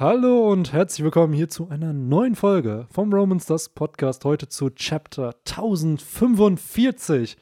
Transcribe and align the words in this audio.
Hallo 0.00 0.50
und 0.50 0.72
herzlich 0.72 1.04
willkommen 1.04 1.34
hier 1.34 1.50
zu 1.50 1.68
einer 1.68 1.92
neuen 1.92 2.34
Folge 2.34 2.86
vom 2.90 3.12
Romans 3.12 3.44
das 3.44 3.68
Podcast. 3.68 4.24
Heute 4.24 4.48
zu 4.48 4.70
Chapter 4.70 5.34
1045. 5.46 7.36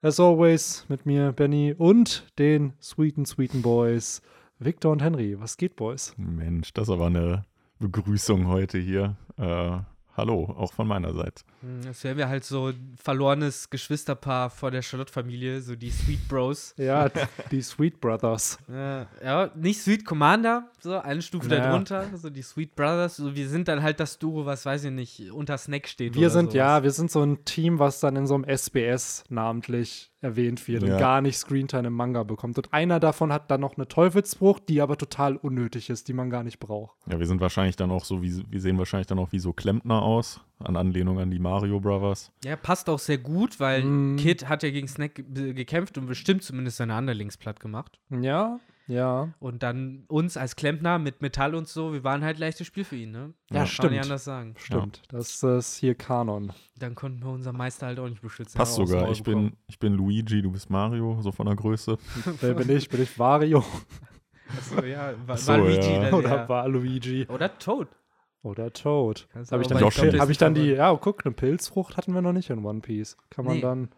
As 0.00 0.20
always 0.20 0.86
mit 0.88 1.06
mir, 1.06 1.32
Benny 1.32 1.74
und 1.76 2.32
den 2.38 2.74
sweeten, 2.80 3.26
sweeten 3.26 3.62
Boys, 3.62 4.22
Victor 4.60 4.92
und 4.92 5.02
Henry. 5.02 5.40
Was 5.40 5.56
geht, 5.56 5.74
Boys? 5.74 6.14
Mensch, 6.16 6.72
das 6.72 6.86
ist 6.86 6.94
aber 6.94 7.06
eine 7.06 7.44
Begrüßung 7.80 8.46
heute 8.46 8.78
hier. 8.78 9.16
Äh, 9.36 9.78
hallo, 10.16 10.44
auch 10.56 10.72
von 10.72 10.86
meiner 10.86 11.14
Seite. 11.14 11.42
Das 11.84 12.02
wären 12.04 12.16
wir 12.16 12.28
halt 12.28 12.44
so 12.44 12.68
ein 12.68 12.94
verlorenes 13.02 13.70
Geschwisterpaar 13.70 14.50
vor 14.50 14.70
der 14.70 14.82
Charlotte-Familie, 14.82 15.60
so 15.60 15.74
die 15.76 15.90
Sweet 15.90 16.28
Bros. 16.28 16.74
Ja, 16.78 17.08
die 17.50 17.62
Sweet 17.62 18.00
Brothers. 18.00 18.58
Ja, 18.68 19.06
ja, 19.24 19.50
nicht 19.54 19.80
Sweet 19.82 20.04
Commander, 20.04 20.70
so 20.80 20.98
eine 20.98 21.22
Stufe 21.22 21.48
Naja. 21.48 21.68
darunter, 21.68 22.06
so 22.16 22.30
die 22.30 22.42
Sweet 22.42 22.74
Brothers. 22.76 23.16
So, 23.16 23.34
wir 23.34 23.48
sind 23.48 23.68
dann 23.68 23.82
halt 23.82 24.00
das 24.00 24.18
Duo, 24.18 24.46
was 24.46 24.64
weiß 24.66 24.84
ich 24.84 24.90
nicht, 24.92 25.30
unter 25.32 25.58
Snack 25.58 25.88
steht. 25.88 26.14
Wir 26.14 26.22
oder 26.22 26.30
sind, 26.30 26.46
sowas. 26.52 26.54
ja, 26.56 26.82
wir 26.82 26.90
sind 26.90 27.10
so 27.10 27.22
ein 27.22 27.44
Team, 27.44 27.78
was 27.78 28.00
dann 28.00 28.16
in 28.16 28.26
so 28.26 28.34
einem 28.34 28.44
SBS 28.44 29.24
namentlich 29.28 30.12
erwähnt 30.20 30.66
wird 30.66 30.82
und 30.82 30.88
Ja. 30.90 30.98
gar 30.98 31.20
nicht 31.20 31.36
Screentime 31.38 31.88
im 31.88 31.92
Manga 31.94 32.22
bekommt. 32.22 32.56
Und 32.58 32.72
einer 32.72 32.98
davon 33.00 33.32
hat 33.32 33.50
dann 33.50 33.60
noch 33.60 33.76
eine 33.76 33.86
Teufelsfrucht, 33.86 34.68
die 34.68 34.80
aber 34.80 34.96
total 34.98 35.36
unnötig 35.36 35.90
ist, 35.90 36.08
die 36.08 36.12
man 36.14 36.30
gar 36.30 36.42
nicht 36.42 36.58
braucht. 36.58 36.96
Ja, 37.10 37.18
wir 37.18 37.26
sind 37.26 37.40
wahrscheinlich 37.40 37.76
dann 37.76 37.90
auch 37.90 38.04
so, 38.04 38.22
wie, 38.22 38.42
wir 38.50 38.60
sehen 38.60 38.78
wahrscheinlich 38.78 39.06
dann 39.06 39.18
auch 39.18 39.30
wie 39.32 39.38
so 39.38 39.52
Klempner 39.52 40.02
aus, 40.02 40.40
an 40.58 40.76
Anlehnung 40.76 41.18
an 41.18 41.30
die 41.30 41.38
Mario 41.38 41.80
Brothers. 41.80 42.32
Ja, 42.44 42.56
passt 42.56 42.88
auch 42.88 42.98
sehr 42.98 43.18
gut, 43.18 43.60
weil 43.60 43.82
Mm. 43.84 44.16
Kid 44.16 44.48
hat 44.48 44.62
ja 44.62 44.70
gegen 44.70 44.88
Snack 44.88 45.14
ge- 45.16 45.52
gekämpft 45.52 45.98
und 45.98 46.06
bestimmt 46.06 46.42
zumindest 46.42 46.78
seine 46.78 46.96
Underlings 46.96 47.36
platt 47.36 47.60
gemacht. 47.60 47.98
Ja, 48.10 48.58
ja. 48.88 49.34
Und 49.40 49.62
dann 49.64 50.04
uns 50.06 50.36
als 50.36 50.54
Klempner 50.56 50.98
mit 51.00 51.20
Metall 51.20 51.54
und 51.56 51.66
so, 51.68 51.92
wir 51.92 52.04
waren 52.04 52.22
halt 52.24 52.38
leichtes 52.38 52.66
Spiel 52.68 52.84
für 52.84 52.94
ihn, 52.96 53.10
ne? 53.10 53.34
Ja, 53.50 53.58
Kann 53.58 53.66
stimmt. 53.66 53.84
man 53.84 53.92
nicht 53.94 54.02
anders 54.04 54.24
sagen. 54.24 54.54
Stimmt. 54.58 55.02
Das 55.08 55.42
ist 55.42 55.76
hier 55.76 55.94
Kanon. 55.96 56.52
Dann 56.78 56.94
konnten 56.94 57.22
wir 57.24 57.30
unseren 57.32 57.56
Meister 57.56 57.86
halt 57.86 57.98
auch 57.98 58.08
nicht 58.08 58.22
beschützen. 58.22 58.56
Passt 58.56 58.76
sogar. 58.76 59.10
Ich 59.10 59.22
bin, 59.24 59.54
ich 59.66 59.78
bin 59.80 59.92
Luigi, 59.94 60.40
du 60.40 60.52
bist 60.52 60.70
Mario, 60.70 61.20
so 61.20 61.32
von 61.32 61.46
der 61.46 61.56
Größe. 61.56 61.98
Wer 62.40 62.54
bin 62.54 62.70
ich? 62.76 62.88
Bin 62.88 63.02
ich 63.02 63.18
Wario 63.18 63.64
Achso, 64.56 64.80
ja, 64.84 65.12
war, 65.26 65.34
Ach 65.34 65.38
so, 65.38 65.52
war 65.52 65.58
Luigi 65.58 65.90
ja. 65.92 66.00
dann 66.04 66.14
oder 66.14 66.28
der- 66.28 66.48
Waluigi 66.48 67.26
Oder 67.28 67.58
Toad. 67.58 67.88
Oder 68.46 68.72
Toad? 68.72 69.26
Kannst 69.32 69.52
Habe 69.52 69.62
ich 69.62 69.68
dann, 69.68 69.78
Doppel- 69.78 70.18
hab 70.18 70.30
ich 70.30 70.38
dann 70.38 70.54
die, 70.54 70.70
ja, 70.70 70.94
guck, 70.96 71.24
eine 71.26 71.34
Pilzfrucht 71.34 71.96
hatten 71.96 72.12
wir 72.14 72.22
noch 72.22 72.32
nicht 72.32 72.50
in 72.50 72.64
One 72.64 72.80
Piece. 72.80 73.16
Kann 73.30 73.44
man 73.44 73.56
Nee. 73.56 73.60
dann, 73.60 73.88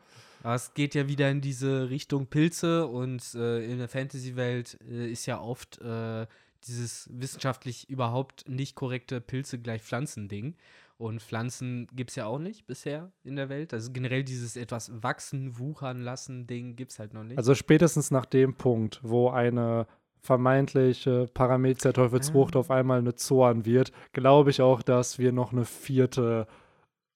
Aber 0.42 0.54
es 0.54 0.74
geht 0.74 0.94
ja 0.94 1.08
wieder 1.08 1.30
in 1.30 1.40
diese 1.40 1.90
Richtung 1.90 2.26
Pilze 2.26 2.86
und 2.86 3.34
äh, 3.34 3.64
in 3.70 3.78
der 3.78 3.88
Fantasy-Welt 3.88 4.78
äh, 4.90 5.10
ist 5.10 5.26
ja 5.26 5.40
oft 5.40 5.80
äh, 5.80 6.26
dieses 6.66 7.08
wissenschaftlich 7.12 7.88
überhaupt 7.88 8.48
nicht 8.48 8.74
korrekte 8.74 9.20
Pilze 9.20 9.58
gleich 9.58 9.82
Pflanzen-Ding. 9.82 10.54
Und 10.96 11.22
Pflanzen 11.22 11.86
gibt 11.94 12.10
es 12.10 12.16
ja 12.16 12.26
auch 12.26 12.40
nicht 12.40 12.66
bisher 12.66 13.12
in 13.22 13.36
der 13.36 13.48
Welt. 13.48 13.72
Also 13.72 13.92
generell 13.92 14.24
dieses 14.24 14.56
etwas 14.56 14.90
wachsen, 15.00 15.56
wuchern 15.56 16.00
lassen 16.02 16.48
Ding 16.48 16.74
gibt 16.74 16.90
es 16.90 16.98
halt 16.98 17.14
noch 17.14 17.22
nicht. 17.22 17.38
also 17.38 17.54
spätestens 17.54 18.10
nach 18.10 18.24
dem 18.26 18.54
Punkt, 18.54 18.98
wo 19.04 19.30
eine 19.30 19.86
vermeintliche 20.28 21.26
Parameter-Teufelsfrucht 21.32 22.54
Ah. 22.54 22.58
auf 22.60 22.70
einmal 22.70 22.98
eine 22.98 23.14
Zorn 23.14 23.64
wird, 23.64 23.92
glaube 24.12 24.50
ich 24.50 24.60
auch, 24.60 24.82
dass 24.82 25.18
wir 25.18 25.32
noch 25.32 25.52
eine 25.52 25.64
vierte 25.64 26.46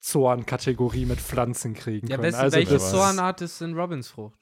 Zorn-Kategorie 0.00 1.04
mit 1.04 1.20
Pflanzen 1.20 1.74
kriegen 1.74 2.06
ja, 2.08 2.16
können. 2.16 2.28
wessen, 2.28 2.40
also 2.40 2.56
welche 2.56 2.78
Zornart 2.78 3.42
ist 3.42 3.60
in 3.60 3.74
Robins 3.78 4.08
Frucht? 4.08 4.38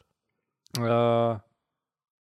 äh, 0.78 1.36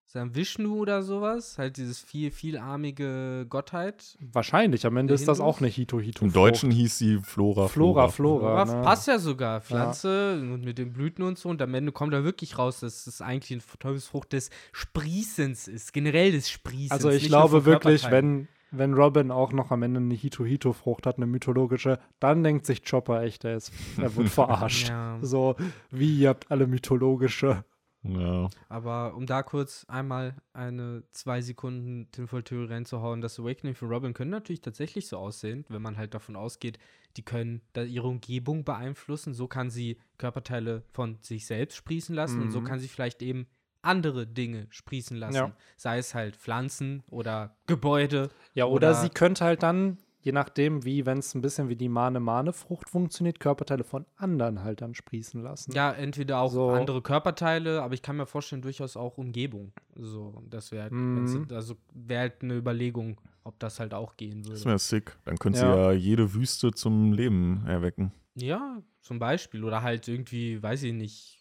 Ist 0.09 0.15
das 0.15 0.23
ein 0.23 0.33
Vishnu 0.33 0.75
oder 0.77 1.03
sowas? 1.03 1.59
Halt 1.59 1.77
dieses 1.77 1.99
viel, 1.99 2.31
vielarmige 2.31 3.45
Gottheit. 3.47 4.17
wahrscheinlich, 4.19 4.87
am 4.87 4.97
Ende 4.97 5.13
ist 5.13 5.27
das 5.27 5.39
auch 5.39 5.59
eine 5.59 5.67
Hito-Hito. 5.67 6.25
Im 6.25 6.33
Deutschen 6.33 6.71
hieß 6.71 6.97
sie 6.97 7.19
Flora. 7.19 7.67
Flora, 7.67 8.07
Flora. 8.07 8.65
Ja, 8.65 8.65
ne? 8.65 8.81
passt 8.81 9.07
ja 9.07 9.19
sogar. 9.19 9.61
Pflanze 9.61 10.39
und 10.41 10.65
mit 10.65 10.79
den 10.79 10.93
Blüten 10.93 11.21
und 11.21 11.37
so. 11.37 11.49
Und 11.49 11.61
am 11.61 11.75
Ende 11.75 11.91
kommt 11.91 12.11
da 12.11 12.23
wirklich 12.23 12.57
raus, 12.57 12.79
dass 12.79 13.05
es 13.05 13.21
eigentlich 13.21 13.51
eine 13.51 13.77
Teufelsfrucht 13.77 14.33
des 14.33 14.49
Sprießens 14.71 15.67
ist. 15.67 15.93
Generell 15.93 16.31
des 16.31 16.49
Sprießens. 16.49 16.91
Also 16.91 17.11
ich 17.11 17.27
glaube 17.27 17.65
wirklich, 17.65 18.09
wenn, 18.09 18.47
wenn 18.71 18.95
Robin 18.95 19.29
auch 19.29 19.51
noch 19.51 19.69
am 19.69 19.83
Ende 19.83 19.99
eine 19.99 20.15
Hito-Hito-Frucht 20.15 21.05
hat, 21.05 21.17
eine 21.17 21.27
mythologische, 21.27 21.99
dann 22.19 22.43
denkt 22.43 22.65
sich 22.65 22.83
Chopper 22.83 23.21
echt, 23.21 23.45
er, 23.45 23.57
ist, 23.57 23.71
er 24.01 24.15
wird 24.15 24.29
verarscht. 24.29 24.89
Ja. 24.89 25.19
So, 25.21 25.55
wie 25.91 26.21
ihr 26.21 26.29
habt 26.29 26.49
alle 26.49 26.65
mythologische. 26.65 27.63
Ja. 28.03 28.47
Aber 28.69 29.13
um 29.15 29.25
da 29.25 29.43
kurz 29.43 29.85
einmal 29.89 30.35
eine 30.53 31.03
zwei 31.11 31.41
Sekunden 31.41 32.09
Tinfoil-Theorie 32.11 32.71
reinzuhauen, 32.71 33.19
das 33.19 33.39
Awakening 33.39 33.75
für 33.75 33.87
Robin 33.87 34.13
können 34.13 34.31
natürlich 34.31 34.61
tatsächlich 34.61 35.07
so 35.07 35.17
aussehen, 35.17 35.65
wenn 35.67 35.81
man 35.81 35.97
halt 35.97 36.13
davon 36.13 36.35
ausgeht, 36.37 36.79
die 37.17 37.23
können 37.23 37.61
da 37.73 37.83
ihre 37.83 38.07
Umgebung 38.07 38.63
beeinflussen. 38.63 39.33
So 39.33 39.47
kann 39.47 39.69
sie 39.69 39.99
Körperteile 40.17 40.83
von 40.93 41.17
sich 41.21 41.45
selbst 41.45 41.75
sprießen 41.75 42.15
lassen 42.15 42.41
und 42.41 42.51
so 42.51 42.61
Mhm. 42.61 42.65
kann 42.65 42.79
sie 42.79 42.87
vielleicht 42.87 43.21
eben 43.21 43.47
andere 43.81 44.27
Dinge 44.27 44.67
sprießen 44.69 45.17
lassen. 45.17 45.35
Ja. 45.35 45.51
Sei 45.77 45.97
es 45.97 46.13
halt 46.13 46.35
Pflanzen 46.35 47.03
oder 47.09 47.57
Gebäude. 47.67 48.29
Ja, 48.53 48.65
oder, 48.65 48.89
Oder- 48.91 48.93
sie 49.01 49.09
könnte 49.09 49.43
halt 49.43 49.63
dann, 49.63 49.97
je 50.21 50.31
nachdem, 50.31 50.83
wie, 50.85 51.05
wenn 51.05 51.19
es 51.19 51.33
ein 51.35 51.41
bisschen 51.41 51.69
wie 51.69 51.75
die 51.75 51.89
Mane-Mane-Frucht 51.89 52.89
funktioniert, 52.89 53.39
Körperteile 53.39 53.83
von 53.83 54.05
anderen 54.17 54.63
halt 54.63 54.81
dann 54.81 54.93
sprießen 54.95 55.41
lassen. 55.41 55.71
Ja, 55.71 55.91
entweder 55.91 56.39
auch 56.39 56.51
So. 56.51 56.69
andere 56.71 57.01
Körperteile, 57.01 57.81
aber 57.81 57.93
ich 57.93 58.01
kann 58.01 58.17
mir 58.17 58.25
vorstellen, 58.25 58.61
durchaus 58.61 58.97
auch 58.97 59.17
Umgebung. 59.17 59.71
So, 59.95 60.41
das 60.49 60.71
wäre 60.71 60.93
Mhm. 60.93 61.47
also 61.51 61.75
wäre 61.93 62.21
halt 62.21 62.41
eine 62.43 62.55
Überlegung, 62.55 63.19
ob 63.43 63.57
das 63.59 63.79
halt 63.79 63.93
auch 63.93 64.17
gehen 64.17 64.43
würde. 64.45 64.55
Das 64.55 64.65
wäre 64.65 64.79
sick. 64.79 65.17
Dann 65.25 65.37
könnte 65.37 65.59
Ja. 65.59 65.73
sie 65.73 65.79
ja 65.79 65.91
jede 65.93 66.33
Wüste 66.33 66.71
zum 66.71 67.13
Leben 67.13 67.63
erwecken. 67.65 68.11
Ja, 68.35 68.81
zum 69.01 69.19
Beispiel. 69.19 69.63
Oder 69.63 69.81
halt 69.81 70.07
irgendwie, 70.07 70.61
weiß 70.61 70.83
ich 70.83 70.93
nicht, 70.93 71.35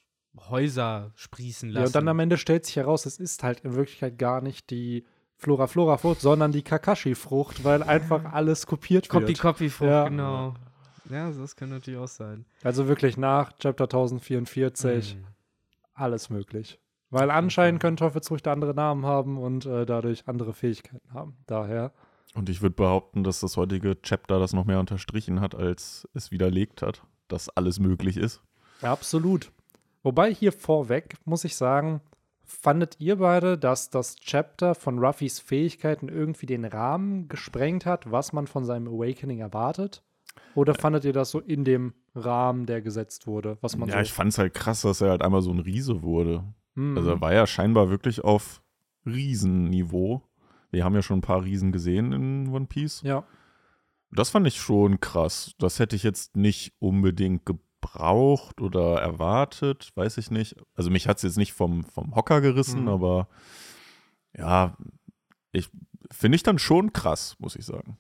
Häuser 0.49 1.11
sprießen 1.17 1.71
lassen. 1.71 1.81
Ja, 1.83 1.87
und 1.87 1.95
dann 1.95 2.09
am 2.09 2.19
Ende 2.21 2.37
stellt 2.37 2.65
sich 2.65 2.77
heraus, 2.77 3.07
es 3.07 3.19
ist 3.19 3.43
halt 3.43 3.61
in 3.61 3.75
Wirklichkeit 3.75 4.19
gar 4.19 4.41
nicht 4.41 4.71
die 4.71 5.05
Flora-Flora-Frucht, 5.39 6.21
sondern 6.21 6.53
die 6.53 6.63
Kakashi-Frucht, 6.63 7.65
weil 7.65 7.83
einfach 7.83 8.33
alles 8.33 8.67
kopiert 8.67 9.09
Copy, 9.09 9.29
wird. 9.29 9.41
Copy, 9.41 9.71
Frucht, 9.71 9.89
Ja. 9.91 10.09
genau. 10.09 10.55
Ja, 11.11 11.31
das 11.31 11.57
kann 11.57 11.71
natürlich 11.71 11.99
auch 11.99 12.09
sein. 12.09 12.45
Also 12.63 12.87
wirklich 12.89 13.17
nach 13.17 13.53
Chapter 13.59 13.85
1044 13.89 15.17
Mhm. 15.17 15.25
alles 15.95 16.29
möglich. 16.29 16.79
Weil 17.11 17.31
anscheinend 17.31 17.81
können 17.81 17.97
Teufelsfrüchte 17.97 18.51
andere 18.51 18.75
Namen 18.75 19.07
haben 19.07 19.39
und 19.39 19.65
äh, 19.65 19.87
dadurch 19.87 20.29
andere 20.29 20.53
Fähigkeiten 20.53 21.15
haben. 21.15 21.37
Daher. 21.47 21.93
Und 22.35 22.51
ich 22.51 22.61
würde 22.61 22.75
behaupten, 22.77 23.25
dass 23.25 23.41
das 23.41 23.57
heutige 23.57 24.01
Chapter 24.03 24.39
das 24.39 24.53
noch 24.53 24.67
mehr 24.67 24.79
unterstrichen 24.81 25.41
hat, 25.41 25.55
als 25.55 26.07
es 26.13 26.31
widerlegt 26.31 26.83
hat, 26.83 27.03
dass 27.29 27.49
alles 27.49 27.79
möglich 27.79 28.19
ist. 28.19 28.43
Absolut. 28.83 29.51
Wobei 30.03 30.33
hier 30.35 30.53
vorweg, 30.53 31.15
muss 31.25 31.45
ich 31.45 31.57
sagen, 31.57 32.03
fandet 32.49 32.97
ihr 32.99 33.17
beide, 33.17 33.59
dass 33.59 33.91
das 33.91 34.17
Chapter 34.17 34.75
von 34.75 34.99
Ruffys 34.99 35.39
Fähigkeiten 35.39 36.09
irgendwie 36.09 36.47
den 36.47 36.65
Rahmen 36.65 37.29
gesprengt 37.29 37.87
hat, 37.87 38.11
was 38.11 38.33
man 38.33 38.47
von 38.47 38.65
seinem 38.65 38.89
Awakening 38.89 39.41
erwartet? 39.41 40.03
Oder 40.55 40.75
fandet 40.75 41.05
ihr 41.05 41.13
das 41.13 41.31
so 41.31 41.41
in 41.41 41.65
dem 41.65 41.93
Rahmen, 42.15 42.67
der 42.67 42.81
gesetzt 42.81 43.27
wurde? 43.27 43.59
Was 43.61 43.77
man 43.77 43.89
ja, 43.89 43.97
so 43.97 44.01
ich 44.01 44.13
fand 44.13 44.33
es 44.33 44.39
halt 44.39 44.55
krass, 44.55 44.81
dass 44.81 45.01
er 45.01 45.11
halt 45.11 45.23
einmal 45.23 45.43
so 45.43 45.53
ein 45.53 45.59
Riese 45.61 46.03
wurde. 46.03 46.43
Mhm. 46.75 46.97
Also 46.97 47.11
er 47.11 47.21
war 47.21 47.35
ja 47.35 47.47
scheinbar 47.47 47.91
wirklich 47.91 48.25
auf 48.25 48.63
Riesenniveau. 49.05 50.23
Wir 50.71 50.85
haben 50.85 50.95
ja 50.95 51.03
schon 51.03 51.19
ein 51.19 51.23
paar 51.23 51.45
Riesen 51.45 51.71
gesehen 51.71 52.13
in 52.13 52.49
One 52.49 52.67
Piece. 52.67 53.03
ja. 53.03 53.25
Das 54.11 54.31
fand 54.31 54.47
ich 54.47 54.59
schon 54.59 55.01
krass. 55.01 55.55
Das 55.59 55.79
hätte 55.79 55.95
ich 55.95 56.03
jetzt 56.03 56.35
nicht 56.35 56.73
unbedingt 56.79 57.45
gebraucht 57.45 57.68
oder 58.61 59.01
erwartet, 59.01 59.91
weiß 59.95 60.19
ich 60.19 60.31
nicht. 60.31 60.57
Also 60.75 60.91
mich 60.91 61.09
hat 61.09 61.17
es 61.19 61.23
jetzt 61.23 61.37
nicht 61.39 61.53
vom, 61.53 61.85
vom 61.85 62.15
Hocker 62.15 62.41
gerissen, 62.41 62.83
Mhm. 62.83 62.89
aber 62.89 63.29
ja, 64.37 64.77
ich 65.53 65.71
finde 66.11 66.37
ich 66.37 66.43
dann 66.43 66.59
schon 66.59 66.93
krass, 66.93 67.37
muss 67.39 67.57
ich 67.57 67.65
sagen. 67.65 67.99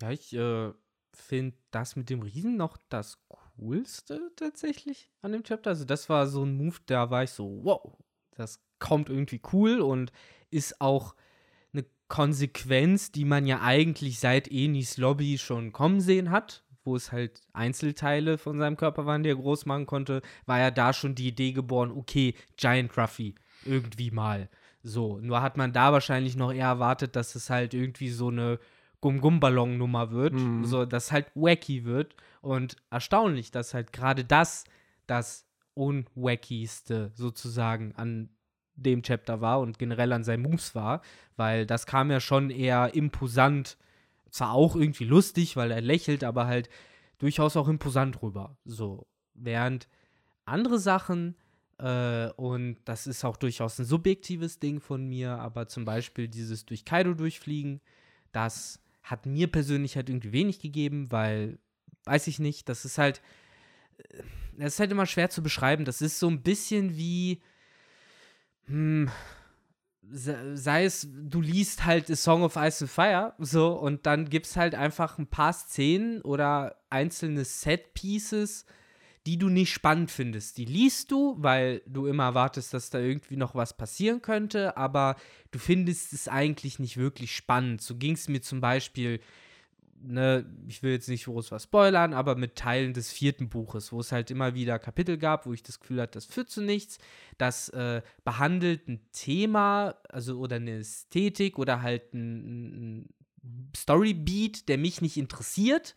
Ja, 0.00 0.10
ich 0.10 0.32
äh, 0.34 0.72
finde 1.14 1.56
das 1.70 1.96
mit 1.96 2.10
dem 2.10 2.22
Riesen 2.22 2.56
noch 2.56 2.76
das 2.88 3.18
Coolste 3.28 4.20
tatsächlich 4.36 5.10
an 5.22 5.32
dem 5.32 5.42
Chapter. 5.42 5.70
Also 5.70 5.84
das 5.84 6.08
war 6.08 6.26
so 6.26 6.44
ein 6.44 6.56
Move, 6.56 6.76
da 6.86 7.10
war 7.10 7.24
ich 7.24 7.30
so, 7.30 7.60
wow, 7.64 7.96
das 8.36 8.60
kommt 8.78 9.08
irgendwie 9.08 9.40
cool 9.52 9.80
und 9.80 10.12
ist 10.50 10.80
auch 10.80 11.14
eine 11.72 11.84
Konsequenz, 12.08 13.10
die 13.10 13.24
man 13.24 13.46
ja 13.46 13.60
eigentlich 13.62 14.20
seit 14.20 14.48
Enis 14.48 14.96
Lobby 14.98 15.38
schon 15.38 15.72
kommen 15.72 16.00
sehen 16.00 16.30
hat, 16.30 16.64
wo 16.88 16.96
es 16.96 17.12
halt 17.12 17.40
Einzelteile 17.52 18.38
von 18.38 18.58
seinem 18.58 18.76
Körper 18.76 19.04
waren, 19.06 19.22
die 19.22 19.28
er 19.30 19.36
groß 19.36 19.66
machen 19.66 19.86
konnte, 19.86 20.22
war 20.46 20.58
ja 20.58 20.70
da 20.70 20.92
schon 20.92 21.14
die 21.14 21.28
Idee 21.28 21.52
geboren, 21.52 21.90
okay, 21.92 22.34
Giant 22.56 22.96
Ruffy, 22.96 23.34
irgendwie 23.64 24.10
mal. 24.10 24.48
So, 24.82 25.18
nur 25.20 25.42
hat 25.42 25.56
man 25.56 25.72
da 25.72 25.92
wahrscheinlich 25.92 26.34
noch 26.36 26.52
eher 26.52 26.66
erwartet, 26.66 27.14
dass 27.16 27.34
es 27.34 27.50
halt 27.50 27.74
irgendwie 27.74 28.08
so 28.08 28.28
eine 28.28 28.58
Gum-Gum-Ballon-Nummer 29.02 30.10
wird, 30.12 30.32
Mhm. 30.34 30.64
so 30.64 30.84
dass 30.86 31.12
halt 31.12 31.26
wacky 31.34 31.84
wird. 31.84 32.14
Und 32.40 32.76
erstaunlich, 32.90 33.50
dass 33.50 33.74
halt 33.74 33.92
gerade 33.92 34.24
das 34.24 34.64
das 35.06 35.46
Unwackigste 35.74 37.10
sozusagen 37.14 37.94
an 37.96 38.30
dem 38.74 39.02
Chapter 39.02 39.40
war 39.40 39.60
und 39.60 39.78
generell 39.78 40.12
an 40.12 40.22
seinen 40.24 40.42
Moves 40.42 40.74
war, 40.74 41.00
weil 41.36 41.66
das 41.66 41.86
kam 41.86 42.10
ja 42.10 42.20
schon 42.20 42.50
eher 42.50 42.94
imposant, 42.94 43.76
zwar 44.30 44.52
auch 44.52 44.76
irgendwie 44.76 45.04
lustig, 45.04 45.56
weil 45.56 45.70
er 45.70 45.80
lächelt, 45.80 46.24
aber 46.24 46.46
halt 46.46 46.68
durchaus 47.18 47.56
auch 47.56 47.68
imposant 47.68 48.22
rüber. 48.22 48.56
So, 48.64 49.06
während 49.34 49.88
andere 50.44 50.78
Sachen, 50.78 51.36
äh, 51.78 52.28
und 52.32 52.78
das 52.84 53.06
ist 53.06 53.24
auch 53.24 53.36
durchaus 53.36 53.78
ein 53.78 53.84
subjektives 53.84 54.58
Ding 54.58 54.80
von 54.80 55.06
mir, 55.06 55.32
aber 55.38 55.68
zum 55.68 55.84
Beispiel 55.84 56.28
dieses 56.28 56.64
durch 56.66 56.84
Kaido 56.84 57.14
durchfliegen, 57.14 57.80
das 58.32 58.80
hat 59.02 59.26
mir 59.26 59.50
persönlich 59.50 59.96
halt 59.96 60.08
irgendwie 60.08 60.32
wenig 60.32 60.60
gegeben, 60.60 61.10
weil, 61.10 61.58
weiß 62.04 62.26
ich 62.26 62.38
nicht, 62.38 62.68
das 62.68 62.84
ist 62.84 62.98
halt, 62.98 63.22
äh, 63.98 64.22
das 64.58 64.74
ist 64.74 64.80
halt 64.80 64.90
immer 64.92 65.06
schwer 65.06 65.30
zu 65.30 65.42
beschreiben. 65.42 65.84
Das 65.84 66.02
ist 66.02 66.18
so 66.18 66.28
ein 66.28 66.42
bisschen 66.42 66.96
wie, 66.96 67.40
hm, 68.66 69.08
sei 70.10 70.84
es, 70.84 71.08
du 71.10 71.40
liest 71.40 71.84
halt 71.84 72.10
A 72.10 72.16
Song 72.16 72.42
of 72.42 72.56
Ice 72.56 72.84
and 72.84 72.90
Fire, 72.90 73.34
so, 73.38 73.72
und 73.72 74.06
dann 74.06 74.28
gibt 74.28 74.46
es 74.46 74.56
halt 74.56 74.74
einfach 74.74 75.18
ein 75.18 75.26
paar 75.26 75.52
Szenen 75.52 76.22
oder 76.22 76.76
einzelne 76.90 77.44
Set-Pieces, 77.44 78.64
die 79.26 79.36
du 79.36 79.48
nicht 79.48 79.72
spannend 79.72 80.10
findest. 80.10 80.56
Die 80.56 80.64
liest 80.64 81.10
du, 81.10 81.34
weil 81.38 81.82
du 81.86 82.06
immer 82.06 82.24
erwartest, 82.24 82.72
dass 82.72 82.88
da 82.88 82.98
irgendwie 82.98 83.36
noch 83.36 83.54
was 83.54 83.76
passieren 83.76 84.22
könnte, 84.22 84.76
aber 84.76 85.16
du 85.50 85.58
findest 85.58 86.12
es 86.14 86.28
eigentlich 86.28 86.78
nicht 86.78 86.96
wirklich 86.96 87.36
spannend. 87.36 87.82
So 87.82 87.96
ging 87.96 88.14
es 88.14 88.28
mir 88.28 88.40
zum 88.40 88.60
Beispiel 88.60 89.20
ne, 90.02 90.44
ich 90.66 90.82
will 90.82 90.92
jetzt 90.92 91.08
nicht 91.08 91.24
groß 91.24 91.50
was 91.50 91.64
spoilern, 91.64 92.12
aber 92.12 92.34
mit 92.34 92.56
Teilen 92.56 92.92
des 92.92 93.10
vierten 93.10 93.48
Buches, 93.48 93.92
wo 93.92 94.00
es 94.00 94.12
halt 94.12 94.30
immer 94.30 94.54
wieder 94.54 94.78
Kapitel 94.78 95.18
gab, 95.18 95.46
wo 95.46 95.52
ich 95.52 95.62
das 95.62 95.80
Gefühl 95.80 96.00
hatte, 96.00 96.12
das 96.12 96.26
führt 96.26 96.50
zu 96.50 96.62
nichts. 96.62 96.98
Das 97.36 97.68
äh, 97.70 98.02
behandelt 98.24 98.88
ein 98.88 99.00
Thema, 99.12 99.96
also 100.08 100.38
oder 100.38 100.56
eine 100.56 100.78
Ästhetik 100.78 101.58
oder 101.58 101.82
halt 101.82 102.14
ein, 102.14 103.02
ein 103.02 103.14
Storybeat, 103.76 104.68
der 104.68 104.78
mich 104.78 105.00
nicht 105.00 105.16
interessiert. 105.16 105.96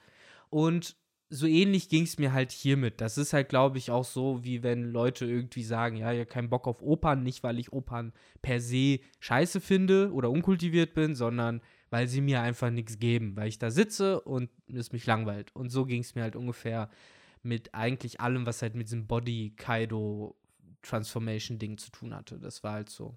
Und 0.49 0.95
so 1.29 1.47
ähnlich 1.47 1.87
ging 1.87 2.03
es 2.03 2.19
mir 2.19 2.33
halt 2.33 2.51
hiermit. 2.51 2.99
Das 2.99 3.17
ist 3.17 3.31
halt, 3.31 3.47
glaube 3.47 3.77
ich, 3.77 3.89
auch 3.89 4.03
so, 4.03 4.43
wie 4.43 4.63
wenn 4.63 4.91
Leute 4.91 5.25
irgendwie 5.25 5.63
sagen, 5.63 5.95
ja, 5.95 6.11
ja, 6.11 6.25
keinen 6.25 6.49
Bock 6.49 6.67
auf 6.67 6.81
Opern, 6.81 7.23
nicht 7.23 7.41
weil 7.41 7.57
ich 7.57 7.71
Opern 7.71 8.11
per 8.41 8.59
se 8.59 8.99
scheiße 9.19 9.61
finde 9.61 10.11
oder 10.11 10.29
unkultiviert 10.29 10.93
bin, 10.93 11.15
sondern 11.15 11.61
weil 11.91 12.07
sie 12.07 12.21
mir 12.21 12.41
einfach 12.41 12.71
nichts 12.71 12.97
geben, 12.97 13.35
weil 13.35 13.47
ich 13.49 13.59
da 13.59 13.69
sitze 13.69 14.21
und 14.21 14.49
es 14.73 14.91
mich 14.91 15.05
langweilt. 15.05 15.55
Und 15.55 15.69
so 15.69 15.85
ging 15.85 16.01
es 16.01 16.15
mir 16.15 16.23
halt 16.23 16.35
ungefähr 16.35 16.89
mit 17.43 17.75
eigentlich 17.75 18.19
allem, 18.21 18.45
was 18.47 18.61
halt 18.63 18.73
mit 18.75 18.87
diesem 18.87 19.05
Body-Kaido-Transformation-Ding 19.07 21.77
zu 21.77 21.91
tun 21.91 22.15
hatte. 22.15 22.39
Das 22.39 22.63
war 22.63 22.73
halt 22.73 22.89
so. 22.89 23.15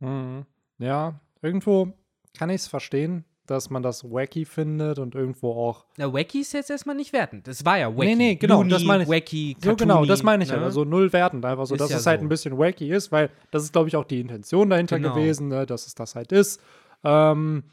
Mhm. 0.00 0.44
Ja, 0.78 1.20
irgendwo 1.40 1.92
kann 2.36 2.50
ich 2.50 2.56
es 2.56 2.66
verstehen, 2.66 3.24
dass 3.46 3.70
man 3.70 3.82
das 3.82 4.02
wacky 4.04 4.44
findet 4.44 4.98
und 4.98 5.14
irgendwo 5.14 5.52
auch. 5.52 5.86
Na, 5.96 6.12
wacky 6.12 6.40
ist 6.40 6.52
jetzt 6.52 6.68
erstmal 6.68 6.96
nicht 6.96 7.12
wertend. 7.12 7.46
Das 7.46 7.64
war 7.64 7.78
ja 7.78 7.96
wacky. 7.96 8.06
Nee, 8.08 8.14
nee, 8.16 8.34
genau, 8.34 8.56
Looney, 8.58 8.70
das 8.70 8.84
meine 8.84 9.04
ich. 9.04 9.08
Wacky, 9.08 9.56
So 9.62 9.76
genau, 9.76 10.04
das 10.04 10.22
meine 10.24 10.42
ich 10.42 10.50
ne? 10.50 10.56
halt. 10.56 10.64
Also 10.64 10.84
null 10.84 11.12
wertend, 11.12 11.44
einfach 11.44 11.64
so, 11.66 11.74
Ist 11.74 11.80
dass 11.80 11.90
ja 11.90 11.98
es 11.98 12.06
halt 12.06 12.20
so. 12.20 12.26
ein 12.26 12.28
bisschen 12.28 12.58
wacky 12.58 12.90
ist, 12.90 13.12
weil 13.12 13.30
das 13.50 13.62
ist, 13.62 13.72
glaube 13.72 13.88
ich, 13.88 13.96
auch 13.96 14.04
die 14.04 14.20
Intention 14.20 14.68
dahinter 14.68 14.98
Genau. 14.98 15.14
gewesen, 15.14 15.48
ne, 15.48 15.64
dass 15.64 15.86
es 15.86 15.94
das 15.94 16.16
halt 16.16 16.32
ist. 16.32 16.60
Ähm, 17.04 17.64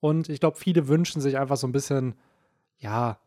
und 0.00 0.28
ich 0.28 0.40
glaube, 0.40 0.56
viele 0.56 0.88
wünschen 0.88 1.20
sich 1.20 1.38
einfach 1.38 1.56
so 1.56 1.66
ein 1.66 1.72
bisschen, 1.72 2.14
ja, 2.78 3.18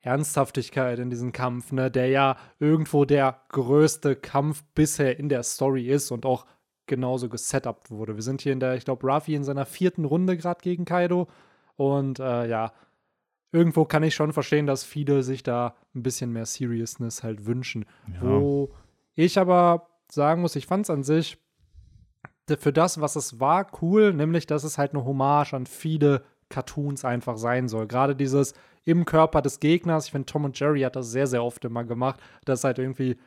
Ernsthaftigkeit 0.00 0.98
in 0.98 1.10
diesem 1.10 1.32
Kampf, 1.32 1.72
ne, 1.72 1.90
der 1.90 2.08
ja 2.08 2.36
irgendwo 2.60 3.04
der 3.04 3.40
größte 3.48 4.16
Kampf 4.16 4.62
bisher 4.74 5.18
in 5.18 5.28
der 5.28 5.42
Story 5.42 5.88
ist 5.88 6.10
und 6.10 6.24
auch 6.24 6.46
genauso 6.86 7.28
gesetupt 7.28 7.90
wurde. 7.90 8.14
Wir 8.14 8.22
sind 8.22 8.40
hier 8.40 8.52
in 8.52 8.60
der, 8.60 8.74
ich 8.74 8.84
glaube, 8.84 9.06
Ruffy 9.06 9.34
in 9.34 9.44
seiner 9.44 9.66
vierten 9.66 10.04
Runde 10.04 10.36
gerade 10.36 10.60
gegen 10.62 10.84
Kaido. 10.84 11.28
Und 11.76 12.20
äh, 12.20 12.48
ja, 12.48 12.72
irgendwo 13.52 13.84
kann 13.84 14.02
ich 14.02 14.14
schon 14.14 14.32
verstehen, 14.32 14.66
dass 14.66 14.84
viele 14.84 15.22
sich 15.22 15.42
da 15.42 15.76
ein 15.94 16.02
bisschen 16.02 16.32
mehr 16.32 16.46
Seriousness 16.46 17.22
halt 17.22 17.46
wünschen. 17.46 17.84
Ja. 18.14 18.22
Wo 18.22 18.70
ich 19.14 19.38
aber 19.38 19.88
sagen 20.10 20.40
muss, 20.40 20.56
ich 20.56 20.66
fand 20.66 20.86
es 20.86 20.90
an 20.90 21.02
sich 21.02 21.38
für 22.56 22.72
das, 22.72 23.00
was 23.00 23.16
es 23.16 23.40
war, 23.40 23.66
cool, 23.82 24.12
nämlich, 24.12 24.46
dass 24.46 24.64
es 24.64 24.78
halt 24.78 24.94
eine 24.94 25.04
Hommage 25.04 25.54
an 25.54 25.66
viele 25.66 26.22
Cartoons 26.48 27.04
einfach 27.04 27.36
sein 27.36 27.68
soll. 27.68 27.86
Gerade 27.86 28.16
dieses 28.16 28.54
im 28.84 29.04
Körper 29.04 29.42
des 29.42 29.60
Gegners, 29.60 30.06
ich 30.06 30.12
finde, 30.12 30.26
Tom 30.26 30.44
und 30.44 30.58
Jerry 30.58 30.80
hat 30.80 30.96
das 30.96 31.10
sehr, 31.10 31.26
sehr 31.26 31.44
oft 31.44 31.64
immer 31.64 31.84
gemacht, 31.84 32.20
dass 32.46 32.64
halt 32.64 32.78
irgendwie 32.78 33.18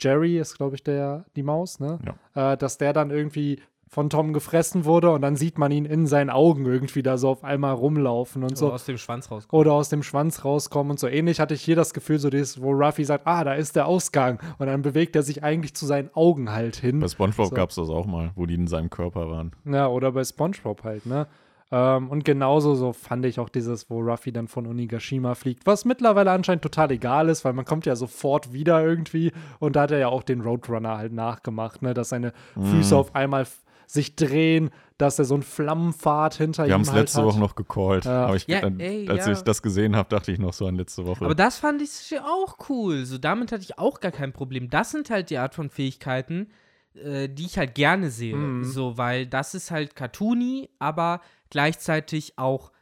Jerry 0.00 0.38
ist, 0.38 0.56
glaube 0.56 0.76
ich, 0.76 0.82
der, 0.82 1.24
die 1.36 1.42
Maus, 1.42 1.78
ne? 1.80 1.98
Äh, 2.34 2.56
dass 2.56 2.78
der 2.78 2.92
dann 2.92 3.10
irgendwie 3.10 3.60
von 3.88 4.10
Tom 4.10 4.32
gefressen 4.32 4.84
wurde 4.84 5.10
und 5.10 5.22
dann 5.22 5.36
sieht 5.36 5.58
man 5.58 5.72
ihn 5.72 5.84
in 5.84 6.06
seinen 6.06 6.30
Augen 6.30 6.66
irgendwie 6.66 7.02
da 7.02 7.16
so 7.18 7.28
auf 7.30 7.44
einmal 7.44 7.74
rumlaufen 7.74 8.42
und 8.42 8.56
so 8.56 8.66
so 8.68 8.72
aus 8.72 8.84
dem 8.84 8.98
Schwanz 8.98 9.30
rauskommt. 9.30 9.58
oder 9.58 9.72
aus 9.72 9.88
dem 9.88 10.02
Schwanz 10.02 10.44
rauskommen 10.44 10.90
und 10.92 11.00
so 11.00 11.06
ähnlich 11.08 11.40
hatte 11.40 11.54
ich 11.54 11.62
hier 11.62 11.76
das 11.76 11.94
Gefühl, 11.94 12.18
so 12.18 12.30
dieses, 12.30 12.60
wo 12.62 12.72
Ruffy 12.72 13.04
sagt, 13.04 13.26
ah, 13.26 13.44
da 13.44 13.54
ist 13.54 13.76
der 13.76 13.86
Ausgang 13.86 14.38
und 14.58 14.66
dann 14.66 14.82
bewegt 14.82 15.16
er 15.16 15.22
sich 15.22 15.42
eigentlich 15.42 15.74
zu 15.74 15.86
seinen 15.86 16.10
Augen 16.14 16.52
halt 16.52 16.76
hin. 16.76 17.00
Bei 17.00 17.08
SpongeBob 17.08 17.48
So. 17.48 17.54
gab 17.54 17.70
es 17.70 17.76
das 17.76 17.88
auch 17.88 18.06
mal, 18.06 18.30
wo 18.36 18.46
die 18.46 18.54
in 18.54 18.66
seinem 18.66 18.90
Körper 18.90 19.30
waren. 19.30 19.52
Ja, 19.64 19.88
oder 19.88 20.12
bei 20.12 20.22
SpongeBob 20.24 20.84
halt, 20.84 21.06
ne? 21.06 21.26
Ähm, 21.70 22.08
und 22.08 22.24
genauso 22.24 22.74
so 22.74 22.94
fand 22.94 23.26
ich 23.26 23.38
auch 23.38 23.50
dieses, 23.50 23.90
wo 23.90 24.00
Ruffy 24.00 24.32
dann 24.32 24.48
von 24.48 24.66
Onigashima 24.66 25.34
fliegt, 25.34 25.66
was 25.66 25.84
mittlerweile 25.84 26.30
anscheinend 26.30 26.62
total 26.62 26.90
egal 26.92 27.28
ist, 27.28 27.44
weil 27.44 27.52
man 27.52 27.66
kommt 27.66 27.84
ja 27.84 27.94
sofort 27.94 28.54
wieder 28.54 28.82
irgendwie 28.82 29.32
und 29.58 29.76
da 29.76 29.82
hat 29.82 29.90
er 29.90 29.98
ja 29.98 30.08
auch 30.08 30.22
den 30.22 30.40
Roadrunner 30.40 30.96
halt 30.96 31.12
nachgemacht, 31.12 31.82
ne? 31.82 31.92
Dass 31.92 32.08
seine 32.08 32.32
Füße 32.54 32.96
auf 32.96 33.14
einmal 33.14 33.46
sich 33.88 34.16
drehen, 34.16 34.70
dass 34.98 35.18
er 35.18 35.24
so 35.24 35.34
einen 35.34 35.42
Flammenpfad 35.42 36.34
hinter 36.34 36.64
Wir 36.64 36.70
ihm 36.70 36.74
haben 36.74 36.80
es 36.82 36.92
halt 36.92 37.00
letzte 37.00 37.18
hat. 37.20 37.24
Woche 37.24 37.38
noch 37.40 37.54
gecallt. 37.54 38.04
Ja. 38.04 38.26
Aber 38.26 38.36
ich, 38.36 38.46
Ja, 38.46 38.58
äh, 38.58 38.72
ey, 38.78 39.08
als 39.08 39.26
ja. 39.26 39.32
ich 39.32 39.40
das 39.42 39.62
gesehen 39.62 39.96
habe, 39.96 40.08
dachte 40.10 40.30
ich 40.30 40.38
noch 40.38 40.52
so 40.52 40.66
an 40.66 40.76
letzte 40.76 41.06
Woche. 41.06 41.24
Aber 41.24 41.34
das 41.34 41.58
fand 41.58 41.80
ich 41.80 42.20
auch 42.20 42.56
cool. 42.68 43.06
So, 43.06 43.16
damit 43.16 43.50
hatte 43.50 43.62
ich 43.62 43.78
auch 43.78 44.00
gar 44.00 44.12
kein 44.12 44.32
Problem. 44.32 44.68
Das 44.68 44.90
sind 44.90 45.08
halt 45.08 45.30
die 45.30 45.38
Art 45.38 45.54
von 45.54 45.70
Fähigkeiten, 45.70 46.50
äh, 46.94 47.28
die 47.28 47.46
ich 47.46 47.56
halt 47.56 47.74
gerne 47.74 48.10
sehe. 48.10 48.36
Mhm. 48.36 48.64
So, 48.64 48.98
weil 48.98 49.26
das 49.26 49.54
ist 49.54 49.70
halt 49.70 49.96
cartoony, 49.96 50.68
aber 50.78 51.22
gleichzeitig 51.48 52.38
auch, 52.38 52.72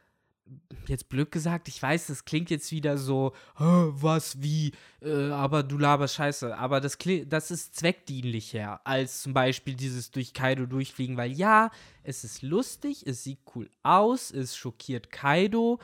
jetzt 0.87 1.09
blöd 1.09 1.31
gesagt, 1.31 1.67
ich 1.67 1.81
weiß, 1.81 2.07
das 2.07 2.25
klingt 2.25 2.49
jetzt 2.49 2.71
wieder 2.71 2.97
so, 2.97 3.33
"Hä, 3.57 3.63
was, 3.89 4.41
wie, 4.41 4.71
äh, 5.01 5.29
aber 5.31 5.63
du 5.63 5.77
laberst 5.77 6.15
Scheiße. 6.15 6.57
Aber 6.57 6.79
das, 6.81 6.97
das 7.27 7.51
ist 7.51 7.75
zweckdienlicher 7.75 8.81
als 8.85 9.21
zum 9.21 9.33
Beispiel 9.33 9.75
dieses 9.75 10.11
durch 10.11 10.33
Kaido 10.33 10.65
durchfliegen, 10.65 11.17
weil 11.17 11.31
ja, 11.31 11.71
es 12.03 12.23
ist 12.23 12.41
lustig, 12.41 13.05
es 13.05 13.23
sieht 13.23 13.39
cool 13.55 13.69
aus, 13.83 14.31
es 14.31 14.55
schockiert 14.55 15.11
Kaido 15.11 15.79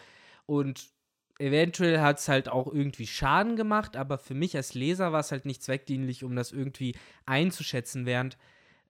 und 0.46 0.94
eventuell 1.40 2.00
hat 2.00 2.20
es 2.20 2.28
halt 2.28 2.48
auch 2.48 2.68
irgendwie 2.72 3.08
Schaden 3.08 3.56
gemacht, 3.56 3.98
aber 3.98 4.18
für 4.18 4.34
mich 4.34 4.56
als 4.56 4.74
Leser 4.74 5.12
war 5.12 5.20
es 5.20 5.32
halt 5.32 5.46
nicht 5.46 5.64
zweckdienlich, 5.64 6.24
um 6.24 6.36
das 6.36 6.52
irgendwie 6.52 6.96
einzuschätzen, 7.26 8.06
während 8.06 8.38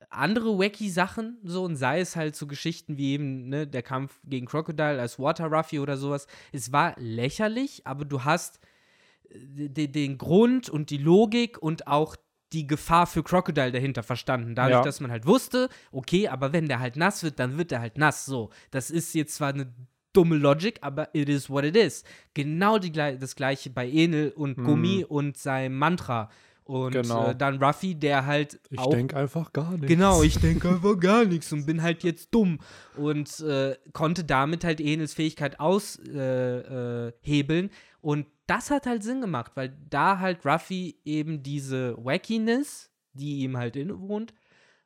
andere 0.10 0.58
wacky 0.58 0.90
Sachen, 0.90 1.38
so 1.44 1.64
und 1.64 1.76
sei 1.76 2.00
es 2.00 2.16
halt 2.16 2.36
so 2.36 2.48
Geschichten 2.48 2.98
wie 2.98 3.14
eben 3.14 3.50
ne, 3.50 3.68
der 3.68 3.82
Kampf 3.84 4.20
gegen 4.24 4.46
Crocodile 4.46 5.00
als 5.00 5.20
Water 5.20 5.48
Ruffy 5.48 5.80
oder 5.80 5.98
sowas, 5.98 6.28
es 6.52 6.72
war 6.72 6.96
lächerlich, 7.00 7.82
aber 7.86 8.06
du 8.06 8.24
hast 8.24 8.60
äh, 9.30 9.70
de- 9.70 9.88
den 9.88 10.18
Grund 10.18 10.70
und 10.70 10.90
die 10.90 10.98
Logik 10.98 11.58
und 11.62 11.88
auch 11.88 12.16
die 12.52 12.68
Gefahr 12.68 13.08
für 13.08 13.24
Crocodile 13.24 13.72
dahinter 13.72 14.04
verstanden. 14.04 14.54
Dadurch, 14.54 14.78
Ja. 14.80 14.84
dass 14.84 15.00
man 15.00 15.10
halt 15.10 15.26
wusste, 15.26 15.70
okay, 15.92 16.28
aber 16.28 16.54
wenn 16.54 16.68
der 16.68 16.80
halt 16.80 16.96
nass 16.98 17.24
wird, 17.24 17.40
dann 17.40 17.58
wird 17.58 17.72
er 17.72 17.80
halt 17.82 17.98
nass. 17.98 18.26
So, 18.26 18.52
das 18.70 18.92
ist 18.92 19.16
jetzt 19.16 19.34
zwar 19.36 19.50
eine 19.50 19.74
dumme 20.14 20.36
Logic, 20.36 20.78
aber 20.82 21.10
it 21.16 21.30
is 21.30 21.50
what 21.50 21.64
it 21.64 21.76
is. 21.76 22.04
Genau 22.36 22.78
die, 22.78 22.92
das 22.92 23.36
gleiche 23.36 23.72
bei 23.72 23.90
Enel 23.90 24.30
und 24.30 24.56
Gummi 24.64 25.04
und 25.04 25.36
seinem 25.38 25.76
Mantra. 25.80 26.30
Und 26.66 26.92
Genau. 26.94 27.30
äh, 27.32 27.36
dann 27.36 27.62
Ruffy, 27.62 27.96
der 27.96 28.26
halt 28.26 28.60
Ich 28.70 28.80
denke 28.86 29.18
einfach 29.18 29.52
gar 29.52 29.72
nicht. 29.72 29.88
Genau, 29.88 30.24
ich 30.24 30.40
denke 30.40 30.70
einfach 30.70 30.98
gar 30.98 31.26
nichts 31.26 31.52
und 31.52 31.66
bin 31.66 31.82
halt 31.82 32.04
jetzt 32.04 32.34
dumm. 32.34 32.60
Und 32.96 33.40
äh, 33.42 33.76
konnte 33.92 34.24
damit 34.24 34.64
halt 34.64 34.80
Enels 34.80 35.14
Fähigkeit 35.14 35.60
aushebeln. 35.60 37.10
Äh, 37.10 37.12
hebeln. 37.22 37.70
und 38.02 38.28
das 38.46 38.72
hat 38.72 38.86
halt 38.86 39.04
Sinn 39.04 39.22
gemacht, 39.22 39.54
weil 39.56 39.74
da 39.90 40.20
halt 40.20 40.46
Ruffy 40.46 41.00
eben 41.06 41.44
diese 41.44 41.96
Wackiness, 41.98 42.92
die 43.14 43.40
ihm 43.40 43.56
halt 43.58 43.78
innewohnt, 43.78 44.34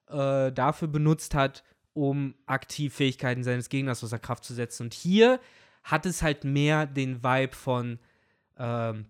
äh, 0.09 0.51
dafür 0.51 0.87
benutzt 0.87 1.33
hat, 1.33 1.63
um 1.93 2.35
aktiv 2.45 2.93
Fähigkeiten 2.93 3.43
seines 3.43 3.69
Gegners 3.69 4.03
außer 4.03 4.19
Kraft 4.19 4.43
zu 4.43 4.53
setzen. 4.53 4.83
Und 4.83 4.93
hier 4.93 5.39
hat 5.83 6.05
es 6.05 6.21
halt 6.21 6.43
mehr 6.43 6.85
den 6.85 7.23
Vibe 7.23 7.55
von, 7.55 7.97
ähm, 8.59 9.05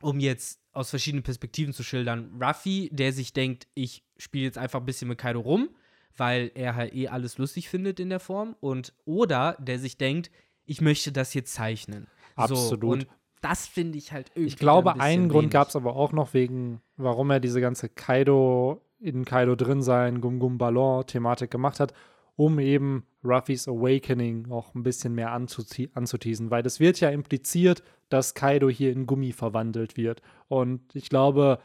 um 0.00 0.20
jetzt 0.20 0.60
aus 0.72 0.90
verschiedenen 0.90 1.22
Perspektiven 1.22 1.72
zu 1.72 1.82
schildern, 1.82 2.38
Ruffy, 2.40 2.90
der 2.92 3.12
sich 3.12 3.32
denkt, 3.32 3.66
ich 3.74 4.04
spiele 4.18 4.44
jetzt 4.44 4.58
einfach 4.58 4.80
ein 4.80 4.86
bisschen 4.86 5.08
mit 5.08 5.18
Kaido 5.18 5.40
rum, 5.40 5.70
weil 6.16 6.50
er 6.54 6.74
halt 6.74 6.94
eh 6.94 7.08
alles 7.08 7.38
lustig 7.38 7.68
findet 7.68 8.00
in 8.00 8.10
der 8.10 8.20
Form. 8.20 8.56
Und 8.60 8.92
oder 9.04 9.56
der 9.58 9.78
sich 9.78 9.96
denkt, 9.96 10.30
ich 10.64 10.80
möchte 10.80 11.12
das 11.12 11.34
jetzt 11.34 11.54
zeichnen. 11.54 12.08
Absolut. 12.34 12.80
So, 12.80 12.88
und 12.88 13.06
das 13.40 13.66
finde 13.66 13.98
ich 13.98 14.12
halt 14.12 14.30
irgendwie. 14.34 14.48
Ich 14.48 14.56
glaube, 14.56 14.94
ein 14.94 15.00
einen 15.00 15.28
Grund 15.28 15.44
wenig. 15.44 15.52
gab 15.52 15.68
es 15.68 15.76
aber 15.76 15.96
auch 15.96 16.12
noch 16.12 16.34
wegen, 16.34 16.80
warum 16.96 17.30
er 17.30 17.40
diese 17.40 17.60
ganze 17.60 17.88
Kaido 17.88 18.82
in 18.98 19.24
Kaido 19.24 19.54
drin 19.56 19.82
sein, 19.82 20.20
Gum 20.20 20.38
Gum 20.38 20.58
Ballon 20.58 21.06
Thematik 21.06 21.50
gemacht 21.50 21.80
hat, 21.80 21.92
um 22.34 22.58
eben 22.58 23.06
Ruffys 23.24 23.68
Awakening 23.68 24.50
auch 24.50 24.74
ein 24.74 24.82
bisschen 24.82 25.14
mehr 25.14 25.32
anzuteasen, 25.32 26.50
weil 26.50 26.64
es 26.66 26.80
wird 26.80 27.00
ja 27.00 27.10
impliziert, 27.10 27.82
dass 28.08 28.34
Kaido 28.34 28.68
hier 28.68 28.92
in 28.92 29.06
Gummi 29.06 29.32
verwandelt 29.32 29.96
wird. 29.96 30.22
Und 30.48 30.94
ich 30.94 31.08
glaube, 31.08 31.58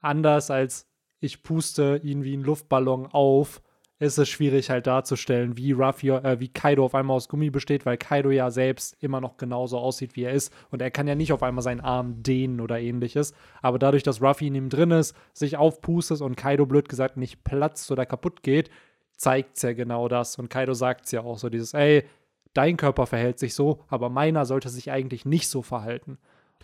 anders 0.00 0.50
als 0.50 0.88
ich 1.20 1.42
puste 1.42 2.00
ihn 2.02 2.24
wie 2.24 2.36
ein 2.36 2.42
Luftballon 2.42 3.06
auf, 3.06 3.62
ist 4.02 4.18
es 4.18 4.28
schwierig 4.28 4.68
halt 4.68 4.88
darzustellen, 4.88 5.56
wie 5.56 5.70
Ruffy, 5.70 6.08
äh, 6.08 6.40
wie 6.40 6.48
Kaido 6.48 6.84
auf 6.84 6.94
einmal 6.96 7.16
aus 7.16 7.28
Gummi 7.28 7.50
besteht, 7.50 7.86
weil 7.86 7.96
Kaido 7.96 8.30
ja 8.30 8.50
selbst 8.50 8.96
immer 9.00 9.20
noch 9.20 9.36
genauso 9.36 9.78
aussieht, 9.78 10.16
wie 10.16 10.24
er 10.24 10.32
ist. 10.32 10.52
Und 10.72 10.82
er 10.82 10.90
kann 10.90 11.06
ja 11.06 11.14
nicht 11.14 11.32
auf 11.32 11.44
einmal 11.44 11.62
seinen 11.62 11.80
Arm 11.80 12.20
dehnen 12.20 12.60
oder 12.60 12.80
ähnliches. 12.80 13.32
Aber 13.60 13.78
dadurch, 13.78 14.02
dass 14.02 14.20
Ruffy 14.20 14.48
in 14.48 14.56
ihm 14.56 14.68
drin 14.70 14.90
ist, 14.90 15.14
sich 15.32 15.56
aufpustet 15.56 16.20
und 16.20 16.36
Kaido 16.36 16.66
blöd 16.66 16.88
gesagt 16.88 17.16
nicht 17.16 17.44
platzt 17.44 17.92
oder 17.92 18.04
kaputt 18.04 18.42
geht, 18.42 18.70
zeigt 19.16 19.56
es 19.56 19.62
ja 19.62 19.72
genau 19.72 20.08
das. 20.08 20.36
Und 20.36 20.50
Kaido 20.50 20.74
sagt 20.74 21.04
es 21.04 21.12
ja 21.12 21.20
auch 21.20 21.38
so: 21.38 21.48
dieses, 21.48 21.72
ey, 21.72 22.02
dein 22.54 22.76
Körper 22.76 23.06
verhält 23.06 23.38
sich 23.38 23.54
so, 23.54 23.84
aber 23.88 24.08
meiner 24.08 24.44
sollte 24.44 24.68
sich 24.68 24.90
eigentlich 24.90 25.24
nicht 25.24 25.48
so 25.48 25.62
verhalten. 25.62 26.18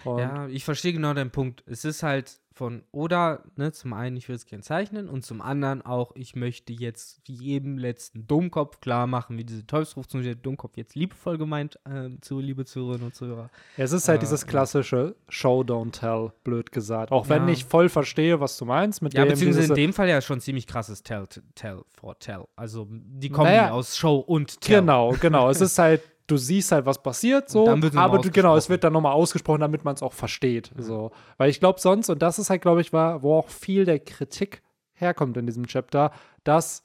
Und 0.05 0.19
Ja, 0.19 0.47
ich 0.49 0.65
verstehe 0.65 0.93
genau 0.93 1.15
deinen 1.15 1.31
Punkt. 1.31 1.65
Es 1.67 1.85
ist 1.85 2.03
halt 2.03 2.41
von 2.59 2.83
Oda, 2.91 3.45
ne, 3.55 3.71
zum 3.71 3.93
einen, 3.93 4.17
ich 4.17 4.29
würde 4.29 4.37
es 4.37 4.47
gerne 4.47 4.65
zeichnen 4.65 5.09
und 5.09 5.25
zum 5.25 5.41
anderen 5.41 5.81
auch, 5.87 6.11
ich 6.17 6.35
möchte 6.35 6.73
jetzt 6.73 7.21
wie 7.25 7.33
jedem 7.35 7.79
letzten 7.79 8.27
Dummkopf 8.27 8.81
klar 8.81 9.07
machen, 9.07 9.39
wie 9.39 9.45
diese 9.45 9.65
Teufelsrufzunge 9.65 10.25
der 10.25 10.35
Dummkopf 10.35 10.77
jetzt 10.77 10.97
liebevoll 10.97 11.39
gemeint, 11.39 11.79
ähm, 11.89 12.21
zu 12.21 12.41
liebe 12.41 12.65
Zuhörerinnen 12.65 13.07
und 13.07 13.15
Zuhörer. 13.15 13.49
Es 13.77 13.93
ist 13.93 14.09
halt 14.09 14.19
Äh, 14.19 14.21
dieses 14.23 14.41
ja. 14.43 14.49
klassische 14.49 15.15
Show, 15.29 15.61
don't 15.63 15.93
tell, 15.93 16.33
blöd 16.43 16.73
gesagt. 16.73 17.13
Auch 17.13 17.29
wenn 17.29 17.47
Ja. 17.47 17.53
ich 17.53 17.65
voll 17.65 17.89
verstehe, 17.89 18.41
was 18.41 18.59
du 18.59 18.65
meinst 18.65 19.03
mit 19.03 19.15
Ja, 19.15 19.23
dem 19.25 19.31
beziehungsweise 19.31 19.69
in 19.69 19.75
dem 19.77 19.93
Fall 19.93 20.09
ja 20.09 20.21
schon 20.21 20.41
ziemlich 20.41 20.67
krasses 20.67 21.05
Tell, 21.05 21.29
Tell 21.55 21.83
for 21.87 22.19
Tell. 22.19 22.45
Also 22.57 22.89
die 22.91 23.31
Kombi 23.31 23.51
Naja. 23.53 23.71
aus 23.71 23.97
Show 23.97 24.17
und 24.17 24.61
Tell. 24.61 24.81
Genau, 24.81 25.13
genau. 25.21 25.49
es 25.49 25.61
ist 25.61 25.79
halt, 25.79 26.03
du 26.29 26.37
siehst 26.37 26.71
halt, 26.71 26.87
was 26.87 27.03
passiert 27.03 27.49
so, 27.49 27.69
aber 27.69 28.19
du, 28.19 28.31
genau, 28.31 28.57
es 28.57 28.69
wird 28.69 28.85
dann 28.85 28.93
nochmal 28.93 29.13
ausgesprochen, 29.13 29.61
damit 29.61 29.85
man 29.85 29.95
es 29.95 30.03
auch 30.03 30.13
versteht. 30.13 30.71
So. 30.77 31.11
Weil 31.39 31.51
ich 31.51 31.59
glaube 31.59 31.81
sonst, 31.81 32.09
und 32.11 32.23
das 32.23 32.39
ist 32.39 32.51
halt, 32.51 32.63
glaube 32.63 32.81
ich, 32.81 32.93
war, 32.93 33.23
wo 33.23 33.35
auch 33.35 33.49
viel 33.49 33.85
der 33.85 33.99
Kritik 33.99 34.63
herkommt 34.93 35.37
in 35.37 35.47
diesem 35.47 35.67
Chapter, 35.67 36.13
dass 36.45 36.85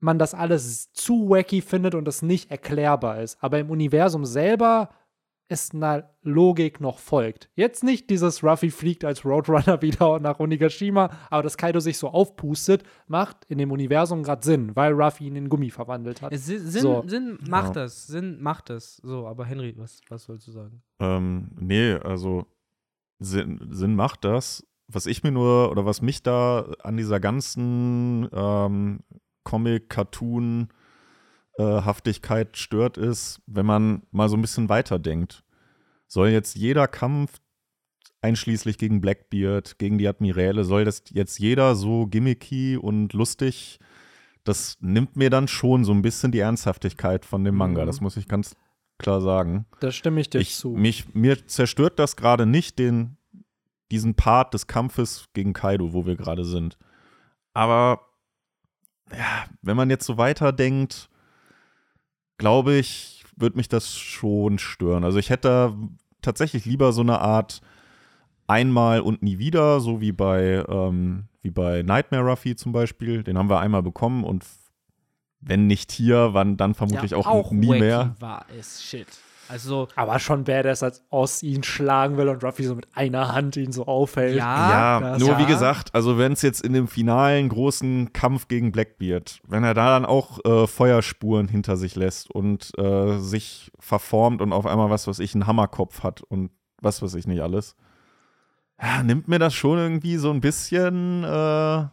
man 0.00 0.18
das 0.18 0.34
alles 0.34 0.92
zu 0.92 1.28
wacky 1.30 1.60
findet 1.60 1.94
und 1.94 2.06
es 2.06 2.22
nicht 2.22 2.50
erklärbar 2.50 3.20
ist. 3.20 3.38
Aber 3.40 3.58
im 3.58 3.70
Universum 3.70 4.24
selber 4.24 4.90
ist 5.50 5.74
eine 5.74 6.10
Logik 6.22 6.80
noch 6.80 6.98
folgt. 6.98 7.48
Jetzt 7.54 7.82
nicht 7.82 8.10
dieses 8.10 8.44
Ruffy 8.44 8.70
fliegt 8.70 9.04
als 9.04 9.24
Roadrunner 9.24 9.80
wieder 9.82 10.20
nach 10.20 10.40
Onigashima, 10.40 11.10
aber 11.30 11.42
dass 11.42 11.56
Kaido 11.56 11.80
sich 11.80 11.96
so 11.98 12.08
aufpustet, 12.08 12.82
macht 13.06 13.44
in 13.46 13.58
dem 13.58 13.72
Universum 13.72 14.22
gerade 14.22 14.44
Sinn, 14.44 14.76
weil 14.76 14.92
Ruffy 14.92 15.26
ihn 15.28 15.36
in 15.36 15.48
Gummi 15.48 15.70
verwandelt 15.70 16.20
hat. 16.22 16.32
Es 16.32 16.46
Sinn, 16.46 16.66
Sinn, 16.66 16.82
So. 16.82 17.02
Sinn 17.06 17.38
macht 17.48 17.76
Ja. 17.76 17.82
das, 17.82 18.06
Sinn 18.06 18.40
macht 18.42 18.68
das. 18.70 18.96
So, 18.96 19.26
aber 19.26 19.44
Henry, 19.46 19.74
was, 19.78 20.00
was 20.08 20.24
sollst 20.24 20.46
du 20.48 20.52
sagen? 20.52 20.82
Ähm, 21.00 21.48
nee, 21.58 21.92
also 21.94 22.44
Sinn, 23.18 23.58
Sinn 23.70 23.94
macht 23.94 24.24
das. 24.24 24.64
Was 24.90 25.06
ich 25.06 25.22
mir 25.22 25.32
nur, 25.32 25.70
oder 25.70 25.84
was 25.84 26.00
mich 26.02 26.22
da 26.22 26.60
an 26.82 26.96
dieser 26.96 27.20
ganzen 27.20 28.28
ähm, 28.32 29.00
Comic-Cartoon- 29.44 30.68
äh, 31.58 31.62
Haftigkeit 31.62 32.56
stört, 32.56 32.96
ist, 32.96 33.40
wenn 33.46 33.66
man 33.66 34.02
mal 34.10 34.28
so 34.28 34.36
ein 34.36 34.40
bisschen 34.42 34.68
weiterdenkt. 34.68 35.44
Soll 36.06 36.28
jetzt 36.28 36.56
jeder 36.56 36.88
Kampf, 36.88 37.40
einschließlich 38.22 38.78
gegen 38.78 39.00
Blackbeard, 39.00 39.78
gegen 39.78 39.98
die 39.98 40.08
Admiräle, 40.08 40.64
soll 40.64 40.84
das 40.84 41.02
jetzt 41.10 41.38
jeder 41.38 41.74
so 41.76 42.06
gimmicky 42.06 42.76
und 42.76 43.12
lustig? 43.12 43.78
Das 44.44 44.78
nimmt 44.80 45.16
mir 45.16 45.30
dann 45.30 45.46
schon 45.48 45.84
so 45.84 45.92
ein 45.92 46.00
bisschen 46.02 46.32
die 46.32 46.38
Ernsthaftigkeit 46.38 47.24
von 47.26 47.44
dem 47.44 47.54
Manga. 47.56 47.82
Mhm. 47.82 47.86
Das 47.86 48.00
muss 48.00 48.16
ich 48.16 48.28
ganz 48.28 48.56
klar 48.96 49.20
sagen. 49.20 49.66
Da 49.80 49.92
stimme 49.92 50.20
ich 50.20 50.30
dir 50.30 50.38
Ich, 50.40 50.54
zu. 50.54 50.70
mich, 50.70 51.14
mir 51.14 51.46
zerstört 51.46 51.98
das 51.98 52.16
gerade 52.16 52.46
nicht 52.46 52.78
den, 52.78 53.16
diesen 53.90 54.14
Part 54.14 54.54
des 54.54 54.66
Kampfes 54.66 55.26
gegen 55.34 55.52
Kaido, 55.52 55.92
wo 55.92 56.06
wir 56.06 56.16
gerade 56.16 56.44
sind. 56.44 56.78
Aber 57.52 58.00
ja, 59.12 59.46
wenn 59.62 59.76
man 59.76 59.90
jetzt 59.90 60.06
so 60.06 60.16
weiterdenkt, 60.18 61.08
glaube 62.38 62.74
ich, 62.74 63.24
wird 63.36 63.56
mich 63.56 63.68
das 63.68 63.96
schon 63.96 64.58
stören. 64.58 65.04
Also 65.04 65.18
ich 65.18 65.30
hätte 65.30 65.74
tatsächlich 66.22 66.64
lieber 66.64 66.92
so 66.92 67.02
eine 67.02 67.20
Art 67.20 67.60
einmal 68.46 69.00
und 69.00 69.22
nie 69.22 69.38
wieder, 69.38 69.80
so 69.80 70.00
wie 70.00 70.12
bei, 70.12 70.64
ähm, 70.68 71.24
wie 71.42 71.50
bei 71.50 71.82
Nightmare 71.82 72.24
Ruffy 72.24 72.56
zum 72.56 72.72
Beispiel. 72.72 73.22
Den 73.22 73.38
haben 73.38 73.50
wir 73.50 73.60
einmal 73.60 73.82
bekommen 73.82 74.24
und 74.24 74.44
wenn 75.40 75.66
nicht 75.66 75.92
hier, 75.92 76.30
wann 76.32 76.56
dann 76.56 76.74
vermutlich 76.74 77.14
auch, 77.14 77.52
nie 77.52 77.68
wacky 77.68 77.80
mehr. 77.80 78.16
war 78.18 78.46
es 78.58 78.82
shit. 78.82 79.06
Also, 79.48 79.88
aber 79.96 80.18
schon 80.18 80.44
badass, 80.44 80.82
als 80.82 81.04
Oz 81.10 81.42
ihn 81.42 81.62
schlagen 81.62 82.16
will 82.16 82.28
und 82.28 82.42
Ruffy 82.44 82.64
so 82.64 82.74
mit 82.74 82.86
einer 82.94 83.32
Hand 83.32 83.56
ihn 83.56 83.72
so 83.72 83.86
aufhält. 83.86 84.36
ja, 84.36 85.00
Ja, 85.00 85.18
nur 85.18 85.30
ja. 85.30 85.38
wie 85.38 85.46
gesagt, 85.46 85.94
also 85.94 86.18
wenn 86.18 86.32
es 86.32 86.42
jetzt 86.42 86.62
in 86.64 86.72
dem 86.72 86.88
finalen 86.88 87.48
großen 87.48 88.12
Kampf 88.12 88.48
gegen 88.48 88.72
Blackbeard, 88.72 89.40
wenn 89.46 89.64
er 89.64 89.74
da 89.74 89.90
dann 89.90 90.04
auch 90.04 90.44
äh, 90.44 90.66
Feuerspuren 90.66 91.48
hinter 91.48 91.76
sich 91.76 91.96
lässt 91.96 92.30
und 92.30 92.72
äh, 92.78 93.18
sich 93.18 93.72
verformt 93.78 94.42
und 94.42 94.52
auf 94.52 94.66
einmal 94.66 94.90
was, 94.90 95.06
was 95.06 95.18
ich, 95.18 95.34
einen 95.34 95.46
Hammerkopf 95.46 96.02
hat 96.02 96.22
und 96.22 96.50
was 96.80 97.02
weiß 97.02 97.14
ich 97.14 97.26
nicht 97.26 97.42
alles, 97.42 97.76
ja, 98.80 99.02
nimmt 99.02 99.28
mir 99.28 99.38
das 99.38 99.54
schon 99.54 99.78
irgendwie 99.78 100.16
so 100.16 100.30
ein 100.30 100.40
bisschen 100.40 101.24
äh, 101.24 101.84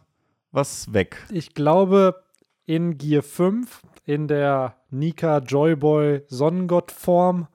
was 0.52 0.92
weg. 0.92 1.26
Ich 1.30 1.54
glaube, 1.54 2.22
in 2.66 2.98
Gear 2.98 3.22
5, 3.22 3.82
in 4.04 4.28
der 4.28 4.76
Nika 4.90 5.38
Joyboy 5.38 6.22
Sonnengott-Form, 6.26 7.48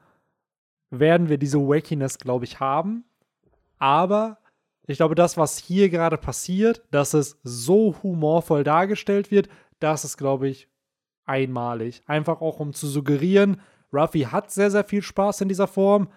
werden 0.89 1.29
wir 1.29 1.37
diese 1.37 1.59
Wackiness, 1.59 2.17
glaube 2.17 2.45
ich, 2.45 2.59
haben. 2.59 3.05
Aber 3.77 4.39
ich 4.87 4.97
glaube, 4.97 5.15
das, 5.15 5.37
was 5.37 5.57
hier 5.57 5.89
gerade 5.89 6.17
passiert, 6.17 6.83
dass 6.91 7.13
es 7.13 7.39
so 7.43 7.95
humorvoll 8.03 8.63
dargestellt 8.63 9.31
wird, 9.31 9.49
das 9.79 10.03
ist, 10.03 10.17
glaube 10.17 10.49
ich, 10.49 10.67
einmalig. 11.25 12.01
Einfach 12.07 12.41
auch, 12.41 12.59
um 12.59 12.73
zu 12.73 12.87
suggerieren, 12.87 13.61
Ruffy 13.93 14.21
hat 14.21 14.51
sehr, 14.51 14.71
sehr 14.71 14.83
viel 14.83 15.01
Spaß 15.01 15.41
in 15.41 15.49
dieser 15.49 15.67
Form. 15.67 16.09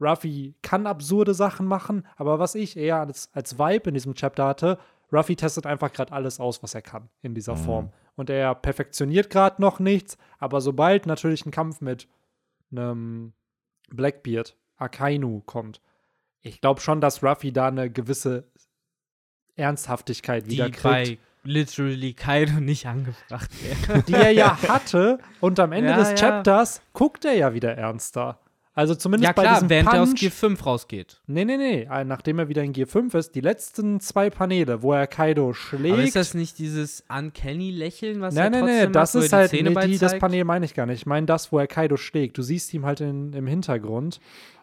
Ruffy 0.00 0.54
kann 0.62 0.86
absurde 0.86 1.34
Sachen 1.34 1.66
machen, 1.66 2.06
aber 2.16 2.38
was 2.38 2.54
ich 2.54 2.76
eher 2.76 3.00
als, 3.00 3.30
als 3.32 3.58
Vibe 3.58 3.90
in 3.90 3.94
diesem 3.94 4.14
Chapter 4.14 4.46
hatte, 4.46 4.78
Ruffy 5.14 5.36
testet 5.36 5.66
einfach 5.66 5.92
gerade 5.92 6.12
alles 6.12 6.40
aus, 6.40 6.62
was 6.62 6.74
er 6.74 6.82
kann 6.82 7.08
in 7.22 7.34
dieser 7.34 7.54
Mhm. 7.54 7.58
Form. 7.64 7.92
Und 8.16 8.30
er 8.30 8.54
perfektioniert 8.54 9.30
gerade 9.30 9.60
noch 9.62 9.78
nichts, 9.78 10.16
aber 10.38 10.60
sobald 10.60 11.06
natürlich 11.06 11.46
ein 11.46 11.50
Kampf 11.50 11.80
mit 11.80 12.08
einem 12.72 13.32
Blackbeard, 13.90 14.56
Akainu 14.76 15.40
kommt, 15.46 15.80
ich 16.40 16.60
glaube 16.60 16.80
schon, 16.80 17.00
dass 17.00 17.22
Ruffy 17.22 17.52
da 17.52 17.68
eine 17.68 17.90
gewisse 17.90 18.48
Ernsthaftigkeit 19.56 20.46
die 20.46 20.50
wieder 20.52 20.70
kriegt. 20.70 20.82
bei 20.82 21.18
literally 21.44 22.14
Kaido 22.14 22.54
nicht 22.60 22.86
angebracht 22.86 23.50
wäre. 23.62 24.02
die 24.02 24.14
er 24.14 24.30
ja 24.30 24.60
hatte. 24.68 25.18
Und 25.40 25.60
am 25.60 25.72
Ende 25.72 25.90
Ja, 25.90 25.96
des 25.98 26.10
ja. 26.10 26.16
Chapters 26.16 26.80
guckt 26.92 27.24
er 27.24 27.34
ja 27.34 27.54
wieder 27.54 27.76
ernster. 27.76 28.40
Also 28.76 28.96
zumindest 28.96 29.28
ja 29.28 29.32
bei 29.32 29.42
klar, 29.42 29.54
diesem 29.54 29.70
während 29.70 29.92
er 29.92 30.02
aus 30.02 30.08
Punch. 30.08 30.20
Gear 30.20 30.32
5 30.32 30.66
rausgeht. 30.66 31.22
Nee, 31.28 31.44
nee, 31.44 31.56
nee. 31.56 31.82
Äh, 31.82 32.04
Nachdem 32.04 32.40
er 32.40 32.48
wieder 32.48 32.64
in 32.64 32.72
Gear 32.72 32.88
5 32.88 33.14
ist, 33.14 33.36
die 33.36 33.40
letzten 33.40 34.00
zwei 34.00 34.30
Paneele, 34.30 34.82
wo 34.82 34.92
er 34.92 35.06
Kaido 35.06 35.52
schlägt. 35.52 35.94
Aber 35.94 36.02
ist 36.02 36.16
das 36.16 36.34
nicht 36.34 36.58
dieses 36.58 37.04
Uncanny-Lächeln, 37.08 38.20
was 38.20 38.34
Nein, 38.34 38.46
er 38.46 38.50
nein, 38.50 38.60
trotzdem 38.60 38.86
nee, 38.86 38.92
das 38.92 39.14
macht, 39.14 39.14
wo 39.14 39.18
er 39.18 39.24
ist 39.26 39.32
halt, 39.32 39.52
nee, 39.52 39.86
die, 39.86 39.98
das? 39.98 40.18
Panel 40.18 40.44
meine 40.44 40.64
ich 40.64 40.74
gar 40.74 40.86
nicht. 40.86 41.02
Ich 41.02 41.06
meine 41.06 41.26
das, 41.26 41.52
wo 41.52 41.58
er 41.60 41.68
Kaido 41.68 41.96
schlägt. 41.96 42.36
Du 42.36 42.42
siehst 42.42 42.74
ihn 42.74 42.84
halt 42.84 43.00
in, 43.00 43.32
im 43.32 43.46
Hintergrund. 43.46 44.18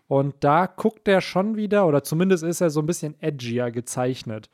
Und 0.07 0.35
da 0.41 0.65
guckt 0.65 1.07
er 1.07 1.21
schon 1.21 1.55
wieder, 1.55 1.87
oder 1.87 2.03
zumindest 2.03 2.43
ist 2.43 2.59
er 2.59 2.69
so 2.69 2.81
ein 2.81 2.85
bisschen 2.85 3.15
edgier 3.21 3.71
gezeichnet. 3.71 4.49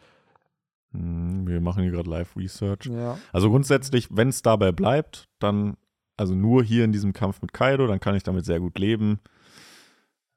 Hm, 0.92 1.48
wir 1.48 1.62
machen 1.62 1.82
hier 1.82 1.92
gerade 1.92 2.08
Live-Research. 2.12 2.86
Ja. 2.86 3.18
Also 3.34 3.50
grundsätzlich, 3.50 4.08
wenn 4.12 4.30
es 4.30 4.44
dabei 4.44 4.72
bleibt, 4.72 5.28
dann, 5.40 5.78
also 6.16 6.36
nur 6.36 6.64
hier 6.64 6.84
in 6.84 6.92
diesem 6.92 7.12
Kampf 7.12 7.42
mit 7.42 7.54
Kaido, 7.54 7.88
dann 7.88 8.00
kann 8.00 8.14
ich 8.14 8.22
damit 8.22 8.46
sehr 8.46 8.60
gut 8.60 8.78
leben. 8.78 9.20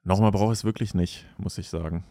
Nochmal 0.03 0.31
brauche 0.31 0.51
ich 0.53 0.59
es 0.59 0.65
wirklich 0.65 0.93
nicht, 0.93 1.25
muss 1.37 1.57
ich 1.57 1.69
sagen. 1.69 2.03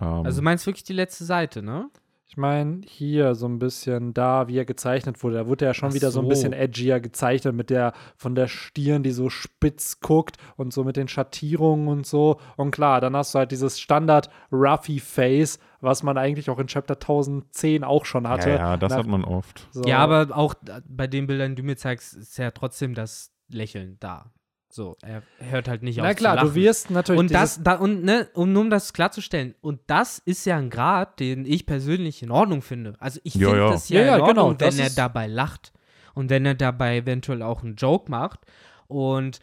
Ähm, 0.00 0.24
Also 0.26 0.40
du 0.40 0.44
meinst 0.44 0.66
wirklich 0.66 0.84
die 0.84 0.92
letzte 0.92 1.24
Seite, 1.24 1.62
ne? 1.62 1.88
Ich 2.26 2.36
meine, 2.36 2.82
hier 2.86 3.34
so 3.34 3.48
ein 3.48 3.58
bisschen 3.58 4.14
da, 4.14 4.46
wie 4.46 4.56
er 4.56 4.64
gezeichnet 4.64 5.20
wurde, 5.24 5.34
da 5.34 5.46
wurde 5.48 5.64
er 5.64 5.74
schon 5.74 5.88
Ach 5.90 5.94
wieder 5.94 6.12
so 6.12 6.20
ein 6.22 6.28
bisschen 6.28 6.52
edgier 6.52 7.00
gezeichnet 7.00 7.56
mit 7.56 7.70
der 7.70 7.92
von 8.16 8.36
der 8.36 8.46
Stirn, 8.46 9.02
die 9.02 9.10
so 9.10 9.30
spitz 9.30 9.98
guckt 9.98 10.36
und 10.56 10.72
so 10.72 10.84
mit 10.84 10.96
den 10.96 11.08
Schattierungen 11.08 11.88
und 11.88 12.06
so. 12.06 12.38
Und 12.56 12.70
klar, 12.70 13.00
dann 13.00 13.16
hast 13.16 13.34
du 13.34 13.40
halt 13.40 13.50
dieses 13.50 13.80
Standard 13.80 14.30
Ruffy 14.52 15.00
Face, 15.00 15.58
was 15.80 16.04
man 16.04 16.16
eigentlich 16.18 16.50
auch 16.50 16.60
in 16.60 16.68
Chapter 16.68 16.94
1010 16.94 17.82
auch 17.82 18.04
schon 18.04 18.28
hatte. 18.28 18.50
ja, 18.50 18.56
ja, 18.56 18.76
das 18.76 18.90
Nach- 18.90 18.98
hat 19.00 19.06
man 19.08 19.24
oft. 19.24 19.66
so. 19.72 19.82
Ja, 19.82 19.98
aber 19.98 20.28
auch 20.36 20.54
bei 20.88 21.08
den 21.08 21.26
Bildern, 21.26 21.56
die 21.56 21.62
du 21.62 21.66
mir 21.66 21.76
zeigst, 21.76 22.14
ist 22.14 22.38
ja 22.38 22.52
trotzdem 22.52 22.94
das 22.94 23.32
Lächeln 23.48 23.96
da. 23.98 24.30
So, 24.72 24.96
er 25.02 25.24
hört 25.38 25.66
halt 25.66 25.82
nicht 25.82 26.00
auf 26.00 26.06
Na 26.06 26.14
klar, 26.14 26.34
zu 26.34 26.44
lachen. 26.44 26.48
du 26.48 26.54
wirst 26.54 26.90
natürlich. 26.90 27.18
und 27.18 27.34
das, 27.34 27.60
da, 27.62 27.74
und, 27.74 28.04
ne, 28.04 28.28
um, 28.34 28.56
um 28.56 28.70
das 28.70 28.92
klarzustellen, 28.92 29.56
und 29.60 29.80
das 29.88 30.20
ist 30.20 30.46
ja 30.46 30.56
ein 30.56 30.70
Grad, 30.70 31.18
den 31.18 31.44
ich 31.44 31.66
persönlich 31.66 32.22
in 32.22 32.30
Ordnung 32.30 32.62
finde. 32.62 32.94
Also 33.00 33.18
ich 33.24 33.32
finde 33.32 33.56
ja. 33.56 33.70
das 33.70 33.88
ja, 33.88 34.00
Ja, 34.00 34.06
ja, 34.06 34.14
in 34.14 34.20
Ordnung, 34.22 34.56
genau, 34.56 34.70
wenn 34.70 34.78
er 34.78 34.90
dabei 34.90 35.26
lacht. 35.26 35.72
Und 36.14 36.30
wenn 36.30 36.46
er 36.46 36.54
dabei 36.54 36.98
eventuell 36.98 37.42
auch 37.42 37.62
einen 37.62 37.74
Joke 37.74 38.10
macht. 38.10 38.40
Und 38.86 39.40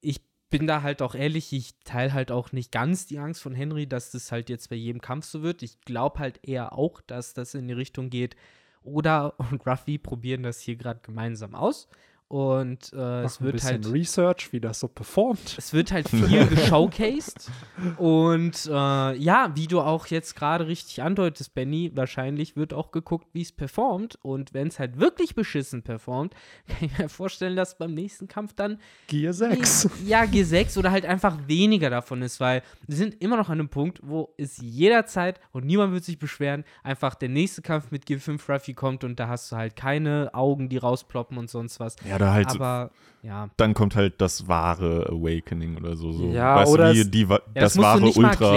ich 0.00 0.20
bin 0.48 0.66
da 0.66 0.82
halt 0.82 1.02
auch 1.02 1.14
ehrlich, 1.14 1.52
ich 1.52 1.74
teile 1.84 2.12
halt 2.12 2.30
auch 2.30 2.52
nicht 2.52 2.72
ganz 2.72 3.06
die 3.06 3.18
Angst 3.18 3.42
von 3.42 3.54
Henry, 3.54 3.86
dass 3.86 4.10
das 4.10 4.32
halt 4.32 4.48
jetzt 4.48 4.70
bei 4.70 4.76
jedem 4.76 5.00
Kampf 5.00 5.26
so 5.26 5.42
wird. 5.42 5.62
Ich 5.62 5.80
glaube 5.82 6.18
halt 6.18 6.40
eher 6.42 6.72
auch, 6.72 7.00
dass 7.02 7.34
das 7.34 7.54
in 7.54 7.68
die 7.68 7.74
Richtung 7.74 8.08
geht. 8.08 8.34
Oder 8.82 9.34
und 9.50 9.66
Ruffy 9.66 9.98
probieren 9.98 10.42
das 10.42 10.60
hier 10.60 10.76
gerade 10.76 11.00
gemeinsam 11.02 11.54
aus. 11.54 11.88
Und 12.30 12.92
äh, 12.92 13.24
es 13.24 13.40
Mach 13.40 13.40
ein 13.40 13.44
wird 13.44 13.52
bisschen 13.54 13.70
halt 13.70 13.92
Research, 13.92 14.52
wie 14.52 14.60
das 14.60 14.78
so 14.78 14.86
performt. 14.86 15.56
es 15.58 15.72
wird 15.72 15.90
halt 15.90 16.08
viel 16.08 16.46
geshowcased. 16.46 17.50
Und 17.96 18.66
äh, 18.66 19.16
ja, 19.16 19.50
wie 19.56 19.66
du 19.66 19.80
auch 19.80 20.06
jetzt 20.06 20.36
gerade 20.36 20.68
richtig 20.68 21.02
andeutest, 21.02 21.54
Benny, 21.54 21.90
wahrscheinlich 21.92 22.54
wird 22.54 22.72
auch 22.72 22.92
geguckt, 22.92 23.26
wie 23.32 23.42
es 23.42 23.50
performt. 23.50 24.16
Und 24.22 24.54
wenn 24.54 24.68
es 24.68 24.78
halt 24.78 25.00
wirklich 25.00 25.34
beschissen 25.34 25.82
performt, 25.82 26.34
kann 26.68 26.78
ich 26.82 26.96
mir 26.96 27.08
vorstellen, 27.08 27.56
dass 27.56 27.76
beim 27.76 27.94
nächsten 27.94 28.28
Kampf 28.28 28.52
dann 28.54 28.78
Gear 29.08 29.32
6. 29.32 29.90
ja, 30.06 30.22
G6 30.22 30.78
oder 30.78 30.92
halt 30.92 31.06
einfach 31.06 31.36
weniger 31.48 31.90
davon 31.90 32.22
ist, 32.22 32.38
weil 32.38 32.62
wir 32.86 32.96
sind 32.96 33.20
immer 33.20 33.38
noch 33.38 33.48
an 33.48 33.58
einem 33.58 33.70
Punkt, 33.70 33.98
wo 34.04 34.32
es 34.36 34.58
jederzeit 34.58 35.40
und 35.50 35.66
niemand 35.66 35.92
wird 35.94 36.04
sich 36.04 36.20
beschweren, 36.20 36.62
einfach 36.84 37.16
der 37.16 37.28
nächste 37.28 37.60
Kampf 37.60 37.90
mit 37.90 38.04
G5 38.04 38.40
Ruffy 38.48 38.74
kommt 38.74 39.02
und 39.02 39.18
da 39.18 39.26
hast 39.26 39.50
du 39.50 39.56
halt 39.56 39.74
keine 39.74 40.30
Augen, 40.32 40.68
die 40.68 40.76
rausploppen 40.76 41.36
und 41.36 41.50
sonst 41.50 41.80
was. 41.80 41.96
Ja, 42.08 42.19
da 42.20 42.32
halt, 42.32 42.50
Aber 42.50 42.90
ja. 43.22 43.48
dann 43.56 43.74
kommt 43.74 43.96
halt 43.96 44.20
das 44.20 44.46
wahre 44.48 45.06
Awakening 45.10 45.76
oder 45.76 45.96
so. 45.96 46.12
so. 46.12 46.26
Ja, 46.28 46.56
weißt 46.56 46.72
oder 46.72 46.92
du, 46.92 46.98
wie 47.00 47.04
die, 47.10 47.22
Ja, 47.22 47.28
das, 47.28 47.40
das 47.54 47.74
musst 47.74 47.76
du 47.76 47.82
wahre 47.82 48.00
nicht 48.02 48.18
mal 48.18 48.28
Ultra, 48.30 48.52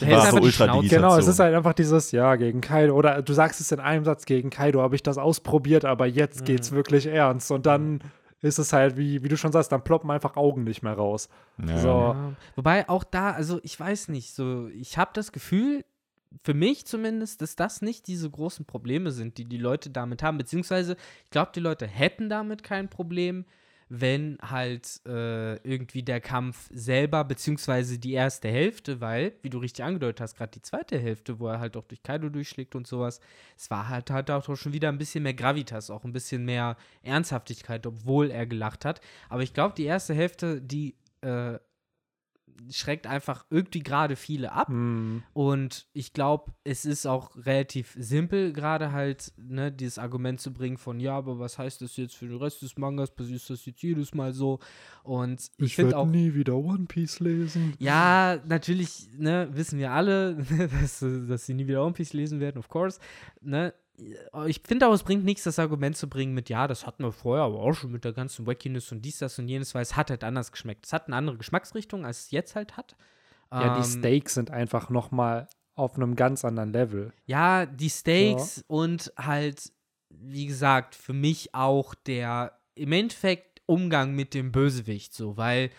wahre 0.00 0.40
Ultra 0.40 0.64
Schnauze. 0.66 0.88
Genau, 0.88 1.16
es 1.16 1.26
ist 1.28 1.38
halt 1.38 1.54
einfach 1.54 1.72
dieses 1.74 2.12
Ja 2.12 2.36
gegen 2.36 2.60
Kaido. 2.60 2.94
Oder 2.94 3.22
du 3.22 3.32
sagst 3.32 3.60
es 3.60 3.72
in 3.72 3.80
einem 3.80 4.04
Satz 4.04 4.24
gegen 4.24 4.50
Kaido, 4.50 4.82
habe 4.82 4.94
ich 4.94 5.02
das 5.02 5.18
ausprobiert, 5.18 5.84
aber 5.84 6.06
jetzt 6.06 6.40
Mhm. 6.40 6.44
geht's 6.46 6.72
wirklich 6.72 7.06
ernst. 7.06 7.50
Und 7.50 7.66
dann 7.66 8.00
ist 8.40 8.58
es 8.58 8.72
halt, 8.72 8.96
wie, 8.96 9.22
wie 9.22 9.28
du 9.28 9.36
schon 9.36 9.52
sagst, 9.52 9.70
dann 9.70 9.84
ploppen 9.84 10.10
einfach 10.10 10.36
Augen 10.36 10.64
nicht 10.64 10.82
mehr 10.82 10.94
raus. 10.94 11.28
Ja. 11.64 11.78
So. 11.78 11.88
Ja. 11.88 12.32
Wobei 12.56 12.88
auch 12.88 13.04
da, 13.04 13.30
also 13.30 13.60
ich 13.62 13.78
weiß 13.78 14.08
nicht, 14.08 14.34
so 14.34 14.66
ich 14.68 14.98
habe 14.98 15.12
das 15.14 15.30
Gefühl, 15.32 15.84
für 16.42 16.54
mich 16.54 16.86
zumindest, 16.86 17.42
dass 17.42 17.56
das 17.56 17.82
nicht 17.82 18.06
diese 18.06 18.30
großen 18.30 18.64
Probleme 18.64 19.10
sind, 19.10 19.38
die 19.38 19.44
die 19.44 19.58
Leute 19.58 19.90
damit 19.90 20.22
haben. 20.22 20.38
Beziehungsweise, 20.38 20.96
ich 21.24 21.30
glaube, 21.30 21.52
die 21.54 21.60
Leute 21.60 21.86
hätten 21.86 22.28
damit 22.28 22.62
kein 22.62 22.88
Problem, 22.88 23.44
wenn 23.94 24.38
halt 24.40 25.02
äh, 25.06 25.56
irgendwie 25.68 26.02
der 26.02 26.22
Kampf 26.22 26.70
selber, 26.72 27.24
beziehungsweise 27.24 27.98
die 27.98 28.14
erste 28.14 28.48
Hälfte, 28.48 29.02
weil, 29.02 29.34
wie 29.42 29.50
du 29.50 29.58
richtig 29.58 29.84
angedeutet 29.84 30.22
hast, 30.22 30.36
gerade 30.38 30.52
die 30.52 30.62
zweite 30.62 30.98
Hälfte, 30.98 31.38
wo 31.38 31.48
er 31.48 31.60
halt 31.60 31.76
auch 31.76 31.84
durch 31.84 32.02
Kaido 32.02 32.30
durchschlägt 32.30 32.74
und 32.74 32.86
sowas, 32.86 33.20
es 33.54 33.70
war 33.70 33.90
halt, 33.90 34.10
halt 34.10 34.30
auch 34.30 34.56
schon 34.56 34.72
wieder 34.72 34.88
ein 34.88 34.96
bisschen 34.96 35.24
mehr 35.24 35.34
Gravitas, 35.34 35.90
auch 35.90 36.04
ein 36.04 36.12
bisschen 36.12 36.46
mehr 36.46 36.78
Ernsthaftigkeit, 37.02 37.86
obwohl 37.86 38.30
er 38.30 38.46
gelacht 38.46 38.86
hat. 38.86 39.02
Aber 39.28 39.42
ich 39.42 39.52
glaube, 39.52 39.74
die 39.76 39.84
erste 39.84 40.14
Hälfte, 40.14 40.62
die 40.62 40.96
äh, 41.20 41.58
schreckt 42.70 43.06
einfach 43.06 43.44
irgendwie 43.50 43.80
gerade 43.80 44.16
viele 44.16 44.52
ab. 44.52 44.68
Hm. 44.68 45.22
Und 45.32 45.86
ich 45.92 46.12
glaube, 46.12 46.52
es 46.64 46.84
ist 46.84 47.06
auch 47.06 47.34
relativ 47.36 47.94
simpel, 47.98 48.52
gerade 48.52 48.92
halt, 48.92 49.32
ne, 49.36 49.72
dieses 49.72 49.98
Argument 49.98 50.40
zu 50.40 50.52
bringen 50.52 50.76
von, 50.78 51.00
ja, 51.00 51.16
aber 51.16 51.38
was 51.38 51.58
heißt 51.58 51.82
das 51.82 51.96
jetzt 51.96 52.14
für 52.16 52.26
den 52.26 52.36
Rest 52.38 52.62
des 52.62 52.76
Mangas? 52.76 53.10
Passiert 53.14 53.48
das 53.48 53.64
jetzt 53.66 53.82
jedes 53.82 54.14
Mal 54.14 54.32
so? 54.32 54.58
Und 55.02 55.40
ich, 55.58 55.66
Ich 55.66 55.76
finde 55.76 55.92
werde 55.92 56.02
auch. 56.02 56.06
nie 56.06 56.34
wieder 56.34 56.56
One 56.56 56.86
Piece 56.86 57.20
lesen. 57.20 57.74
Ja, 57.78 58.38
natürlich, 58.46 59.08
ne, 59.16 59.48
wissen 59.52 59.78
wir 59.78 59.92
alle, 59.92 60.36
dass, 60.80 61.00
dass 61.00 61.46
sie 61.46 61.54
nie 61.54 61.66
wieder 61.66 61.84
One 61.84 61.92
Piece 61.94 62.12
lesen 62.12 62.40
werden, 62.40 62.58
of 62.58 62.68
course. 62.68 63.00
Ne? 63.40 63.74
Ich 64.46 64.62
finde 64.64 64.88
auch, 64.88 64.94
es 64.94 65.02
bringt 65.02 65.24
nichts, 65.24 65.44
das 65.44 65.58
Argument 65.58 65.96
zu 65.96 66.08
bringen 66.08 66.34
mit, 66.34 66.48
ja, 66.48 66.66
das 66.66 66.86
hatten 66.86 67.04
wir 67.04 67.12
vorher, 67.12 67.44
aber 67.44 67.60
auch 67.60 67.74
schon 67.74 67.92
mit 67.92 68.04
der 68.04 68.12
ganzen 68.12 68.46
Wackiness 68.46 68.90
und 68.90 69.02
dies, 69.02 69.18
das 69.18 69.38
und 69.38 69.48
jenes, 69.48 69.74
weil 69.74 69.82
es 69.82 69.96
hat 69.96 70.10
halt 70.10 70.24
anders 70.24 70.50
geschmeckt. 70.50 70.86
Es 70.86 70.92
hat 70.92 71.06
eine 71.06 71.16
andere 71.16 71.36
Geschmacksrichtung, 71.36 72.04
als 72.06 72.24
es 72.24 72.30
jetzt 72.30 72.54
halt 72.56 72.76
hat. 72.76 72.96
Ja, 73.52 73.74
die 73.78 73.84
Ähm, 73.84 73.98
Stakes 74.00 74.34
sind 74.34 74.50
einfach 74.50 74.88
noch 74.88 75.10
mal 75.10 75.46
auf 75.74 75.96
einem 75.96 76.16
ganz 76.16 76.44
anderen 76.44 76.72
Level. 76.72 77.12
Ja, 77.26 77.66
die 77.66 77.90
Stakes 77.90 78.64
und 78.66 79.12
halt, 79.18 79.72
wie 80.08 80.46
gesagt, 80.46 80.94
für 80.94 81.12
mich 81.12 81.54
auch 81.54 81.94
der 81.94 82.58
im 82.74 82.92
Endeffekt 82.92 83.60
Umgang 83.66 84.14
mit 84.14 84.34
dem 84.34 84.52
Bösewicht, 84.52 85.14
so, 85.14 85.36
weil, 85.36 85.70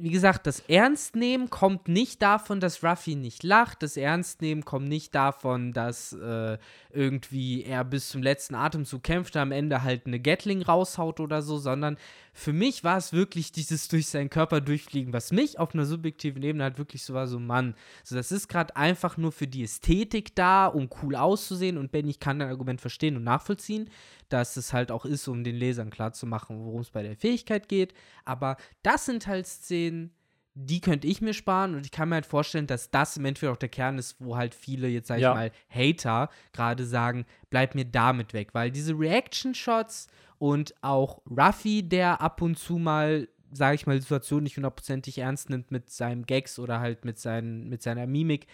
wie 0.00 0.10
gesagt, 0.10 0.46
das 0.46 0.60
Ernstnehmen 0.60 1.50
kommt 1.50 1.88
nicht 1.88 2.22
davon, 2.22 2.60
dass 2.60 2.82
Ruffy 2.84 3.14
nicht 3.14 3.42
lacht. 3.42 3.82
Das 3.82 3.96
Ernstnehmen 3.96 4.64
kommt 4.64 4.88
nicht 4.88 5.14
davon, 5.14 5.72
dass 5.72 6.12
äh, 6.12 6.58
irgendwie 6.98 7.62
er 7.62 7.84
bis 7.84 8.08
zum 8.08 8.24
letzten 8.24 8.56
Atemzug 8.56 9.04
kämpft, 9.04 9.36
am 9.36 9.52
Ende 9.52 9.84
halt 9.84 10.06
eine 10.06 10.18
Gatling 10.18 10.62
raushaut 10.62 11.20
oder 11.20 11.42
so, 11.42 11.56
sondern 11.56 11.96
für 12.32 12.52
mich 12.52 12.82
war 12.82 12.98
es 12.98 13.12
wirklich 13.12 13.52
dieses 13.52 13.86
durch 13.86 14.08
seinen 14.08 14.30
Körper 14.30 14.60
durchfliegen, 14.60 15.12
was 15.12 15.30
mich 15.30 15.60
auf 15.60 15.74
einer 15.74 15.84
subjektiven 15.84 16.42
Ebene 16.42 16.64
halt 16.64 16.76
wirklich 16.76 17.04
so 17.04 17.14
war, 17.14 17.28
so 17.28 17.38
Mann, 17.38 17.76
so 18.02 18.16
das 18.16 18.32
ist 18.32 18.48
gerade 18.48 18.74
einfach 18.74 19.16
nur 19.16 19.30
für 19.30 19.46
die 19.46 19.62
Ästhetik 19.62 20.34
da, 20.34 20.66
um 20.66 20.90
cool 21.00 21.14
auszusehen 21.14 21.78
und 21.78 21.92
Ben, 21.92 22.08
ich 22.08 22.18
kann 22.18 22.40
dein 22.40 22.48
Argument 22.48 22.80
verstehen 22.80 23.16
und 23.16 23.22
nachvollziehen, 23.22 23.88
dass 24.28 24.56
es 24.56 24.72
halt 24.72 24.90
auch 24.90 25.04
ist, 25.04 25.28
um 25.28 25.44
den 25.44 25.54
Lesern 25.54 25.90
klarzumachen, 25.90 26.64
worum 26.64 26.80
es 26.80 26.90
bei 26.90 27.04
der 27.04 27.16
Fähigkeit 27.16 27.68
geht, 27.68 27.94
aber 28.24 28.56
das 28.82 29.06
sind 29.06 29.28
halt 29.28 29.46
Szenen, 29.46 30.10
die 30.60 30.80
könnte 30.80 31.06
ich 31.06 31.20
mir 31.20 31.34
sparen 31.34 31.74
und 31.76 31.84
ich 31.86 31.92
kann 31.92 32.08
mir 32.08 32.16
halt 32.16 32.26
vorstellen, 32.26 32.66
dass 32.66 32.90
das 32.90 33.16
im 33.16 33.24
Endeffekt 33.24 33.52
auch 33.52 33.56
der 33.56 33.68
Kern 33.68 33.96
ist, 33.96 34.16
wo 34.18 34.36
halt 34.36 34.54
viele, 34.56 34.88
jetzt 34.88 35.06
sag 35.06 35.20
Ja. 35.20 35.30
ich 35.30 35.34
mal, 35.36 35.50
Hater 35.70 36.30
gerade 36.52 36.84
sagen, 36.84 37.26
bleib 37.48 37.76
mir 37.76 37.84
damit 37.84 38.32
weg, 38.34 38.48
weil 38.54 38.72
diese 38.72 38.98
Reaction-Shots 38.98 40.08
und 40.38 40.74
auch 40.82 41.22
Ruffy, 41.30 41.88
der 41.88 42.20
ab 42.20 42.42
und 42.42 42.58
zu 42.58 42.78
mal, 42.78 43.28
sage 43.52 43.76
ich 43.76 43.86
mal, 43.86 43.94
die 43.96 44.02
Situation 44.02 44.42
nicht 44.42 44.56
hundertprozentig 44.56 45.18
ernst 45.18 45.48
nimmt 45.48 45.70
mit 45.70 45.90
seinem 45.90 46.26
Gags 46.26 46.58
oder 46.58 46.80
halt 46.80 47.04
mit, 47.04 47.18
seinen, 47.20 47.68
mit 47.68 47.80
seiner 47.82 48.06
Mimik, 48.08 48.46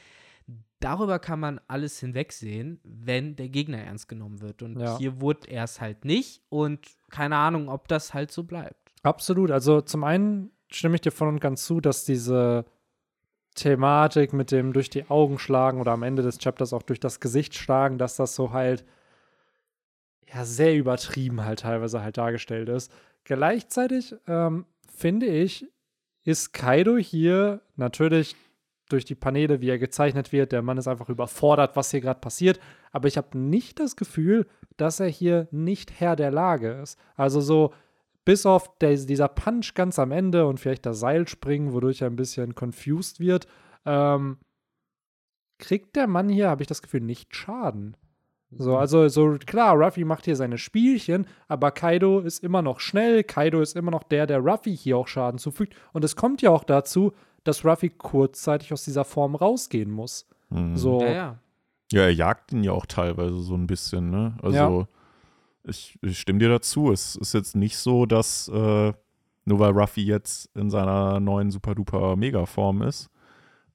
darüber 0.80 1.18
kann 1.18 1.40
man 1.40 1.60
alles 1.68 1.98
hinwegsehen, 2.00 2.80
wenn 2.84 3.36
der 3.36 3.48
Gegner 3.48 3.78
ernst 3.78 4.08
genommen 4.08 4.40
wird. 4.42 4.62
Und 4.62 4.78
Ja. 4.78 4.98
hier 4.98 5.20
wurde 5.22 5.48
er 5.48 5.64
es 5.64 5.80
halt 5.80 6.04
nicht 6.04 6.42
und 6.50 6.86
keine 7.10 7.36
Ahnung, 7.36 7.68
ob 7.70 7.88
das 7.88 8.12
halt 8.12 8.30
so 8.30 8.42
bleibt. 8.42 8.92
Absolut. 9.02 9.50
Also 9.50 9.80
zum 9.80 10.04
einen 10.04 10.50
stimme 10.74 10.96
ich 10.96 11.00
dir 11.00 11.10
voll 11.10 11.28
und 11.28 11.40
ganz 11.40 11.64
zu, 11.64 11.80
dass 11.80 12.04
diese 12.04 12.64
Thematik 13.54 14.32
mit 14.32 14.50
dem 14.50 14.72
durch 14.72 14.90
die 14.90 15.08
Augen 15.08 15.38
schlagen 15.38 15.80
oder 15.80 15.92
am 15.92 16.02
Ende 16.02 16.22
des 16.22 16.38
Chapters 16.38 16.72
auch 16.72 16.82
durch 16.82 17.00
das 17.00 17.20
Gesicht 17.20 17.54
schlagen, 17.54 17.98
dass 17.98 18.16
das 18.16 18.34
so 18.34 18.52
halt 18.52 18.84
ja 20.32 20.44
sehr 20.44 20.74
übertrieben 20.74 21.44
halt 21.44 21.60
teilweise 21.60 22.02
halt 22.02 22.16
dargestellt 22.16 22.68
ist. 22.68 22.90
Gleichzeitig 23.24 24.14
ähm, 24.26 24.66
finde 24.92 25.26
ich, 25.26 25.66
ist 26.24 26.52
Kaido 26.52 26.96
hier 26.96 27.60
natürlich 27.76 28.37
durch 28.88 29.04
die 29.04 29.14
Paneele, 29.14 29.60
wie 29.60 29.70
er 29.70 29.78
gezeichnet 29.78 30.32
wird, 30.32 30.52
der 30.52 30.62
Mann 30.62 30.78
ist 30.78 30.88
einfach 30.88 31.08
überfordert, 31.08 31.76
was 31.76 31.90
hier 31.90 32.00
gerade 32.00 32.20
passiert. 32.20 32.60
Aber 32.92 33.08
ich 33.08 33.16
habe 33.16 33.38
nicht 33.38 33.80
das 33.80 33.96
Gefühl, 33.96 34.46
dass 34.76 35.00
er 35.00 35.08
hier 35.08 35.48
nicht 35.50 36.00
Herr 36.00 36.16
der 36.16 36.30
Lage 36.30 36.72
ist. 36.82 36.98
Also 37.16 37.40
so, 37.40 37.72
bis 38.24 38.46
auf 38.46 38.78
der, 38.78 38.94
dieser 38.96 39.28
Punch 39.28 39.74
ganz 39.74 39.98
am 39.98 40.12
Ende 40.12 40.46
und 40.46 40.60
vielleicht 40.60 40.87
das 40.87 41.00
Seilspringen, 41.00 41.72
wodurch 41.72 42.02
er 42.02 42.08
ein 42.08 42.16
bisschen 42.16 42.54
confused 42.54 43.20
wird, 43.20 43.46
ähm, 43.84 44.38
kriegt 45.58 45.96
der 45.96 46.06
Mann 46.06 46.28
hier, 46.28 46.48
habe 46.48 46.62
ich 46.62 46.68
das 46.68 46.82
Gefühl, 46.82 47.00
nicht 47.00 47.34
Schaden. 47.34 47.96
So, 48.56 48.76
also, 48.76 49.08
so 49.08 49.37
klar, 49.44 49.74
Ruffy 49.74 50.04
macht 50.04 50.26
hier 50.26 50.37
seine 50.37 50.58
Spielchen, 50.58 51.26
aber 51.48 51.72
Kaido 51.72 52.20
ist 52.20 52.42
immer 52.42 52.62
noch 52.62 52.78
schnell. 52.78 53.24
Kaido 53.24 53.60
ist 53.60 53.74
immer 53.76 53.90
noch 53.90 54.04
der, 54.04 54.26
der 54.26 54.38
Ruffy 54.38 54.76
hier 54.76 54.96
auch 54.96 55.08
Schaden 55.08 55.38
zufügt. 55.38 55.74
Und 55.92 56.04
es 56.04 56.14
kommt 56.14 56.40
ja 56.40 56.50
auch 56.50 56.62
dazu, 56.62 57.12
dass 57.42 57.64
Ruffy 57.64 57.90
kurzzeitig 57.90 58.72
aus 58.72 58.84
dieser 58.84 59.04
Form 59.04 59.34
rausgehen 59.34 59.90
muss. 59.90 60.28
Mhm. 60.50 60.76
So, 60.76 61.00
Ja, 61.00 61.12
ja. 61.12 61.38
Ja, 61.92 62.02
er 62.02 62.14
jagt 62.14 62.52
ihn 62.52 62.64
ja 62.64 62.72
auch 62.72 62.87
teilweise 62.87 63.38
so 63.40 63.54
ein 63.54 63.66
bisschen, 63.66 64.10
ne? 64.10 64.37
Also, 64.42 64.88
ich, 65.64 65.98
ich 66.03 66.18
stimme 66.18 66.38
dir 66.38 66.48
dazu. 66.48 66.92
Es 66.92 67.16
ist 67.16 67.35
jetzt 67.35 67.57
nicht 67.57 67.77
so, 67.79 68.07
dass 68.07 68.48
äh, 68.48 68.92
nur 69.46 69.59
weil 69.59 69.72
Ruffy 69.72 70.03
jetzt 70.03 70.50
in 70.55 70.70
seiner 70.70 71.20
neuen 71.20 71.50
Super-Duper-Mega-Form 71.50 72.83
ist, 72.83 73.11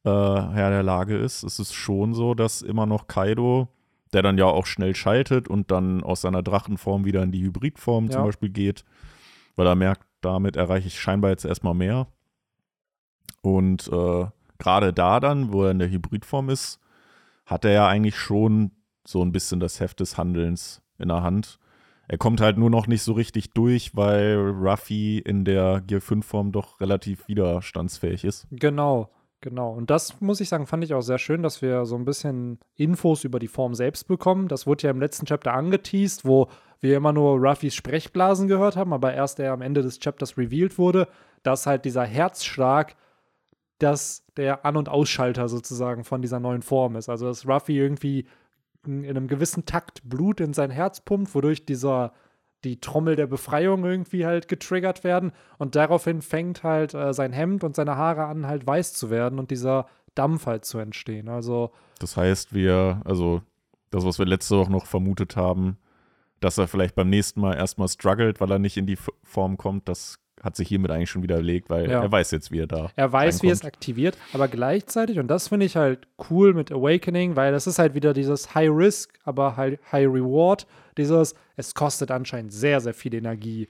äh, 0.04 0.10
Herr 0.10 0.69
der 0.69 0.84
Lage 0.84 1.17
ist, 1.17 1.43
es 1.43 1.60
ist 1.60 1.73
schon 1.73 2.13
so, 2.13 2.34
dass 2.34 2.62
immer 2.62 2.86
noch 2.86 3.08
Kaido, 3.08 3.67
der 4.13 4.21
dann 4.23 4.38
ja 4.38 4.45
auch 4.45 4.65
schnell 4.65 4.95
schaltet 4.95 5.47
und 5.47 5.71
dann 5.71 6.04
aus 6.04 6.21
seiner 6.21 6.41
Drachenform 6.41 7.06
wieder 7.06 7.21
in 7.21 7.32
die 7.32 7.43
Hybridform 7.43 8.10
zum 8.10 8.21
Ja. 8.21 8.25
Beispiel 8.25 8.49
geht, 8.49 8.86
weil 9.56 9.67
er 9.67 9.75
merkt, 9.75 10.08
damit 10.21 10.56
erreiche 10.56 10.88
ich 10.88 10.99
scheinbar 10.99 11.32
jetzt 11.32 11.45
erstmal 11.45 11.75
mehr. 11.75 12.08
Und 13.41 13.88
äh, 13.89 14.25
gerade 14.58 14.93
da 14.93 15.19
dann, 15.19 15.54
wo 15.54 15.63
er 15.65 15.71
in 15.71 15.80
der 15.80 15.89
Hybridform 15.89 16.49
ist, 16.49 16.80
hat 17.45 17.65
er 17.65 17.71
ja 17.71 17.88
eigentlich 17.88 18.17
schon 18.17 18.71
so 19.06 19.23
ein 19.23 19.32
bisschen 19.32 19.60
das 19.60 19.80
Heft 19.80 19.99
des 19.99 20.17
Handelns 20.17 20.82
in 20.97 21.08
der 21.10 21.23
Hand. 21.23 21.60
Er 22.10 22.17
kommt 22.17 22.41
halt 22.41 22.58
nur 22.58 22.72
noch 22.72 22.88
nicht 22.88 23.04
so 23.04 23.13
richtig 23.13 23.52
durch, 23.52 23.95
weil 23.95 24.36
Ruffy 24.36 25.19
in 25.19 25.45
der 25.45 25.82
Gear 25.86 26.02
5 26.02 26.26
Form 26.26 26.52
doch 26.52 26.82
relativ 26.82 27.28
widerstandsfähig 27.28 28.26
ist. 28.26 28.48
Genau, 28.50 29.12
genau. 29.41 29.72
Und 29.72 29.91
das 29.91 30.19
muss 30.19 30.41
ich 30.41 30.50
sagen, 30.50 30.65
fand 30.65 30.84
ich 30.84 30.95
auch 30.95 31.02
sehr 31.02 31.19
schön, 31.19 31.43
dass 31.43 31.62
wir 31.62 31.86
so 31.86 31.95
ein 31.95 32.06
bisschen 32.06 32.58
Infos 32.76 33.24
über 33.24 33.38
die 33.38 33.48
Form 33.48 33.76
selbst 33.76 34.08
bekommen. 34.08 34.48
Das 34.48 34.65
wurde 34.65 34.88
ja 34.88 34.89
im 34.89 35.00
letzten 35.00 35.28
Chapter 35.28 35.54
angeteased, 35.54 36.26
wo 36.26 36.48
wir 36.80 36.98
immer 36.98 37.13
nur 37.13 37.38
Ruffys 37.38 37.76
Sprechblasen 37.76 38.48
gehört 38.48 38.76
haben, 38.76 38.91
aber 38.91 39.13
erst 39.13 39.38
der 39.38 39.52
am 39.52 39.62
Ende 39.62 39.84
des 39.84 40.00
Chapters 40.00 40.36
revealed 40.36 40.80
wurde, 40.80 41.08
dass 41.43 41.67
halt 41.67 41.86
dieser 41.86 42.06
Herzschlag 42.06 42.95
dass 43.80 44.26
der 44.36 44.65
An- 44.65 44.76
und 44.76 44.89
Ausschalter 44.89 45.48
sozusagen 45.48 46.04
von 46.04 46.22
dieser 46.22 46.41
neuen 46.41 46.62
Form 46.62 46.98
ist. 46.98 47.08
Also 47.08 47.28
dass 47.28 47.48
Ruffy 47.48 47.78
irgendwie 47.78 48.26
in 48.85 49.05
einem 49.05 49.27
gewissen 49.27 49.65
Takt 49.65 50.01
Blut 50.03 50.39
in 50.39 50.53
sein 50.53 50.71
Herz 50.71 51.01
pumpt, 51.01 51.35
wodurch 51.35 51.65
dieser 51.65 52.13
die 52.63 52.81
Trommel 52.81 53.15
der 53.15 53.27
Befreiung 53.27 53.85
irgendwie 53.85 54.25
halt 54.25 54.47
getriggert 54.47 55.03
werden 55.03 55.31
und 55.57 55.75
daraufhin 55.75 56.21
fängt 56.21 56.63
halt 56.63 56.93
äh, 56.93 57.13
sein 57.13 57.31
Hemd 57.31 57.63
und 57.63 57.75
seine 57.75 57.95
Haare 57.95 58.25
an 58.25 58.47
halt 58.47 58.67
weiß 58.67 58.93
zu 58.93 59.09
werden 59.09 59.39
und 59.39 59.49
dieser 59.49 59.87
Dampf 60.15 60.45
halt 60.45 60.65
zu 60.65 60.77
entstehen. 60.77 61.29
Also 61.29 61.71
Das 61.99 62.17
heißt, 62.17 62.53
wir, 62.53 63.01
also 63.05 63.41
das, 63.91 64.05
was 64.05 64.19
wir 64.19 64.25
letzte 64.25 64.57
Woche 64.57 64.71
noch 64.71 64.85
vermutet 64.85 65.35
haben, 65.37 65.77
dass 66.41 66.57
er 66.57 66.67
vielleicht 66.67 66.95
beim 66.95 67.09
nächsten 67.09 67.39
Mal 67.41 67.55
erstmal 67.55 67.87
struggelt, 67.87 68.41
weil 68.41 68.51
er 68.51 68.59
nicht 68.59 68.77
in 68.77 68.85
die 68.85 68.97
Form 69.23 69.57
kommt, 69.57 69.87
das 69.87 70.19
hat 70.43 70.56
sich 70.56 70.67
hiermit 70.67 70.91
eigentlich 70.91 71.10
schon 71.10 71.23
widerlegt, 71.23 71.69
weil 71.69 71.89
Ja. 71.89 72.02
er 72.02 72.12
weiß 72.12 72.32
jetzt, 72.32 72.52
wie 72.52 72.60
er 72.60 72.67
da. 72.67 72.89
Er 72.95 73.12
weiß, 73.12 73.41
wie 73.43 73.47
es 73.49 73.60
reinkommt. 73.60 73.73
aktiviert, 73.75 74.17
aber 74.34 74.47
gleichzeitig, 74.47 75.19
und 75.19 75.28
das 75.28 75.47
finde 75.49 75.65
ich 75.65 75.75
halt 75.75 76.08
cool 76.30 76.54
mit 76.54 76.71
Awakening, 76.71 77.36
weil 77.36 77.52
das 77.52 77.67
ist 77.67 77.80
halt 77.80 77.93
wieder 77.93 78.13
dieses 78.13 78.56
High 78.56 78.69
Risk, 78.71 79.19
aber 79.23 79.58
High, 79.58 79.80
High 79.91 80.08
Reward. 80.08 80.65
Dieses, 80.97 81.34
es 81.56 81.73
kostet 81.75 82.12
anscheinend 82.12 82.52
sehr, 82.52 82.82
sehr 82.82 82.93
viel 82.93 83.13
Energie, 83.13 83.69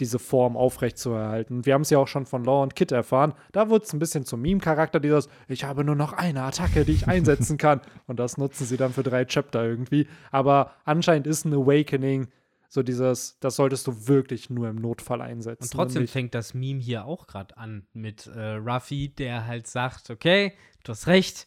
diese 0.00 0.20
Form 0.20 0.56
aufrechtzuerhalten. 0.56 1.66
Wir 1.66 1.74
haben 1.74 1.82
es 1.82 1.90
ja 1.90 1.98
auch 1.98 2.06
schon 2.06 2.24
von 2.24 2.44
Law 2.44 2.62
und 2.62 2.76
Kid 2.76 2.92
erfahren. 2.92 3.34
Da 3.52 3.68
wurde 3.68 3.84
es 3.84 3.92
ein 3.92 3.98
bisschen 3.98 4.24
zum 4.24 4.40
Meme-Charakter, 4.42 5.00
dieses, 5.00 5.28
ich 5.48 5.64
habe 5.64 5.82
nur 5.82 5.96
noch 5.96 6.12
eine 6.12 6.42
Attacke, 6.42 6.84
die 6.84 6.92
ich 6.92 7.08
einsetzen 7.08 7.58
kann. 7.58 7.80
Und 8.06 8.20
das 8.20 8.38
nutzen 8.38 8.64
sie 8.64 8.76
dann 8.76 8.92
für 8.92 9.02
drei 9.02 9.24
Chapter 9.24 9.64
irgendwie. 9.64 10.06
Aber 10.30 10.72
anscheinend 10.84 11.26
ist 11.26 11.44
ein 11.44 11.52
Awakening 11.52 12.28
so 12.68 12.82
dieses, 12.82 13.38
das 13.40 13.56
solltest 13.56 13.86
du 13.86 14.06
wirklich 14.08 14.50
nur 14.50 14.68
im 14.68 14.76
Notfall 14.76 15.22
einsetzen. 15.22 15.64
Und 15.64 15.72
trotzdem 15.72 16.02
nicht- 16.02 16.12
fängt 16.12 16.34
das 16.34 16.54
Meme 16.54 16.80
hier 16.80 17.06
auch 17.06 17.26
gerade 17.26 17.56
an 17.56 17.86
mit 17.92 18.26
äh, 18.26 18.54
Ruffy, 18.56 19.08
der 19.08 19.46
halt 19.46 19.66
sagt, 19.66 20.10
okay, 20.10 20.52
du 20.84 20.92
hast 20.92 21.06
recht, 21.06 21.46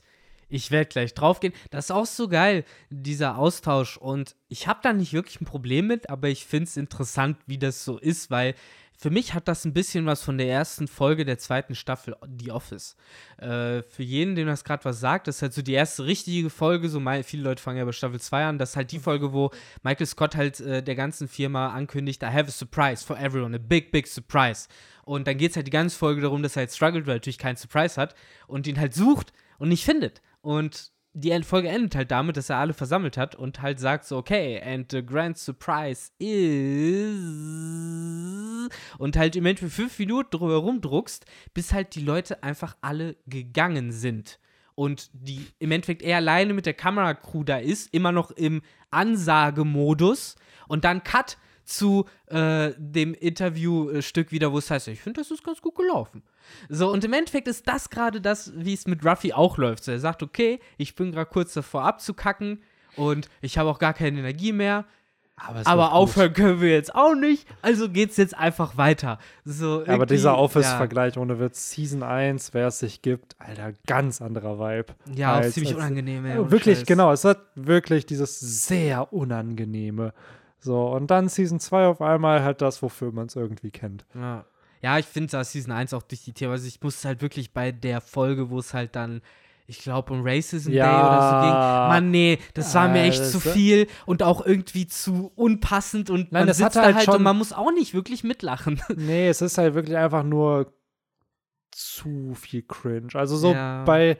ich 0.50 0.72
werde 0.72 0.90
gleich 0.90 1.14
draufgehen. 1.14 1.54
Das 1.70 1.86
ist 1.86 1.92
auch 1.92 2.06
so 2.06 2.28
geil, 2.28 2.66
dieser 2.90 3.38
Austausch. 3.38 3.98
Und 3.98 4.36
ich 4.50 4.68
habe 4.68 4.80
da 4.84 4.92
nicht 4.94 5.14
wirklich 5.14 5.40
ein 5.40 5.46
Problem 5.46 5.88
mit, 5.88 6.10
aber 6.10 6.28
ich 6.28 6.46
finde 6.46 6.66
es 6.66 6.76
interessant, 6.76 7.38
wie 7.48 7.58
das 7.58 7.86
so 7.86 7.98
ist, 7.98 8.30
weil 8.32 8.56
für 9.02 9.10
mich 9.10 9.34
hat 9.34 9.48
das 9.48 9.66
ein 9.66 9.74
bisschen 9.74 10.06
was 10.06 10.22
von 10.22 10.38
der 10.38 10.48
ersten 10.48 10.88
Folge 10.88 11.26
der 11.26 11.40
zweiten 11.40 11.74
Staffel 11.74 12.16
The 12.40 12.52
Office. 12.52 12.96
Äh, 13.38 13.82
für 13.82 14.04
jeden, 14.04 14.36
dem 14.36 14.46
das 14.46 14.64
gerade 14.64 14.86
was 14.86 15.00
sagt, 15.00 15.26
das 15.28 15.38
ist 15.38 15.42
halt 15.42 15.54
so 15.56 15.64
die 15.64 15.74
erste 15.74 16.06
richtige 16.06 16.52
Folge. 16.52 16.88
So 16.88 17.00
mei- 17.00 17.24
viele 17.24 17.42
Leute 17.42 17.64
fangen 17.64 17.80
ja 17.80 17.86
bei 17.86 17.94
Staffel 17.94 18.22
2 18.22 18.46
an. 18.46 18.58
Das 18.60 18.70
ist 18.72 18.76
halt 18.76 18.92
die 18.92 19.00
Folge, 19.00 19.34
wo 19.34 19.50
Michael 19.82 20.06
Scott 20.06 20.36
halt 20.36 20.60
äh, 20.60 20.84
der 20.84 20.94
ganzen 20.94 21.28
Firma 21.28 21.70
ankündigt, 21.70 22.22
I 22.22 22.28
have 22.28 22.46
a 22.50 22.52
surprise 22.52 23.04
for 23.04 23.18
everyone, 23.18 23.56
a 23.56 23.60
big, 23.60 23.92
big 23.92 24.06
surprise. 24.06 24.68
Und 25.04 25.26
dann 25.26 25.38
geht 25.38 25.50
es 25.50 25.56
halt 25.56 25.66
die 25.66 25.72
ganze 25.72 25.98
Folge 25.98 26.22
darum, 26.22 26.44
dass 26.44 26.56
er 26.56 26.60
halt 26.62 26.72
struggelt, 26.72 27.08
weil 27.08 27.14
er 27.14 27.16
natürlich 27.16 27.40
keinen 27.40 27.58
Surprise 27.58 28.00
hat 28.00 28.14
und 28.46 28.68
ihn 28.68 28.80
halt 28.80 28.94
sucht 28.94 29.34
und 29.58 29.70
nicht 29.70 29.84
findet. 29.84 30.22
Und 30.42 30.91
die 31.14 31.44
Folge 31.44 31.68
endet 31.68 31.96
halt 31.96 32.12
damit, 32.12 32.38
dass 32.38 32.50
er 32.50 32.58
alle 32.58 32.74
versammelt 32.74 33.18
hat 33.18 33.36
und 33.36 33.62
halt 33.62 33.80
sagt 33.80 34.06
so, 34.06 34.18
okay, 34.18 34.62
and 34.64 34.92
the 34.92 35.06
grand 35.06 35.38
surprise 35.38 36.12
is 36.20 37.20
und 38.98 39.18
halt 39.18 39.36
im 39.36 39.46
Endeffekt 39.46 39.74
fünf 39.74 40.00
Minuten 40.00 40.30
drüber 40.32 40.56
rumdruckst, 40.58 41.26
bis 41.54 41.74
halt 41.74 41.96
die 41.96 42.02
Leute 42.02 42.44
einfach 42.44 42.78
alle 42.82 43.18
gegangen 43.28 43.92
sind. 43.92 44.40
Und 44.76 45.10
die 45.14 45.46
im 45.60 45.72
Endeffekt 45.72 46.02
er 46.02 46.18
alleine 46.18 46.54
mit 46.54 46.66
der 46.66 46.74
Kameracrew 46.74 47.44
da 47.44 47.58
ist, 47.58 47.94
immer 47.94 48.12
noch 48.12 48.32
im 48.32 48.62
Ansagemodus 48.90 50.36
und 50.68 50.86
dann 50.86 51.04
Cut 51.04 51.38
zu 51.78 52.06
äh, 52.28 52.72
dem 52.78 53.14
Interviewstück 53.14 54.32
wieder, 54.32 54.52
wo 54.52 54.58
es 54.58 54.70
heißt, 54.70 54.88
ich 54.90 55.00
finde, 55.02 55.22
das 55.22 55.32
ist 55.32 55.44
ganz 55.44 55.62
gut 55.62 55.76
gelaufen. 55.76 56.24
So, 56.70 56.92
und 56.92 57.04
im 57.04 57.14
Endeffekt 57.14 57.48
ist 57.48 57.68
das 57.68 57.90
gerade 57.90 58.22
das, 58.22 58.52
wie 58.56 58.74
es 58.74 58.88
mit 58.88 59.06
Ruffy 59.06 59.34
auch 59.34 59.58
läuft. 59.58 59.84
So, 59.84 59.92
er 59.92 60.00
sagt, 60.00 60.24
okay, 60.24 60.60
ich 60.78 60.96
bin 60.96 61.12
gerade 61.12 61.30
kurz 61.30 61.54
davor 61.54 61.84
abzukacken 61.86 62.62
und 62.96 63.30
ich 63.42 63.58
habe 63.58 63.70
auch 63.70 63.80
gar 63.80 63.94
keine 63.94 64.20
Energie 64.20 64.52
mehr. 64.52 64.86
aber, 65.38 65.62
es 65.62 65.66
Aber 65.66 65.94
aufhören 65.94 66.34
können 66.34 66.62
wir 66.62 66.70
jetzt 66.72 66.94
auch 66.94 67.16
nicht, 67.16 67.48
also 67.62 67.90
geht's 67.90 68.18
jetzt 68.18 68.38
einfach 68.38 68.78
weiter. 68.78 69.18
So, 69.46 69.84
Aber 69.88 70.06
dieser 70.06 70.32
ja. 70.32 70.38
Office-Vergleich 70.38 71.18
ohne 71.18 71.40
Witz, 71.40 71.72
Season 71.72 72.04
1, 72.04 72.54
wer 72.54 72.68
es 72.68 72.80
sich 72.80 73.02
gibt, 73.02 73.36
Alter, 73.40 73.74
ganz 73.88 74.22
anderer 74.22 74.60
Vibe. 74.60 74.94
Ja, 75.16 75.36
Als- 75.36 75.54
ziemlich 75.54 75.74
als- 75.74 75.80
unangenehm, 75.84 76.26
ey, 76.26 76.36
Ja, 76.36 76.52
wirklich, 76.52 76.80
Scheiß. 76.80 76.86
genau. 76.88 77.12
Es 77.12 77.24
hat 77.24 77.40
wirklich 77.56 78.06
dieses 78.06 78.40
sehr 78.40 79.12
unangenehme. 79.14 80.14
So, 80.64 80.90
und 80.90 81.08
dann 81.10 81.28
Season 81.28 81.60
2 81.60 81.88
auf 81.88 82.02
einmal 82.02 82.44
halt 82.44 82.62
das, 82.62 82.82
wofür 82.84 83.12
man 83.12 83.26
es 83.28 83.36
irgendwie 83.36 83.72
kennt. 83.72 84.06
Ja, 84.14 84.46
ja 84.82 85.00
ich 85.00 85.06
finde 85.08 85.32
da 85.32 85.44
Season 85.44 85.72
1 85.74 85.94
auch 85.94 86.04
durch 86.04 86.24
die 86.24 86.34
Themen. 86.34 86.52
Also 86.52 86.68
ich 86.68 86.82
musste 86.82 87.08
halt 87.08 87.22
wirklich 87.22 87.52
bei 87.52 87.72
der 87.72 88.00
Folge, 88.00 88.52
wo 88.52 88.60
es 88.60 88.74
halt 88.76 88.96
dann, 88.96 89.22
ich 89.66 89.80
glaube, 89.80 90.14
um 90.14 90.22
Racism 90.24 90.70
Day 90.70 90.78
Ja. 90.78 91.08
oder 91.08 91.30
so 91.30 91.48
ging. 91.48 91.54
Mann, 91.90 92.12
nee, 92.12 92.38
das 92.54 92.76
war 92.76 92.90
mir 92.90 93.02
echt 93.04 93.26
zu 93.26 93.40
viel 93.40 93.88
und 94.06 94.22
auch 94.22 94.46
irgendwie 94.46 94.86
zu 94.86 95.32
unpassend 95.36 96.10
und 96.12 96.32
Nein, 96.32 96.46
man 96.46 96.54
sitzt 96.54 96.76
da 96.76 96.84
halt 96.84 96.96
halt 96.96 97.10
und 97.10 97.24
man 97.24 97.38
muss 97.38 97.54
auch 97.54 97.72
nicht 97.72 97.94
wirklich 97.96 98.24
mitlachen. 98.24 98.82
Nee, 98.96 99.30
es 99.30 99.42
ist 99.42 99.58
halt 99.58 99.74
wirklich 99.74 99.98
einfach 99.98 100.24
nur 100.24 100.72
zu 101.72 102.34
viel 102.36 102.62
Cringe. 102.64 103.10
Also 103.16 103.36
so 103.38 103.54
Ja. 103.54 103.84
bei. 103.84 104.18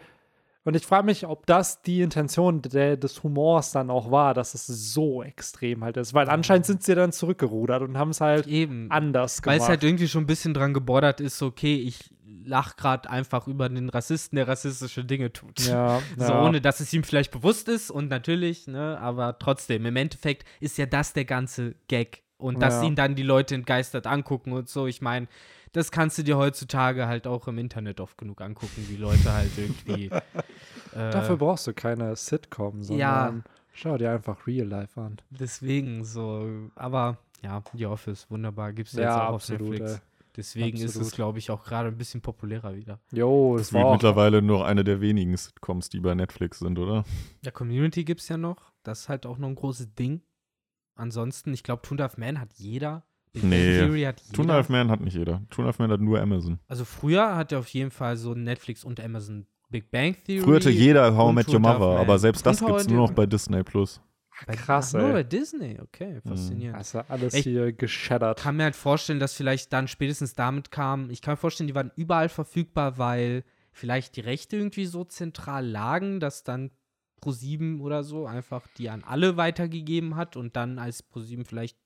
Und 0.64 0.76
ich 0.76 0.86
frage 0.86 1.06
mich, 1.06 1.26
ob 1.26 1.46
das 1.48 1.82
die 1.82 2.02
Intention 2.02 2.62
der, 2.62 2.96
des 2.96 3.24
Humors 3.24 3.72
dann 3.72 3.90
auch 3.90 4.12
war, 4.12 4.34
dass 4.36 4.54
es 4.54 4.68
so 4.68 5.24
extrem 5.24 5.84
halt 5.84 5.98
ist. 5.98 6.14
Weil 6.14 6.30
anscheinend 6.30 6.68
sind 6.68 6.84
sie 6.84 6.94
dann 6.94 7.12
zurückgerudert 7.12 7.82
und 7.82 7.98
haben 7.98 8.12
es 8.12 8.22
halt 8.22 8.46
Eben. 8.48 8.86
anders 8.92 9.40
Weil 9.44 9.56
gemacht. 9.56 9.62
es 9.64 9.70
halt 9.70 9.84
irgendwie 9.84 10.08
schon 10.08 10.24
ein 10.24 10.28
bisschen 10.28 10.54
dran 10.54 10.74
gebordert 10.74 11.20
ist, 11.20 11.42
okay, 11.42 11.76
ich 11.78 12.14
lach 12.44 12.76
gerade 12.76 13.10
einfach 13.10 13.48
über 13.48 13.70
den 13.70 13.90
Rassisten, 13.90 14.36
der 14.36 14.48
rassistische 14.48 15.04
Dinge 15.04 15.34
tut. 15.34 15.60
ja, 15.66 16.00
So, 16.18 16.26
ja. 16.34 16.44
ohne 16.44 16.62
dass 16.62 16.80
es 16.80 16.94
ihm 16.94 17.04
vielleicht 17.04 17.32
bewusst 17.32 17.68
ist 17.68 17.90
und 17.92 18.10
natürlich, 18.10 18.68
ne, 18.68 18.98
aber 19.00 19.38
trotzdem, 19.40 19.86
im 19.86 19.96
Endeffekt 19.96 20.46
ist 20.60 20.78
ja 20.78 20.86
das 20.86 21.14
der 21.14 21.26
ganze 21.26 21.76
Gag. 21.88 22.24
Und 22.38 22.62
dass 22.64 22.82
Ja. 22.82 22.88
ihn 22.88 22.96
dann 22.96 23.14
die 23.16 23.22
Leute 23.24 23.54
entgeistert 23.54 24.08
angucken 24.08 24.52
und 24.54 24.68
so, 24.70 24.88
ich 24.88 25.02
meine, 25.02 25.28
das 25.74 25.92
kannst 25.92 26.18
du 26.18 26.24
dir 26.24 26.38
heutzutage 26.38 27.08
halt 27.08 27.28
auch 27.28 27.48
im 27.48 27.58
Internet 27.58 28.00
oft 28.00 28.18
genug 28.18 28.42
angucken, 28.42 28.86
wie 28.90 28.98
Leute 28.98 29.32
halt 29.34 29.52
irgendwie. 29.58 30.06
äh, 30.94 31.12
Dafür 31.12 31.38
brauchst 31.38 31.68
du 31.68 31.74
keine 31.74 32.16
Sitcom, 32.16 32.84
sondern 32.84 33.38
Ja. 33.38 33.44
schau 33.74 33.98
dir 33.98 34.12
einfach 34.12 34.46
Real 34.48 34.68
Life 34.68 35.00
an. 35.00 35.18
deswegen 35.30 36.04
so, 36.04 36.70
aber 36.76 37.18
ja, 37.44 37.64
The 37.74 37.86
Office, 37.88 38.30
wunderbar, 38.30 38.74
gibt's 38.74 38.94
ja, 38.94 39.02
Ja, 39.02 39.08
jetzt 39.10 39.18
auch 39.30 39.34
absolut, 39.36 39.62
auf 39.62 39.70
Netflix. 39.70 39.94
ey. 39.94 40.00
Deswegen 40.38 40.78
ist 40.78 40.84
es, 40.84 40.96
Absolut. 40.96 41.14
glaube 41.14 41.40
ich, 41.40 41.52
auch 41.52 41.62
gerade 41.66 41.90
ein 41.90 41.98
bisschen 41.98 42.22
populärer 42.22 42.74
wieder. 42.76 43.00
Jo, 43.12 43.58
das 43.58 43.68
Das 43.68 43.74
war 43.74 43.92
mittlerweile 43.92 44.42
nur 44.42 44.66
eine 44.66 44.86
der 44.86 45.02
wenigen 45.02 45.36
Sitcoms, 45.36 45.90
die 45.90 46.00
bei 46.00 46.16
Netflix 46.16 46.60
sind, 46.60 46.80
oder? 46.80 47.04
Ja, 47.44 47.52
Community 47.52 48.06
gibt's 48.06 48.30
ja 48.30 48.38
noch. 48.38 48.72
Das 48.84 49.02
ist 49.02 49.10
halt 49.10 49.26
auch 49.26 49.38
noch 49.38 49.50
ein 49.50 49.56
großes 49.56 49.94
Ding. 49.94 50.22
Ansonsten, 50.96 51.54
ich 51.54 51.64
glaube, 51.64 51.82
Toon 51.82 52.00
Half 52.00 52.18
Man 52.18 52.40
hat 52.40 52.54
jeder. 52.54 53.04
Nee. 53.34 53.80
Theory 53.80 54.02
hat 54.04 54.20
jeder. 54.22 54.34
Two 54.34 54.42
and 54.42 54.52
a 54.52 54.54
Half 54.56 54.70
Man 54.70 54.90
hat 54.92 55.02
nicht 55.02 55.16
jeder. 55.16 55.42
Two 55.50 55.62
and 55.62 55.66
a 55.66 55.68
Half 55.68 55.80
Man 55.80 55.92
hat 55.92 56.02
nur 56.02 56.20
Amazon. 56.20 56.60
Also 56.68 56.84
früher 56.86 57.36
hat 57.36 57.52
er 57.52 57.60
auf 57.60 57.68
jeden 57.70 57.92
Fall 57.92 58.18
so 58.18 58.34
Netflix 58.34 58.84
und 58.84 59.00
Amazon 59.00 59.46
Big 59.70 59.90
Bang 59.90 60.16
Theory. 60.26 60.42
Früher 60.44 60.56
hatte 60.58 60.70
jeder 60.70 61.16
How 61.16 61.32
I 61.32 61.36
Met 61.36 61.48
Your 61.48 61.60
Mother, 61.60 62.00
aber 62.00 62.20
selbst 62.20 62.46
das 62.46 62.60
gibt 62.60 62.72
es 62.72 62.88
nur 62.90 62.98
noch 63.08 63.12
bei 63.14 63.26
Disney 63.26 63.64
Plus. 63.64 64.02
Bei- 64.48 64.56
Krass, 64.56 64.96
ach, 64.96 65.02
Nur 65.02 65.12
bei 65.12 65.24
Disney, 65.24 65.78
okay, 65.80 66.20
faszinierend. 66.28 66.76
also 66.76 67.00
alles 67.08 67.34
Ich 67.36 67.44
hier 67.44 67.72
geschattert. 67.74 68.40
kann 68.40 68.56
mir 68.58 68.64
halt 68.64 68.76
vorstellen, 68.76 69.20
dass 69.20 69.36
vielleicht 69.36 69.72
dann 69.72 69.88
spätestens 69.88 70.34
damit 70.34 70.72
kam, 70.72 71.12
ich 71.12 71.22
kann 71.22 71.34
mir 71.34 71.38
vorstellen, 71.38 71.68
die 71.68 71.76
waren 71.76 71.92
überall 71.96 72.28
verfügbar, 72.28 72.98
weil 72.98 73.44
vielleicht 73.72 74.16
die 74.16 74.22
Rechte 74.22 74.58
irgendwie 74.58 74.86
so 74.86 75.04
zentral 75.04 75.66
lagen, 75.68 76.20
dass 76.20 76.44
dann 76.44 76.72
Pro7 77.22 77.82
oder 77.82 78.04
so 78.04 78.26
einfach 78.26 78.66
die 78.78 78.90
an 78.90 79.04
alle 79.04 79.38
weitergegeben 79.38 80.16
hat 80.16 80.36
und 80.36 80.56
dann 80.56 80.80
als 80.80 81.08
Pro7 81.12 81.46
vielleicht 81.46 81.78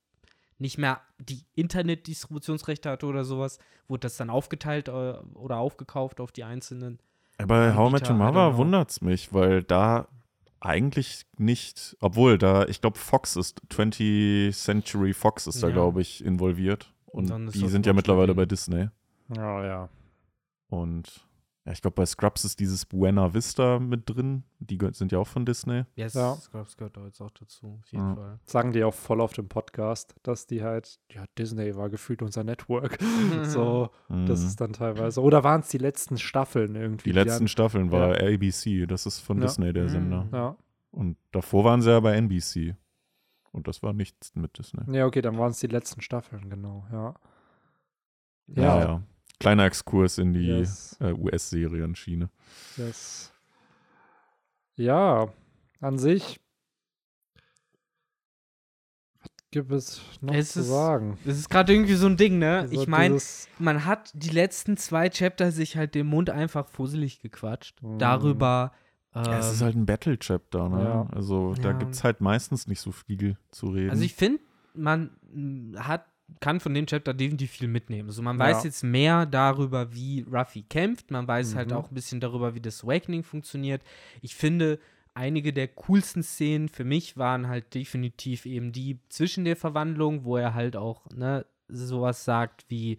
nicht 0.58 0.78
mehr 0.78 1.02
die 1.20 1.44
Internetdistributionsrechte 1.56 2.90
hatte 2.90 3.06
oder 3.06 3.24
sowas, 3.26 3.60
wurde 3.88 4.02
das 4.02 4.18
dann 4.18 4.30
aufgeteilt 4.30 4.88
äh, 4.88 4.92
oder 5.34 5.58
aufgekauft 5.58 6.20
auf 6.20 6.32
die 6.32 6.44
einzelnen. 6.44 7.00
Bei 7.38 7.76
How 7.76 7.90
I 7.90 7.94
Met 7.94 8.10
Anbieter, 8.10 8.12
Your 8.50 8.54
Mother 8.54 8.88
es 8.88 9.02
mich, 9.02 9.34
weil 9.34 9.64
da 9.64 10.08
eigentlich 10.62 11.26
nicht, 11.38 11.96
obwohl 12.00 12.38
da, 12.38 12.66
ich 12.66 12.82
glaube, 12.82 12.98
Fox 12.98 13.36
ist, 13.36 13.62
20th 13.70 14.52
Century 14.54 15.14
Fox 15.14 15.46
ist 15.48 15.62
da, 15.62 15.68
Ja. 15.68 15.74
glaube 15.74 16.02
ich, 16.02 16.24
involviert. 16.24 16.92
Und 17.06 17.30
Und 17.32 17.54
die 17.54 17.68
sind 17.68 17.86
ja 17.86 17.94
mittlerweile 17.94 18.34
bei 18.34 18.46
Disney. 18.46 18.90
Ja, 19.36 19.66
ja. 19.66 19.90
Und 20.70 21.26
Ja, 21.66 21.72
ich 21.72 21.82
glaube, 21.82 21.96
bei 21.96 22.06
Scrubs 22.06 22.46
ist 22.46 22.60
dieses 22.60 22.86
Buena 22.86 23.34
Vista 23.34 23.80
mit 23.80 24.08
drin. 24.08 24.44
Die 24.60 24.78
sind 24.92 25.12
ja 25.12 25.18
auch 25.18 25.28
von 25.28 25.46
Disney. 25.48 25.84
Yes, 25.96 26.14
Ja. 26.14 26.36
Scrubs 26.36 26.78
gehört 26.78 26.96
da 26.96 27.04
jetzt 27.06 27.20
auch 27.22 27.32
dazu, 27.32 27.80
auf 27.82 27.92
jeden 27.92 28.08
Ja. 28.10 28.16
Fall. 28.16 28.40
Sagen 28.46 28.72
die 28.72 28.84
auch 28.84 28.94
voll 28.94 29.20
auf 29.20 29.34
dem 29.34 29.48
Podcast, 29.50 30.14
dass 30.22 30.46
die 30.46 30.64
halt, 30.64 31.00
ja, 31.10 31.26
Disney 31.40 31.76
war 31.76 31.90
gefühlt 31.90 32.22
unser 32.22 32.44
Network. 32.44 33.00
so, 33.44 33.90
das 34.10 34.42
Mhm. 34.42 34.46
ist 34.48 34.62
dann 34.62 34.74
teilweise. 34.74 35.20
Oder 35.24 35.44
waren 35.44 35.62
es 35.62 35.70
die 35.70 35.80
letzten 35.80 36.20
Staffeln 36.20 36.76
irgendwie? 36.76 37.10
die 37.10 37.16
letzten 37.16 37.48
Staffeln 37.48 37.92
war 37.92 38.22
Ja. 38.22 38.28
ABC, 38.36 38.86
das 38.86 39.08
ist 39.08 39.20
von 39.22 39.38
Ja. 39.40 39.46
Disney 39.48 39.74
der 39.74 39.86
Mhm. 39.86 39.90
Sender. 39.90 40.28
Ja. 40.32 40.56
Und 40.92 41.18
davor 41.32 41.64
waren 41.64 41.82
sie 41.82 41.90
ja 41.90 42.00
bei 42.00 42.14
NBC. 42.16 42.76
Und 43.52 43.68
das 43.68 43.82
war 43.82 43.94
nichts 43.94 44.36
mit 44.36 44.56
Disney. 44.60 44.84
ja, 44.96 45.06
okay, 45.08 45.22
dann 45.24 45.38
waren 45.40 45.50
es 45.50 45.60
die 45.60 45.68
letzten 45.68 46.02
Staffeln, 46.02 46.48
genau, 46.50 46.86
ja. 46.92 47.16
Ja, 48.48 48.80
Ja. 48.80 49.04
Kleiner 49.40 49.66
Exkurs 49.66 50.18
in 50.18 50.34
die 50.34 50.48
Yes, 50.48 50.98
äh, 51.02 51.12
US-Serienschiene. 51.14 52.30
yes. 52.78 53.32
Ja, 54.76 55.28
an 55.82 55.98
sich. 55.98 56.40
Was 59.22 59.30
gibt 59.52 59.72
es 59.72 60.02
noch 60.22 60.34
Es 60.34 60.52
zu 60.54 60.60
ist- 60.62 60.68
sagen? 60.68 61.18
Das 61.26 61.38
ist 61.38 61.50
gerade 61.50 61.74
irgendwie 61.74 61.94
so 61.96 62.08
ein 62.08 62.18
Ding, 62.18 62.40
ne? 62.40 62.60
Also 62.60 62.82
ich 62.82 62.88
meine, 62.88 63.18
man 63.60 63.86
hat 63.86 64.12
die 64.14 64.30
letzten 64.30 64.76
zwei 64.78 65.10
Chapter 65.10 65.52
sich 65.52 65.78
halt 65.78 65.96
den 65.96 66.08
Mund 66.08 66.30
einfach 66.30 66.68
fusselig 66.68 67.22
gequatscht. 67.22 67.82
Mhm. 67.82 68.00
Darüber. 68.00 68.74
Ja, 69.14 69.40
es 69.40 69.54
ist 69.54 69.62
ähm, 69.62 69.66
halt 69.66 69.76
ein 69.78 69.86
Battle-Chapter, 69.86 70.68
ne? 70.70 70.84
Ja. 70.84 71.08
Also 71.14 71.54
da 71.56 71.70
Ja. 71.72 71.78
gibt 71.78 71.94
es 71.94 72.04
halt 72.04 72.20
meistens 72.20 72.68
nicht 72.68 72.82
so 72.82 72.92
viel 72.92 73.38
zu 73.52 73.68
reden. 73.68 73.92
Also 73.92 74.04
ich 74.04 74.14
finde, 74.14 74.42
man 74.74 75.12
mm, 75.32 75.78
hat, 75.78 76.06
kann 76.40 76.60
von 76.60 76.74
dem 76.74 76.86
Chapter 76.88 77.14
definitiv 77.14 77.52
viel 77.52 77.68
mitnehmen. 77.68 78.10
Also 78.10 78.22
man 78.22 78.38
weiß 78.40 78.58
Ja. 78.60 78.64
jetzt 78.66 78.84
mehr 78.84 79.26
darüber, 79.26 79.94
wie 79.94 80.26
Ruffy 80.32 80.64
kämpft. 80.64 81.12
Man 81.12 81.28
weiß 81.28 81.56
halt 81.56 81.70
Mhm. 81.70 81.76
auch 81.78 81.90
ein 81.92 81.96
bisschen 81.96 82.20
darüber, 82.20 82.56
wie 82.56 82.62
das 82.62 82.84
Awakening 82.84 83.24
funktioniert. 83.24 83.82
Ich 84.22 84.36
finde, 84.36 84.80
einige 85.14 85.54
der 85.54 85.68
coolsten 85.70 86.24
Szenen 86.24 86.68
für 86.68 86.84
mich 86.84 87.16
waren 87.18 87.48
halt 87.48 87.74
definitiv 87.74 88.46
eben 88.46 88.72
die 88.72 89.00
zwischen 89.10 89.46
der 89.46 89.56
Verwandlung, 89.56 90.24
wo 90.26 90.36
er 90.38 90.54
halt 90.54 90.76
auch 90.76 91.06
ne, 91.16 91.46
sowas 91.68 92.26
sagt 92.26 92.66
wie, 92.70 92.98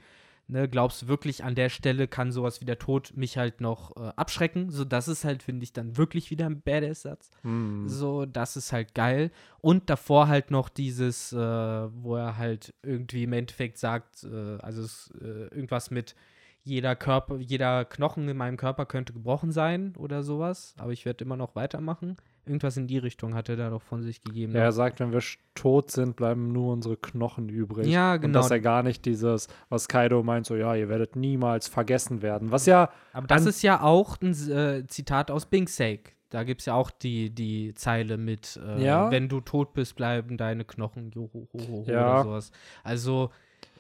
ne, 0.49 0.69
glaubst 0.69 1.03
du 1.03 1.09
wirklich, 1.09 1.45
an 1.45 1.55
der 1.55 1.69
Stelle 1.69 2.09
kann 2.09 2.33
sowas 2.33 2.61
wie 2.61 2.65
der 2.65 2.79
Tod 2.79 3.13
mich 3.17 3.39
halt 3.39 3.61
noch 3.61 3.97
äh, 3.97 4.13
abschrecken? 4.17 4.71
So, 4.71 4.85
das 4.85 5.09
ist 5.09 5.25
halt, 5.25 5.43
finde 5.43 5.65
ich, 5.65 5.73
dann 5.73 5.97
wirklich 5.97 6.31
wieder 6.31 6.47
ein 6.47 6.61
Badass-Satz. 6.61 7.31
Hm. 7.43 7.89
So, 7.89 8.27
das 8.27 8.57
ist 8.57 8.73
halt 8.73 8.95
geil. 8.95 9.31
Und 9.61 9.91
davor 9.91 10.29
halt 10.29 10.51
noch 10.51 10.69
dieses, 10.69 11.33
äh, 11.33 11.37
wo 11.39 12.17
er 12.17 12.37
halt 12.37 12.75
irgendwie 12.83 13.25
im 13.25 13.33
Endeffekt 13.33 13.79
sagt, 13.79 14.25
äh, 14.25 14.59
also 14.59 14.83
es, 14.83 15.13
äh, 15.21 15.49
irgendwas 15.55 15.91
mit 15.91 16.15
jeder 16.63 16.97
Körper, 16.97 17.37
jeder 17.39 17.85
Knochen 17.85 18.29
in 18.29 18.37
meinem 18.37 18.57
Körper 18.57 18.87
könnte 18.87 19.13
gebrochen 19.13 19.53
sein 19.53 19.95
oder 19.97 20.25
sowas, 20.25 20.75
aber 20.79 20.93
ich 20.93 21.05
werde 21.05 21.25
immer 21.25 21.37
noch 21.37 21.55
weitermachen. 21.55 22.17
Irgendwas 22.47 22.77
in 22.77 22.87
die 22.87 22.99
Richtung 22.99 23.35
hat 23.35 23.49
er 23.49 23.57
da 23.57 23.71
doch 23.71 23.83
von 23.83 24.03
sich 24.03 24.23
gegeben. 24.23 24.53
Ja, 24.55 24.61
er 24.63 24.73
sagt, 24.73 25.01
wenn 25.01 25.13
wir 25.13 25.21
tot 25.55 25.91
sind, 25.91 26.15
bleiben 26.17 26.53
nur 26.53 26.73
unsere 26.73 26.97
Knochen 26.97 27.49
übrig. 27.49 27.87
Ja, 27.89 28.15
Und 28.15 28.21
genau. 28.21 28.39
dass 28.41 28.51
er 28.51 28.61
gar 28.61 28.83
nicht 28.85 29.05
dieses, 29.05 29.49
was 29.69 29.89
Kaido 29.89 30.23
meint, 30.23 30.47
so, 30.47 30.55
ja, 30.55 30.75
ihr 30.77 30.89
werdet 30.89 31.17
niemals 31.17 31.67
vergessen 31.67 32.23
werden. 32.23 32.53
Was 32.53 32.67
ja, 32.67 32.91
aber 33.13 33.27
das 33.27 33.47
ist 33.47 33.63
ja 33.63 33.83
auch 33.83 34.17
ein 34.21 34.31
äh, 34.51 34.87
Zitat 34.87 35.31
aus 35.31 35.47
Bing's 35.47 35.77
Sake. 35.77 36.13
Da 36.31 36.43
gibt 36.43 36.61
es 36.61 36.67
ja 36.67 36.75
auch 36.75 36.91
die, 36.91 37.31
die 37.31 37.73
Zeile 37.75 38.17
mit, 38.17 38.61
äh, 38.65 38.85
Ja. 38.85 39.11
wenn 39.11 39.29
du 39.29 39.41
tot 39.41 39.73
bist, 39.75 39.95
bleiben 39.97 40.37
deine 40.37 40.65
Knochen 40.65 41.11
joho, 41.13 41.49
ho, 41.53 41.59
ho, 41.59 41.67
ho, 41.69 41.85
Ja. 41.89 42.15
oder 42.21 42.23
sowas. 42.25 42.51
Also 42.85 43.31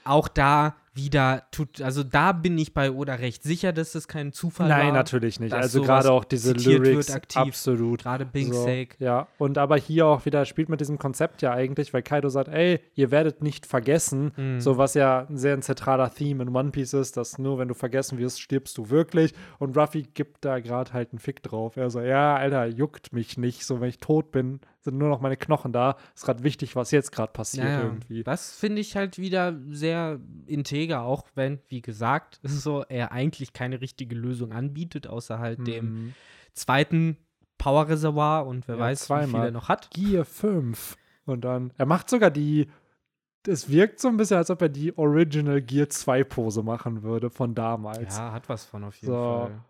auch 0.08 0.28
da 0.28 0.74
wieder 0.94 1.42
tut, 1.50 1.82
also 1.82 2.02
da 2.02 2.32
bin 2.32 2.56
ich 2.56 2.72
bei 2.72 2.90
Oda 2.90 3.16
recht 3.16 3.42
sicher, 3.42 3.74
dass 3.74 3.92
das 3.92 4.08
kein 4.08 4.32
Zufall 4.32 4.70
war. 4.70 4.78
nein, 4.78 4.94
natürlich 4.94 5.38
nicht. 5.40 5.52
Also 5.52 5.82
gerade 5.82 6.10
auch 6.10 6.24
diese 6.24 6.54
Lyrics, 6.54 7.10
aktiv. 7.10 7.36
absolut. 7.42 8.02
Gerade 8.02 8.24
Bing's 8.24 8.56
So, 8.56 8.64
Sake. 8.64 8.96
Ja, 8.98 9.28
und 9.36 9.58
aber 9.58 9.76
hier 9.76 10.06
auch 10.06 10.24
wieder 10.24 10.46
spielt 10.46 10.70
mit 10.70 10.80
diesem 10.80 10.98
Konzept 10.98 11.42
ja 11.42 11.52
eigentlich, 11.52 11.92
weil 11.92 12.02
Kaido 12.02 12.30
sagt, 12.30 12.48
ey, 12.48 12.80
ihr 12.94 13.10
werdet 13.10 13.42
nicht 13.42 13.66
vergessen, 13.66 14.32
Mhm. 14.36 14.60
so 14.62 14.78
was 14.78 14.94
ja 14.94 15.26
ein 15.28 15.36
sehr 15.36 15.60
zentraler 15.60 16.14
Theme 16.14 16.42
in 16.44 16.56
One 16.56 16.70
Piece 16.70 16.94
ist, 16.94 17.18
dass 17.18 17.36
nur 17.36 17.58
wenn 17.58 17.68
du 17.68 17.74
vergessen 17.74 18.16
wirst, 18.16 18.40
stirbst 18.40 18.78
du 18.78 18.88
wirklich. 18.88 19.34
Und 19.58 19.76
Ruffy 19.76 20.04
gibt 20.14 20.46
da 20.46 20.60
gerade 20.60 20.94
halt 20.94 21.12
einen 21.12 21.18
Fick 21.18 21.42
drauf. 21.42 21.76
Er 21.76 21.90
so, 21.90 22.00
ja, 22.00 22.36
Alter, 22.36 22.64
juckt 22.68 23.12
mich 23.12 23.36
nicht, 23.36 23.66
so 23.66 23.82
wenn 23.82 23.90
ich 23.90 23.98
tot 23.98 24.32
bin, 24.32 24.60
sind 24.86 24.96
nur 24.98 25.08
noch 25.10 25.20
meine 25.20 25.36
Knochen 25.36 25.72
da. 25.72 25.96
Ist 26.14 26.24
gerade 26.24 26.42
wichtig, 26.42 26.74
was 26.74 26.90
jetzt 26.90 27.12
gerade 27.12 27.32
passiert 27.32 27.64
Ja, 27.66 27.70
ja. 27.72 27.84
irgendwie. 27.84 28.24
Das 28.24 28.52
finde 28.56 28.80
ich 28.80 28.96
halt 28.96 29.18
wieder 29.18 29.54
sehr 29.68 30.18
integer, 30.46 31.02
auch 31.02 31.26
wenn, 31.34 31.60
wie 31.68 31.82
gesagt, 31.82 32.40
so 32.42 32.82
er 32.88 33.12
eigentlich 33.12 33.52
keine 33.52 33.80
richtige 33.82 34.16
Lösung 34.16 34.52
anbietet, 34.52 35.06
außer 35.06 35.38
halt 35.38 35.66
dem 35.66 35.84
Mhm. 35.86 36.14
zweiten 36.54 37.16
Power-Reservoir 37.58 38.46
und 38.46 38.66
wer 38.68 38.76
Ja, 38.76 38.80
weiß, 38.82 39.02
wie 39.02 39.06
zweimal. 39.06 39.26
viel 39.42 39.48
er 39.48 39.50
noch 39.52 39.68
hat. 39.68 39.90
Gear 39.92 40.24
5. 40.24 40.96
Und 41.26 41.42
dann, 41.44 41.72
er 41.76 41.86
macht 41.86 42.08
sogar 42.10 42.30
die, 42.30 42.68
es 43.46 43.68
wirkt 43.70 44.00
so 44.00 44.08
ein 44.08 44.16
bisschen, 44.16 44.36
als 44.36 44.50
ob 44.50 44.60
er 44.62 44.68
die 44.68 44.96
Original 44.98 45.60
Gear 45.62 45.88
2 45.88 46.24
Pose 46.24 46.62
machen 46.62 47.02
würde 47.02 47.30
von 47.30 47.54
damals. 47.54 48.16
Ja, 48.16 48.32
hat 48.32 48.48
was 48.48 48.64
von 48.64 48.84
auf 48.84 48.94
jeden 48.96 49.12
So. 49.12 49.18
Fall. 49.48 49.60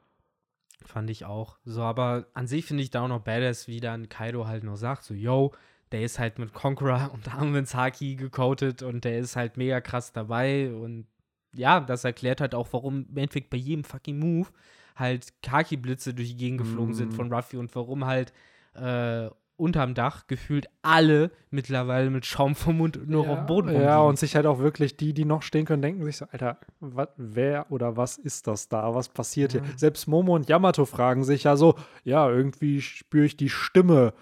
Fand 0.85 1.11
ich 1.11 1.25
auch. 1.25 1.59
So, 1.65 1.83
aber 1.83 2.27
an 2.35 2.47
sich 2.47 2.65
finde 2.65 2.83
ich 2.83 2.91
da 2.91 3.03
auch 3.03 3.09
noch 3.09 3.23
badass, 3.23 3.67
wie 3.67 3.81
dann 3.81 4.09
Kaido 4.09 4.47
halt 4.47 4.63
noch 4.65 4.77
sagt, 4.77 5.03
so, 5.03 5.15
yo, 5.15 5.53
der 5.93 6.03
ist 6.03 6.19
halt 6.19 6.39
mit 6.39 6.53
Conqueror 6.53 7.11
und 7.15 7.33
Armens 7.35 7.75
Haki 7.75 8.17
gecoatet 8.17 8.83
und 8.83 9.05
der 9.05 9.19
ist 9.19 9.37
halt 9.37 9.57
mega 9.57 9.81
krass 9.81 10.13
dabei 10.13 10.73
und 10.73 11.07
ja, 11.55 11.81
das 11.81 12.05
erklärt 12.05 12.41
halt 12.41 12.55
auch, 12.55 12.69
warum 12.73 13.07
im 13.09 13.17
Endeffekt 13.17 13.49
bei 13.51 13.57
jedem 13.57 13.85
fucking 13.85 14.19
Move 14.19 14.49
halt 14.95 15.33
Haki-Blitze 15.47 16.13
durch 16.15 16.29
die 16.31 16.37
Gegend 16.37 16.59
geflogen 16.61 16.95
sind 16.95 17.13
Mm. 17.13 17.17
von 17.17 17.33
Ruffy 17.33 17.57
und 17.57 17.75
warum 17.75 18.05
halt 18.05 18.33
äh, 18.75 19.31
unterm 19.57 19.95
Dach 19.95 20.27
gefühlt 20.27 20.67
alle 20.83 21.31
mittlerweile 21.51 22.11
mit 22.11 22.27
Schaum 22.27 22.55
vom 22.55 22.77
Mund 22.79 23.09
nur 23.09 23.25
ja, 23.25 23.31
auf 23.31 23.39
dem 23.39 23.47
Boden 23.47 23.69
Ja, 23.69 23.75
rumliegen. 23.97 24.09
und 24.09 24.19
sich 24.19 24.37
halt 24.37 24.47
auch 24.47 24.59
wirklich 24.59 24.97
die, 24.97 25.15
die 25.15 25.25
noch 25.25 25.43
stehen 25.43 25.65
können, 25.65 25.83
denken 25.83 26.05
sich 26.05 26.17
so, 26.19 26.27
Alter, 26.31 26.59
wat, 26.81 27.13
wer 27.17 27.71
oder 27.71 27.97
was 27.97 28.19
ist 28.19 28.47
das 28.47 28.69
da? 28.69 28.95
Was 28.95 29.09
passiert 29.09 29.55
Ja. 29.55 29.63
hier? 29.63 29.73
Selbst 29.79 30.07
Momo 30.07 30.35
und 30.35 30.49
Yamato 30.49 30.85
fragen 30.85 31.25
sich 31.25 31.45
ja 31.45 31.57
so, 31.57 31.75
ja, 32.05 32.29
irgendwie 32.31 32.81
spüre 32.83 33.25
ich 33.27 33.37
die 33.37 33.49
Stimme 33.49 34.13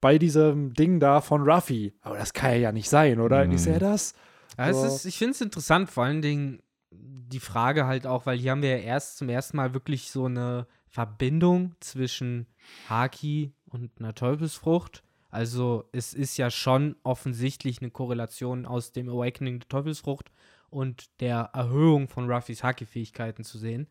bei 0.00 0.18
diesem 0.18 0.72
Ding 0.74 0.98
da 0.98 1.20
von 1.20 1.42
Ruffy. 1.48 1.92
Aber 2.02 2.16
das 2.18 2.32
kann 2.32 2.60
ja 2.60 2.72
nicht 2.72 2.88
sein, 2.88 3.20
oder? 3.20 3.44
Mhm. 3.46 3.52
Ist 3.52 3.66
er 3.66 3.78
das? 3.78 4.14
Ja, 4.58 4.72
So. 4.72 4.86
es 4.86 4.94
ist, 4.94 5.04
ich 5.06 5.18
finde 5.18 5.32
es 5.32 5.40
interessant, 5.40 5.90
vor 5.90 6.04
allen 6.04 6.22
Dingen 6.22 6.60
die 6.90 7.38
Frage 7.40 7.86
halt 7.86 8.06
auch, 8.06 8.26
weil 8.26 8.38
hier 8.38 8.50
haben 8.50 8.62
wir 8.62 8.70
ja 8.78 8.82
erst 8.82 9.18
zum 9.18 9.28
ersten 9.28 9.56
Mal 9.56 9.72
wirklich 9.74 10.10
so 10.10 10.24
eine 10.24 10.66
Verbindung 10.88 11.76
zwischen 11.80 12.46
Haki 12.88 13.52
und 13.70 13.90
einer 13.98 14.14
Teufelsfrucht. 14.14 15.02
Also 15.30 15.84
es 15.92 16.12
ist 16.12 16.36
ja 16.36 16.50
schon 16.50 16.96
offensichtlich 17.02 17.80
eine 17.80 17.90
Korrelation 17.90 18.66
aus 18.66 18.92
dem 18.92 19.08
Awakening 19.08 19.60
der 19.60 19.68
Teufelsfrucht 19.68 20.30
und 20.70 21.08
der 21.20 21.50
Erhöhung 21.52 22.08
von 22.08 22.30
Ruffys 22.30 22.62
Haki-Fähigkeiten 22.62 23.44
zu 23.44 23.58
sehen. 23.58 23.88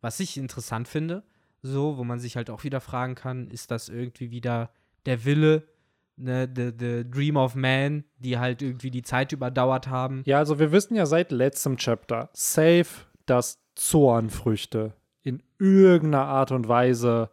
Was 0.00 0.20
ich 0.20 0.36
interessant 0.36 0.88
finde, 0.88 1.24
so, 1.62 1.98
wo 1.98 2.04
man 2.04 2.20
sich 2.20 2.36
halt 2.36 2.50
auch 2.50 2.64
wieder 2.64 2.80
fragen 2.80 3.14
kann, 3.14 3.48
ist 3.48 3.70
das 3.70 3.88
irgendwie 3.88 4.30
wieder 4.30 4.70
der 5.06 5.24
Wille, 5.24 5.68
ne, 6.16 6.48
the, 6.54 6.72
the 6.78 7.10
Dream 7.10 7.36
of 7.36 7.54
Man, 7.54 8.04
die 8.18 8.38
halt 8.38 8.62
irgendwie 8.62 8.90
die 8.90 9.02
Zeit 9.02 9.32
überdauert 9.32 9.88
haben. 9.88 10.22
Ja, 10.24 10.38
also 10.38 10.58
wir 10.58 10.72
wissen 10.72 10.94
ja 10.94 11.06
seit 11.06 11.32
letztem 11.32 11.76
Chapter, 11.76 12.30
safe, 12.32 13.06
dass 13.26 13.60
Zornfrüchte 13.74 14.94
in 15.22 15.42
irgendeiner 15.58 16.24
Art 16.24 16.52
und 16.52 16.68
Weise 16.68 17.30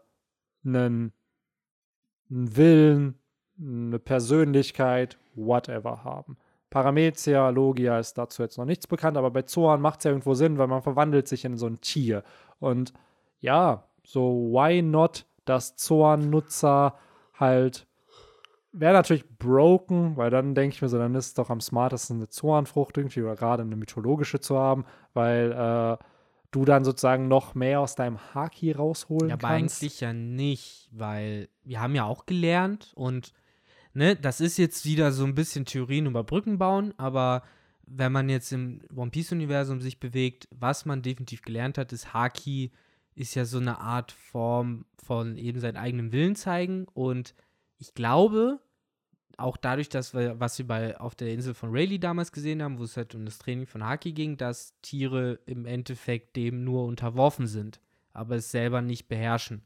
einen, 0.65 1.13
einen 2.29 2.55
Willen, 2.55 3.19
eine 3.59 3.99
Persönlichkeit, 3.99 5.17
whatever 5.35 6.03
haben. 6.03 6.37
Paramezia, 6.69 7.49
Logia 7.49 7.99
ist 7.99 8.17
dazu 8.17 8.41
jetzt 8.41 8.57
noch 8.57 8.65
nichts 8.65 8.87
bekannt, 8.87 9.17
aber 9.17 9.31
bei 9.31 9.43
Zorn 9.43 9.81
macht 9.81 9.99
es 9.99 10.05
ja 10.05 10.11
irgendwo 10.11 10.33
Sinn, 10.33 10.57
weil 10.57 10.67
man 10.67 10.81
verwandelt 10.81 11.27
sich 11.27 11.45
in 11.45 11.57
so 11.57 11.67
ein 11.67 11.79
Tier. 11.79 12.23
Und 12.59 12.93
ja, 13.39 13.87
so 14.03 14.49
why 14.51 14.81
not, 14.81 15.25
dass 15.45 15.75
Zorn-Nutzer 15.77 16.95
halt 17.33 17.87
wäre 18.79 18.93
natürlich 18.93 19.27
broken, 19.37 20.17
weil 20.17 20.29
dann 20.29 20.53
denke 20.53 20.75
ich 20.75 20.81
mir 20.81 20.89
so, 20.89 20.97
dann 20.97 21.15
ist 21.15 21.27
es 21.27 21.33
doch 21.33 21.49
am 21.49 21.61
smartesten 21.61 22.17
eine 22.17 22.27
Zornfrucht 22.27 22.97
irgendwie 22.97 23.21
oder 23.21 23.35
gerade 23.35 23.63
eine 23.63 23.75
mythologische 23.75 24.39
zu 24.39 24.57
haben, 24.57 24.85
weil 25.13 25.51
äh, 25.51 26.03
du 26.55 26.65
dann 26.65 26.85
sozusagen 26.85 27.27
noch 27.27 27.53
mehr 27.55 27.81
aus 27.81 27.95
deinem 27.95 28.17
Haki 28.33 28.71
rausholen 28.71 29.29
Ja, 29.29 29.35
aber 29.35 29.49
kannst. 29.49 29.81
eigentlich 29.81 29.99
ja 29.99 30.13
nicht, 30.13 30.89
weil 30.91 31.49
wir 31.63 31.81
haben 31.81 31.95
ja 31.95 32.05
auch 32.05 32.25
gelernt 32.25 32.91
und 32.95 33.33
ne, 33.93 34.15
das 34.15 34.39
ist 34.41 34.57
jetzt 34.57 34.85
wieder 34.85 35.11
so 35.11 35.25
ein 35.25 35.35
bisschen 35.35 35.65
Theorien 35.65 36.05
über 36.05 36.23
Brücken 36.23 36.57
bauen, 36.57 36.93
aber 36.97 37.43
wenn 37.87 38.11
man 38.11 38.29
jetzt 38.29 38.51
im 38.51 38.81
One 38.95 39.11
Piece 39.11 39.31
Universum 39.31 39.81
sich 39.81 39.99
bewegt, 39.99 40.47
was 40.51 40.85
man 40.85 41.01
definitiv 41.01 41.41
gelernt 41.41 41.77
hat, 41.77 41.91
ist 41.93 42.13
Haki 42.13 42.71
ist 43.15 43.35
ja 43.35 43.45
so 43.45 43.59
eine 43.59 43.79
Art 43.79 44.11
Form 44.11 44.85
von 45.03 45.37
eben 45.37 45.59
seinen 45.59 45.77
eigenen 45.77 46.11
Willen 46.11 46.35
zeigen 46.35 46.85
und 46.93 47.35
ich 47.77 47.93
glaube, 47.93 48.59
auch 49.37 49.57
dadurch, 49.57 49.89
dass 49.89 50.13
wir, 50.13 50.39
was 50.39 50.57
wir 50.57 50.67
bei 50.67 50.99
auf 50.99 51.15
der 51.15 51.29
Insel 51.29 51.53
von 51.53 51.71
Rayleigh 51.71 51.99
damals 51.99 52.31
gesehen 52.31 52.63
haben, 52.63 52.79
wo 52.79 52.83
es 52.83 52.97
halt 52.97 53.15
um 53.15 53.25
das 53.25 53.37
Training 53.37 53.67
von 53.67 53.83
Haki 53.83 54.13
ging, 54.13 54.37
dass 54.37 54.73
Tiere 54.81 55.39
im 55.45 55.65
Endeffekt 55.65 56.35
dem 56.35 56.63
nur 56.63 56.85
unterworfen 56.85 57.47
sind. 57.47 57.79
aber 58.15 58.37
es 58.37 58.49
selber 58.49 58.81
nicht 58.81 59.07
beherrschen. 59.07 59.61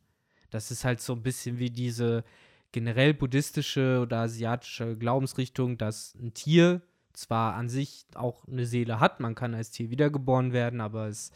Das 0.49 0.71
ist 0.71 0.83
halt 0.83 0.99
so 1.01 1.13
ein 1.13 1.21
bisschen 1.21 1.59
wie 1.59 1.69
diese 1.69 2.23
generell 2.71 3.13
buddhistische 3.13 3.99
oder 4.01 4.21
asiatische 4.21 4.97
Glaubensrichtung, 4.97 5.77
dass 5.77 6.15
ein 6.15 6.33
Tier 6.33 6.81
zwar 7.13 7.53
an 7.55 7.69
sich 7.69 8.05
auch 8.15 8.47
eine 8.47 8.65
Seele 8.65 8.99
hat, 8.99 9.19
man 9.19 9.35
kann 9.35 9.53
als 9.53 9.71
Tier 9.71 9.89
wiedergeboren 9.89 10.53
werden, 10.53 10.81
aber 10.81 11.07
es 11.07 11.31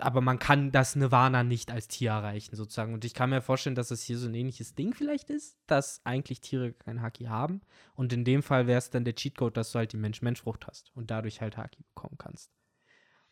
aber 0.00 0.20
man 0.20 0.38
kann 0.38 0.72
das 0.72 0.96
Nirvana 0.96 1.44
nicht 1.44 1.70
als 1.70 1.88
Tier 1.88 2.10
erreichen, 2.10 2.56
sozusagen. 2.56 2.94
Und 2.94 3.04
ich 3.04 3.14
kann 3.14 3.30
mir 3.30 3.40
vorstellen, 3.40 3.74
dass 3.76 3.90
es 3.90 4.02
hier 4.02 4.18
so 4.18 4.28
ein 4.28 4.34
ähnliches 4.34 4.74
Ding 4.74 4.94
vielleicht 4.94 5.30
ist, 5.30 5.58
dass 5.66 6.00
eigentlich 6.04 6.40
Tiere 6.40 6.72
kein 6.72 7.02
Haki 7.02 7.24
haben. 7.24 7.60
Und 7.94 8.12
in 8.12 8.24
dem 8.24 8.42
Fall 8.42 8.66
wäre 8.66 8.78
es 8.78 8.90
dann 8.90 9.04
der 9.04 9.14
Cheatcode, 9.14 9.56
dass 9.56 9.72
du 9.72 9.78
halt 9.78 9.92
die 9.92 9.96
Mensch-Mensch-Frucht 9.98 10.66
hast 10.66 10.90
und 10.94 11.10
dadurch 11.10 11.40
halt 11.40 11.56
Haki 11.56 11.82
bekommen 11.94 12.16
kannst. 12.18 12.50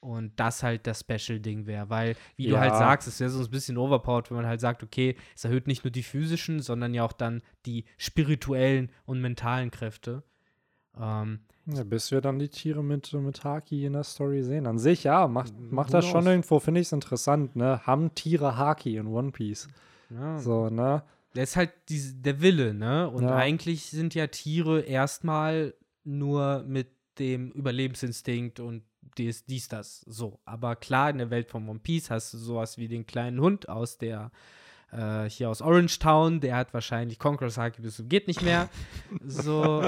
Und 0.01 0.39
das 0.39 0.63
halt 0.63 0.87
das 0.87 1.01
Special-Ding 1.01 1.67
wäre, 1.67 1.91
weil, 1.91 2.15
wie 2.37 2.47
ja. 2.47 2.51
du 2.51 2.61
halt 2.61 2.77
sagst, 2.77 3.09
es 3.09 3.19
wäre 3.19 3.31
so 3.31 3.43
ein 3.43 3.51
bisschen 3.51 3.77
overpowered, 3.77 4.31
wenn 4.31 4.37
man 4.37 4.47
halt 4.47 4.61
sagt, 4.61 4.85
okay, 4.85 5.17
es 5.35 5.45
erhöht 5.45 5.67
nicht 5.67 5.83
nur 5.83 5.91
die 5.91 6.05
physischen, 6.05 6.61
sondern 6.61 6.95
ja 6.95 7.05
auch 7.05 7.13
dann 7.13 7.43
die 7.67 7.85
spirituellen 7.97 8.93
und 9.07 9.21
mentalen 9.21 9.73
Kräfte. 9.73 10.23
Ähm, 11.01 11.41
ja, 11.67 11.85
bis 11.85 12.11
wir 12.11 12.21
dann 12.21 12.39
die 12.39 12.49
Tiere 12.49 12.83
mit, 12.83 13.13
mit 13.13 13.45
Haki 13.45 13.85
in 13.85 13.93
der 13.93 14.05
Story 14.05 14.43
sehen. 14.43 14.67
An 14.67 14.79
sich, 14.79 15.05
ja, 15.05 15.29
macht, 15.29 15.53
macht 15.71 15.93
das 15.93 16.07
schon 16.07 16.27
irgendwo, 16.27 16.61
finde 16.61 16.81
ich 16.81 16.89
es 16.89 16.93
interessant, 16.93 17.57
ne? 17.57 17.87
Haben 17.87 18.15
Tiere 18.15 18.57
Haki 18.57 18.97
in 18.97 19.07
One 19.07 19.33
Piece? 19.33 19.69
Ja. 20.09 20.39
So, 20.39 20.71
ne? 20.71 21.03
Das 21.35 21.51
ist 21.51 21.57
halt 21.57 21.73
die, 21.91 22.23
der 22.23 22.41
Wille, 22.41 22.73
ne? 22.73 23.09
Und 23.11 23.25
ja. 23.25 23.37
eigentlich 23.37 23.85
sind 23.87 24.15
ja 24.15 24.29
Tiere 24.29 24.81
erstmal 24.81 25.75
nur 26.05 26.65
mit 26.67 26.89
dem 27.19 27.51
Überlebensinstinkt 27.51 28.61
und 28.61 28.83
dies, 29.19 29.45
dies, 29.45 29.69
das 29.69 30.01
so. 30.07 30.39
Aber 30.47 30.75
klar, 30.77 31.11
in 31.11 31.19
der 31.19 31.31
Welt 31.31 31.51
von 31.51 31.69
One 31.69 31.81
Piece 31.81 32.11
hast 32.11 32.33
du 32.33 32.39
sowas 32.39 32.79
wie 32.79 32.89
den 32.89 33.07
kleinen 33.07 33.41
Hund 33.41 33.69
aus 33.69 33.99
der 33.99 34.31
äh, 34.91 35.29
hier 35.29 35.51
aus 35.51 35.61
Orange 35.61 35.99
Town, 35.99 36.41
der 36.41 36.57
hat 36.57 36.73
wahrscheinlich 36.73 37.19
Conqueror's 37.19 37.59
Haki 37.59 37.83
bis 37.83 38.03
geht 38.09 38.27
nicht 38.27 38.43
mehr. 38.43 38.71
So, 39.27 39.83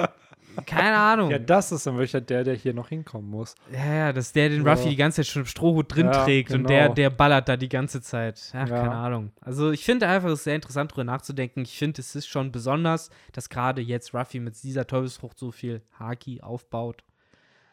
keine 0.66 0.96
Ahnung. 0.98 1.30
Ja, 1.30 1.38
das 1.38 1.72
ist 1.72 1.86
dann 1.86 1.96
wirklich 1.96 2.24
der, 2.26 2.44
der 2.44 2.54
hier 2.54 2.74
noch 2.74 2.88
hinkommen 2.88 3.30
muss. 3.30 3.54
Ja, 3.72 3.94
ja, 3.94 4.12
das 4.12 4.26
ist 4.26 4.36
der, 4.36 4.48
den 4.48 4.62
so. 4.62 4.68
Ruffy 4.68 4.90
die 4.90 4.96
ganze 4.96 5.16
Zeit 5.16 5.26
schon 5.26 5.42
im 5.42 5.46
Strohhut 5.46 5.94
drin 5.94 6.06
ja, 6.06 6.24
trägt 6.24 6.48
genau. 6.48 6.60
und 6.60 6.70
der, 6.70 6.88
der 6.88 7.10
ballert 7.10 7.48
da 7.48 7.56
die 7.56 7.68
ganze 7.68 8.00
Zeit. 8.00 8.52
Ach, 8.54 8.68
ja. 8.68 8.82
keine 8.82 8.94
Ahnung. 8.94 9.32
Also 9.40 9.70
ich 9.70 9.84
finde 9.84 10.08
einfach, 10.08 10.28
es 10.28 10.40
ist 10.40 10.44
sehr 10.44 10.56
interessant, 10.56 10.92
darüber 10.92 11.04
nachzudenken. 11.04 11.62
Ich 11.62 11.78
finde, 11.78 12.00
es 12.00 12.14
ist 12.14 12.26
schon 12.26 12.52
besonders, 12.52 13.10
dass 13.32 13.48
gerade 13.48 13.80
jetzt 13.82 14.14
Ruffy 14.14 14.40
mit 14.40 14.62
dieser 14.62 14.86
Teufelsfrucht 14.86 15.38
so 15.38 15.50
viel 15.50 15.82
Haki 15.98 16.40
aufbaut. 16.42 17.04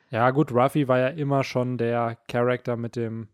Ja, 0.09 0.31
gut, 0.31 0.51
Ruffy 0.51 0.87
war 0.87 0.99
ja 0.99 1.07
immer 1.07 1.43
schon 1.43 1.77
der 1.77 2.17
Charakter 2.27 2.77
mit 2.77 2.95
dem 2.95 3.27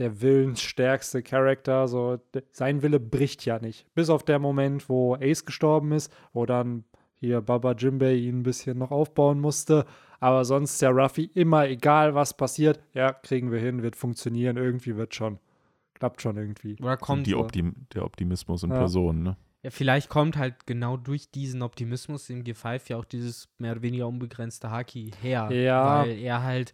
der 0.00 0.22
willensstärkste 0.22 1.22
Charakter. 1.22 1.86
So, 1.86 2.18
sein 2.52 2.82
Wille 2.82 2.98
bricht 2.98 3.44
ja 3.44 3.58
nicht. 3.58 3.86
Bis 3.94 4.08
auf 4.08 4.24
der 4.24 4.38
Moment, 4.38 4.88
wo 4.88 5.14
Ace 5.14 5.44
gestorben 5.44 5.92
ist, 5.92 6.10
wo 6.32 6.46
dann 6.46 6.84
hier 7.20 7.40
Baba 7.42 7.72
Jimbei 7.72 8.14
ihn 8.14 8.40
ein 8.40 8.42
bisschen 8.42 8.78
noch 8.78 8.90
aufbauen 8.90 9.40
musste. 9.40 9.84
Aber 10.18 10.44
sonst 10.44 10.72
ist 10.72 10.82
der 10.82 10.90
Ruffy 10.90 11.30
immer, 11.34 11.68
egal 11.68 12.14
was 12.14 12.36
passiert, 12.36 12.80
ja, 12.94 13.12
kriegen 13.12 13.52
wir 13.52 13.60
hin, 13.60 13.82
wird 13.82 13.96
funktionieren, 13.96 14.56
irgendwie 14.56 14.96
wird 14.96 15.14
schon. 15.14 15.38
Klappt 15.94 16.22
schon 16.22 16.36
irgendwie. 16.36 16.76
Oder 16.80 16.96
kommt 16.96 17.26
Die 17.26 17.34
Optim 17.34 17.74
der 17.94 18.04
Optimismus 18.04 18.62
in 18.62 18.70
ja. 18.70 18.78
Person, 18.78 19.22
ne? 19.22 19.36
Ja, 19.62 19.70
vielleicht 19.70 20.08
kommt 20.08 20.38
halt 20.38 20.66
genau 20.66 20.96
durch 20.96 21.30
diesen 21.30 21.60
Optimismus 21.60 22.30
im 22.30 22.44
G5 22.44 22.80
ja 22.88 22.96
auch 22.96 23.04
dieses 23.04 23.48
mehr 23.58 23.72
oder 23.72 23.82
weniger 23.82 24.08
unbegrenzte 24.08 24.70
Haki 24.70 25.10
her. 25.20 25.50
Ja. 25.52 26.00
Weil 26.00 26.18
er 26.18 26.42
halt 26.42 26.72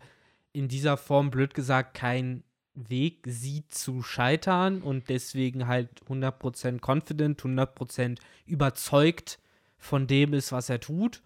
in 0.53 0.69
dieser 0.69 0.97
Form, 0.97 1.31
blöd 1.31 1.55
gesagt, 1.55 1.95
kein 1.95 2.45
Weg 2.75 3.25
sieht 3.27 3.75
zu 3.75 4.03
scheitern 4.03 4.83
und 4.83 5.09
deswegen 5.09 5.67
halt 5.67 5.89
100% 6.09 6.81
confident, 6.81 7.43
100% 7.43 8.19
überzeugt 8.45 9.41
von 9.79 10.07
dem 10.07 10.33
ist, 10.33 10.53
was 10.53 10.69
er 10.69 10.81
tut. 10.81 11.23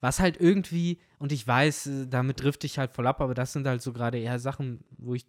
Was 0.00 0.20
halt 0.20 0.38
irgendwie, 0.38 1.00
und 1.18 1.32
ich 1.32 1.46
weiß, 1.46 1.86
äh, 1.86 2.06
damit 2.06 2.38
trifft 2.38 2.64
ich 2.64 2.78
halt 2.78 2.92
voll 2.92 3.06
ab, 3.06 3.20
aber 3.20 3.34
das 3.34 3.52
sind 3.52 3.66
halt 3.66 3.82
so 3.82 3.92
gerade 3.92 4.18
eher 4.18 4.38
Sachen, 4.38 4.84
wo 4.98 5.14
ich, 5.14 5.26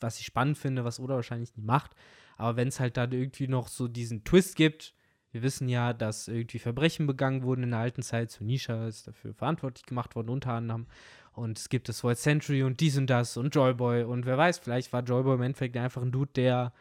was 0.00 0.18
ich 0.18 0.26
spannend 0.26 0.58
finde, 0.58 0.84
was 0.84 1.00
Oda 1.00 1.14
wahrscheinlich 1.14 1.56
nie 1.56 1.62
macht. 1.62 1.92
Aber 2.36 2.56
wenn 2.56 2.68
es 2.68 2.80
halt 2.80 2.96
dann 2.96 3.12
irgendwie 3.12 3.48
noch 3.48 3.68
so 3.68 3.88
diesen 3.88 4.24
Twist 4.24 4.56
gibt, 4.56 4.94
wir 5.30 5.42
wissen 5.42 5.68
ja, 5.68 5.92
dass 5.92 6.28
irgendwie 6.28 6.58
Verbrechen 6.58 7.06
begangen 7.06 7.42
wurden 7.42 7.64
in 7.64 7.70
der 7.70 7.80
alten 7.80 8.02
Zeit. 8.02 8.30
Sunisha 8.30 8.86
ist 8.86 9.06
dafür 9.06 9.34
verantwortlich 9.34 9.84
gemacht 9.84 10.16
worden, 10.16 10.30
unter 10.30 10.52
anderem. 10.52 10.86
Und 11.32 11.58
es 11.58 11.68
gibt 11.68 11.88
das 11.88 12.02
World 12.02 12.18
Century 12.18 12.62
und 12.62 12.80
dies 12.80 12.96
und 12.96 13.08
das 13.08 13.36
und 13.36 13.54
Joyboy. 13.54 14.04
Und 14.04 14.26
wer 14.26 14.38
weiß, 14.38 14.58
vielleicht 14.58 14.92
war 14.92 15.02
Joyboy 15.02 15.34
im 15.34 15.42
Endeffekt 15.42 15.76
einfach 15.76 16.02
ein 16.02 16.12
Dude, 16.12 16.32
der 16.34 16.72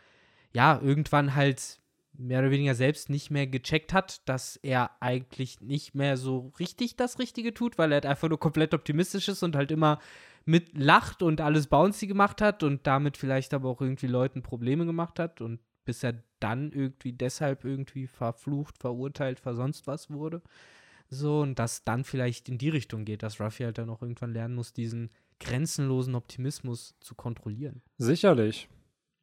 ja 0.53 0.79
irgendwann 0.81 1.35
halt 1.35 1.79
mehr 2.17 2.39
oder 2.39 2.51
weniger 2.51 2.75
selbst 2.75 3.09
nicht 3.09 3.31
mehr 3.31 3.47
gecheckt 3.47 3.93
hat, 3.93 4.27
dass 4.27 4.57
er 4.57 4.91
eigentlich 4.99 5.61
nicht 5.61 5.95
mehr 5.95 6.17
so 6.17 6.51
richtig 6.59 6.95
das 6.95 7.19
Richtige 7.19 7.53
tut, 7.53 7.77
weil 7.77 7.91
er 7.91 7.95
halt 7.95 8.05
einfach 8.05 8.29
nur 8.29 8.39
komplett 8.39 8.73
optimistisch 8.73 9.27
ist 9.27 9.43
und 9.43 9.55
halt 9.55 9.71
immer 9.71 9.99
mit 10.45 10.77
lacht 10.77 11.21
und 11.21 11.41
alles 11.41 11.67
bouncy 11.67 12.07
gemacht 12.07 12.41
hat 12.41 12.63
und 12.63 12.87
damit 12.87 13.17
vielleicht 13.17 13.53
aber 13.53 13.69
auch 13.69 13.81
irgendwie 13.81 14.07
Leuten 14.07 14.41
Probleme 14.41 14.85
gemacht 14.85 15.19
hat 15.19 15.41
und 15.41 15.59
bis 15.85 16.03
er 16.03 16.23
dann 16.39 16.71
irgendwie 16.71 17.13
deshalb 17.13 17.65
irgendwie 17.65 18.07
verflucht, 18.07 18.77
verurteilt, 18.77 19.39
versonst 19.39 19.87
was 19.87 20.09
wurde. 20.09 20.41
So, 21.09 21.39
und 21.39 21.57
das 21.57 21.83
dann 21.83 22.03
vielleicht 22.03 22.49
in 22.49 22.57
die 22.57 22.69
Richtung 22.69 23.05
geht, 23.05 23.23
dass 23.23 23.39
Ruffy 23.39 23.63
halt 23.63 23.77
dann 23.77 23.89
auch 23.89 24.01
irgendwann 24.01 24.33
lernen 24.33 24.55
muss, 24.55 24.73
diesen 24.73 25.09
grenzenlosen 25.39 26.15
Optimismus 26.15 26.95
zu 26.99 27.15
kontrollieren. 27.15 27.81
Sicherlich. 27.97 28.67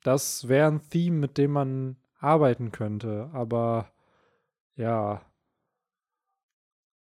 Das 0.02 0.48
wäre 0.48 0.68
ein 0.68 0.88
Theme, 0.88 1.18
mit 1.18 1.38
dem 1.38 1.52
man 1.52 1.96
arbeiten 2.24 2.72
könnte. 2.72 3.30
Aber 3.32 3.88
ja, 4.76 5.22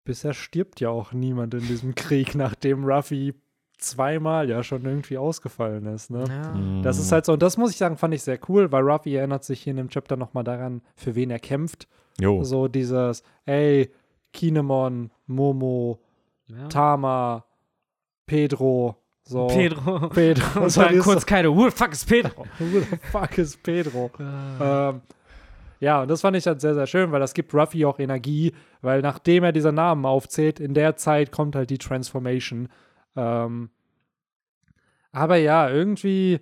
bisher 0.03 0.33
stirbt 0.33 0.79
ja 0.79 0.89
auch 0.89 1.11
niemand 1.11 1.53
in 1.53 1.61
diesem 1.61 1.95
Krieg, 1.95 2.35
nachdem 2.35 2.85
Ruffy 2.85 3.33
zweimal 3.77 4.49
ja 4.49 4.63
schon 4.63 4.85
irgendwie 4.85 5.17
ausgefallen 5.17 5.85
ist. 5.85 6.09
Ne? 6.09 6.23
Ja. 6.27 6.81
Das 6.81 6.97
ist 6.97 7.11
halt 7.11 7.25
so, 7.25 7.33
und 7.33 7.41
das 7.41 7.57
muss 7.57 7.71
ich 7.71 7.77
sagen, 7.77 7.97
fand 7.97 8.13
ich 8.13 8.23
sehr 8.23 8.39
cool, 8.49 8.71
weil 8.71 8.89
Ruffy 8.89 9.15
erinnert 9.15 9.43
sich 9.43 9.61
hier 9.61 9.71
in 9.71 9.77
dem 9.77 9.89
Chapter 9.89 10.17
nochmal 10.17 10.43
daran, 10.43 10.81
für 10.95 11.13
wen 11.13 11.29
er 11.29 11.39
kämpft. 11.39 11.87
Jo. 12.19 12.43
So 12.43 12.67
dieses, 12.67 13.21
ey, 13.45 13.91
Kinemon, 14.33 15.11
Momo, 15.27 15.99
ja. 16.47 16.67
Tama, 16.69 17.45
Pedro, 18.25 18.95
so. 19.27 19.47
Pedro. 19.47 20.09
Pedro. 20.09 20.63
Und 20.63 20.77
dann 20.77 20.99
kurz 20.99 21.25
keine, 21.25 21.55
who 21.55 21.69
the 21.69 21.75
fuck 21.75 21.91
is 21.91 22.05
Pedro? 22.05 22.45
who 22.59 22.79
the 22.79 22.97
fuck 23.11 23.37
is 23.37 23.57
Pedro? 23.57 24.09
Ah. 24.19 24.89
Ähm, 24.89 25.01
ja, 25.79 26.01
und 26.01 26.09
das 26.09 26.21
fand 26.21 26.35
ich 26.35 26.47
halt 26.47 26.61
sehr, 26.61 26.73
sehr 26.73 26.87
schön, 26.87 27.11
weil 27.11 27.19
das 27.19 27.33
gibt 27.33 27.53
Ruffy 27.53 27.85
auch 27.85 27.99
Energie, 27.99 28.53
weil 28.81 29.01
nachdem 29.01 29.43
er 29.43 29.51
diese 29.51 29.71
Namen 29.71 30.05
aufzählt, 30.05 30.59
in 30.59 30.73
der 30.73 30.95
Zeit 30.95 31.31
kommt 31.31 31.55
halt 31.55 31.69
die 31.69 31.77
Transformation. 31.77 32.69
Ähm, 33.15 33.69
aber 35.11 35.37
ja, 35.37 35.69
irgendwie 35.69 36.39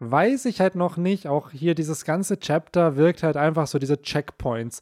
weiß 0.00 0.46
ich 0.46 0.60
halt 0.60 0.74
noch 0.74 0.96
nicht, 0.96 1.26
auch 1.26 1.50
hier 1.50 1.74
dieses 1.74 2.04
ganze 2.04 2.38
Chapter 2.38 2.96
wirkt 2.96 3.22
halt 3.22 3.36
einfach 3.36 3.66
so 3.66 3.78
diese 3.78 4.00
Checkpoints. 4.00 4.80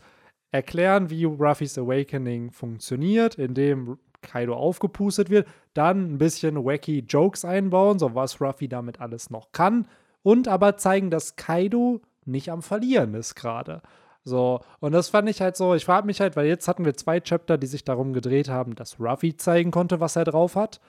Erklären, 0.52 1.10
wie 1.10 1.24
Ruffys 1.24 1.76
Awakening 1.76 2.50
funktioniert, 2.50 3.34
indem 3.34 3.98
Kaido 4.22 4.54
aufgepustet 4.54 5.30
wird, 5.30 5.46
dann 5.74 6.14
ein 6.14 6.18
bisschen 6.18 6.64
wacky 6.64 7.04
Jokes 7.08 7.44
einbauen, 7.44 7.98
so 7.98 8.14
was 8.14 8.40
Ruffy 8.40 8.68
damit 8.68 9.00
alles 9.00 9.30
noch 9.30 9.52
kann, 9.52 9.86
und 10.22 10.48
aber 10.48 10.76
zeigen, 10.76 11.10
dass 11.10 11.36
Kaido 11.36 12.00
nicht 12.24 12.50
am 12.50 12.62
Verlieren 12.62 13.14
ist 13.14 13.34
gerade. 13.34 13.82
So, 14.24 14.60
und 14.80 14.90
das 14.90 15.08
fand 15.08 15.28
ich 15.28 15.40
halt 15.40 15.56
so, 15.56 15.74
ich 15.74 15.84
frage 15.84 16.04
mich 16.04 16.20
halt, 16.20 16.34
weil 16.34 16.46
jetzt 16.46 16.66
hatten 16.66 16.84
wir 16.84 16.94
zwei 16.94 17.20
Chapter, 17.20 17.58
die 17.58 17.68
sich 17.68 17.84
darum 17.84 18.12
gedreht 18.12 18.48
haben, 18.48 18.74
dass 18.74 18.98
Ruffy 18.98 19.36
zeigen 19.36 19.70
konnte, 19.70 20.00
was 20.00 20.16
er 20.16 20.24
drauf 20.24 20.56
hat. 20.56 20.80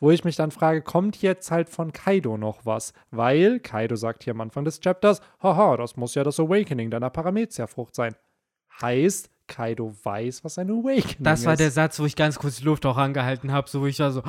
Wo 0.00 0.10
ich 0.10 0.24
mich 0.24 0.34
dann 0.34 0.50
frage, 0.50 0.82
kommt 0.82 1.20
jetzt 1.22 1.50
halt 1.50 1.68
von 1.68 1.92
Kaido 1.92 2.36
noch 2.38 2.64
was? 2.64 2.94
Weil 3.10 3.60
Kaido 3.60 3.96
sagt 3.96 4.24
hier 4.24 4.32
am 4.32 4.40
Anfang 4.40 4.64
des 4.64 4.80
Chapters, 4.80 5.20
haha, 5.42 5.76
das 5.76 5.96
muss 5.96 6.14
ja 6.14 6.24
das 6.24 6.40
Awakening 6.40 6.90
deiner 6.90 7.10
Paramezia-Frucht 7.10 7.94
sein. 7.94 8.16
Heißt, 8.80 9.30
Kaido 9.50 9.92
weiß, 10.02 10.44
was 10.44 10.58
ein 10.58 10.70
Awakening 10.70 11.04
ist. 11.04 11.16
Das 11.18 11.44
war 11.44 11.56
der 11.56 11.70
Satz, 11.70 11.98
wo 12.00 12.06
ich 12.06 12.16
ganz 12.16 12.38
kurz 12.38 12.56
die 12.56 12.64
Luft 12.64 12.86
auch 12.86 12.96
angehalten 12.96 13.52
habe, 13.52 13.68
so 13.68 13.82
wo 13.82 13.86
ich 13.86 13.98
war 13.98 14.12
so, 14.12 14.22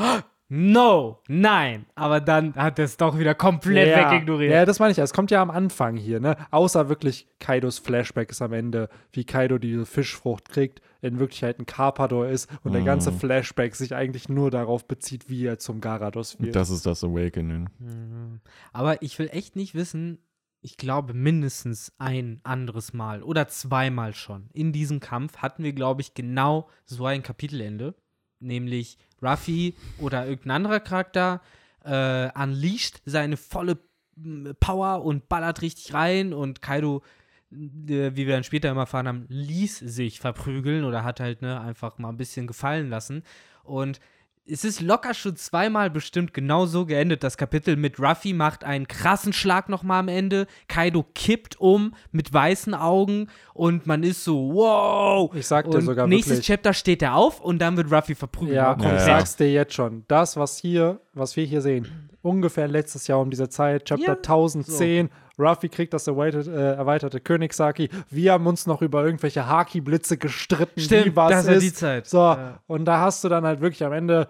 no, 0.50 1.20
nein. 1.30 1.86
Aber 1.96 2.20
dann 2.20 2.56
hat 2.56 2.80
er 2.80 2.86
es 2.86 2.98
doch 2.98 3.18
wieder 3.18 3.36
komplett 3.36 3.88
ja, 3.88 4.12
wegignoriert. 4.12 4.52
Ja, 4.52 4.66
das 4.66 4.80
meine 4.80 4.92
ich. 4.92 4.98
Es 4.98 5.14
kommt 5.14 5.32
ja 5.32 5.42
am 5.42 5.52
Anfang 5.52 5.96
hier, 5.96 6.20
ne? 6.20 6.36
Außer 6.50 6.90
wirklich 6.90 7.28
Kaidos 7.40 7.80
Flashback 7.80 8.32
ist 8.32 8.42
am 8.42 8.52
Ende, 8.52 8.90
wie 9.14 9.24
Kaido 9.24 9.60
diese 9.60 9.86
Fischfrucht 9.86 10.50
kriegt, 10.50 10.82
in 11.02 11.20
Wirklichkeit 11.20 11.60
ein 11.60 11.66
Carpador 11.66 12.28
ist 12.28 12.50
und 12.64 12.72
mm. 12.72 12.74
der 12.74 12.84
ganze 12.84 13.12
mhm. 13.12 13.20
Flashback 13.20 13.76
sich 13.76 13.96
eigentlich 13.96 14.28
nur 14.28 14.52
darauf 14.52 14.88
bezieht, 14.88 15.30
wie 15.30 15.46
er 15.46 15.60
zum 15.60 15.80
Garados 15.82 16.40
wird. 16.42 16.56
Das 16.56 16.70
ist 16.70 16.86
das 16.86 17.04
Awakening. 17.04 17.70
Mhm. 17.80 18.42
Aber 18.74 19.02
ich 19.02 19.18
will 19.20 19.30
echt 19.32 19.56
nicht 19.56 19.76
wissen, 19.76 20.18
ich 20.62 20.78
glaube, 20.78 21.14
mindestens 21.14 21.92
ein 21.98 22.40
anderes 22.44 22.94
Mal 22.94 23.24
oder 23.24 23.48
zweimal 23.48 24.14
schon. 24.14 24.50
In 24.54 24.72
diesem 24.72 25.00
Kampf 25.00 25.38
hatten 25.38 25.64
wir, 25.64 25.74
glaube 25.74 26.02
ich, 26.02 26.14
genau 26.14 26.70
so 26.86 27.06
ein 27.06 27.24
Kapitelende. 27.24 27.96
Nämlich 28.40 28.98
Ruffy 29.22 29.76
oder 29.98 30.26
irgendein 30.26 30.52
anderer 30.52 30.80
Charakter 30.80 31.42
äh, 31.84 32.30
unleasht 32.40 33.02
seine 33.06 33.38
volle 33.38 33.78
mm, 34.16 34.52
Power 34.60 35.04
und 35.04 35.30
ballert 35.30 35.62
richtig 35.62 35.94
rein 35.94 36.34
und 36.34 36.62
Kaido, 36.62 37.04
äh, 37.52 38.12
wie 38.16 38.28
wir 38.28 38.34
dann 38.34 38.44
später 38.44 38.70
immer 38.70 38.82
erfahren 38.82 39.08
haben, 39.08 39.26
ließ 39.30 39.80
sich 39.80 40.20
verprügeln 40.20 40.86
oder 40.86 41.04
hat 41.04 41.20
halt 41.20 41.42
ne, 41.42 41.60
einfach 41.60 41.98
mal 41.98 42.10
ein 42.10 42.18
bisschen 42.18 42.48
gefallen 42.48 42.90
lassen. 42.90 43.24
Und 43.64 44.00
es 44.52 44.64
ist 44.66 44.82
locker 44.82 45.14
schon 45.14 45.36
zweimal 45.36 45.90
bestimmt 45.90 46.34
genau 46.34 46.66
so 46.66 46.86
geendet. 46.86 47.24
Das 47.24 47.38
Kapitel 47.38 47.76
mit 47.78 48.00
Ruffy 48.00 48.34
macht 48.34 48.64
einen 48.64 48.88
krassen 48.88 49.34
Schlag 49.34 49.70
nochmal 49.70 50.00
am 50.00 50.08
Ende. 50.08 50.48
Kaido 50.68 51.06
kippt 51.16 51.60
um 51.60 51.94
mit 52.12 52.34
weißen 52.34 52.74
Augen 52.74 53.28
und 53.54 53.88
man 53.88 54.04
ist 54.04 54.24
so, 54.24 54.54
wow. 54.54 55.34
Ich 55.36 55.48
sag 55.48 55.70
dir 55.70 55.78
und 55.78 55.86
sogar 55.86 56.08
nächstes 56.08 56.38
wirklich. 56.38 56.48
Chapter 56.48 56.74
steht 56.74 57.02
er 57.02 57.16
auf 57.16 57.40
und 57.40 57.60
dann 57.60 57.78
wird 57.78 57.92
Ruffy 57.92 58.16
verprügelt. 58.16 58.56
Ja, 58.58 58.74
komm, 58.74 58.84
Ja, 58.88 58.94
ich 58.96 59.00
ja. 59.08 59.18
sag's 59.20 59.36
dir 59.36 59.52
jetzt 59.52 59.74
schon. 59.74 60.04
Das, 60.08 60.36
was 60.38 60.58
hier, 60.58 61.00
was 61.14 61.36
wir 61.36 61.46
hier 61.46 61.62
sehen, 61.62 61.88
ungefähr 62.22 62.68
letztes 62.68 63.08
Jahr 63.08 63.20
um 63.20 63.30
diese 63.30 63.50
Zeit, 63.50 63.86
Chapter 63.86 64.06
Ja, 64.06 64.14
1010, 64.16 65.10
Ruffy 65.40 65.70
kriegt 65.70 65.94
das 65.94 66.06
erweiterte, 66.06 66.52
äh, 66.52 66.76
erweiterte 66.78 67.20
Königshaki. 67.20 67.90
Wir 68.12 68.34
haben 68.34 68.46
uns 68.46 68.68
noch 68.68 68.82
über 68.84 69.04
irgendwelche 69.04 69.48
Haki-Blitze 69.48 70.18
gestritten, 70.18 70.72
wie 70.76 70.82
Stimmt, 70.82 71.16
was 71.16 71.32
das 71.32 71.48
ist. 71.48 71.62
die 71.64 71.74
Zeit. 71.74 72.06
So, 72.06 72.20
Ja. 72.20 72.60
und 72.68 72.86
da 72.86 73.00
hast 73.00 73.24
du 73.24 73.30
dann 73.30 73.44
halt 73.46 73.60
wirklich 73.62 73.84
am 73.84 73.94
Ende 73.94 74.28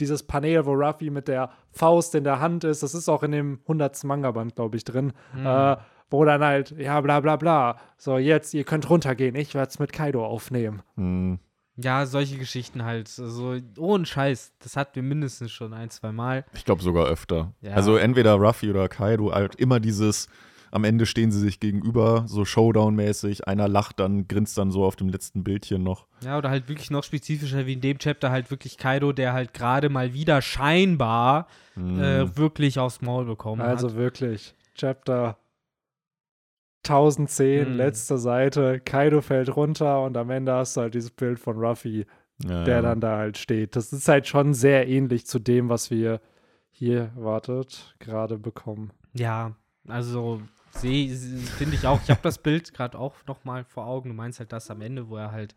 dieses 0.00 0.22
Panel, 0.22 0.66
wo 0.66 0.72
Ruffy 0.72 1.10
mit 1.10 1.28
der 1.28 1.50
Faust 1.70 2.14
in 2.14 2.24
der 2.24 2.40
Hand 2.40 2.64
ist. 2.64 2.82
Das 2.82 2.94
ist 2.94 3.08
auch 3.08 3.22
in 3.22 3.32
dem 3.32 3.60
100. 3.62 4.04
Manga-Band, 4.04 4.56
glaube 4.56 4.76
ich, 4.76 4.84
drin. 4.84 5.12
Hm. 5.32 5.46
Äh, 5.46 5.76
wo 6.10 6.24
dann 6.24 6.42
halt, 6.42 6.70
ja, 6.78 7.00
bla 7.00 7.20
bla 7.20 7.36
bla. 7.36 7.78
So, 7.96 8.18
jetzt, 8.18 8.54
ihr 8.54 8.64
könnt 8.64 8.88
runtergehen. 8.88 9.34
Ich 9.34 9.54
werde 9.54 9.70
es 9.70 9.78
mit 9.78 9.92
Kaido 9.92 10.24
aufnehmen. 10.24 10.82
Hm. 10.96 11.38
Ja, 11.76 12.06
solche 12.06 12.38
Geschichten 12.38 12.84
halt. 12.84 13.08
So, 13.08 13.56
ohne 13.78 14.06
Scheiß. 14.06 14.52
Das 14.60 14.76
hatten 14.76 14.94
wir 14.94 15.02
mindestens 15.02 15.50
schon 15.50 15.72
ein, 15.72 15.90
zwei 15.90 16.12
Mal. 16.12 16.44
Ich 16.54 16.64
glaube 16.64 16.82
sogar 16.82 17.06
öfter. 17.06 17.52
Ja. 17.62 17.72
Also 17.72 17.96
entweder 17.96 18.34
Ruffy 18.34 18.70
oder 18.70 18.88
Kaido, 18.88 19.32
halt 19.32 19.56
immer 19.56 19.80
dieses, 19.80 20.28
am 20.74 20.84
Ende 20.84 21.06
stehen 21.06 21.30
sie 21.30 21.38
sich 21.40 21.60
gegenüber, 21.60 22.24
so 22.26 22.44
Showdown-mäßig. 22.44 23.46
Einer 23.46 23.68
lacht 23.68 24.00
dann, 24.00 24.26
grinst 24.28 24.58
dann 24.58 24.70
so 24.72 24.84
auf 24.84 24.96
dem 24.96 25.08
letzten 25.08 25.44
Bildchen 25.44 25.82
noch. 25.82 26.06
Ja, 26.22 26.36
oder 26.36 26.50
halt 26.50 26.68
wirklich 26.68 26.90
noch 26.90 27.04
spezifischer 27.04 27.64
wie 27.66 27.74
in 27.74 27.80
dem 27.80 27.98
Chapter 27.98 28.30
halt 28.30 28.50
wirklich 28.50 28.76
Kaido, 28.76 29.12
der 29.12 29.32
halt 29.32 29.54
gerade 29.54 29.88
mal 29.88 30.12
wieder 30.14 30.42
scheinbar 30.42 31.46
Hm. 31.74 31.98
äh, 31.98 32.36
wirklich 32.36 32.78
aufs 32.78 33.00
Maul 33.02 33.24
bekommen 33.24 33.60
Also 33.62 33.88
hat. 33.90 33.96
wirklich, 33.96 34.54
Chapter 34.74 35.38
1010, 36.82 37.66
Hm. 37.66 37.76
letzte 37.76 38.18
Seite, 38.18 38.80
Kaido 38.80 39.20
fällt 39.22 39.54
runter 39.56 40.02
und 40.02 40.16
am 40.16 40.30
Ende 40.30 40.52
hast 40.52 40.76
du 40.76 40.82
halt 40.82 40.94
dieses 40.94 41.10
Bild 41.10 41.38
von 41.38 41.56
Ruffy, 41.58 42.04
ja, 42.44 42.64
der 42.64 42.74
ja. 42.76 42.82
dann 42.82 43.00
da 43.00 43.16
halt 43.16 43.38
steht. 43.38 43.74
Das 43.76 43.92
ist 43.92 44.08
halt 44.08 44.26
schon 44.26 44.52
sehr 44.54 44.86
ähnlich 44.88 45.26
zu 45.26 45.38
dem, 45.38 45.68
was 45.68 45.90
wir 45.90 46.20
hier, 46.70 47.12
wartet, 47.14 47.94
gerade 48.00 48.36
bekommen. 48.38 48.90
Ja, 49.14 49.52
also 49.88 50.42
sehe 50.74 51.14
finde 51.14 51.76
ich 51.76 51.86
auch. 51.86 52.00
Ich 52.02 52.10
habe 52.10 52.20
das 52.22 52.38
Bild 52.38 52.72
gerade 52.74 52.98
auch 52.98 53.14
noch 53.26 53.44
mal 53.44 53.64
vor 53.64 53.86
Augen. 53.86 54.10
Du 54.10 54.14
meinst 54.14 54.38
halt 54.40 54.52
das 54.52 54.70
am 54.70 54.80
Ende, 54.80 55.08
wo 55.08 55.16
er 55.16 55.32
halt 55.32 55.54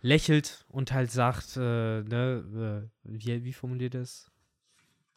lächelt 0.00 0.64
und 0.68 0.92
halt 0.92 1.10
sagt, 1.10 1.56
äh, 1.56 1.60
ne, 2.02 2.82
äh, 2.84 2.88
wie, 3.04 3.44
wie 3.44 3.52
formuliert 3.52 3.94
er 3.94 4.02
es? 4.02 4.30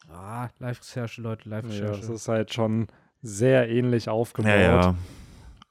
Ah, 0.08 0.48
Live-Recherche, 0.58 1.20
Leute, 1.20 1.48
Ja, 1.48 1.56
Live-Recherche. 1.56 2.00
das 2.00 2.08
ist 2.08 2.28
halt 2.28 2.54
schon 2.54 2.86
sehr 3.22 3.68
ähnlich 3.68 4.08
aufgebaut. 4.08 4.50
Ja, 4.52 4.60
ja. 4.82 4.94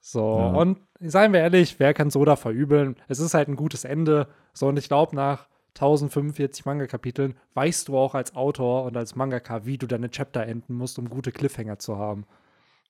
So, 0.02 0.38
Ja. 0.38 0.48
und 0.60 0.80
seien 1.00 1.32
wir 1.34 1.40
ehrlich, 1.40 1.80
wer 1.80 1.94
kann 1.94 2.10
Soda 2.10 2.36
verübeln? 2.36 2.96
Es 3.08 3.20
ist 3.20 3.34
halt 3.34 3.48
ein 3.48 3.56
gutes 3.56 3.86
Ende. 3.86 4.28
So, 4.54 4.68
und 4.68 4.78
ich 4.78 4.88
glaube, 4.88 5.16
nach 5.16 5.48
1045 5.76 6.66
Manga-Kapiteln 6.66 7.36
weißt 7.54 7.88
du 7.88 7.98
auch 7.98 8.14
als 8.16 8.36
Autor 8.36 8.84
und 8.84 8.98
als 8.98 9.16
Mangaka, 9.16 9.66
wie 9.66 9.78
du 9.78 9.88
deine 9.88 10.10
Chapter 10.10 10.46
enden 10.46 10.76
musst, 10.76 11.00
um 11.00 11.10
gute 11.10 11.32
Cliffhanger 11.32 11.80
zu 11.80 11.98
haben. 11.98 12.26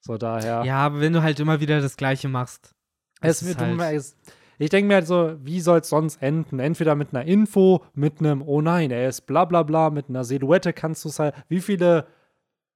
So, 0.06 0.18
daher. 0.18 0.64
ja, 0.66 0.78
aber 0.78 1.00
wenn 1.00 1.14
du 1.14 1.24
halt 1.24 1.40
immer 1.40 1.60
wieder 1.60 1.82
das 1.82 1.98
Gleiche 1.98 2.28
machst. 2.30 2.76
es 3.22 3.42
ist 3.42 3.58
halt- 3.60 3.80
es, 3.96 4.16
ich 4.60 4.70
denke 4.70 4.88
mir 4.88 4.96
halt 4.96 5.08
so, 5.08 5.36
wie 5.44 5.60
soll 5.60 5.80
es 5.80 5.90
sonst 5.90 6.22
enden? 6.22 6.60
Entweder 6.60 6.96
mit 6.96 7.14
einer 7.14 7.26
Info, 7.26 7.84
mit 7.94 8.20
einem, 8.20 8.42
oh 8.44 8.62
nein, 8.62 8.92
er 8.92 9.10
ist 9.10 9.22
bla 9.22 9.46
bla 9.46 9.64
bla, 9.64 9.90
mit 9.90 10.08
einer 10.10 10.24
Silhouette 10.24 10.74
kannst 10.74 11.04
du 11.06 11.10
es 11.10 11.18
halt. 11.20 11.34
Wie 11.50 11.60
viele 11.60 12.06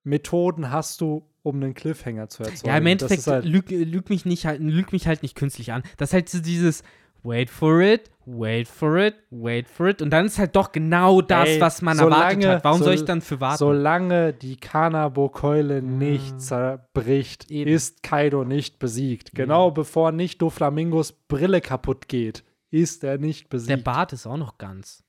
Methoden 0.03 0.71
hast 0.71 1.01
du, 1.01 1.23
um 1.43 1.57
einen 1.57 1.73
Cliffhanger 1.73 2.29
zu 2.29 2.43
erzeugen? 2.43 2.67
Ja, 2.67 2.77
im 2.77 2.85
Endeffekt 2.87 3.19
ist 3.19 3.27
halt, 3.27 3.45
lüg, 3.45 3.69
lüg 3.69 4.09
mich 4.09 4.25
nicht 4.25 4.45
halt, 4.45 4.59
lüg 4.61 4.91
mich 4.91 5.07
halt 5.07 5.21
nicht 5.21 5.35
künstlich 5.35 5.71
an. 5.71 5.83
Das 5.97 6.09
ist 6.09 6.13
halt 6.13 6.29
so 6.29 6.39
dieses 6.39 6.83
Wait 7.23 7.49
for 7.49 7.79
it, 7.81 8.09
wait 8.37 8.67
for 8.67 8.97
it, 8.97 9.15
wait 9.31 9.67
for 9.67 9.87
it. 9.87 10.01
Und 10.01 10.11
dann 10.11 10.25
ist 10.25 10.37
halt 10.37 10.55
doch 10.55 10.71
genau 10.71 11.21
das, 11.21 11.47
Ey, 11.49 11.61
was 11.61 11.81
man 11.81 11.97
erwartet 11.97 12.41
solange- 12.41 12.55
hat. 12.57 12.63
Warum 12.63 12.77
soll 12.79 12.87
sol- 12.87 12.93
ich 12.95 13.05
dann 13.05 13.21
für 13.21 13.39
warten? 13.41 13.57
Solange 13.57 14.33
die 14.33 14.55
Kanabo-Keule 14.57 15.81
nicht 15.81 16.39
zerbricht, 16.41 17.49
Eben. 17.51 17.69
ist 17.71 18.03
Kaido 18.03 18.43
nicht 18.43 18.79
besiegt. 18.79 19.33
Genau 19.33 19.71
bevor 19.71 20.11
nicht 20.11 20.41
Doflamingos 20.41 21.11
Brille 21.13 21.61
kaputt 21.61 22.07
geht, 22.07 22.43
ist 22.71 23.03
er 23.03 23.17
nicht 23.17 23.45
Der 23.45 23.49
besiegt. 23.57 23.83
Bart 23.83 24.13
ist 24.13 24.27
auch 24.27 24.37
noch 24.37 24.57
ganz. 24.57 25.03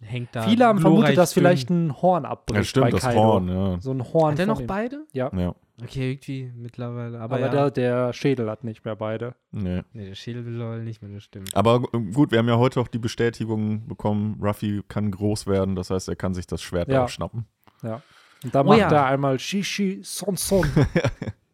Hängt 0.00 0.28
da. 0.32 0.42
Viele 0.42 0.64
haben 0.64 0.78
vermutet, 0.78 1.18
dass 1.18 1.34
dünn. 1.34 1.42
vielleicht 1.42 1.70
ein 1.70 2.00
Horn 2.00 2.24
abbricht 2.24 2.56
Ja, 2.58 2.64
stimmt, 2.64 2.84
bei 2.86 2.90
das 2.92 3.00
Kaido. 3.02 3.20
Horn, 3.20 3.48
ja. 3.48 3.80
So 3.80 3.90
ein 3.90 4.02
Horn 4.12 4.32
Hat 4.32 4.38
er 4.38 4.46
noch 4.46 4.60
ihm. 4.60 4.66
beide? 4.68 5.04
Ja, 5.12 5.30
Ja, 5.36 5.54
Okay, 5.82 6.12
irgendwie 6.12 6.52
mittlerweile. 6.56 7.20
Aber, 7.20 7.36
aber 7.36 7.46
ja. 7.46 7.50
der, 7.50 7.70
der 7.70 8.12
Schädel 8.12 8.50
hat 8.50 8.64
nicht 8.64 8.84
mehr 8.84 8.96
beide. 8.96 9.34
nee. 9.52 9.82
nee, 9.92 10.06
der 10.06 10.14
Schädel 10.14 10.44
will 10.44 10.82
nicht 10.82 11.02
mehr, 11.02 11.12
das 11.12 11.22
stimmt. 11.24 11.54
Aber 11.54 11.80
gu- 11.80 12.00
gut, 12.12 12.32
wir 12.32 12.38
haben 12.38 12.48
ja 12.48 12.56
heute 12.58 12.80
auch 12.80 12.88
die 12.88 12.98
Bestätigung 12.98 13.86
bekommen, 13.86 14.38
Ruffy 14.42 14.82
kann 14.88 15.10
groß 15.10 15.46
werden, 15.46 15.76
das 15.76 15.90
heißt, 15.90 16.08
er 16.08 16.16
kann 16.16 16.34
sich 16.34 16.46
das 16.46 16.62
Schwert 16.62 16.88
Ja. 16.88 17.04
auch 17.04 17.08
schnappen. 17.08 17.46
Ja. 17.82 18.02
Und 18.44 18.54
da 18.54 18.60
Oh 18.62 18.64
macht 18.64 18.78
ja. 18.78 18.88
er 18.90 19.06
einmal 19.06 19.38
Shishi 19.38 20.00
Son 20.02 20.36
Son. 20.36 20.68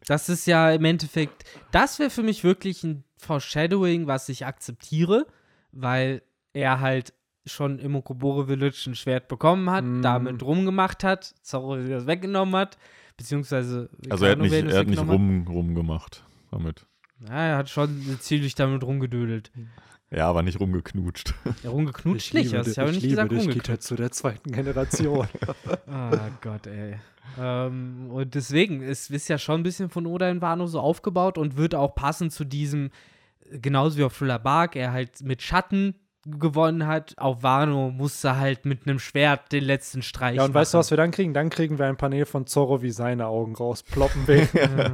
Das 0.07 0.29
ist 0.29 0.47
ja 0.47 0.70
im 0.70 0.85
Endeffekt, 0.85 1.45
das 1.70 1.99
wäre 1.99 2.11
für 2.11 2.22
mich 2.22 2.45
wirklich 2.45 2.85
ein 2.85 3.05
Foreshadowing, 3.16 4.07
was 4.07 4.29
ich 4.29 4.45
akzeptiere, 4.45 5.27
weil 5.72 6.20
er 6.53 6.81
halt 6.81 7.14
schon 7.47 7.79
im 7.79 7.97
Okobore 7.97 8.47
Village 8.47 8.85
ein 8.87 8.95
Schwert 8.97 9.29
bekommen 9.29 9.70
hat, 9.70 9.83
Mm. 9.85 10.03
damit 10.03 10.43
rumgemacht 10.43 11.05
hat, 11.05 11.35
Zorro 11.43 11.77
das 11.77 12.07
weggenommen 12.07 12.55
hat, 12.55 12.77
beziehungsweise 13.17 13.89
Also 14.11 14.25
er 14.25 14.33
hat 14.33 14.39
nicht, 14.39 14.53
er 14.53 14.79
hat 14.79 14.87
nicht 14.87 15.01
rum, 15.01 15.47
rumgemacht 15.49 16.25
damit. 16.51 16.87
Ja, 17.21 17.47
er 17.47 17.57
hat 17.57 17.71
schon 17.71 18.03
ziemlich 18.21 18.55
damit 18.55 18.83
rumgedödelt. 18.83 19.51
Ja, 20.11 20.29
aber 20.29 20.43
nicht 20.43 20.61
rumgeknutscht. 20.61 21.35
Ja, 21.65 21.71
rumgeknutscht 21.71 22.35
nicht, 22.35 22.55
also 22.55 22.71
ich 22.71 22.79
habe 22.79 22.93
nicht 22.93 23.09
gesagt 23.09 23.33
rumgeknutscht. 23.33 23.83
zu 23.83 23.97
der 23.97 24.12
zweiten 24.12 24.53
Generation. 24.53 25.27
Ah 25.87 26.31
Gott, 26.41 26.67
ey. 26.67 26.97
Ähm, 27.39 28.11
und 28.11 28.35
deswegen, 28.35 28.83
es 28.83 29.11
ist 29.11 29.29
ja 29.29 29.39
schon 29.39 29.61
ein 29.61 29.62
bisschen 29.65 29.89
von 29.89 30.07
Oda 30.07 30.29
in 30.31 30.43
Wano 30.43 30.67
so 30.67 30.79
aufgebaut 30.81 31.39
und 31.39 31.57
wird 31.57 31.75
auch 31.75 31.95
passen 31.95 32.31
zu 32.31 32.45
diesem, 32.45 32.91
genauso 33.51 33.97
wie 33.99 34.05
auf 34.05 34.17
Thriller 34.17 34.39
Bark, 34.39 34.77
er 34.77 34.93
halt 34.93 35.23
mit 35.23 35.43
Schatten 35.43 35.95
gewonnen 36.27 36.87
hat. 36.87 37.14
Auf 37.18 37.43
Wano 37.43 37.91
musste 37.91 38.37
halt 38.37 38.64
mit 38.64 38.87
einem 38.87 38.99
Schwert 38.99 39.53
den 39.53 39.64
letzten 39.64 40.03
Streich 40.03 40.37
ja, 40.37 40.45
und 40.45 40.55
weißt 40.55 40.75
du, 40.75 40.77
machen. 40.77 40.81
was 40.81 40.91
wir 40.91 40.97
dann 40.97 41.11
kriegen? 41.11 41.35
Dann 41.35 41.51
kriegen 41.51 41.79
wir 41.79 41.87
ein 41.87 41.97
Panel 41.97 42.25
von 42.25 42.47
Zorro, 42.47 42.83
wie 42.83 42.91
seine 42.91 43.27
Augen 43.27 43.55
rausploppen 43.55 44.27
will. 44.27 44.49
Äh, 44.64 44.91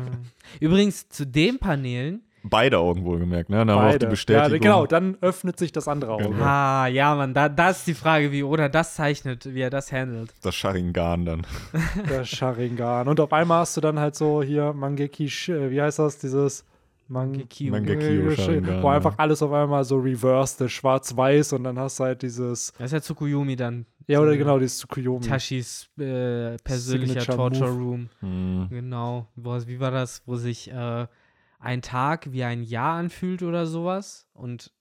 Übrigens, 0.58 1.08
zu 1.08 1.26
den 1.26 1.58
Paneelen, 1.58 2.22
Beide 2.42 2.78
Augen 2.78 3.04
wohlgemerkt, 3.04 3.50
ne? 3.50 3.58
Dann 3.58 3.70
haben 3.70 3.86
wir 3.86 3.94
auch 3.94 3.98
die. 3.98 4.06
Bestätigung. 4.06 4.52
Ja, 4.52 4.58
genau, 4.58 4.86
dann 4.86 5.18
öffnet 5.20 5.58
sich 5.58 5.72
das 5.72 5.88
andere 5.88 6.12
Auge. 6.12 6.24
Genau. 6.24 6.42
ah, 6.42 6.86
ja, 6.86 7.14
Mann, 7.14 7.34
da, 7.34 7.50
da 7.50 7.70
ist 7.70 7.86
die 7.86 7.94
Frage, 7.94 8.32
wie 8.32 8.42
Oda 8.42 8.70
das 8.70 8.94
zeichnet, 8.94 9.52
wie 9.54 9.60
er 9.60 9.68
das 9.68 9.92
handelt. 9.92 10.32
Das 10.42 10.54
Sharingan 10.54 11.26
dann. 11.26 11.46
Der 12.08 12.24
Sharingan. 12.24 13.08
Und 13.08 13.20
auf 13.20 13.32
einmal 13.32 13.60
hast 13.60 13.76
du 13.76 13.82
dann 13.82 13.98
halt 13.98 14.14
so 14.14 14.42
hier 14.42 14.72
Mangeki, 14.72 15.26
äh, 15.26 15.70
wie 15.70 15.82
heißt 15.82 15.98
das, 15.98 16.18
dieses 16.18 16.64
Mangekyo. 17.10 17.72
Mangekyo 17.72 18.82
wo 18.82 18.88
einfach 18.88 19.14
alles 19.18 19.42
auf 19.42 19.52
einmal 19.52 19.84
so 19.84 19.96
reversed 19.98 20.60
ist, 20.60 20.72
schwarz-weiß 20.72 21.52
und 21.54 21.64
dann 21.64 21.78
hast 21.78 21.98
du 21.98 22.04
halt 22.04 22.22
dieses, 22.22 22.72
Das 22.78 22.86
ist 22.86 22.92
ja 22.92 23.00
Tsukuyomi 23.00 23.56
dann. 23.56 23.84
ja 24.06 24.20
oder 24.20 24.36
genau, 24.36 24.58
dieses 24.58 24.78
Tsukuyomi. 24.78 25.26
Tashis 25.26 25.88
äh, 25.98 26.56
persönlicher 26.58 27.20
Signature 27.20 27.36
Torture 27.36 27.72
Move. 27.72 27.80
Room. 27.84 28.08
Hm. 28.20 28.66
Genau. 28.70 29.26
Wo, 29.34 29.58
wie 29.66 29.80
war 29.80 29.90
das, 29.90 30.22
wo 30.24 30.36
sich 30.36 30.70
äh, 30.70 31.06
ein 31.58 31.82
Tag 31.82 32.32
wie 32.32 32.44
ein 32.44 32.62
Jahr 32.62 32.94
anfühlt 32.98 33.42
oder 33.42 33.66
sowas? 33.66 34.28
Und 34.32 34.72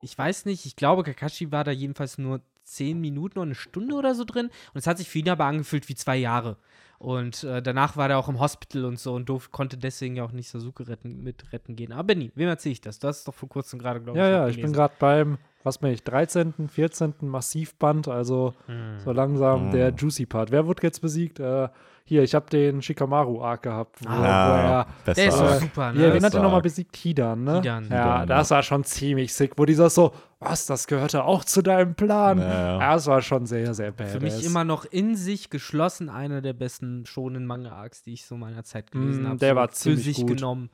ich 0.00 0.16
weiß 0.16 0.46
nicht, 0.46 0.64
ich 0.64 0.74
glaube, 0.74 1.02
Kakashi 1.02 1.52
war 1.52 1.64
da 1.64 1.70
jedenfalls 1.70 2.16
nur 2.18 2.40
zehn 2.62 3.00
Minuten 3.00 3.38
oder 3.38 3.46
eine 3.46 3.54
Stunde 3.54 3.94
oder 3.94 4.14
so 4.14 4.24
drin. 4.24 4.46
Und 4.72 4.78
es 4.78 4.86
hat 4.86 4.98
sich 4.98 5.08
für 5.08 5.18
ihn 5.18 5.28
aber 5.28 5.44
angefühlt 5.44 5.88
wie 5.88 5.94
zwei 5.94 6.16
Jahre. 6.16 6.56
Und 6.98 7.44
äh, 7.44 7.62
danach 7.62 7.96
war 7.96 8.10
er 8.10 8.18
auch 8.18 8.28
im 8.28 8.40
Hospital 8.40 8.84
und 8.84 8.98
so 8.98 9.14
und 9.14 9.28
durf, 9.28 9.52
konnte 9.52 9.76
deswegen 9.78 10.16
ja 10.16 10.24
auch 10.24 10.32
nicht 10.32 10.48
Sasuke 10.50 10.88
retten, 10.88 11.22
mit 11.22 11.52
retten 11.52 11.76
gehen. 11.76 11.92
Aber 11.92 12.02
Benni, 12.04 12.32
wem 12.34 12.48
erzähle 12.48 12.72
ich 12.72 12.80
das? 12.80 12.98
Du 12.98 13.06
hast 13.06 13.18
es 13.18 13.24
doch 13.24 13.34
vor 13.34 13.48
kurzem 13.48 13.78
gerade, 13.78 14.00
glaube 14.00 14.18
ich, 14.18 14.24
Ja, 14.24 14.28
ja, 14.30 14.48
ich 14.48 14.60
bin 14.60 14.72
gerade 14.72 14.94
beim, 14.98 15.38
was 15.62 15.78
bin 15.78 15.92
ich, 15.92 16.02
13., 16.02 16.68
14. 16.68 17.14
Massivband, 17.20 18.08
also 18.08 18.54
Hm. 18.66 18.98
so 18.98 19.12
langsam 19.12 19.66
Hm. 19.66 19.70
der 19.70 19.90
Juicy 19.94 20.26
Part. 20.26 20.50
Wer 20.50 20.66
wird 20.66 20.82
jetzt 20.82 21.00
besiegt? 21.00 21.38
Äh, 21.38 21.68
hier, 22.08 22.22
ich 22.22 22.34
habe 22.34 22.48
den 22.50 22.82
Shikamaru-Arc 22.82 23.62
gehabt, 23.62 24.02
wo, 24.02 24.08
Ah, 24.08 24.46
wo 24.46 24.52
er 24.56 24.86
besser. 25.04 25.20
Der 25.20 25.28
ist 25.28 25.38
so 25.38 25.44
Äh, 25.44 25.58
super, 25.60 25.92
Ja, 25.92 26.12
wen 26.12 26.20
ne? 26.20 26.26
hat 26.26 26.34
er 26.34 26.42
nochmal 26.42 26.62
besiegt? 26.62 26.96
Hidan, 26.96 27.44
ne? 27.44 27.56
Hidan. 27.58 27.84
Ja, 27.90 28.20
Hidan, 28.20 28.28
das 28.28 28.50
war 28.50 28.62
schon 28.62 28.84
ziemlich 28.84 29.32
sick, 29.34 29.52
wo 29.56 29.64
dieser 29.64 29.90
so, 29.90 30.12
was, 30.40 30.66
das 30.66 30.86
gehörte 30.86 31.24
auch 31.24 31.44
zu 31.44 31.62
deinem 31.62 31.94
Plan. 31.94 32.38
Ja, 32.38 32.78
ja. 32.80 32.94
Das 32.94 33.06
war 33.06 33.22
schon 33.22 33.46
sehr, 33.46 33.74
sehr 33.74 33.92
badass. 33.92 34.12
Für 34.12 34.20
mich 34.20 34.44
immer 34.44 34.64
noch 34.64 34.84
in 34.84 35.14
sich 35.16 35.50
geschlossen 35.50 36.08
einer 36.08 36.40
der 36.40 36.52
besten 36.54 37.06
schonen 37.06 37.46
Manga-Arcs, 37.46 38.02
die 38.02 38.14
ich 38.14 38.24
so 38.26 38.36
meiner 38.36 38.64
Zeit 38.64 38.90
gelesen 38.90 39.24
Mm, 39.24 39.26
habe. 39.28 39.38
der 39.38 39.50
so 39.50 39.56
war 39.56 39.68
für 39.68 39.74
ziemlich 39.74 40.04
sich 40.04 40.16
gut. 40.16 40.28
genommen. 40.36 40.70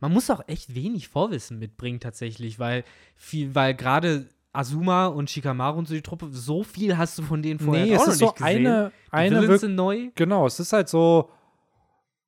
Man 0.00 0.12
muss 0.12 0.28
auch 0.28 0.42
echt 0.48 0.74
wenig 0.74 1.08
Vorwissen 1.08 1.58
mitbringen 1.58 2.00
tatsächlich, 2.00 2.58
weil 2.58 2.84
viel, 3.16 3.54
weil 3.54 3.74
gerade 3.74 4.26
Azuma 4.54 5.06
und 5.06 5.28
Shikamaru 5.30 5.78
und 5.78 5.88
so 5.88 5.94
die 5.94 6.02
Truppe, 6.02 6.28
so 6.30 6.62
viel 6.62 6.96
hast 6.96 7.18
du 7.18 7.22
von 7.22 7.42
denen 7.42 7.58
vorher 7.60 7.84
nee, 7.86 7.96
auch 7.96 8.00
es 8.02 8.06
noch 8.06 8.12
ist 8.12 8.18
so 8.20 8.24
nicht 8.26 8.36
gesehen. 8.36 8.66
eine, 8.66 8.92
die 9.06 9.12
eine 9.12 9.42
Villains 9.42 9.60
sind 9.60 9.74
neu. 9.74 10.08
Genau, 10.14 10.46
es 10.46 10.60
ist 10.60 10.72
halt 10.72 10.88
so. 10.88 11.30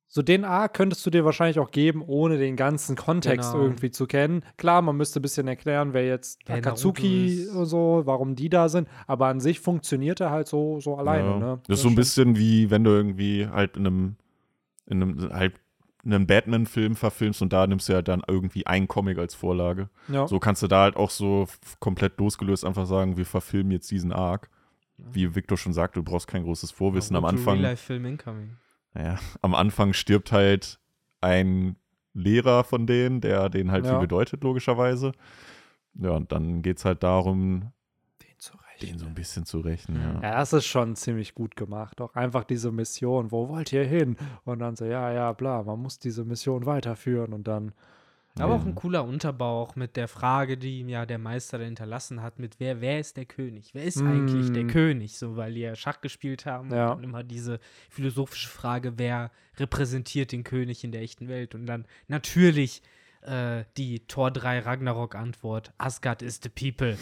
So 0.09 0.21
den 0.21 0.45
Arc 0.45 0.73
könntest 0.73 1.05
du 1.05 1.09
dir 1.09 1.25
wahrscheinlich 1.25 1.59
auch 1.59 1.69
geben, 1.69 2.01
ohne 2.01 2.37
den 2.37 2.55
ganzen 2.55 2.95
Kontext 2.95 3.51
Genau. 3.51 3.63
irgendwie 3.65 3.91
zu 3.91 4.07
kennen. 4.07 4.41
Klar, 4.55 4.81
man 4.81 4.95
müsste 4.95 5.19
ein 5.19 5.21
bisschen 5.21 5.49
erklären, 5.49 5.91
wer 5.93 6.05
jetzt 6.07 6.39
Wer 6.45 6.55
Akatsuki 6.57 7.45
und 7.53 7.65
so, 7.65 8.03
warum 8.05 8.33
die 8.35 8.47
da 8.47 8.69
sind. 8.69 8.87
Aber 9.05 9.27
an 9.27 9.41
sich 9.41 9.59
funktioniert 9.59 10.21
er 10.21 10.31
halt 10.31 10.47
so, 10.47 10.79
so 10.79 10.95
alleine. 10.95 11.29
Ja. 11.29 11.39
Ne? 11.39 11.59
Das 11.67 11.79
ist 11.79 11.83
so 11.83 11.89
ein 11.89 11.95
bisschen 11.95 12.37
wie 12.37 12.69
wenn 12.71 12.85
du 12.85 12.91
irgendwie 12.91 13.47
halt 13.47 13.75
in 13.75 13.85
einem, 13.85 14.15
in 14.85 15.01
einem 15.03 15.29
halt 15.33 15.55
einen 16.07 16.25
Batman-Film 16.25 16.95
verfilmst 16.95 17.41
und 17.41 17.53
da 17.53 17.67
nimmst 17.67 17.89
du 17.89 17.93
ja 17.93 18.01
dann 18.01 18.21
irgendwie 18.27 18.65
einen 18.65 18.87
Comic 18.87 19.17
als 19.17 19.35
Vorlage. 19.35 19.89
Ja. 20.07 20.27
So 20.27 20.39
kannst 20.39 20.63
du 20.63 20.67
da 20.67 20.83
halt 20.83 20.95
auch 20.95 21.09
so 21.09 21.47
komplett 21.79 22.19
losgelöst 22.19 22.65
einfach 22.65 22.85
sagen, 22.85 23.17
wir 23.17 23.25
verfilmen 23.25 23.71
jetzt 23.71 23.91
diesen 23.91 24.11
Arc. 24.11 24.49
Wie 24.97 25.35
Victor 25.35 25.57
schon 25.57 25.73
sagte, 25.73 25.99
du 25.99 26.03
brauchst 26.03 26.27
kein 26.27 26.43
großes 26.43 26.71
Vorwissen 26.71 27.15
am 27.15 27.25
Anfang. 27.25 27.59
Real-Life-Film 27.59 28.05
incoming. 28.05 28.57
Naja, 28.93 29.19
am 29.41 29.53
Anfang 29.53 29.93
stirbt 29.93 30.31
halt 30.31 30.79
ein 31.21 31.75
Lehrer 32.13 32.63
von 32.63 32.87
denen, 32.87 33.21
der 33.21 33.49
denen 33.49 33.71
halt 33.71 33.85
Ja. 33.85 33.91
viel 33.91 33.99
bedeutet, 33.99 34.43
logischerweise. 34.43 35.11
Ja, 35.93 36.11
und 36.11 36.31
dann 36.31 36.63
geht 36.63 36.77
es 36.77 36.85
halt 36.85 37.03
darum, 37.03 37.71
Den 38.81 38.97
so 38.99 39.05
ein 39.07 39.13
bisschen 39.15 39.45
zu 39.45 39.59
rächen. 39.59 39.95
Ja. 39.95 40.21
Ja, 40.21 40.35
das 40.39 40.53
ist 40.53 40.65
schon 40.65 40.95
ziemlich 40.95 41.33
gut 41.35 41.55
gemacht. 41.55 41.99
Auch 42.01 42.13
einfach 42.15 42.43
diese 42.43 42.71
Mission, 42.71 43.31
wo 43.31 43.49
wollt 43.49 43.73
ihr 43.73 43.83
hin? 43.85 44.17
Und 44.45 44.59
dann 44.59 44.75
so, 44.75 44.85
ja, 44.85 45.11
ja, 45.11 45.33
bla, 45.33 45.63
man 45.63 45.79
muss 45.79 45.99
diese 45.99 46.23
Mission 46.23 46.65
weiterführen 46.65 47.33
und 47.33 47.47
dann. 47.47 47.73
Aber 48.39 48.53
auch 48.53 48.61
Ja. 48.61 48.67
ein 48.67 48.75
cooler 48.75 49.03
Unterbauch 49.03 49.75
mit 49.75 49.95
der 49.95 50.07
Frage, 50.07 50.57
die 50.57 50.81
ihm 50.81 50.89
ja 50.89 51.07
der 51.07 51.17
Meister 51.17 51.57
da 51.57 51.63
hinterlassen 51.65 52.21
hat, 52.21 52.37
mit 52.37 52.59
wer, 52.59 52.81
wer 52.81 52.99
ist 52.99 53.17
der 53.17 53.25
König? 53.25 53.73
Wer 53.73 53.83
ist 53.83 53.99
eigentlich 54.03 54.51
der 54.51 54.65
Mm. 54.65 54.67
König? 54.67 55.17
So, 55.17 55.35
weil 55.37 55.55
die 55.55 55.61
ja 55.61 55.75
Schach 55.75 56.01
gespielt 56.01 56.45
haben 56.45 56.71
Ja. 56.71 56.91
und 56.91 57.03
immer 57.03 57.23
diese 57.23 57.59
philosophische 57.89 58.47
Frage, 58.47 58.93
wer 58.99 59.31
repräsentiert 59.57 60.31
den 60.31 60.43
König 60.43 60.83
in 60.83 60.91
der 60.91 61.01
echten 61.01 61.27
Welt? 61.27 61.55
Und 61.55 61.65
dann 61.65 61.85
natürlich 62.07 62.83
äh, 63.27 63.65
die 63.77 63.99
Tor 64.07 64.31
3 64.31 64.59
Ragnarok-Antwort: 64.59 65.73
Asgard 65.77 66.21
is 66.21 66.39
the 66.41 66.49
people. 66.49 66.97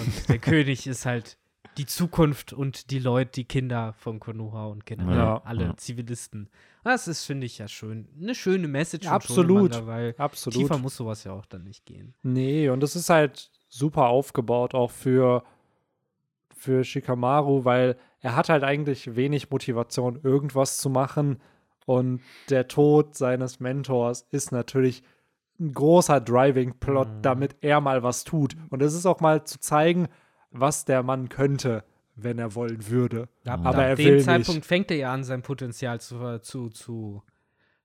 Und 0.00 0.28
der 0.28 0.38
König 0.38 0.86
ist 0.86 1.06
halt 1.06 1.38
die 1.78 1.86
Zukunft 1.86 2.52
und 2.52 2.90
die 2.90 2.98
Leute, 2.98 3.30
die 3.32 3.44
Kinder 3.44 3.94
von 3.94 4.20
Konoha 4.20 4.66
und 4.66 4.84
generell 4.84 5.16
Ja. 5.16 5.42
alle 5.44 5.64
Ja. 5.64 5.76
Zivilisten. 5.76 6.50
Das 6.84 7.08
ist, 7.08 7.24
finde 7.24 7.46
ich, 7.46 7.58
ja 7.58 7.66
schön. 7.68 8.08
Eine 8.20 8.34
schöne 8.34 8.68
Message. 8.68 9.06
Ja, 9.06 9.12
absolut. 9.12 9.86
Weil 9.86 10.14
Absolut. 10.18 10.58
Tiefer 10.60 10.76
muss 10.78 10.96
sowas 10.96 11.24
ja 11.24 11.32
auch 11.32 11.46
dann 11.46 11.64
nicht 11.64 11.86
gehen. 11.86 12.14
Nee, 12.22 12.68
und 12.68 12.82
es 12.82 12.94
ist 12.96 13.08
halt 13.08 13.50
super 13.68 14.08
aufgebaut, 14.08 14.74
auch 14.74 14.90
für, 14.90 15.44
für 16.54 16.84
Shikamaru, 16.84 17.64
weil 17.64 17.96
er 18.20 18.36
hat 18.36 18.48
halt 18.50 18.64
eigentlich 18.64 19.16
wenig 19.16 19.50
Motivation, 19.50 20.20
irgendwas 20.22 20.76
zu 20.78 20.90
machen. 20.90 21.40
Und 21.86 22.20
der 22.50 22.68
Tod 22.68 23.16
seines 23.16 23.60
Mentors 23.60 24.26
ist 24.30 24.52
natürlich 24.52 25.02
ein 25.60 25.72
großer 25.72 26.20
Driving-Plot, 26.20 27.08
Mhm. 27.08 27.22
damit 27.22 27.56
er 27.60 27.80
mal 27.80 28.02
was 28.02 28.24
tut. 28.24 28.56
Und 28.70 28.82
es 28.82 28.94
ist 28.94 29.06
auch 29.06 29.20
mal 29.20 29.44
zu 29.44 29.60
zeigen, 29.60 30.08
was 30.50 30.84
der 30.84 31.02
Mann 31.02 31.28
könnte, 31.28 31.84
wenn 32.16 32.38
er 32.38 32.54
wollen 32.54 32.88
würde. 32.88 33.28
Ab, 33.46 33.60
Aber 33.64 33.68
ab 33.68 33.76
er 33.76 33.96
dem 33.96 34.04
will 34.04 34.20
Zeitpunkt 34.22 34.60
nicht. 34.60 34.66
fängt 34.66 34.90
er 34.90 34.96
ja 34.96 35.12
an, 35.12 35.24
sein 35.24 35.42
Potenzial 35.42 36.00
zu, 36.00 36.38
zu, 36.40 36.68
zu 36.68 37.22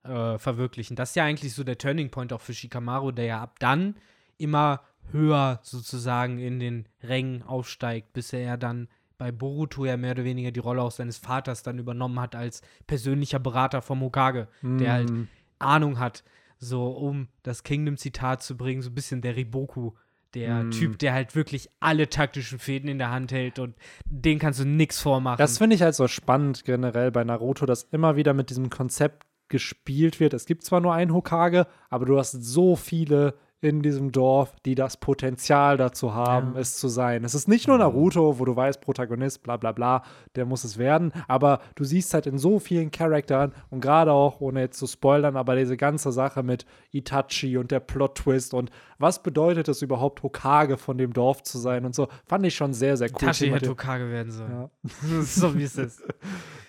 äh, 0.04 0.38
verwirklichen. 0.38 0.96
Das 0.96 1.10
ist 1.10 1.16
ja 1.16 1.24
eigentlich 1.24 1.54
so 1.54 1.64
der 1.64 1.78
Turning 1.78 2.10
Point 2.10 2.32
auch 2.32 2.40
für 2.40 2.54
Shikamaru, 2.54 3.10
der 3.12 3.24
ja 3.26 3.42
ab 3.42 3.58
dann 3.58 3.96
immer 4.36 4.82
höher 5.12 5.60
sozusagen 5.62 6.38
in 6.38 6.60
den 6.60 6.86
Rängen 7.02 7.42
aufsteigt, 7.42 8.12
bis 8.12 8.32
er 8.32 8.40
ja 8.40 8.56
dann 8.56 8.88
bei 9.16 9.32
Boruto 9.32 9.84
ja 9.84 9.96
mehr 9.96 10.12
oder 10.12 10.24
weniger 10.24 10.50
die 10.52 10.60
Rolle 10.60 10.82
auch 10.82 10.90
seines 10.92 11.16
Vaters 11.18 11.62
dann 11.62 11.78
übernommen 11.78 12.20
hat 12.20 12.36
als 12.36 12.62
persönlicher 12.86 13.38
Berater 13.40 13.82
vom 13.82 14.00
Hokage, 14.00 14.48
der 14.62 14.92
halt 14.92 15.10
Mm. 15.10 15.22
Ahnung 15.58 15.98
hat, 15.98 16.22
so 16.58 16.88
um 16.88 17.28
das 17.42 17.62
Kingdom-Zitat 17.62 18.42
zu 18.42 18.56
bringen, 18.56 18.82
so 18.82 18.90
ein 18.90 18.94
bisschen 18.94 19.20
der 19.22 19.36
Riboku. 19.36 19.92
Der 20.34 20.64
Mm. 20.64 20.70
Typ, 20.72 20.98
der 20.98 21.14
halt 21.14 21.34
wirklich 21.34 21.70
alle 21.80 22.10
taktischen 22.10 22.58
Fäden 22.58 22.90
in 22.90 22.98
der 22.98 23.10
Hand 23.10 23.32
hält 23.32 23.58
und 23.58 23.74
den 24.04 24.38
kannst 24.38 24.60
du 24.60 24.66
nix 24.66 25.00
vormachen. 25.00 25.38
Das 25.38 25.56
finde 25.56 25.74
ich 25.74 25.80
halt 25.80 25.94
so 25.94 26.06
spannend 26.06 26.64
generell 26.66 27.10
bei 27.10 27.24
Naruto, 27.24 27.64
dass 27.64 27.84
immer 27.84 28.16
wieder 28.16 28.34
mit 28.34 28.50
diesem 28.50 28.68
Konzept 28.68 29.24
gespielt 29.48 30.20
wird. 30.20 30.34
Es 30.34 30.44
gibt 30.44 30.64
zwar 30.64 30.80
nur 30.80 30.92
einen 30.92 31.14
Hokage, 31.14 31.66
aber 31.88 32.04
du 32.04 32.18
hast 32.18 32.32
so 32.32 32.76
viele 32.76 33.34
in 33.60 33.82
diesem 33.82 34.12
Dorf, 34.12 34.54
die 34.64 34.74
das 34.76 34.96
Potenzial 34.96 35.76
dazu 35.76 36.14
haben, 36.14 36.52
Ja. 36.54 36.60
es 36.60 36.76
zu 36.78 36.86
sein. 36.88 37.24
Es 37.24 37.34
ist 37.34 37.48
nicht 37.48 37.66
nur 37.66 37.76
Naruto, 37.78 38.38
wo 38.38 38.44
du 38.44 38.54
weißt, 38.54 38.80
Protagonist, 38.80 39.42
bla 39.42 39.56
bla 39.56 39.72
bla, 39.72 40.02
der 40.36 40.46
muss 40.46 40.62
es 40.62 40.78
werden, 40.78 41.12
aber 41.26 41.60
du 41.74 41.82
siehst 41.84 42.14
halt 42.14 42.26
in 42.26 42.38
so 42.38 42.60
vielen 42.60 42.90
Charakteren 42.92 43.52
und 43.70 43.80
gerade 43.80 44.12
auch, 44.12 44.40
ohne 44.40 44.60
jetzt 44.60 44.78
zu 44.78 44.86
spoilern, 44.86 45.36
aber 45.36 45.56
diese 45.56 45.76
ganze 45.76 46.12
Sache 46.12 46.42
mit 46.44 46.66
Itachi 46.92 47.56
und 47.58 47.70
der 47.72 47.80
Plot-Twist 47.80 48.54
und 48.54 48.70
was 48.98 49.22
bedeutet 49.22 49.68
es 49.68 49.82
überhaupt, 49.82 50.22
Hokage 50.22 50.76
von 50.76 50.96
dem 50.98 51.12
Dorf 51.12 51.42
zu 51.42 51.58
sein 51.58 51.84
und 51.84 51.94
so, 51.94 52.08
fand 52.26 52.46
ich 52.46 52.54
schon 52.54 52.72
sehr, 52.72 52.96
sehr 52.96 53.08
cool. 53.10 53.18
Tashi 53.18 53.48
hätte 53.50 53.70
Hokage 53.70 54.10
werden 54.10 54.30
sollen. 54.32 54.50
Ja. 54.52 54.70
so 55.22 55.56
wie 55.58 55.64
es 55.64 55.76
ist. 55.76 56.02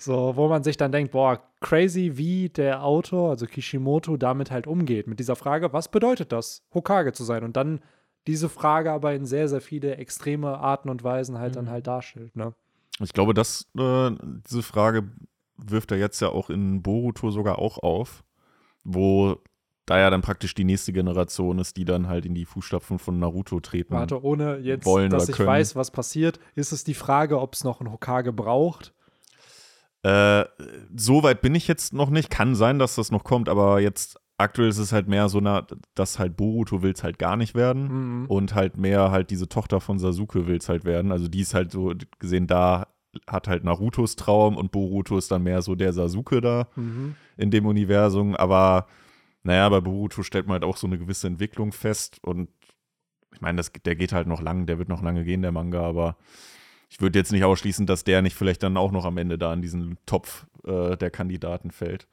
So, 0.01 0.31
wo 0.37 0.47
man 0.47 0.63
sich 0.63 0.77
dann 0.77 0.93
denkt, 0.93 1.11
boah, 1.11 1.41
crazy, 1.61 2.13
wie 2.15 2.49
der 2.49 2.83
Autor, 2.83 3.31
also 3.31 3.45
Kishimoto, 3.45 4.17
damit 4.17 4.51
halt 4.51 4.67
umgeht. 4.67 5.07
Mit 5.07 5.19
dieser 5.19 5.35
Frage, 5.35 5.73
was 5.73 5.89
bedeutet 5.89 6.31
das, 6.31 6.63
Hokage 6.73 7.13
zu 7.13 7.23
sein? 7.23 7.43
Und 7.43 7.57
dann 7.57 7.81
diese 8.27 8.49
Frage 8.49 8.91
aber 8.91 9.13
in 9.13 9.25
sehr, 9.25 9.47
sehr 9.47 9.61
viele 9.61 9.95
extreme 9.97 10.57
Arten 10.59 10.89
und 10.89 11.03
Weisen 11.03 11.37
halt 11.39 11.55
dann 11.55 11.65
Mhm. 11.65 11.69
halt 11.69 11.87
darstellt, 11.87 12.35
ne? 12.35 12.53
Ich 13.01 13.13
glaube, 13.13 13.33
dass 13.33 13.67
äh, 13.77 14.11
diese 14.49 14.61
Frage 14.61 15.09
wirft 15.57 15.91
er 15.91 15.97
jetzt 15.97 16.19
ja 16.21 16.29
auch 16.29 16.49
in 16.49 16.81
Boruto 16.81 17.31
sogar 17.31 17.59
auch 17.59 17.77
auf, 17.77 18.23
wo 18.83 19.37
da 19.85 19.97
ja 19.99 20.09
dann 20.09 20.21
praktisch 20.21 20.53
die 20.53 20.65
nächste 20.65 20.93
Generation 20.93 21.57
ist, 21.59 21.75
die 21.77 21.85
dann 21.85 22.07
halt 22.07 22.25
in 22.25 22.35
die 22.35 22.45
Fußstapfen 22.45 22.99
von 22.99 23.17
Naruto 23.19 23.59
treten. 23.59 23.93
Warte, 23.93 24.23
ohne 24.23 24.57
jetzt, 24.59 24.85
wollen 24.85 25.09
dass 25.09 25.29
ich 25.29 25.35
können. 25.37 25.47
weiß, 25.47 25.75
was 25.75 25.89
passiert, 25.91 26.39
ist 26.55 26.71
es 26.71 26.83
die 26.83 26.93
Frage, 26.93 27.39
ob 27.39 27.53
es 27.55 27.63
noch 27.63 27.79
einen 27.79 27.91
Hokage 27.91 28.31
braucht. 28.31 28.93
Äh, 30.03 30.45
so 30.95 31.23
weit 31.23 31.41
bin 31.41 31.55
ich 31.55 31.67
jetzt 31.67 31.93
noch 31.93 32.09
nicht. 32.09 32.29
Kann 32.29 32.55
sein, 32.55 32.79
dass 32.79 32.95
das 32.95 33.11
noch 33.11 33.23
kommt, 33.23 33.49
aber 33.49 33.79
jetzt 33.81 34.17
aktuell 34.37 34.69
ist 34.69 34.77
es 34.77 34.93
halt 34.93 35.07
mehr 35.09 35.27
so, 35.27 35.41
na, 35.41 35.67
dass 35.95 36.19
halt 36.19 36.37
Boruto 36.37 36.81
will 36.81 36.93
es 36.93 37.03
halt 37.03 37.19
gar 37.19 37.35
nicht 37.35 37.55
werden 37.55 38.21
Mhm. 38.21 38.25
und 38.27 38.55
halt 38.55 38.77
mehr 38.77 39.11
halt 39.11 39.29
diese 39.31 39.49
Tochter 39.49 39.81
von 39.81 39.99
Sasuke 39.99 40.47
will 40.47 40.55
es 40.57 40.69
halt 40.69 40.85
werden. 40.85 41.11
Also 41.11 41.27
die 41.27 41.41
ist 41.41 41.53
halt 41.53 41.71
so 41.71 41.93
gesehen, 42.19 42.47
da 42.47 42.87
hat 43.27 43.47
halt 43.49 43.65
Narutos 43.65 44.15
Traum 44.15 44.55
und 44.55 44.71
Boruto 44.71 45.17
ist 45.17 45.31
dann 45.31 45.43
mehr 45.43 45.61
so 45.61 45.75
der 45.75 45.91
Sasuke 45.91 46.39
da 46.39 46.67
Mhm. 46.77 47.15
in 47.35 47.51
dem 47.51 47.65
Universum. 47.65 48.35
Aber 48.37 48.87
naja, 49.43 49.67
bei 49.67 49.81
Boruto 49.81 50.23
stellt 50.23 50.47
man 50.47 50.53
halt 50.53 50.63
auch 50.63 50.77
so 50.77 50.87
eine 50.87 50.97
gewisse 50.97 51.27
Entwicklung 51.27 51.73
fest 51.73 52.19
und 52.23 52.47
ich 53.33 53.41
meine, 53.41 53.57
das- 53.57 53.71
der 53.73 53.95
geht 53.97 54.13
halt 54.13 54.27
noch 54.27 54.41
lang, 54.41 54.65
der 54.67 54.77
wird 54.79 54.87
noch 54.89 55.01
lange 55.03 55.23
gehen, 55.25 55.41
der 55.41 55.51
Manga, 55.51 55.81
aber 55.81 56.15
ich 56.89 56.99
würde 57.01 57.19
jetzt 57.19 57.31
nicht 57.31 57.43
ausschließen, 57.43 57.85
dass 57.85 58.03
der 58.03 58.21
nicht 58.21 58.35
vielleicht 58.35 58.63
dann 58.63 58.75
auch 58.77 58.91
noch 58.91 59.05
am 59.05 59.17
Ende 59.17 59.37
da 59.37 59.53
in 59.53 59.61
diesen 59.61 59.97
Topf 60.05 60.47
äh, 60.65 60.97
der 60.97 61.11
Kandidaten 61.11 61.71
fällt. 61.71 62.07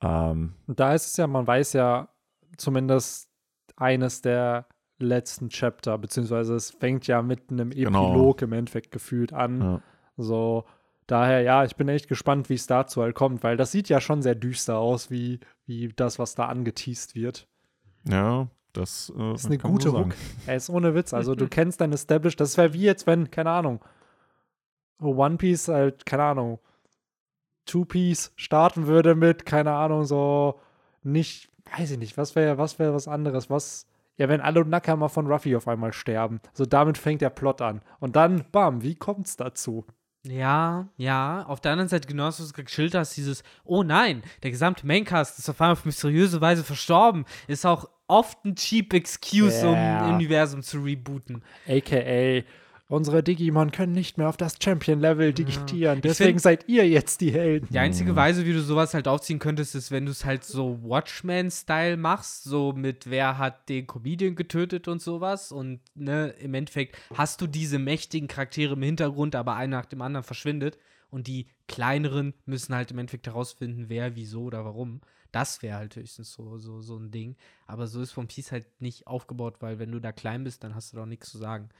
Ähm, 0.00 0.54
da 0.66 0.94
ist 0.94 1.06
es 1.06 1.16
ja, 1.16 1.26
man 1.26 1.46
weiß 1.46 1.72
ja 1.74 2.08
zumindest 2.56 3.28
eines 3.76 4.22
der 4.22 4.66
letzten 4.98 5.48
Chapter, 5.48 5.98
beziehungsweise 5.98 6.54
es 6.54 6.70
fängt 6.70 7.06
ja 7.06 7.22
mit 7.22 7.50
einem 7.50 7.70
Genau. 7.70 8.10
Epilog 8.10 8.42
im 8.42 8.52
Endeffekt 8.52 8.90
gefühlt 8.92 9.32
an. 9.32 9.60
ja. 9.60 9.80
So, 10.16 10.64
daher, 11.06 11.40
ja, 11.40 11.64
ich 11.64 11.74
bin 11.76 11.88
echt 11.88 12.06
gespannt, 12.08 12.48
wie 12.50 12.54
es 12.54 12.66
dazu 12.66 13.02
halt 13.02 13.14
kommt, 13.14 13.42
weil 13.42 13.56
das 13.56 13.72
sieht 13.72 13.88
ja 13.88 14.00
schon 14.00 14.22
sehr 14.22 14.34
düster 14.34 14.76
aus, 14.78 15.10
wie, 15.10 15.40
wie 15.66 15.88
das, 15.88 16.18
was 16.18 16.34
da 16.34 16.46
angeteased 16.46 17.14
wird. 17.14 17.48
ja, 18.06 18.48
das 18.72 19.12
äh, 19.16 19.32
Das 19.32 19.42
ist 19.42 19.46
eine 19.46 19.58
gute. 19.58 19.92
Hook. 19.92 20.14
Ey, 20.46 20.56
ist 20.56 20.70
ohne 20.70 20.94
Witz. 20.94 21.12
Also, 21.14 21.34
du 21.34 21.48
kennst 21.50 21.80
dein 21.80 21.92
Established. 21.92 22.40
Das 22.40 22.56
wäre 22.56 22.72
wie 22.72 22.82
jetzt, 22.82 23.06
wenn, 23.06 23.30
keine 23.30 23.50
Ahnung, 23.50 23.80
One 25.00 25.36
Piece 25.36 25.68
halt, 25.68 26.06
keine 26.06 26.24
Ahnung, 26.24 26.58
Two 27.66 27.84
Piece 27.84 28.32
starten 28.36 28.86
würde 28.86 29.14
mit, 29.14 29.46
keine 29.46 29.72
Ahnung, 29.72 30.04
so 30.04 30.60
nicht, 31.02 31.50
weiß 31.76 31.92
ich 31.92 31.98
nicht, 31.98 32.16
was 32.16 32.34
wäre 32.34 32.58
was 32.58 32.78
wäre 32.78 32.94
was 32.94 33.08
anderes, 33.08 33.50
was 33.50 33.86
ja, 34.16 34.28
wenn 34.28 34.40
alle 34.40 34.64
Nakama 34.64 35.08
von 35.08 35.26
Ruffy 35.26 35.56
auf 35.56 35.66
einmal 35.66 35.92
sterben. 35.92 36.40
So 36.52 36.66
damit 36.66 36.98
fängt 36.98 37.22
der 37.22 37.30
Plot 37.30 37.62
an. 37.62 37.80
Und 37.98 38.14
dann, 38.14 38.44
bam, 38.52 38.82
wie 38.82 38.94
kommt's 38.94 39.36
dazu? 39.36 39.86
Ja, 40.24 40.88
ja. 40.96 41.44
Auf 41.46 41.60
der 41.60 41.72
anderen 41.72 41.88
Seite, 41.88 42.06
genau 42.06 42.26
was 42.26 42.36
du 42.38 42.62
geschildert 42.62 43.00
hast, 43.00 43.16
dieses, 43.16 43.42
oh 43.64 43.82
nein, 43.82 44.22
der 44.42 44.50
gesamte 44.52 44.86
Maincast 44.86 45.38
ist 45.38 45.48
auf 45.48 45.60
einmal 45.60 45.72
auf 45.72 45.84
mysteriöse 45.84 46.40
Weise 46.40 46.62
verstorben, 46.62 47.24
ist 47.48 47.66
auch 47.66 47.88
oft 48.06 48.44
ein 48.44 48.54
cheap 48.54 48.92
Excuse, 48.94 49.66
um 49.66 49.74
Ja. 49.74 50.06
ein 50.06 50.14
Universum 50.14 50.62
zu 50.62 50.78
rebooten. 50.80 51.42
AKA, 51.66 52.42
unsere 52.92 53.22
Digimon 53.22 53.72
können 53.72 53.92
nicht 53.92 54.18
mehr 54.18 54.28
auf 54.28 54.36
das 54.36 54.56
Champion-Level 54.62 55.32
digitieren. 55.32 55.96
Ich 55.96 56.02
Deswegen 56.02 56.30
find- 56.32 56.40
seid 56.42 56.68
ihr 56.68 56.88
jetzt 56.88 57.20
die 57.20 57.32
Helden. 57.32 57.68
Die 57.70 57.78
einzige 57.78 58.14
Weise, 58.14 58.44
wie 58.46 58.52
du 58.52 58.60
sowas 58.60 58.94
halt 58.94 59.08
aufziehen 59.08 59.38
könntest, 59.38 59.74
ist, 59.74 59.90
wenn 59.90 60.04
du 60.06 60.12
es 60.12 60.24
halt 60.24 60.44
so 60.44 60.78
Watchmen-Style 60.82 61.96
machst, 61.96 62.44
so 62.44 62.72
mit 62.72 63.08
wer 63.10 63.38
hat 63.38 63.68
den 63.68 63.86
Comedian 63.86 64.34
getötet 64.34 64.88
und 64.88 65.00
sowas. 65.00 65.52
Und 65.52 65.80
ne, 65.94 66.28
im 66.40 66.54
Endeffekt 66.54 66.96
hast 67.14 67.40
du 67.40 67.46
diese 67.46 67.78
mächtigen 67.78 68.28
Charaktere 68.28 68.74
im 68.74 68.82
Hintergrund, 68.82 69.34
aber 69.34 69.56
einer 69.56 69.78
nach 69.78 69.86
dem 69.86 70.02
anderen 70.02 70.24
verschwindet. 70.24 70.78
Und 71.10 71.26
die 71.26 71.46
kleineren 71.68 72.34
müssen 72.46 72.74
halt 72.74 72.90
im 72.90 72.98
Endeffekt 72.98 73.26
herausfinden, 73.26 73.86
wer, 73.88 74.16
wieso 74.16 74.42
oder 74.44 74.64
warum. 74.64 75.00
Das 75.30 75.62
wäre 75.62 75.78
halt 75.78 75.96
höchstens 75.96 76.32
so, 76.32 76.58
so, 76.58 76.80
so 76.80 76.96
ein 76.98 77.10
Ding. 77.10 77.36
Aber 77.66 77.86
so 77.86 78.00
ist 78.02 78.16
One 78.18 78.26
Piece 78.26 78.52
halt 78.52 78.66
nicht 78.80 79.06
aufgebaut, 79.06 79.56
weil 79.60 79.78
wenn 79.78 79.90
du 79.92 79.98
da 80.00 80.12
klein 80.12 80.44
bist, 80.44 80.62
dann 80.64 80.74
hast 80.74 80.92
du 80.92 80.98
doch 80.98 81.06
nichts 81.06 81.30
zu 81.30 81.38
sagen. 81.38 81.70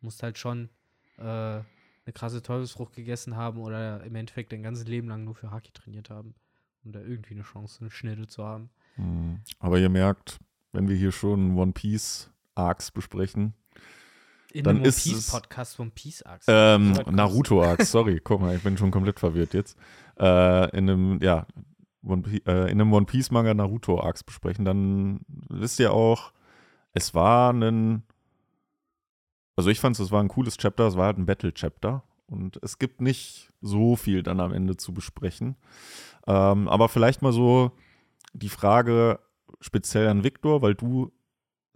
Musst 0.00 0.22
halt 0.22 0.38
schon 0.38 0.68
äh, 1.18 1.22
eine 1.22 1.64
krasse 2.14 2.42
Teufelsfrucht 2.42 2.94
gegessen 2.94 3.36
haben 3.36 3.58
oder 3.60 4.02
im 4.04 4.14
Endeffekt 4.14 4.52
dein 4.52 4.62
ganzes 4.62 4.86
Leben 4.86 5.08
lang 5.08 5.24
nur 5.24 5.34
für 5.34 5.50
Haki 5.50 5.72
trainiert 5.72 6.10
haben, 6.10 6.34
um 6.84 6.92
da 6.92 7.00
irgendwie 7.00 7.34
eine 7.34 7.42
Chance, 7.42 7.80
eine 7.82 7.90
Schnitte 7.90 8.26
zu 8.26 8.44
haben. 8.44 8.70
Hm. 8.96 9.40
Aber 9.58 9.78
ihr 9.78 9.88
merkt, 9.90 10.38
wenn 10.72 10.88
wir 10.88 10.96
hier 10.96 11.12
schon 11.12 11.56
One 11.58 11.72
Piece 11.72 12.30
Arcs 12.54 12.90
besprechen, 12.90 13.54
In 14.52 14.64
Dann 14.64 14.82
ist 14.84 15.04
Piece 15.04 15.18
es- 15.18 15.30
Podcast 15.30 15.78
One 15.78 15.90
Piece 15.94 16.22
Arcs. 16.22 16.46
ähm, 16.48 16.96
weit 16.96 17.10
Naruto 17.12 17.62
Arcs, 17.62 17.90
sorry, 17.92 18.20
guck 18.24 18.40
mal, 18.40 18.56
ich 18.56 18.62
bin 18.62 18.76
schon 18.78 18.90
komplett 18.90 19.20
verwirrt 19.20 19.54
jetzt. 19.54 19.76
Äh, 20.18 20.76
in 20.76 20.88
einem, 20.90 21.18
ja, 21.22 21.46
One 22.02 22.22
Pi- 22.22 22.42
äh, 22.46 22.62
in 22.70 22.80
einem 22.80 22.92
One 22.92 23.06
Piece 23.06 23.30
Manga 23.30 23.52
Naruto 23.54 24.00
Arcs 24.00 24.24
besprechen, 24.24 24.64
dann 24.64 25.20
wisst 25.50 25.78
ihr 25.78 25.92
auch, 25.92 26.32
es 26.92 27.14
war 27.14 27.52
ein, 27.52 28.02
also 29.60 29.68
ich 29.68 29.78
fand 29.78 30.00
es 30.00 30.10
war 30.10 30.22
ein 30.22 30.28
cooles 30.28 30.56
Chapter, 30.56 30.86
es 30.86 30.96
war 30.96 31.04
halt 31.04 31.18
ein 31.18 31.26
Battle 31.26 31.52
Chapter 31.52 32.02
und 32.28 32.58
es 32.62 32.78
gibt 32.78 33.02
nicht 33.02 33.50
so 33.60 33.94
viel 33.94 34.22
dann 34.22 34.40
am 34.40 34.54
Ende 34.54 34.78
zu 34.78 34.94
besprechen. 34.94 35.54
Ähm, 36.26 36.66
aber 36.66 36.88
vielleicht 36.88 37.20
mal 37.20 37.34
so 37.34 37.72
die 38.32 38.48
Frage 38.48 39.20
speziell 39.60 40.08
an 40.08 40.24
Victor, 40.24 40.62
weil 40.62 40.74
du 40.74 41.12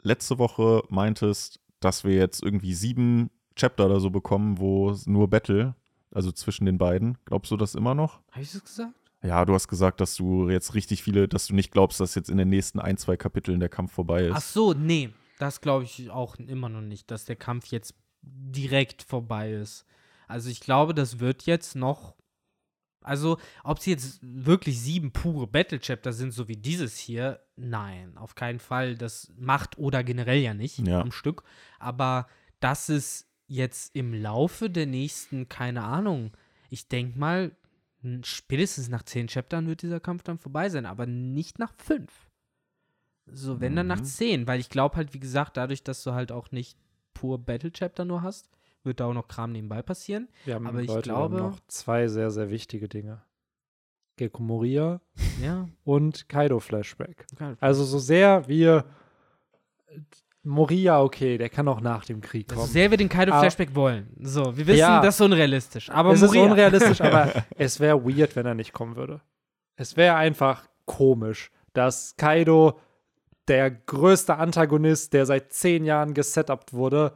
letzte 0.00 0.38
Woche 0.38 0.82
meintest, 0.88 1.60
dass 1.80 2.04
wir 2.04 2.14
jetzt 2.14 2.42
irgendwie 2.42 2.72
sieben 2.72 3.28
Chapter 3.54 3.84
oder 3.84 4.00
so 4.00 4.08
bekommen, 4.08 4.56
wo 4.56 4.88
es 4.88 5.06
nur 5.06 5.28
Battle, 5.28 5.74
also 6.10 6.32
zwischen 6.32 6.64
den 6.64 6.78
beiden. 6.78 7.18
Glaubst 7.26 7.50
du 7.50 7.58
das 7.58 7.74
immer 7.74 7.94
noch? 7.94 8.22
Habe 8.30 8.44
ich 8.44 8.52
das 8.52 8.64
gesagt? 8.64 8.94
Ja, 9.22 9.44
du 9.44 9.52
hast 9.52 9.68
gesagt, 9.68 10.00
dass 10.00 10.16
du 10.16 10.48
jetzt 10.48 10.72
richtig 10.74 11.02
viele, 11.02 11.28
dass 11.28 11.48
du 11.48 11.54
nicht 11.54 11.70
glaubst, 11.70 12.00
dass 12.00 12.14
jetzt 12.14 12.30
in 12.30 12.38
den 12.38 12.48
nächsten 12.48 12.80
ein, 12.80 12.96
zwei 12.96 13.18
Kapiteln 13.18 13.60
der 13.60 13.68
Kampf 13.68 13.92
vorbei 13.92 14.28
ist. 14.28 14.34
Ach 14.34 14.40
so, 14.40 14.72
nee. 14.72 15.10
Das 15.38 15.60
glaube 15.60 15.84
ich 15.84 16.10
auch 16.10 16.36
immer 16.36 16.68
noch 16.68 16.80
nicht, 16.80 17.10
dass 17.10 17.24
der 17.24 17.36
Kampf 17.36 17.66
jetzt 17.66 17.94
direkt 18.22 19.02
vorbei 19.02 19.52
ist. 19.52 19.84
Also 20.28 20.48
ich 20.48 20.60
glaube, 20.60 20.94
das 20.94 21.18
wird 21.20 21.44
jetzt 21.44 21.74
noch. 21.76 22.14
Also, 23.02 23.38
ob 23.64 23.78
es 23.78 23.84
jetzt 23.86 24.20
wirklich 24.22 24.80
sieben 24.80 25.12
pure 25.12 25.46
Battle 25.46 25.78
Chapter 25.78 26.14
sind, 26.14 26.30
so 26.32 26.48
wie 26.48 26.56
dieses 26.56 26.96
hier, 26.96 27.40
nein, 27.54 28.16
auf 28.16 28.34
keinen 28.34 28.60
Fall. 28.60 28.96
Das 28.96 29.30
macht 29.36 29.76
oder 29.76 30.02
generell 30.02 30.38
ja 30.38 30.54
nicht 30.54 30.78
Ja. 30.78 31.00
am 31.02 31.12
Stück. 31.12 31.42
Aber 31.78 32.26
das 32.60 32.88
ist 32.88 33.28
jetzt 33.46 33.94
im 33.94 34.14
Laufe 34.14 34.70
der 34.70 34.86
nächsten, 34.86 35.50
keine 35.50 35.84
Ahnung, 35.84 36.32
ich 36.70 36.88
denke 36.88 37.18
mal, 37.18 37.54
spätestens 38.22 38.88
nach 38.88 39.02
zehn 39.02 39.26
Chaptern 39.28 39.66
wird 39.66 39.82
dieser 39.82 40.00
Kampf 40.00 40.22
dann 40.22 40.38
vorbei 40.38 40.70
sein, 40.70 40.86
aber 40.86 41.04
nicht 41.04 41.58
nach 41.58 41.74
fünf. 41.76 42.23
So, 43.26 43.60
wenn 43.60 43.74
dann 43.76 43.86
nach 43.86 44.00
Mhm. 44.00 44.04
zehn, 44.04 44.46
weil 44.46 44.60
ich 44.60 44.68
glaube 44.70 44.96
halt, 44.96 45.14
wie 45.14 45.20
gesagt, 45.20 45.56
dadurch, 45.56 45.82
dass 45.82 46.02
du 46.02 46.12
halt 46.12 46.30
auch 46.32 46.50
nicht 46.52 46.76
pur 47.14 47.38
Battle 47.38 47.72
Chapter 47.72 48.04
nur 48.04 48.22
hast, 48.22 48.50
wird 48.82 49.00
da 49.00 49.06
auch 49.06 49.14
noch 49.14 49.28
Kram 49.28 49.52
nebenbei 49.52 49.80
passieren. 49.82 50.28
Wir 50.44 50.56
haben, 50.56 50.66
Aber 50.66 50.80
ich 50.80 50.88
Leute, 50.88 51.10
wir 51.10 51.16
haben 51.16 51.34
glaube- 51.36 51.50
noch 51.52 51.60
zwei 51.68 52.06
sehr, 52.08 52.30
sehr 52.30 52.50
wichtige 52.50 52.88
Dinge. 52.88 53.22
Gekko 54.16 54.42
Moria 54.42 55.00
Ja. 55.42 55.68
und 55.84 56.28
Kaido 56.28 56.60
Flashback. 56.60 57.26
Also 57.60 57.84
so 57.84 57.98
sehr 57.98 58.46
wir 58.46 58.84
Moria, 60.46 61.00
okay, 61.00 61.38
der 61.38 61.48
kann 61.48 61.66
auch 61.68 61.80
nach 61.80 62.04
dem 62.04 62.20
Krieg 62.20 62.50
So 62.50 62.56
kommen. 62.56 62.68
sehr 62.68 62.90
wir 62.90 62.98
den 62.98 63.08
Kaido 63.08 63.32
Aber- 63.32 63.40
Flashback 63.40 63.74
wollen. 63.74 64.14
So, 64.20 64.56
wir 64.56 64.66
wissen, 64.66 64.78
Ja. 64.78 65.00
das 65.00 65.14
ist 65.14 65.20
unrealistisch. 65.22 65.88
Aber 65.90 66.12
es 66.12 66.20
ist 66.20 66.28
Moria- 66.34 66.42
unrealistisch, 66.50 67.00
aber 67.00 67.32
es 67.56 67.80
wäre 67.80 68.04
weird, 68.04 68.36
wenn 68.36 68.44
er 68.44 68.54
nicht 68.54 68.72
kommen 68.74 68.94
würde. 68.96 69.22
Es 69.76 69.96
wäre 69.96 70.16
einfach 70.16 70.68
komisch, 70.84 71.50
dass 71.72 72.14
Kaido, 72.16 72.78
der 73.48 73.70
größte 73.70 74.36
Antagonist, 74.36 75.12
der 75.12 75.26
seit 75.26 75.52
zehn 75.52 75.84
Jahren 75.84 76.14
gesetupt 76.14 76.72
wurde, 76.72 77.12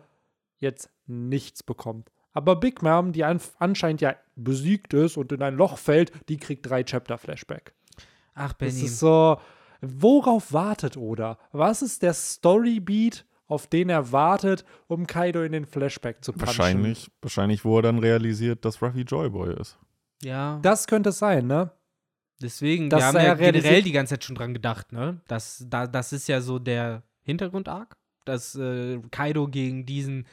jetzt 0.59 0.91
nichts 1.07 1.63
bekommt. 1.63 2.11
Aber 2.33 2.57
Big 2.57 2.83
Mom, 2.83 3.13
die 3.13 3.25
an 3.25 3.41
anscheinend 3.59 4.01
ja 4.01 4.15
besiegt 4.37 4.95
ist 4.95 5.17
und 5.17 5.33
in 5.33 5.43
ein 5.43 5.55
Loch 5.57 5.79
fällt, 5.79 6.13
die 6.29 6.37
kriegt 6.37 6.69
drei 6.69 6.85
Chapter 6.85 7.19
Flashback. 7.19 7.73
Ach, 8.35 8.53
Das 8.53 8.75
Benny. 8.75 8.87
ist 8.87 8.99
so, 9.01 9.39
worauf 9.81 10.53
wartet 10.53 10.97
Oda? 10.97 11.39
Was 11.53 11.83
ist 11.83 12.03
der 12.03 12.13
Storybeat, 12.15 13.25
auf 13.47 13.67
den 13.67 13.89
er 13.89 14.13
wartet, 14.13 14.65
um 14.87 15.07
Kaido 15.07 15.43
in 15.43 15.53
den 15.53 15.65
Flashback 15.67 16.23
zu 16.23 16.33
punchen? 16.33 16.47
Wahrscheinlich, 16.47 17.11
wahrscheinlich, 17.23 17.65
wo 17.65 17.77
er 17.79 17.83
dann 17.83 17.99
realisiert, 17.99 18.65
dass 18.65 18.83
Ruffy 18.83 19.03
Joyboy 19.03 19.55
ist. 19.59 19.79
ja. 20.23 20.59
Das 20.63 20.87
könnte 20.87 21.09
es 21.11 21.19
sein, 21.19 21.47
ne? 21.47 21.71
Deswegen, 22.41 22.89
dass 22.89 23.01
wir 23.01 23.07
haben 23.07 23.27
ja 23.27 23.35
generell 23.35 23.83
die 23.83 23.93
ganze 23.93 24.15
Zeit 24.15 24.25
schon 24.25 24.37
dran 24.37 24.55
gedacht, 24.55 24.93
ne? 24.93 25.21
Das, 25.27 25.65
da, 25.69 25.87
das 25.87 26.13
ist 26.13 26.29
ja 26.29 26.41
so 26.41 26.59
der 26.59 27.03
Hintergrund-Arc, 27.23 27.97
dass 28.25 28.55
äh, 28.55 29.01
Kaido 29.11 29.49
gegen 29.49 29.87
diesen 29.87 30.27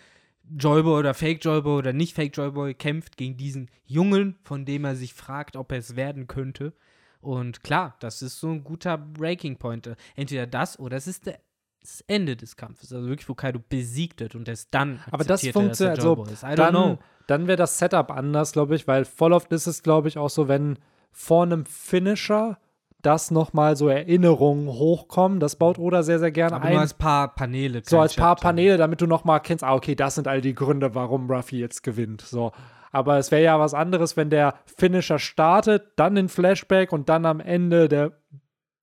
Joyboy 0.57 0.99
oder 0.99 1.13
Fake 1.13 1.43
Joyboy 1.43 1.79
oder 1.79 1.93
nicht 1.93 2.13
Fake 2.13 2.37
Joyboy 2.37 2.75
kämpft, 2.75 3.17
gegen 3.17 3.37
diesen 3.37 3.69
Jungen, 3.85 4.37
von 4.43 4.65
dem 4.65 4.85
er 4.85 4.95
sich 4.95 5.13
fragt, 5.13 5.55
ob 5.55 5.71
er 5.71 5.79
es 5.79 5.95
werden 5.95 6.27
könnte. 6.27 6.73
Und 7.21 7.63
klar, 7.63 7.95
das 7.99 8.21
ist 8.21 8.39
so 8.39 8.49
ein 8.49 8.63
guter 8.63 8.99
Breaking 8.99 9.57
Point. 9.57 9.89
Entweder 10.15 10.45
das 10.45 10.77
oder 10.77 10.97
es 10.97 11.07
ist 11.07 11.25
der, 11.25 11.39
das 11.81 12.01
Ende 12.01 12.35
des 12.35 12.55
Kampfes. 12.55 12.93
Also 12.93 13.07
wirklich, 13.07 13.27
wo 13.27 13.33
Kaido 13.33 13.59
besiegt 13.67 14.19
wird 14.19 14.35
und 14.35 14.47
es 14.47 14.69
dann 14.69 14.99
Aber 15.09 15.23
das 15.23 15.43
er, 15.43 15.49
er 15.49 15.53
funktioniert, 15.53 15.97
also 15.97 16.13
don't 16.13 16.69
know. 16.69 16.87
dann, 16.87 16.99
dann 17.25 17.47
wäre 17.47 17.57
das 17.57 17.79
Setup 17.79 18.11
anders, 18.11 18.51
glaube 18.51 18.75
ich, 18.75 18.87
weil 18.87 19.05
voll 19.05 19.33
oft 19.33 19.51
ist 19.51 19.65
es, 19.65 19.81
glaube 19.81 20.07
ich, 20.07 20.19
auch 20.19 20.29
so, 20.29 20.47
wenn 20.47 20.77
vor 21.17 21.43
einem 21.43 21.65
Finisher 21.65 22.57
das 23.01 23.31
nochmal 23.31 23.77
so 23.77 23.87
Erinnerungen 23.87 24.67
hochkommen, 24.67 25.39
das 25.39 25.55
baut 25.55 25.79
Oda 25.79 26.03
sehr, 26.03 26.19
sehr 26.19 26.31
gerne 26.31 26.57
Aber 26.57 26.65
ein. 26.65 26.73
nur 26.73 26.81
als 26.81 26.93
paar 26.93 27.33
Paneele. 27.33 27.81
so 27.85 27.99
als 27.99 28.15
paar 28.15 28.35
Chapter. 28.35 28.49
Paneele, 28.49 28.77
damit 28.77 28.99
du 28.99 29.07
nochmal 29.07 29.39
kennst, 29.39 29.63
ah, 29.63 29.75
okay, 29.75 29.95
das 29.95 30.15
sind 30.15 30.27
all 30.27 30.41
die 30.41 30.53
Gründe, 30.53 30.93
warum 30.93 31.31
Ruffy 31.31 31.57
jetzt 31.57 31.83
gewinnt. 31.83 32.21
So. 32.21 32.51
Aber 32.91 33.17
es 33.17 33.31
wäre 33.31 33.43
ja 33.43 33.59
was 33.59 33.73
anderes, 33.73 34.17
wenn 34.17 34.29
der 34.29 34.55
Finisher 34.65 35.17
startet, 35.17 35.93
dann 35.95 36.17
in 36.17 36.27
Flashback 36.27 36.91
und 36.91 37.07
dann 37.07 37.25
am 37.25 37.39
Ende 37.39 37.87
der, 37.87 38.11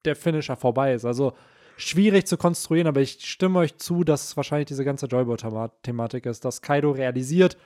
der 0.06 0.16
Finisher 0.16 0.56
vorbei 0.56 0.94
ist. 0.94 1.04
Also 1.04 1.34
schwierig 1.76 2.26
zu 2.26 2.38
konstruieren, 2.38 2.86
aber 2.88 3.00
ich 3.00 3.18
stimme 3.20 3.58
euch 3.58 3.76
zu, 3.76 4.04
dass 4.04 4.24
es 4.24 4.36
wahrscheinlich 4.38 4.68
diese 4.68 4.86
ganze 4.86 5.06
Joyboy-Thematik 5.06 6.24
ist, 6.24 6.46
dass 6.46 6.62
Kaido 6.62 6.92
realisiert, 6.92 7.58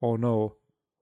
oh 0.00 0.16
no, 0.16 0.56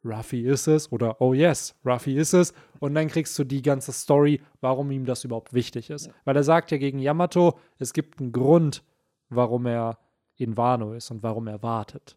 Ruffy 0.05 0.42
ist 0.46 0.66
es 0.68 0.90
oder 0.92 1.20
oh 1.20 1.34
yes, 1.34 1.74
Ruffy 1.84 2.16
ist 2.16 2.32
es 2.32 2.53
und 2.80 2.94
dann 2.94 3.09
kriegst 3.09 3.38
du 3.38 3.44
die 3.44 3.62
ganze 3.62 3.92
Story, 3.92 4.40
warum 4.61 4.90
ihm 4.90 5.05
das 5.05 5.24
überhaupt 5.24 5.53
wichtig 5.53 5.90
ist. 5.90 6.11
Weil 6.24 6.36
er 6.36 6.44
sagt 6.44 6.70
ja 6.70 6.78
gegen 6.78 6.99
Yamato, 6.99 7.59
es 7.78 7.92
gibt 7.92 8.20
einen 8.20 8.32
Grund, 8.32 8.82
warum 9.28 9.66
er 9.66 9.99
in 10.36 10.57
Wano 10.57 10.92
ist 10.94 11.11
und 11.11 11.22
warum 11.22 11.49
er 11.49 11.62
wartet. 11.62 12.16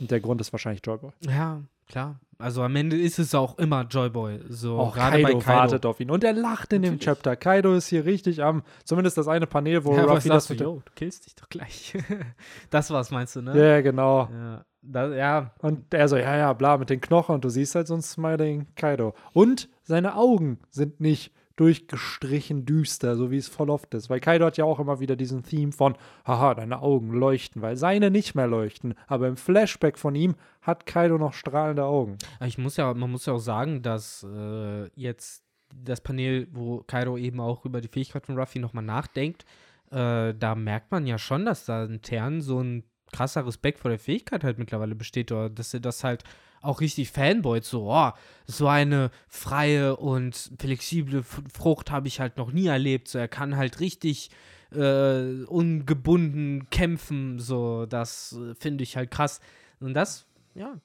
Und 0.00 0.10
der 0.10 0.20
Grund 0.20 0.40
ist 0.40 0.52
wahrscheinlich 0.52 0.82
Joyboy. 0.84 1.12
Ja, 1.20 1.62
klar. 1.86 2.18
Also 2.38 2.62
am 2.62 2.74
Ende 2.74 2.98
ist 3.00 3.20
es 3.20 3.32
auch 3.36 3.56
immer 3.58 3.82
Joyboy. 3.84 4.40
So, 4.48 4.76
Auch 4.78 4.94
gerade 4.94 5.22
Kaido, 5.22 5.38
bei 5.38 5.44
Kaido. 5.44 5.58
wartet 5.60 5.86
auf 5.86 6.00
ihn. 6.00 6.10
Und 6.10 6.24
er 6.24 6.32
lacht 6.32 6.72
in 6.72 6.82
dem 6.82 6.94
Natürlich. 6.94 7.04
Chapter. 7.04 7.36
Kaido 7.36 7.74
ist 7.74 7.86
hier 7.86 8.04
richtig 8.04 8.42
am, 8.42 8.64
zumindest 8.84 9.16
das 9.16 9.28
eine 9.28 9.46
Panel, 9.46 9.84
wo 9.84 9.94
ja, 9.94 10.02
Ruffy 10.04 10.28
das 10.28 10.48
du? 10.48 10.54
dem- 10.54 10.64
Yo, 10.64 10.82
du 10.84 10.92
killst 10.96 11.26
dich 11.26 11.36
doch 11.36 11.48
gleich. 11.48 11.94
das 12.70 12.90
war's, 12.90 13.12
meinst 13.12 13.36
du, 13.36 13.42
ne? 13.42 13.56
Ja, 13.56 13.80
genau. 13.82 14.28
Ja, 14.32 14.64
da, 14.86 15.14
ja. 15.14 15.52
Und 15.60 15.92
er 15.92 16.08
so, 16.08 16.16
ja, 16.16 16.36
ja, 16.36 16.52
bla, 16.52 16.78
mit 16.78 16.90
den 16.90 17.00
Knochen. 17.00 17.36
Und 17.36 17.44
du 17.44 17.48
siehst 17.48 17.74
halt 17.74 17.86
so 17.86 17.94
einen 17.94 18.02
smiling 18.02 18.66
Kaido. 18.76 19.14
Und 19.32 19.68
seine 19.82 20.16
Augen 20.16 20.58
sind 20.70 21.00
nicht 21.00 21.32
durchgestrichen 21.56 22.66
düster, 22.66 23.16
so 23.16 23.30
wie 23.30 23.36
es 23.36 23.48
voll 23.48 23.70
oft 23.70 23.94
ist. 23.94 24.10
Weil 24.10 24.20
Kaido 24.20 24.46
hat 24.46 24.56
ja 24.56 24.64
auch 24.64 24.80
immer 24.80 24.98
wieder 24.98 25.14
diesen 25.14 25.44
Theme 25.44 25.72
von, 25.72 25.94
haha, 26.26 26.54
deine 26.54 26.82
Augen 26.82 27.12
leuchten, 27.12 27.62
weil 27.62 27.76
seine 27.76 28.10
nicht 28.10 28.34
mehr 28.34 28.48
leuchten. 28.48 28.94
Aber 29.06 29.28
im 29.28 29.36
Flashback 29.36 29.98
von 29.98 30.14
ihm 30.14 30.34
hat 30.62 30.86
Kaido 30.86 31.16
noch 31.16 31.32
strahlende 31.32 31.84
Augen. 31.84 32.18
Ich 32.44 32.58
muss 32.58 32.76
ja, 32.76 32.92
man 32.92 33.10
muss 33.10 33.26
ja 33.26 33.34
auch 33.34 33.38
sagen, 33.38 33.82
dass 33.82 34.24
äh, 34.24 34.88
jetzt 34.96 35.44
das 35.72 36.00
Panel, 36.00 36.48
wo 36.52 36.82
Kaido 36.86 37.16
eben 37.16 37.40
auch 37.40 37.64
über 37.64 37.80
die 37.80 37.88
Fähigkeit 37.88 38.26
von 38.26 38.38
Ruffy 38.38 38.58
nochmal 38.58 38.84
nachdenkt, 38.84 39.44
äh, 39.90 40.34
da 40.34 40.54
merkt 40.56 40.90
man 40.90 41.06
ja 41.06 41.18
schon, 41.18 41.44
dass 41.44 41.66
da 41.66 41.84
intern 41.84 42.40
so 42.40 42.60
ein 42.60 42.84
krasser 43.12 43.46
Respekt 43.46 43.80
vor 43.80 43.90
der 43.90 43.98
Fähigkeit 43.98 44.44
halt 44.44 44.58
mittlerweile 44.58 44.94
besteht, 44.94 45.32
oder 45.32 45.50
dass 45.50 45.74
er 45.74 45.80
das 45.80 46.04
halt 46.04 46.24
auch 46.62 46.80
richtig 46.80 47.10
fanboyt, 47.10 47.64
so, 47.64 47.90
oh, 47.90 48.12
so 48.46 48.68
eine 48.68 49.10
freie 49.28 49.96
und 49.96 50.50
flexible 50.58 51.22
Frucht 51.22 51.90
habe 51.90 52.08
ich 52.08 52.20
halt 52.20 52.38
noch 52.38 52.52
nie 52.52 52.66
erlebt, 52.66 53.08
so, 53.08 53.18
er 53.18 53.28
kann 53.28 53.56
halt 53.56 53.80
richtig 53.80 54.30
äh, 54.72 55.44
ungebunden 55.44 56.68
kämpfen, 56.70 57.38
so, 57.38 57.86
das 57.86 58.38
finde 58.58 58.82
ich 58.82 58.96
halt 58.96 59.10
krass. 59.10 59.40
Und 59.80 59.94
das, 59.94 60.26
ja, 60.54 60.80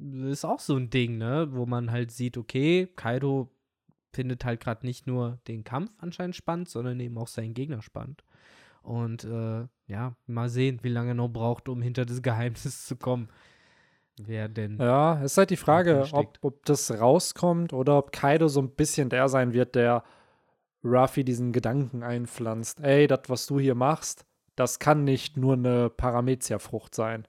ist 0.00 0.44
auch 0.44 0.60
so 0.60 0.76
ein 0.76 0.90
Ding, 0.90 1.18
ne? 1.18 1.48
Wo 1.52 1.66
man 1.66 1.90
halt 1.90 2.10
sieht, 2.10 2.36
okay, 2.36 2.88
Kaido 2.96 3.50
findet 4.12 4.44
halt 4.44 4.60
gerade 4.60 4.84
nicht 4.86 5.06
nur 5.06 5.38
den 5.46 5.62
Kampf 5.62 5.92
anscheinend 5.98 6.36
spannend, 6.36 6.68
sondern 6.68 6.98
eben 7.00 7.16
auch 7.18 7.28
seinen 7.28 7.54
Gegner 7.54 7.82
spannend. 7.82 8.24
Und 8.82 9.24
äh, 9.24 9.66
ja, 9.90 10.14
mal 10.26 10.48
sehen, 10.48 10.78
wie 10.82 10.88
lange 10.88 11.10
er 11.10 11.14
noch 11.14 11.28
braucht, 11.28 11.68
um 11.68 11.82
hinter 11.82 12.06
das 12.06 12.22
Geheimnis 12.22 12.86
zu 12.86 12.96
kommen. 12.96 13.28
Wer 14.22 14.48
denn? 14.48 14.78
Ja, 14.78 15.20
ist 15.22 15.36
halt 15.36 15.50
die 15.50 15.56
Frage, 15.56 16.06
ob, 16.12 16.38
ob 16.42 16.64
das 16.64 16.90
rauskommt 17.00 17.72
oder 17.72 17.98
ob 17.98 18.12
Kaido 18.12 18.48
so 18.48 18.60
ein 18.60 18.70
bisschen 18.70 19.08
der 19.08 19.28
sein 19.28 19.52
wird, 19.52 19.74
der 19.74 20.04
Ruffy 20.84 21.24
diesen 21.24 21.52
Gedanken 21.52 22.02
einpflanzt. 22.02 22.80
Ey, 22.80 23.06
das, 23.06 23.22
was 23.28 23.46
du 23.46 23.58
hier 23.58 23.74
machst, 23.74 24.24
das 24.56 24.78
kann 24.78 25.04
nicht 25.04 25.36
nur 25.36 25.54
eine 25.54 25.90
Paramezia-Frucht 25.90 26.94
sein. 26.94 27.26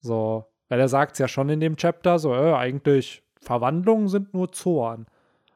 So, 0.00 0.44
weil 0.68 0.80
er 0.80 0.88
sagt 0.88 1.12
es 1.12 1.18
ja 1.18 1.28
schon 1.28 1.48
in 1.48 1.60
dem 1.60 1.76
Chapter, 1.76 2.18
so, 2.18 2.34
äh, 2.34 2.52
eigentlich 2.54 3.22
Verwandlungen 3.40 4.08
sind 4.08 4.34
nur 4.34 4.52
Zorn. 4.52 5.06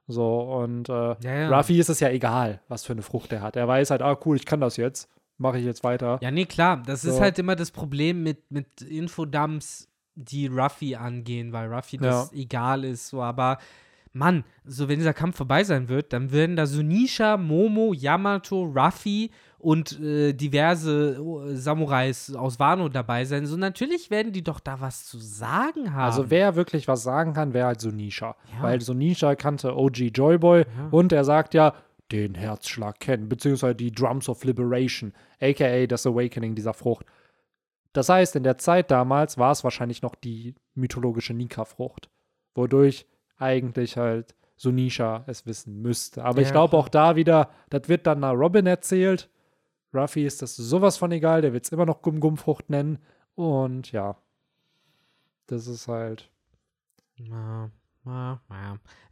So, 0.06 0.40
und 0.40 0.88
äh, 0.88 0.92
Ja, 0.92 1.16
ja. 1.34 1.56
Ruffy 1.56 1.78
ist 1.78 1.90
es 1.90 2.00
ja 2.00 2.08
egal, 2.08 2.60
was 2.68 2.84
für 2.84 2.92
eine 2.92 3.02
Frucht 3.02 3.32
er 3.32 3.42
hat. 3.42 3.56
Er 3.56 3.68
weiß 3.68 3.90
halt, 3.90 4.02
ah, 4.02 4.16
cool, 4.24 4.36
ich 4.36 4.46
kann 4.46 4.60
das 4.60 4.76
jetzt, 4.76 5.10
mache 5.38 5.58
ich 5.58 5.64
jetzt 5.64 5.82
weiter. 5.84 6.18
Ja, 6.22 6.30
nee, 6.30 6.44
klar. 6.44 6.82
Das 6.84 7.04
ist 7.04 7.16
So. 7.16 7.20
halt 7.20 7.38
immer 7.38 7.56
das 7.56 7.70
Problem 7.70 8.22
mit, 8.22 8.50
mit 8.50 8.82
Infodumps, 8.82 9.88
die 10.14 10.48
Ruffy 10.48 10.96
angehen, 10.96 11.52
weil 11.52 11.72
Ruffy 11.72 11.96
das 11.96 12.32
egal 12.32 12.84
ist. 12.84 13.08
So, 13.08 13.22
aber 13.22 13.58
Mann, 14.12 14.42
so 14.64 14.88
wenn 14.88 14.98
dieser 14.98 15.14
Kampf 15.14 15.36
vorbei 15.36 15.62
sein 15.64 15.88
wird, 15.88 16.12
dann 16.12 16.32
werden 16.32 16.56
da 16.56 16.66
Sunisha, 16.66 17.36
Momo, 17.36 17.92
Yamato, 17.92 18.64
Ruffy 18.64 19.30
und 19.58 20.00
äh, 20.00 20.32
diverse 20.32 21.16
äh, 21.50 21.54
Samurais 21.56 22.34
aus 22.34 22.58
Wano 22.58 22.88
dabei 22.88 23.24
sein. 23.24 23.46
So 23.46 23.56
natürlich 23.56 24.10
werden 24.10 24.32
die 24.32 24.42
doch 24.42 24.60
da 24.60 24.80
was 24.80 25.04
zu 25.06 25.18
sagen 25.18 25.92
haben. 25.94 26.04
Also 26.04 26.30
wer 26.30 26.56
wirklich 26.56 26.88
was 26.88 27.02
sagen 27.02 27.32
kann, 27.32 27.54
wäre 27.54 27.66
halt 27.68 27.80
Sunisha. 27.80 28.34
Ja. 28.56 28.62
Weil 28.62 28.80
Sunisha 28.80 29.34
kannte 29.36 29.76
OG 29.76 29.98
Joyboy 30.14 30.60
Ja. 30.60 30.88
und 30.90 31.12
er 31.12 31.24
sagt 31.24 31.54
ja, 31.54 31.74
den 32.12 32.34
Herzschlag 32.34 33.00
kennen, 33.00 33.28
beziehungsweise 33.28 33.74
die 33.74 33.92
Drums 33.92 34.28
of 34.28 34.44
Liberation, 34.44 35.12
aka 35.40 35.86
das 35.86 36.06
Awakening 36.06 36.54
dieser 36.54 36.74
Frucht. 36.74 37.06
Das 37.92 38.08
heißt, 38.08 38.36
in 38.36 38.42
der 38.42 38.58
Zeit 38.58 38.90
damals 38.90 39.38
war 39.38 39.52
es 39.52 39.64
wahrscheinlich 39.64 40.02
noch 40.02 40.14
die 40.14 40.54
mythologische 40.74 41.34
Nika-Frucht, 41.34 42.10
wodurch 42.54 43.06
eigentlich 43.36 43.96
halt 43.96 44.34
Sunisha 44.56 45.24
es 45.26 45.46
wissen 45.46 45.80
müsste. 45.80 46.24
Aber 46.24 46.40
ich 46.40 46.48
Ja, 46.48 46.52
glaube 46.52 46.70
klar. 46.70 46.82
auch 46.82 46.88
da 46.88 47.16
wieder, 47.16 47.50
das 47.70 47.88
wird 47.88 48.06
dann 48.06 48.20
nach 48.20 48.32
Robin 48.34 48.66
erzählt. 48.66 49.28
Ruffy 49.94 50.24
ist 50.26 50.42
das 50.42 50.56
sowas 50.56 50.98
von 50.98 51.12
egal, 51.12 51.42
der 51.42 51.52
wird 51.52 51.64
es 51.64 51.72
immer 51.72 51.86
noch 51.86 52.02
Gum-Gum-Frucht 52.02 52.68
nennen. 52.68 52.98
Und 53.34 53.92
ja, 53.92 54.16
das 55.46 55.66
ist 55.66 55.88
halt. 55.88 56.30
Ja, 57.16 57.70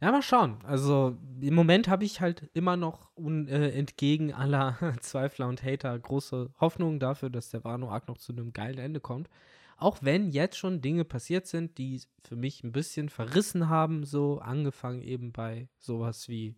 ja, 0.01 0.11
mal 0.11 0.21
schauen. 0.21 0.57
Also 0.63 1.17
im 1.39 1.53
Moment 1.53 1.87
habe 1.87 2.05
ich 2.05 2.21
halt 2.21 2.49
immer 2.53 2.77
noch 2.77 3.09
un, 3.15 3.47
äh, 3.47 3.69
entgegen 3.71 4.33
aller 4.33 4.77
Zweifler 5.01 5.47
und 5.47 5.63
Hater 5.63 5.97
große 5.97 6.51
Hoffnung 6.59 6.99
dafür, 6.99 7.29
dass 7.29 7.49
der 7.49 7.63
Wano-Arc 7.63 8.07
noch 8.07 8.17
zu 8.17 8.31
einem 8.31 8.53
geilen 8.53 8.79
Ende 8.79 8.99
kommt. 8.99 9.29
Auch 9.77 9.99
wenn 10.01 10.31
jetzt 10.31 10.57
schon 10.57 10.81
Dinge 10.81 11.05
passiert 11.05 11.45
sind, 11.45 11.77
die 11.77 12.01
für 12.23 12.35
mich 12.35 12.63
ein 12.63 12.71
bisschen 12.71 13.09
verrissen 13.09 13.69
haben, 13.69 14.03
so 14.03 14.39
angefangen 14.39 15.03
eben 15.03 15.31
bei 15.31 15.69
sowas 15.77 16.27
wie 16.27 16.55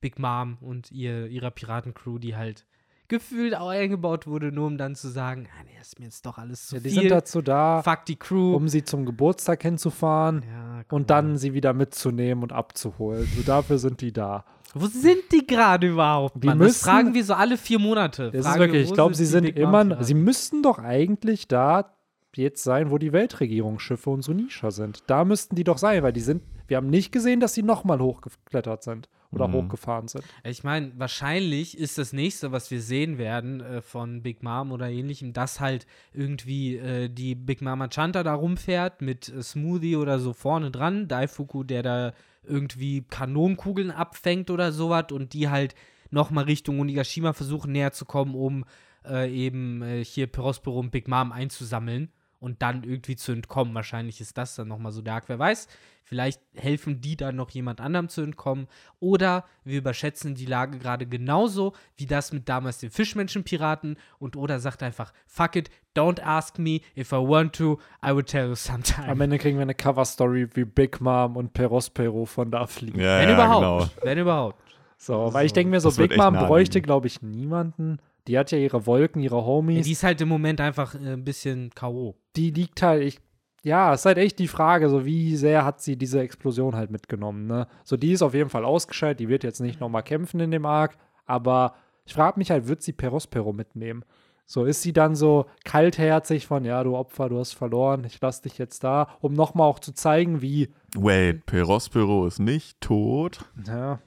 Big 0.00 0.18
Mom 0.18 0.56
und 0.60 0.90
ihr, 0.90 1.26
ihrer 1.26 1.50
Piratencrew, 1.50 2.18
die 2.18 2.36
halt 2.36 2.66
gefühlt 3.08 3.54
auch 3.56 3.68
eingebaut 3.68 4.26
wurde, 4.26 4.50
nur 4.52 4.66
um 4.66 4.78
dann 4.78 4.94
zu 4.94 5.08
sagen, 5.08 5.46
ah, 5.58 5.62
nee, 5.64 5.72
das 5.78 5.88
ist 5.88 5.98
mir 5.98 6.06
jetzt 6.06 6.24
doch 6.26 6.38
alles 6.38 6.66
zu 6.68 6.76
Ja, 6.76 6.80
die 6.82 6.88
viel. 6.90 7.00
sind 7.02 7.10
dazu 7.10 7.42
da, 7.42 7.82
Fuck 7.82 8.04
die 8.06 8.16
Crew. 8.16 8.54
um 8.54 8.68
sie 8.68 8.84
zum 8.84 9.04
Geburtstag 9.06 9.62
hinzufahren 9.62 10.42
ja, 10.50 10.82
und 10.90 11.10
dann 11.10 11.36
sie 11.36 11.54
wieder 11.54 11.72
mitzunehmen 11.74 12.42
und 12.42 12.52
abzuholen. 12.52 13.28
So 13.36 13.42
dafür 13.42 13.78
sind 13.78 14.00
die 14.00 14.12
da. 14.12 14.44
Wo 14.76 14.86
sind 14.86 15.18
die 15.32 15.46
gerade 15.46 15.86
überhaupt? 15.88 16.42
Die 16.42 16.48
Mann? 16.48 16.58
das 16.58 16.66
müssen- 16.68 16.84
fragen 16.84 17.14
wir 17.14 17.24
so 17.24 17.34
alle 17.34 17.56
vier 17.56 17.78
Monate. 17.78 18.30
Das 18.32 18.44
ist 18.46 18.54
wir, 18.54 18.60
wirklich, 18.60 18.88
ich 18.88 18.92
glaube, 18.94 19.14
sie 19.14 19.22
die 19.22 19.28
sind 19.28 19.44
immer, 19.44 20.02
sie 20.02 20.14
müssten 20.14 20.62
doch 20.64 20.78
eigentlich 20.80 21.46
da 21.46 21.93
jetzt 22.36 22.62
sein, 22.62 22.90
wo 22.90 22.98
die 22.98 23.12
Weltregierungsschiffe 23.12 24.10
und 24.10 24.22
Sunisha 24.22 24.70
sind. 24.70 25.02
Da 25.06 25.24
müssten 25.24 25.56
die 25.56 25.64
doch 25.64 25.78
sein, 25.78 26.02
weil 26.02 26.12
die 26.12 26.20
sind, 26.20 26.42
wir 26.66 26.76
haben 26.76 26.88
nicht 26.90 27.12
gesehen, 27.12 27.40
dass 27.40 27.54
sie 27.54 27.62
nochmal 27.62 28.00
hochgeklettert 28.00 28.82
sind 28.82 29.08
oder 29.30 29.48
Mhm. 29.48 29.54
hochgefahren 29.54 30.08
sind. 30.08 30.24
Ich 30.44 30.62
meine, 30.64 30.92
wahrscheinlich 30.96 31.76
ist 31.76 31.98
das 31.98 32.12
nächste, 32.12 32.52
was 32.52 32.70
wir 32.70 32.80
sehen 32.80 33.18
werden 33.18 33.60
äh, 33.60 33.80
von 33.82 34.22
Big 34.22 34.42
Mom 34.42 34.70
oder 34.72 34.88
ähnlichem, 34.88 35.32
dass 35.32 35.60
halt 35.60 35.86
irgendwie 36.12 36.76
äh, 36.76 37.08
die 37.08 37.34
Big 37.34 37.60
Mama 37.60 37.88
Chanta 37.88 38.22
da 38.22 38.34
rumfährt 38.34 39.02
mit 39.02 39.28
äh, 39.28 39.42
Smoothie 39.42 39.96
oder 39.96 40.18
so 40.20 40.32
vorne 40.32 40.70
dran. 40.70 41.08
Daifuku, 41.08 41.64
der 41.64 41.82
da 41.82 42.12
irgendwie 42.44 43.02
Kanonenkugeln 43.02 43.90
abfängt 43.90 44.50
oder 44.50 44.70
sowas 44.70 45.06
und 45.12 45.32
die 45.32 45.48
halt 45.48 45.74
nochmal 46.10 46.44
Richtung 46.44 46.78
Onigashima 46.78 47.32
versuchen 47.32 47.72
näher 47.72 47.92
zu 47.92 48.04
kommen, 48.04 48.34
um 48.34 48.64
äh, 49.04 49.30
eben 49.34 49.82
äh, 49.82 50.04
hier 50.04 50.26
Perospero 50.28 50.78
und 50.78 50.90
Big 50.90 51.08
Mom 51.08 51.32
einzusammeln 51.32 52.10
und 52.40 52.62
dann 52.62 52.84
irgendwie 52.84 53.16
zu 53.16 53.32
entkommen. 53.32 53.74
Wahrscheinlich 53.74 54.20
ist 54.20 54.36
das 54.38 54.54
dann 54.56 54.68
nochmal 54.68 54.92
so 54.92 55.02
der 55.02 55.14
Arc. 55.14 55.28
Wer 55.28 55.38
weiß, 55.38 55.68
vielleicht 56.02 56.40
helfen 56.54 57.00
die 57.00 57.16
dann 57.16 57.36
noch 57.36 57.50
jemand 57.50 57.80
anderem 57.80 58.08
zu 58.08 58.20
entkommen. 58.22 58.66
Oder 59.00 59.44
wir 59.64 59.78
überschätzen 59.78 60.34
die 60.34 60.46
Lage 60.46 60.78
gerade 60.78 61.06
genauso 61.06 61.72
wie 61.96 62.06
das 62.06 62.32
mit 62.32 62.48
damals 62.48 62.78
den 62.78 62.90
Fischmenschen-Piraten. 62.90 63.96
Und 64.18 64.36
Oda 64.36 64.58
sagt 64.58 64.82
einfach, 64.82 65.12
fuck 65.26 65.56
it, 65.56 65.70
don't 65.96 66.20
ask 66.22 66.58
me. 66.58 66.80
If 66.96 67.12
I 67.12 67.16
want 67.16 67.54
to, 67.56 67.78
I 68.04 68.14
will 68.14 68.24
tell 68.24 68.48
you 68.48 68.54
sometime. 68.54 69.08
Am 69.08 69.20
Ende 69.20 69.38
kriegen 69.38 69.56
wir 69.56 69.62
eine 69.62 69.74
Cover-Story, 69.74 70.48
wie 70.54 70.64
Big 70.64 71.00
Mom 71.00 71.36
und 71.36 71.52
Perospero 71.54 72.26
von 72.26 72.50
da 72.50 72.66
fliegen. 72.66 73.00
Ja, 73.00 73.18
Wenn 73.20 73.28
ja, 73.30 73.34
überhaupt. 73.34 73.94
Genau. 73.94 74.04
Wenn 74.04 74.18
überhaupt. 74.18 74.60
So, 74.96 75.32
weil 75.34 75.46
ich 75.46 75.52
denke 75.52 75.70
mir 75.70 75.80
so, 75.80 75.90
Big 75.90 76.16
Mom 76.16 76.34
bräuchte, 76.34 76.80
glaube 76.80 77.06
ich, 77.06 77.20
niemanden. 77.22 77.98
Die 78.26 78.38
hat 78.38 78.50
ja 78.52 78.58
ihre 78.58 78.86
Wolken, 78.86 79.20
ihre 79.20 79.36
Ja, 79.36 79.44
Homies. 79.44 79.84
die 79.84 79.92
ist 79.92 80.02
halt 80.02 80.18
im 80.22 80.28
Moment 80.28 80.60
einfach 80.60 80.94
äh, 80.94 81.12
ein 81.12 81.24
bisschen 81.24 81.70
K.O. 81.74 82.14
die 82.36 82.50
liegt 82.50 82.82
halt, 82.82 83.02
ich, 83.02 83.20
ja, 83.62 83.94
ist 83.94 84.04
halt 84.06 84.18
echt 84.18 84.38
die 84.38 84.48
Frage, 84.48 84.88
so 84.88 85.04
wie 85.04 85.36
sehr 85.36 85.64
hat 85.64 85.80
sie 85.80 85.96
diese 85.96 86.20
Explosion 86.20 86.76
halt 86.76 86.90
mitgenommen, 86.90 87.46
ne? 87.46 87.66
So, 87.84 87.96
die 87.96 88.12
ist 88.12 88.22
auf 88.22 88.34
jeden 88.34 88.50
Fall 88.50 88.64
ausgeschaltet, 88.64 89.20
die 89.20 89.28
wird 89.28 89.44
jetzt 89.44 89.60
nicht 89.60 89.80
nochmal 89.80 90.02
kämpfen 90.02 90.40
in 90.40 90.50
dem 90.50 90.66
Arc, 90.66 90.96
aber 91.26 91.74
ich 92.04 92.14
frage 92.14 92.38
mich 92.38 92.50
halt, 92.50 92.68
wird 92.68 92.82
sie 92.82 92.92
Perospero 92.92 93.52
mitnehmen? 93.52 94.04
So, 94.46 94.66
ist 94.66 94.82
sie 94.82 94.92
dann 94.92 95.16
so 95.16 95.46
kaltherzig 95.64 96.46
von, 96.46 96.66
ja, 96.66 96.84
du 96.84 96.94
Opfer, 96.96 97.30
du 97.30 97.38
hast 97.38 97.54
verloren, 97.54 98.04
ich 98.04 98.20
lass 98.20 98.42
dich 98.42 98.58
jetzt 98.58 98.84
da, 98.84 99.08
um 99.22 99.32
nochmal 99.32 99.66
auch 99.66 99.78
zu 99.78 99.92
zeigen, 99.92 100.42
wie, 100.42 100.68
Wait, 100.94 101.46
Perospero 101.46 102.26
ist 102.26 102.40
nicht 102.40 102.78
tot. 102.82 103.46
ja, 103.66 104.00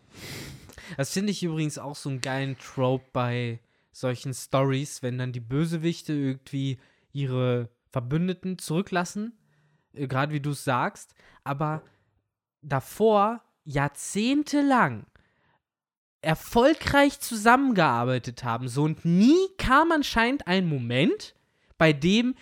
Das 0.95 1.11
finde 1.11 1.31
ich 1.31 1.41
übrigens 1.41 1.79
auch 1.79 1.95
so 1.95 2.09
einen 2.09 2.21
geilen 2.21 2.55
Trope 2.59 3.05
bei 3.13 3.59
solchen 3.91 4.35
Stories, 4.35 5.01
wenn 5.01 5.17
dann 5.17 5.31
die 5.31 5.39
Bösewichte 5.39 6.13
irgendwie 6.13 6.77
ihre 7.13 7.69
Verbündeten 7.97 8.59
zurücklassen, 8.59 9.35
äh, 9.93 10.07
gerade 10.07 10.31
wie 10.31 10.39
du 10.39 10.51
es 10.51 10.63
sagst, 10.63 11.15
aber 11.43 11.81
davor 12.61 13.41
jahrzehntelang 13.63 15.07
erfolgreich 16.21 17.19
zusammengearbeitet 17.19 18.43
haben. 18.43 18.67
So 18.67 18.83
und 18.83 19.03
nie 19.03 19.47
kam 19.57 19.91
anscheinend 19.91 20.45
ein 20.45 20.67
Moment, 20.67 21.33
bei 21.79 21.91
dem 21.91 22.35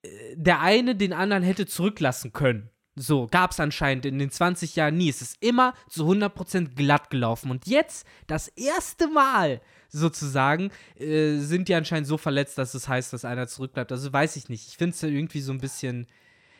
äh, 0.00 0.08
der 0.34 0.60
eine 0.60 0.96
den 0.96 1.12
anderen 1.12 1.42
hätte 1.42 1.66
zurücklassen 1.66 2.32
können. 2.32 2.70
So, 2.94 3.26
gab 3.30 3.52
es 3.52 3.60
anscheinend 3.60 4.04
in 4.04 4.18
den 4.18 4.30
20 4.30 4.76
Jahren 4.76 4.96
nie. 4.98 5.08
Es 5.08 5.22
ist 5.22 5.36
immer 5.40 5.72
zu 5.88 6.04
100% 6.06 6.74
glatt 6.74 7.08
gelaufen. 7.08 7.50
Und 7.50 7.66
jetzt, 7.66 8.06
das 8.26 8.48
erste 8.48 9.08
Mal 9.08 9.60
sozusagen, 9.88 10.70
äh, 10.98 11.36
sind 11.38 11.68
die 11.68 11.74
anscheinend 11.74 12.06
so 12.06 12.18
verletzt, 12.18 12.58
dass 12.58 12.74
es 12.74 12.88
heißt, 12.88 13.12
dass 13.12 13.24
einer 13.24 13.46
zurückbleibt. 13.46 13.92
Also 13.92 14.12
weiß 14.12 14.36
ich 14.36 14.48
nicht. 14.48 14.68
Ich 14.68 14.76
finde 14.76 14.94
es 14.94 15.00
ja 15.00 15.08
irgendwie 15.08 15.40
so 15.40 15.52
ein 15.52 15.58
bisschen. 15.58 16.06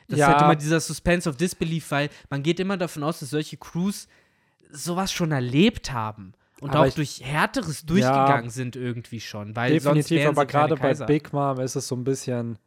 Das 0.08 0.18
Ja. 0.18 0.26
ist 0.28 0.32
halt 0.34 0.42
immer 0.42 0.56
dieser 0.56 0.80
Suspense 0.80 1.28
of 1.28 1.36
Disbelief, 1.36 1.90
weil 1.90 2.08
man 2.30 2.42
geht 2.42 2.60
immer 2.60 2.76
davon 2.76 3.02
aus, 3.04 3.20
dass 3.20 3.30
solche 3.30 3.56
Crews 3.56 4.08
sowas 4.70 5.12
schon 5.12 5.32
erlebt 5.32 5.92
haben. 5.92 6.32
Und 6.60 6.70
Aber 6.70 6.80
auch 6.80 6.86
ich- 6.86 6.94
durch 6.94 7.20
Härteres 7.22 7.84
durchgegangen 7.84 8.48
sind 8.50 8.76
irgendwie 8.76 9.20
schon. 9.20 9.54
Weil 9.56 9.72
definitiv, 9.72 10.26
aber 10.26 10.46
gerade 10.46 10.76
bei. 10.76 10.94
Big 10.94 11.32
Mom 11.32 11.60
ist 11.60 11.74
es 11.76 11.88
so 11.88 11.94
ein 11.96 12.04
bisschen. 12.04 12.58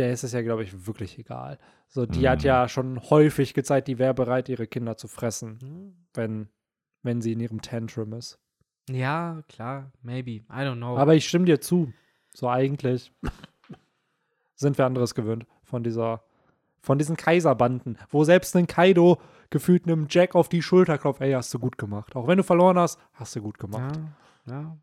Der 0.00 0.12
ist 0.12 0.24
es 0.24 0.32
ja, 0.32 0.42
glaube 0.42 0.64
ich, 0.64 0.86
wirklich 0.86 1.18
egal. 1.18 1.58
So, 1.88 2.06
die 2.06 2.28
hat 2.28 2.40
Mhm. 2.40 2.46
ja 2.46 2.68
schon 2.68 3.00
häufig 3.10 3.54
gezeigt, 3.54 3.86
die 3.88 3.98
wäre 3.98 4.14
bereit, 4.14 4.48
ihre 4.48 4.66
Kinder 4.66 4.96
zu 4.96 5.06
fressen, 5.06 5.58
Hm. 5.60 5.94
wenn, 6.14 6.48
wenn 7.02 7.20
sie 7.20 7.32
in 7.32 7.40
ihrem 7.40 7.60
Tantrum 7.62 8.12
ist. 8.14 8.38
Ja, 8.90 9.42
klar, 9.48 9.92
maybe. 10.02 10.30
I 10.30 10.44
don't 10.64 10.76
know. 10.76 10.96
Aber 10.98 11.14
ich 11.14 11.28
stimme 11.28 11.44
dir 11.44 11.60
zu. 11.60 11.92
So 12.34 12.48
eigentlich 12.48 13.12
sind 14.54 14.78
wir 14.78 14.86
anderes 14.86 15.14
gewöhnt 15.14 15.46
von 15.62 15.82
dieser, 15.82 16.22
von 16.80 16.98
diesen 16.98 17.16
Kaiserbanden, 17.16 17.98
wo 18.10 18.24
selbst 18.24 18.56
ein 18.56 18.66
Kaido 18.66 19.20
gefühlt 19.50 19.84
einem 19.86 20.06
Jack 20.08 20.34
auf 20.34 20.48
die 20.48 20.62
Schulter 20.62 20.98
klopft, 20.98 21.20
ey, 21.20 21.32
hast 21.32 21.52
du 21.54 21.58
gut 21.58 21.76
gemacht. 21.78 22.14
Auch 22.16 22.26
wenn 22.26 22.38
du 22.38 22.44
verloren 22.44 22.78
hast, 22.78 22.98
hast 23.14 23.34
du 23.36 23.42
gut 23.42 23.58
gemacht. 23.58 23.96
ja, 24.46 24.52
ja. 24.54 24.76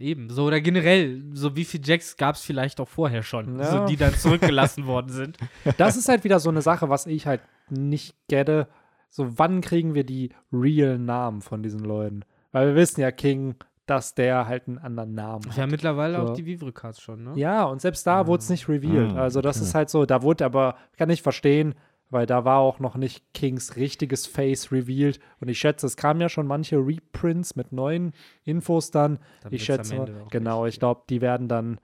Eben, 0.00 0.30
so 0.30 0.44
oder 0.44 0.60
generell, 0.60 1.22
so 1.32 1.56
wie 1.56 1.64
viele 1.64 1.84
Jacks 1.84 2.16
gab 2.16 2.36
es 2.36 2.42
vielleicht 2.42 2.80
auch 2.80 2.88
vorher 2.88 3.22
schon, 3.22 3.58
Ja. 3.58 3.64
so, 3.64 3.86
die 3.86 3.96
dann 3.96 4.14
zurückgelassen 4.14 4.86
worden 4.86 5.10
sind. 5.10 5.36
Das 5.76 5.96
ist 5.96 6.08
halt 6.08 6.24
wieder 6.24 6.38
so 6.40 6.50
eine 6.50 6.62
Sache, 6.62 6.88
was 6.88 7.06
ich 7.06 7.26
halt 7.26 7.40
nicht 7.68 8.14
gette. 8.28 8.68
So, 9.10 9.38
wann 9.38 9.60
kriegen 9.60 9.94
wir 9.94 10.04
die 10.04 10.30
real 10.52 10.98
Namen 10.98 11.40
von 11.40 11.62
diesen 11.62 11.80
Leuten? 11.80 12.22
Weil 12.52 12.68
wir 12.68 12.74
wissen 12.76 13.00
ja, 13.00 13.10
King, 13.10 13.56
dass 13.86 14.14
der 14.14 14.46
halt 14.46 14.68
einen 14.68 14.78
anderen 14.78 15.14
Namen 15.14 15.46
hat. 15.48 15.56
Ja, 15.56 15.66
mittlerweile 15.66 16.16
So. 16.18 16.22
auch 16.24 16.34
die 16.34 16.44
Vivre-Cards 16.46 17.00
schon, 17.00 17.24
ne? 17.24 17.32
Ja, 17.36 17.64
und 17.64 17.80
selbst 17.80 18.06
da 18.06 18.26
wurde 18.26 18.42
es 18.42 18.50
nicht 18.50 18.68
revealed. 18.68 19.12
Ah, 19.14 19.22
Also, 19.22 19.40
das 19.40 19.56
okay. 19.56 19.64
ist 19.66 19.74
halt 19.74 19.90
so, 19.90 20.04
da 20.06 20.22
wurde 20.22 20.44
aber, 20.44 20.76
kann 20.98 21.08
ich 21.10 21.22
verstehen, 21.22 21.74
weil 22.10 22.26
da 22.26 22.44
war 22.44 22.58
auch 22.58 22.78
noch 22.80 22.96
nicht 22.96 23.22
Kings 23.34 23.76
richtiges 23.76 24.26
Face 24.26 24.72
revealed. 24.72 25.20
Und 25.40 25.48
ich 25.48 25.58
schätze, 25.58 25.86
es 25.86 25.96
kamen 25.96 26.20
ja 26.20 26.28
schon 26.28 26.46
manche 26.46 26.76
Reprints 26.76 27.56
mit 27.56 27.72
neuen 27.72 28.12
Infos 28.44 28.90
dann. 28.90 29.18
Dann 29.42 29.52
ich 29.52 29.64
schätze, 29.64 30.06
genau, 30.30 30.64
nicht. 30.64 30.74
ich 30.74 30.80
glaube, 30.80 31.02
die 31.10 31.20
werden 31.20 31.48
dann, 31.48 31.80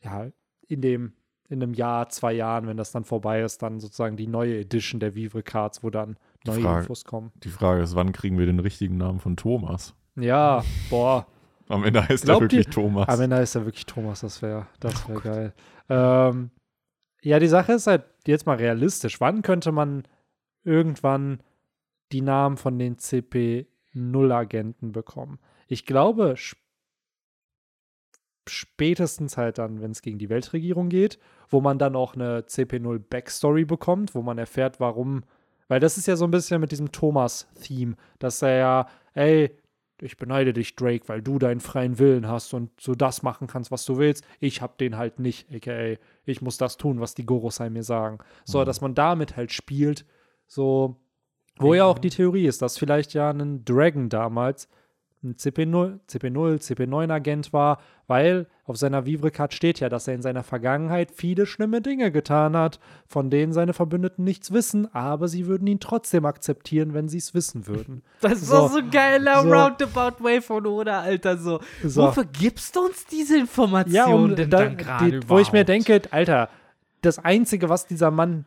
ja, 0.00 0.26
in 0.68 0.80
dem, 0.80 1.12
in 1.48 1.62
einem 1.62 1.74
Jahr, 1.74 2.08
zwei 2.08 2.32
Jahren, 2.32 2.66
wenn 2.66 2.76
das 2.76 2.90
dann 2.92 3.04
vorbei 3.04 3.40
ist, 3.42 3.62
dann 3.62 3.78
sozusagen 3.80 4.16
die 4.16 4.26
neue 4.26 4.58
Edition 4.58 4.98
der 5.00 5.14
Vivre 5.14 5.42
Cards, 5.42 5.82
wo 5.84 5.90
dann 5.90 6.16
Die 6.44 6.50
neue 6.50 6.60
Frage- 6.62 6.80
Infos 6.80 7.04
kommen. 7.04 7.32
Die 7.44 7.50
Frage 7.50 7.82
ist, 7.82 7.94
wann 7.94 8.12
kriegen 8.12 8.38
wir 8.38 8.46
den 8.46 8.58
richtigen 8.60 8.96
Namen 8.96 9.20
von 9.20 9.36
Thomas? 9.36 9.94
Ja, 10.16 10.64
boah. 10.90 11.26
Am 11.68 11.82
Ende 11.84 12.00
heißt 12.08 12.24
er 12.24 12.26
Glaubt 12.38 12.52
ihr- 12.52 12.58
wirklich 12.58 12.74
Thomas. 12.74 13.08
Am 13.08 13.20
Ende 13.20 13.36
ist 13.38 13.54
er 13.54 13.64
wirklich 13.64 13.86
Thomas, 13.86 14.20
das 14.20 14.40
wäre 14.42 14.66
das 14.80 15.08
wär 15.08 15.20
geil. 15.20 15.54
Ähm, 15.88 16.50
ja, 17.22 17.38
die 17.38 17.48
Sache 17.48 17.72
ist 17.72 17.86
halt 17.86 18.04
jetzt 18.32 18.46
mal 18.46 18.56
realistisch. 18.56 19.20
Wann 19.20 19.42
könnte 19.42 19.72
man 19.72 20.06
irgendwann 20.64 21.42
die 22.12 22.22
Namen 22.22 22.56
von 22.56 22.78
den 22.78 22.96
CP0-Agenten 22.96 24.92
bekommen? 24.92 25.38
Ich 25.68 25.86
glaube, 25.86 26.34
sp 26.38 26.56
spätestens 28.48 29.36
halt 29.36 29.58
dann, 29.58 29.80
wenn 29.80 29.90
es 29.90 30.02
gegen 30.02 30.18
die 30.18 30.28
Weltregierung 30.28 30.88
geht, 30.88 31.18
wo 31.48 31.60
man 31.60 31.78
dann 31.78 31.96
auch 31.96 32.14
eine 32.14 32.42
CP0 32.42 33.00
Backstory 33.00 33.64
bekommt, 33.64 34.14
wo 34.14 34.22
man 34.22 34.38
erfährt, 34.38 34.78
warum. 34.78 35.24
Weil 35.68 35.80
das 35.80 35.98
ist 35.98 36.06
ja 36.06 36.14
so 36.14 36.24
ein 36.26 36.30
bisschen 36.30 36.60
mit 36.60 36.70
diesem 36.70 36.92
Thomas-Theme, 36.92 37.96
dass 38.20 38.42
er 38.42 38.56
ja, 38.56 38.88
ey, 39.14 39.56
ich 40.00 40.16
beneide 40.16 40.52
dich, 40.52 40.76
Drake, 40.76 41.08
weil 41.08 41.22
du 41.22 41.38
deinen 41.38 41.60
freien 41.60 41.98
Willen 41.98 42.28
hast 42.28 42.54
und 42.54 42.70
so 42.80 42.94
das 42.94 43.22
machen 43.22 43.46
kannst, 43.46 43.70
was 43.70 43.84
du 43.84 43.96
willst. 43.98 44.24
Ich 44.40 44.62
hab 44.62 44.78
den 44.78 44.96
halt 44.96 45.18
nicht, 45.18 45.46
aka 45.54 45.96
ich 46.24 46.42
muss 46.42 46.58
das 46.58 46.76
tun, 46.76 47.00
was 47.00 47.14
die 47.14 47.26
Gorosei 47.26 47.70
mir 47.70 47.82
sagen. 47.82 48.18
So, 48.44 48.64
dass 48.64 48.80
man 48.80 48.94
damit 48.94 49.36
halt 49.36 49.52
spielt, 49.52 50.04
so, 50.46 50.96
wo 51.58 51.74
ja 51.74 51.84
auch 51.84 51.98
die 51.98 52.10
Theorie 52.10 52.46
ist, 52.46 52.62
dass 52.62 52.78
vielleicht 52.78 53.14
ja 53.14 53.30
ein 53.30 53.64
Dragon 53.64 54.08
damals 54.08 54.68
ein 55.22 55.34
CP0, 55.34 55.98
CP0, 56.08 56.58
CP9-Agent 56.60 57.52
war, 57.52 57.78
weil 58.06 58.46
auf 58.64 58.76
seiner 58.76 59.06
Vivre-Card 59.06 59.54
steht 59.54 59.80
ja, 59.80 59.88
dass 59.88 60.06
er 60.06 60.14
in 60.14 60.22
seiner 60.22 60.42
Vergangenheit 60.42 61.10
viele 61.12 61.46
schlimme 61.46 61.80
Dinge 61.80 62.12
getan 62.12 62.56
hat, 62.56 62.78
von 63.06 63.30
denen 63.30 63.52
seine 63.52 63.72
Verbündeten 63.72 64.24
nichts 64.24 64.52
wissen, 64.52 64.92
aber 64.94 65.28
sie 65.28 65.46
würden 65.46 65.66
ihn 65.66 65.80
trotzdem 65.80 66.26
akzeptieren, 66.26 66.94
wenn 66.94 67.08
sie 67.08 67.18
es 67.18 67.34
wissen 67.34 67.66
würden. 67.66 68.02
Das 68.20 68.34
ist 68.34 68.46
So. 68.48 68.56
doch 68.56 68.70
so 68.72 68.78
ein 68.78 68.90
geiler 68.90 69.42
So. 69.42 69.52
Roundabout 69.52 70.22
Way 70.22 70.40
von 70.42 70.66
Oda, 70.66 71.00
Alter. 71.00 71.36
So. 71.38 71.60
So. 71.82 72.02
Wofür 72.02 72.24
gibst 72.24 72.76
du 72.76 72.80
uns 72.86 73.06
diese 73.06 73.38
Informationen 73.38 73.94
Ja, 73.94 74.06
um, 74.14 74.36
denn 74.36 74.50
da, 74.50 74.58
dann 74.64 74.76
gerade 74.76 75.20
wo 75.28 75.38
ich 75.38 75.52
mir 75.52 75.64
denke, 75.64 76.02
Alter, 76.10 76.48
das 77.02 77.18
Einzige, 77.18 77.68
was 77.68 77.86
dieser 77.86 78.10
Mann 78.10 78.44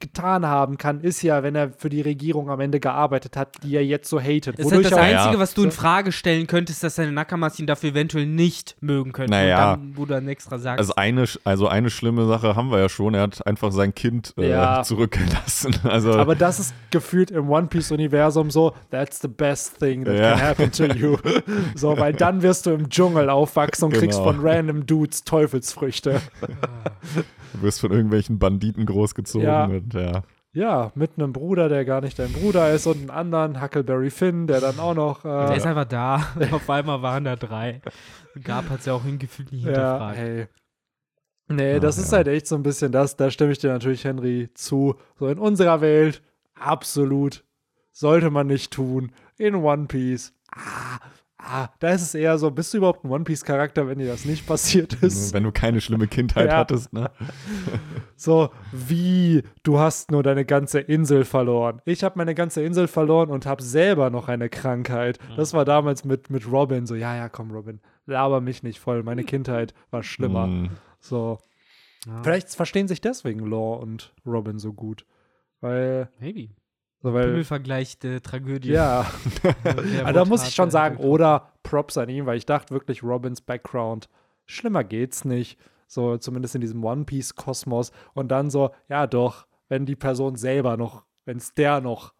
getan 0.00 0.46
haben 0.46 0.78
kann, 0.78 1.00
ist 1.00 1.22
ja, 1.22 1.42
wenn 1.42 1.54
er 1.54 1.70
für 1.72 1.88
die 1.90 2.00
Regierung 2.00 2.50
am 2.50 2.60
Ende 2.60 2.80
gearbeitet 2.80 3.36
hat, 3.36 3.62
die 3.62 3.76
er 3.76 3.84
jetzt 3.84 4.08
so 4.08 4.18
hatet. 4.20 4.58
Das 4.58 4.66
ist 4.66 4.72
halt 4.72 4.84
das 4.86 4.92
Einzige, 4.94 5.34
Ja. 5.34 5.38
was 5.38 5.54
du 5.54 5.64
in. 5.64 5.70
Frage 5.70 6.10
stellen 6.12 6.46
könntest, 6.46 6.82
dass 6.82 6.96
deine 6.96 7.12
Nakamas 7.12 7.58
ihn 7.60 7.66
dafür 7.66 7.90
eventuell 7.90 8.26
nicht 8.26 8.76
mögen 8.80 9.12
könnten. 9.12 9.30
Naja. 9.32 9.76
Dann, 9.76 9.92
wo 9.96 10.04
du 10.04 10.14
dann 10.14 10.26
extra 10.28 10.58
sagst. 10.58 10.78
Also 10.80 10.94
eine, 10.96 11.24
also 11.44 11.68
eine 11.68 11.90
schlimme 11.90 12.26
Sache 12.26 12.56
haben 12.56 12.70
wir 12.70 12.78
ja 12.80 12.88
schon. 12.88 13.14
Er 13.14 13.22
hat 13.22 13.46
einfach 13.46 13.72
sein 13.72 13.94
Kind 13.94 14.34
äh, 14.36 14.50
Ja. 14.50 14.82
zurückgelassen. 14.82 15.74
Also 15.84 16.14
aber 16.14 16.34
das 16.34 16.58
ist 16.60 16.74
gefühlt 16.90 17.30
im 17.30 17.48
One 17.50 17.66
Piece-Universum 17.68 18.50
so, 18.50 18.74
that's 18.90 19.20
the 19.20 19.28
best 19.28 19.78
thing 19.78 20.04
that 20.04 20.14
Ja. 20.16 20.32
can 20.32 20.40
happen 20.42 20.72
to 20.72 20.84
you. 20.86 21.16
so, 21.74 21.96
weil 21.98 22.12
dann 22.12 22.42
wirst 22.42 22.66
du 22.66 22.70
im 22.70 22.88
Dschungel 22.88 23.28
aufwachsen 23.30 23.84
und 23.86 23.92
kriegst 23.92 24.18
Genau. 24.18 24.32
von 24.32 24.40
random 24.46 24.86
Dudes 24.86 25.24
Teufelsfrüchte. 25.24 26.20
du 27.52 27.62
wirst 27.62 27.80
von 27.80 27.90
irgendwelchen 27.90 28.38
Banditen 28.38 28.86
großgezogen. 28.86 29.46
Ja. 29.46 29.68
Und, 29.94 30.02
ja. 30.02 30.22
Ja, 30.52 30.90
mit 30.96 31.12
einem 31.16 31.32
Bruder, 31.32 31.68
der 31.68 31.84
gar 31.84 32.00
nicht 32.00 32.18
dein 32.18 32.32
Bruder 32.32 32.72
ist 32.72 32.86
und 32.86 32.96
einen 32.98 33.10
anderen, 33.10 33.62
Huckleberry 33.62 34.10
Finn, 34.10 34.48
der 34.48 34.60
dann 34.60 34.80
auch 34.80 34.94
noch. 34.94 35.22
der 35.22 35.50
Äh, 35.50 35.56
ist 35.56 35.66
einfach 35.66 35.84
da. 35.84 36.26
Auf 36.50 36.68
einmal 36.68 37.02
waren 37.02 37.22
da 37.24 37.36
drei. 37.36 37.80
Gab 38.42 38.68
hat 38.68 38.80
es 38.80 38.86
ja 38.86 38.94
auch 38.94 39.04
hingefühlt 39.04 39.52
nicht 39.52 39.62
ja, 39.62 39.68
hinterfragt. 39.70 40.16
hey. 40.18 40.46
Nee, 41.46 41.74
Ah, 41.74 41.78
das 41.80 41.98
ist 41.98 42.10
ja. 42.10 42.18
halt 42.18 42.28
echt 42.28 42.46
so 42.48 42.56
ein 42.56 42.62
bisschen 42.64 42.90
das, 42.92 43.16
da 43.16 43.30
stimme 43.30 43.52
ich 43.52 43.58
dir 43.58 43.72
natürlich, 43.72 44.04
Henry, 44.04 44.50
zu. 44.54 44.96
So 45.18 45.28
in 45.28 45.38
unserer 45.38 45.80
Welt, 45.80 46.22
absolut, 46.54 47.44
sollte 47.92 48.30
man 48.30 48.46
nicht 48.48 48.72
tun. 48.72 49.12
In 49.36 49.54
One 49.56 49.86
Piece, 49.86 50.32
ah, 50.52 50.98
ah, 51.42 51.68
da 51.78 51.88
ist 51.90 52.02
es 52.02 52.14
eher 52.14 52.36
so, 52.38 52.50
bist 52.50 52.72
du 52.72 52.78
überhaupt 52.78 53.04
ein 53.04 53.10
One 53.10 53.24
Piece-Charakter, 53.24 53.86
wenn 53.88 53.98
dir 53.98 54.06
das 54.06 54.24
nicht 54.24 54.46
passiert 54.46 54.94
ist? 55.02 55.32
Wenn 55.32 55.42
du 55.44 55.52
keine 55.52 55.80
schlimme 55.80 56.06
Kindheit 56.08 56.48
Ja. 56.50 56.56
hattest, 56.58 56.92
ne? 56.92 57.10
So, 58.16 58.50
wie, 58.72 59.42
du 59.62 59.78
hast 59.78 60.10
nur 60.10 60.22
deine 60.22 60.44
ganze 60.44 60.78
Insel 60.80 61.24
verloren. 61.24 61.80
Ich 61.86 62.04
habe 62.04 62.18
meine 62.18 62.34
ganze 62.34 62.62
Insel 62.62 62.86
verloren 62.86 63.30
und 63.30 63.46
habe 63.46 63.62
selber 63.62 64.10
noch 64.10 64.28
eine 64.28 64.50
Krankheit. 64.50 65.18
Das 65.36 65.54
war 65.54 65.64
damals 65.64 66.04
mit, 66.04 66.28
mit 66.28 66.46
Robin 66.50 66.86
so, 66.86 66.94
ja, 66.94 67.16
ja, 67.16 67.30
komm, 67.30 67.50
Robin, 67.50 67.80
laber 68.04 68.42
mich 68.42 68.62
nicht 68.62 68.78
voll. 68.78 69.02
Meine 69.02 69.24
Kindheit 69.24 69.72
war 69.90 70.02
schlimmer. 70.02 70.46
Mm. 70.48 70.70
So, 71.00 71.38
Ja, 72.06 72.22
vielleicht 72.22 72.50
verstehen 72.54 72.88
sich 72.88 73.00
deswegen 73.00 73.40
Law 73.46 73.76
und 73.80 74.12
Robin 74.26 74.58
so 74.58 74.74
gut. 74.74 75.06
Weil, 75.62 76.10
Maybe. 76.20 76.50
So, 77.02 77.14
weil 77.14 77.28
Pimmelvergleich 77.28 77.98
der 77.98 78.22
Tragödie. 78.22 78.72
ja, 78.72 79.10
also 80.04 80.12
da 80.12 80.24
muss 80.24 80.46
ich 80.46 80.54
schon 80.54 80.70
sagen, 80.70 80.98
oder 80.98 81.52
Props 81.62 81.96
an 81.96 82.08
ihn, 82.08 82.26
weil 82.26 82.36
ich 82.36 82.46
dachte 82.46 82.74
wirklich, 82.74 83.02
Robins 83.02 83.40
Background, 83.40 84.08
schlimmer 84.46 84.84
geht's 84.84 85.24
nicht. 85.24 85.58
So, 85.86 86.18
zumindest 86.18 86.54
in 86.54 86.60
diesem 86.60 86.84
One 86.84 87.04
Piece-Kosmos. 87.04 87.90
Und 88.14 88.28
dann 88.28 88.50
so, 88.50 88.70
ja 88.88 89.06
doch, 89.06 89.46
wenn 89.68 89.86
die 89.86 89.96
Person 89.96 90.36
selber 90.36 90.76
noch, 90.76 91.04
wenn 91.24 91.38
es 91.38 91.54
der 91.54 91.80
noch 91.80 92.12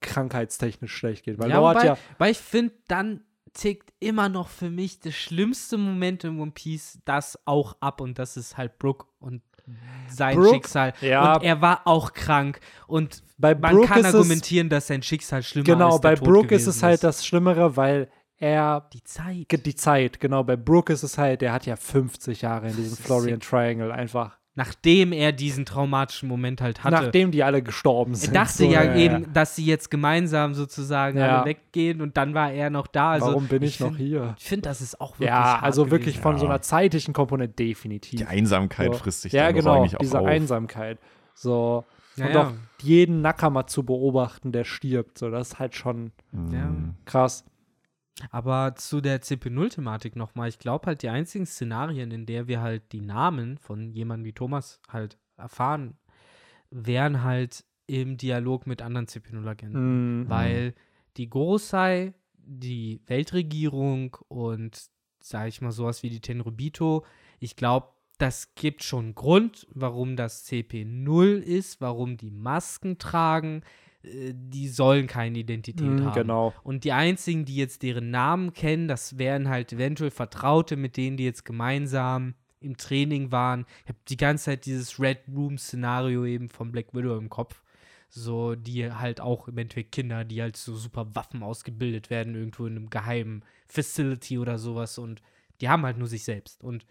krankheitstechnisch 0.00 0.94
schlecht 0.94 1.24
geht. 1.24 1.38
Weil 1.38 1.50
ja, 1.50 1.60
wobei, 1.60 1.84
ja, 1.84 1.98
weil 2.18 2.30
ich 2.30 2.38
finde, 2.38 2.74
dann 2.88 3.24
tickt 3.52 3.92
immer 3.98 4.28
noch 4.28 4.48
für 4.48 4.70
mich 4.70 5.00
das 5.00 5.14
schlimmste 5.14 5.76
Moment 5.76 6.24
in 6.24 6.38
One 6.38 6.52
Piece 6.52 7.00
das 7.04 7.38
auch 7.46 7.76
ab 7.80 8.00
und 8.00 8.18
das 8.18 8.36
ist 8.36 8.56
halt 8.56 8.78
Brooke 8.78 9.06
und 9.18 9.42
sein 10.08 10.36
Brook, 10.36 10.54
Schicksal. 10.54 10.92
ja. 11.00 11.36
Und 11.36 11.42
er 11.42 11.60
war 11.60 11.86
auch 11.86 12.12
krank 12.12 12.60
und 12.86 13.22
bei 13.38 13.54
man 13.54 13.74
Brooke 13.74 13.88
kann 13.88 14.00
ist 14.00 14.08
es, 14.08 14.14
argumentieren, 14.14 14.68
dass 14.68 14.88
sein 14.88 15.02
Schicksal 15.02 15.42
schlimmer 15.42 15.64
genau, 15.64 15.92
als 15.92 16.00
der 16.00 16.08
bei 16.10 16.16
Brooke 16.16 16.54
ist 16.54 16.66
es 16.66 16.82
halt 16.82 17.02
das 17.02 17.24
Schlimmere, 17.24 17.76
weil 17.76 18.08
er 18.36 18.88
die 18.92 19.04
Zeit. 19.04 19.46
Die 19.64 19.74
Zeit, 19.74 20.20
genau. 20.20 20.42
Bei 20.44 20.56
Brooke 20.56 20.92
ist 20.92 21.02
es 21.02 21.18
halt, 21.18 21.42
der 21.42 21.52
hat 21.52 21.66
ja 21.66 21.76
50 21.76 22.42
Jahre 22.42 22.68
in 22.68 22.76
diesem 22.76 22.94
ist 22.94 23.02
Florian 23.02 23.40
Triangle 23.40 23.92
einfach, 23.92 24.38
Nachdem 24.60 25.12
er 25.12 25.32
diesen 25.32 25.64
traumatischen 25.64 26.28
Moment 26.28 26.60
halt 26.60 26.84
hatte. 26.84 26.94
nachdem 26.94 27.30
die 27.30 27.42
alle 27.42 27.62
gestorben 27.62 28.12
er 28.12 28.16
sind. 28.18 28.36
dachte 28.36 28.52
so, 28.58 28.64
ja, 28.70 28.94
eben, 28.94 29.32
dass 29.32 29.56
sie 29.56 29.64
jetzt 29.64 29.90
gemeinsam 29.90 30.52
sozusagen 30.52 31.16
Ja. 31.18 31.38
alle 31.38 31.46
weggehen 31.46 32.02
und 32.02 32.16
dann 32.18 32.34
war 32.34 32.52
er 32.52 32.68
noch 32.68 32.86
da. 32.86 33.12
Also 33.12 33.28
Warum 33.28 33.48
bin 33.48 33.62
ich, 33.62 33.80
noch 33.80 33.88
find- 33.88 33.98
hier? 33.98 34.34
Ich 34.38 34.44
finde, 34.44 34.68
das 34.68 34.82
ist 34.82 35.00
auch 35.00 35.12
wirklich 35.14 35.28
Ja, 35.28 35.44
hart 35.54 35.62
also 35.62 35.90
wirklich 35.90 36.16
gewesen. 36.16 36.22
von 36.22 36.38
so 36.38 36.44
Ja. 36.44 36.50
einer 36.50 36.60
zeitlichen 36.62 37.14
Komponente 37.14 37.54
definitiv. 37.54 38.18
Die 38.20 38.26
Einsamkeit 38.26 38.92
So. 38.92 38.98
frisst 38.98 39.22
sich 39.22 39.32
ja, 39.32 39.50
genau, 39.50 39.78
eigentlich 39.78 39.94
auch 39.96 40.00
diese 40.00 40.20
auf. 40.20 40.26
Einsamkeit. 40.26 40.98
So. 41.34 41.84
Ja, 42.16 42.26
und 42.26 42.32
ja. 42.34 42.42
auch 42.48 42.52
jeden 42.82 43.22
Nakama 43.22 43.66
zu 43.66 43.82
beobachten, 43.84 44.52
der 44.52 44.64
stirbt. 44.64 45.16
So, 45.16 45.30
das 45.30 45.52
ist 45.52 45.58
halt 45.58 45.74
schon 45.74 46.12
Ja. 46.32 46.38
Mm. 46.66 46.96
krass. 47.06 47.44
Aber 48.30 48.74
zu 48.76 49.00
der 49.00 49.22
CP0-Thematik 49.22 50.16
nochmal. 50.16 50.48
Ich 50.48 50.58
glaube 50.58 50.86
halt, 50.86 51.02
die 51.02 51.08
einzigen 51.08 51.46
Szenarien, 51.46 52.10
in 52.10 52.26
der 52.26 52.48
wir 52.48 52.60
halt 52.60 52.92
die 52.92 53.00
Namen 53.00 53.58
von 53.58 53.92
jemandem 53.92 54.26
wie 54.26 54.32
Thomas 54.32 54.80
halt 54.88 55.18
erfahren, 55.36 55.96
wären 56.70 57.22
halt 57.22 57.64
im 57.86 58.16
Dialog 58.16 58.66
mit 58.66 58.82
anderen 58.82 59.06
CP0-Agenten. 59.06 60.22
Mm, 60.22 60.28
Weil 60.28 60.74
die 61.16 61.28
Gorosei, 61.28 62.14
die 62.34 63.00
Weltregierung 63.06 64.16
und, 64.28 64.90
sag 65.20 65.48
ich 65.48 65.60
mal, 65.60 65.72
sowas 65.72 66.02
wie 66.02 66.10
die 66.10 66.20
Tenrobito, 66.20 67.04
ich 67.40 67.56
glaube, 67.56 67.88
das 68.18 68.54
gibt 68.54 68.84
schon 68.84 69.14
Grund, 69.14 69.66
warum 69.74 70.14
das 70.14 70.46
CP0 70.46 71.38
ist, 71.38 71.80
warum 71.80 72.16
die 72.16 72.30
Masken 72.30 72.98
tragen. 72.98 73.62
Äh, 74.02 74.32
Die 74.34 74.68
sollen 74.68 75.06
keine 75.06 75.38
Identität 75.38 76.00
mm, 76.00 76.04
haben. 76.04 76.14
genau. 76.14 76.54
Und 76.62 76.84
die 76.84 76.92
einzigen, 76.92 77.44
die 77.44 77.56
jetzt 77.56 77.82
deren 77.82 78.10
Namen 78.10 78.52
kennen, 78.52 78.88
das 78.88 79.18
wären 79.18 79.48
halt 79.48 79.72
eventuell 79.72 80.10
Vertraute, 80.10 80.76
mit 80.76 80.96
denen 80.96 81.16
die 81.16 81.24
jetzt 81.24 81.44
gemeinsam 81.44 82.34
im 82.60 82.76
Training 82.76 83.32
waren. 83.32 83.64
Ich 83.84 83.88
habe 83.88 83.98
die 84.08 84.16
ganze 84.16 84.44
Zeit 84.46 84.66
dieses 84.66 85.00
Red 85.00 85.20
Room-Szenario 85.34 86.24
eben 86.26 86.48
von 86.48 86.70
Black 86.72 86.92
Widow 86.94 87.16
im 87.16 87.28
Kopf. 87.30 87.62
So, 88.12 88.56
die 88.56 88.90
halt 88.92 89.20
auch 89.20 89.46
im 89.46 89.56
Endeffekt 89.56 89.92
Kinder, 89.92 90.24
die 90.24 90.42
halt 90.42 90.56
so 90.56 90.74
super 90.74 91.14
Waffen 91.14 91.42
ausgebildet 91.44 92.10
werden, 92.10 92.34
irgendwo 92.34 92.66
in 92.66 92.76
einem 92.76 92.90
geheimen 92.90 93.44
Facility 93.68 94.36
oder 94.38 94.58
sowas 94.58 94.98
und 94.98 95.22
Die 95.60 95.68
haben 95.68 95.84
halt 95.84 95.96
nur 95.98 96.08
sich 96.08 96.24
selbst. 96.24 96.64
Und 96.64 96.86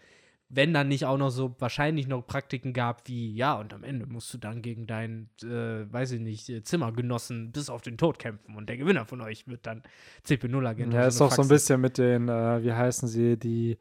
wenn 0.50 0.74
dann 0.74 0.88
nicht 0.88 1.06
auch 1.06 1.16
noch 1.16 1.30
so 1.30 1.54
wahrscheinlich 1.60 2.08
noch 2.08 2.26
Praktiken 2.26 2.72
gab 2.72 3.06
wie, 3.06 3.32
ja, 3.32 3.54
und 3.54 3.72
am 3.72 3.84
Ende 3.84 4.06
musst 4.06 4.34
du 4.34 4.38
dann 4.38 4.62
gegen 4.62 4.86
deinen, 4.86 5.30
äh, 5.42 5.90
weiß 5.90 6.10
ich 6.12 6.20
nicht, 6.20 6.48
äh, 6.48 6.62
Zimmergenossen 6.62 7.52
bis 7.52 7.70
auf 7.70 7.82
den 7.82 7.96
Tod 7.96 8.18
kämpfen 8.18 8.56
und 8.56 8.68
der 8.68 8.76
Gewinner 8.76 9.04
von 9.04 9.20
euch 9.20 9.46
wird 9.46 9.64
dann 9.64 9.82
CP0-Agent. 10.26 10.92
Ja, 10.92 11.06
ist 11.06 11.20
auch 11.20 11.30
so 11.30 11.42
ein 11.42 11.48
bisschen 11.48 11.80
mit 11.80 11.98
den, 11.98 12.28
äh, 12.28 12.62
wie 12.64 12.72
heißen 12.72 13.08
sie, 13.08 13.36
die 13.36 13.78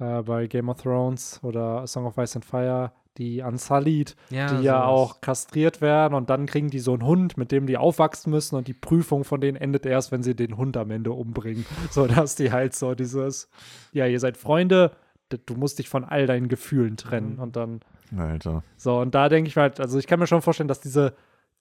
äh, 0.00 0.22
bei 0.22 0.48
Game 0.48 0.68
of 0.68 0.82
Thrones 0.82 1.38
oder 1.44 1.86
Song 1.86 2.06
of 2.06 2.18
Ice 2.18 2.34
and 2.34 2.44
Fire, 2.44 2.92
die 3.18 3.40
Unsullied, 3.40 4.16
ja, 4.30 4.46
die 4.48 4.64
ja 4.64 4.78
sowas. 4.78 4.88
auch 4.88 5.20
kastriert 5.20 5.80
werden 5.80 6.14
und 6.14 6.30
dann 6.30 6.46
kriegen 6.46 6.70
die 6.70 6.80
so 6.80 6.94
einen 6.94 7.04
Hund, 7.04 7.36
mit 7.36 7.52
dem 7.52 7.66
die 7.66 7.76
aufwachsen 7.76 8.32
müssen 8.32 8.56
und 8.56 8.66
die 8.66 8.74
Prüfung 8.74 9.22
von 9.22 9.40
denen 9.40 9.56
endet 9.56 9.86
erst, 9.86 10.10
wenn 10.10 10.24
sie 10.24 10.34
den 10.34 10.56
Hund 10.56 10.76
am 10.76 10.90
Ende 10.90 11.12
umbringen. 11.12 11.64
So, 11.92 12.06
dass 12.06 12.34
die 12.34 12.50
halt 12.50 12.74
so 12.74 12.94
dieses, 12.94 13.48
ja, 13.92 14.06
ihr 14.06 14.18
seid 14.18 14.36
Freunde, 14.36 14.92
du 15.38 15.54
musst 15.54 15.78
dich 15.78 15.88
von 15.88 16.04
all 16.04 16.26
deinen 16.26 16.48
Gefühlen 16.48 16.96
trennen 16.96 17.34
Mhm. 17.34 17.42
und 17.42 17.56
dann 17.56 17.80
Alter. 18.16 18.62
so, 18.76 18.98
und 19.00 19.14
da 19.14 19.28
denke 19.28 19.48
ich 19.48 19.56
halt, 19.56 19.80
also 19.80 19.98
ich 19.98 20.06
kann 20.06 20.18
mir 20.20 20.26
schon 20.26 20.42
vorstellen, 20.42 20.68
dass 20.68 20.80
diese 20.80 21.14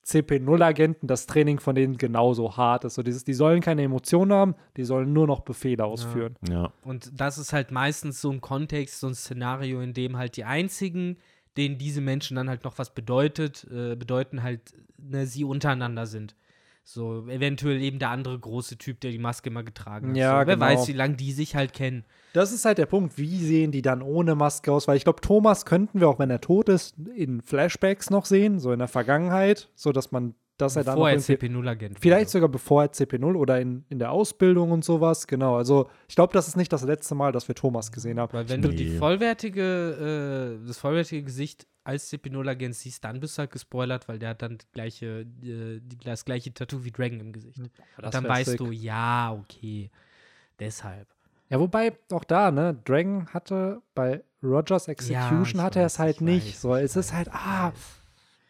CP0-Agenten, 0.05 1.07
das 1.07 1.27
Training 1.27 1.59
von 1.59 1.75
denen 1.75 1.97
genauso 1.97 2.57
hart 2.57 2.85
ist. 2.85 2.95
So 2.95 3.03
dieses, 3.03 3.23
die 3.23 3.33
sollen 3.33 3.61
keine 3.61 3.83
Emotionen 3.83 4.33
haben, 4.33 4.55
die 4.77 4.83
sollen 4.83 5.13
nur 5.13 5.27
noch 5.27 5.41
Befehle 5.41 5.85
ausführen. 5.85 6.35
Ja. 6.49 6.71
Und 6.83 7.11
das 7.19 7.37
ist 7.37 7.53
halt 7.53 7.71
meistens 7.71 8.21
so 8.21 8.31
ein 8.31 8.41
Kontext, 8.41 8.99
so 8.99 9.07
ein 9.07 9.15
Szenario, 9.15 9.79
in 9.81 9.93
dem 9.93 10.17
halt 10.17 10.37
die 10.37 10.43
einzigen, 10.43 11.17
denen 11.57 11.77
diese 11.77 12.01
Menschen 12.01 12.35
dann 12.35 12.49
halt 12.49 12.63
noch 12.63 12.77
was 12.77 12.93
bedeutet, 12.93 13.67
äh, 13.71 13.95
bedeuten 13.95 14.41
halt, 14.43 14.73
ne, 14.97 15.25
sie 15.27 15.43
untereinander 15.43 16.05
sind. 16.05 16.35
So, 16.83 17.27
eventuell 17.27 17.81
eben 17.81 17.99
der 17.99 18.09
andere 18.09 18.37
große 18.37 18.77
Typ, 18.77 18.99
der 19.01 19.11
die 19.11 19.19
Maske 19.19 19.49
immer 19.49 19.63
getragen 19.63 20.09
hat. 20.09 20.17
Ja, 20.17 20.41
so, 20.41 20.47
wer 20.47 20.55
genau. 20.55 20.65
weiß, 20.65 20.87
wie 20.87 20.93
lange 20.93 21.15
die 21.15 21.31
sich 21.31 21.55
halt 21.55 21.73
kennen. 21.73 22.05
Das 22.33 22.51
ist 22.51 22.65
halt 22.65 22.77
der 22.79 22.85
Punkt, 22.85 23.17
wie 23.17 23.37
sehen 23.37 23.71
die 23.71 23.81
dann 23.81 24.01
ohne 24.01 24.35
Maske 24.35 24.71
aus? 24.71 24.87
Weil 24.87 24.97
ich 24.97 25.03
glaube, 25.03 25.21
Thomas 25.21 25.65
könnten 25.65 25.99
wir, 25.99 26.09
auch 26.09 26.19
wenn 26.19 26.29
er 26.29 26.41
tot 26.41 26.69
ist, 26.69 26.95
in 27.15 27.41
Flashbacks 27.41 28.09
noch 28.09 28.25
sehen, 28.25 28.59
so 28.59 28.71
in 28.71 28.79
der 28.79 28.87
Vergangenheit, 28.87 29.69
so 29.75 29.91
dass 29.91 30.11
man, 30.11 30.33
dass 30.61 30.75
er 30.75 30.83
dann 30.83 30.95
Vorher 30.97 31.17
irgendwie, 31.17 31.33
CP0-Agent. 31.33 31.99
vielleicht 31.99 32.29
sogar 32.29 32.47
bevor 32.49 32.83
er 32.83 32.91
CP0 32.91 33.35
oder 33.35 33.59
in, 33.59 33.83
in 33.89 33.99
der 33.99 34.11
Ausbildung 34.11 34.71
und 34.71 34.85
sowas, 34.85 35.27
genau. 35.27 35.55
Also 35.57 35.89
ich 36.07 36.15
glaube, 36.15 36.31
das 36.33 36.47
ist 36.47 36.55
nicht 36.55 36.71
das 36.71 36.83
letzte 36.83 37.15
Mal, 37.15 37.31
dass 37.31 37.47
wir 37.47 37.55
Thomas 37.55 37.91
gesehen 37.91 38.19
haben. 38.19 38.31
Weil 38.33 38.47
wenn 38.49 38.61
du 38.61 38.69
die 38.69 38.91
Nee. 38.91 38.97
vollwertige, 38.97 40.59
äh, 40.63 40.67
das 40.67 40.77
vollwertige 40.77 41.23
Gesicht 41.23 41.67
als 41.83 42.11
CP0-Agent 42.13 42.75
siehst, 42.75 43.03
dann 43.03 43.19
bist 43.19 43.37
du 43.37 43.39
halt 43.39 43.51
gespoilert, 43.51 44.07
weil 44.07 44.19
der 44.19 44.29
hat 44.29 44.41
dann 44.43 44.59
die 44.59 44.65
gleiche, 44.71 45.05
äh, 45.21 45.25
die, 45.81 45.97
das 46.03 46.25
gleiche 46.25 46.53
Tattoo 46.53 46.83
wie 46.83 46.91
Dragon 46.91 47.19
im 47.19 47.31
Gesicht. 47.33 47.59
Das 47.97 48.11
dann 48.11 48.23
wär 48.23 48.29
weißt 48.29 48.51
sick. 48.51 48.57
du, 48.59 48.71
ja, 48.71 49.33
okay. 49.33 49.89
Deshalb. 50.59 51.07
Ja, 51.49 51.59
wobei 51.59 51.93
auch 52.11 52.23
da, 52.23 52.51
ne, 52.51 52.77
Dragon 52.85 53.27
hatte 53.33 53.81
bei 53.95 54.23
Rogers 54.43 54.87
Execution 54.87 55.43
ich 55.59 55.61
hatte 55.61 55.79
er 55.79 55.87
es 55.87 55.93
weiß, 55.95 55.99
halt 55.99 56.15
ich 56.17 56.21
nicht. 56.21 56.47
weiß, 56.55 56.61
so, 56.61 56.75
es 56.75 56.95
ist 56.95 57.13
halt, 57.13 57.29
ah, 57.33 57.73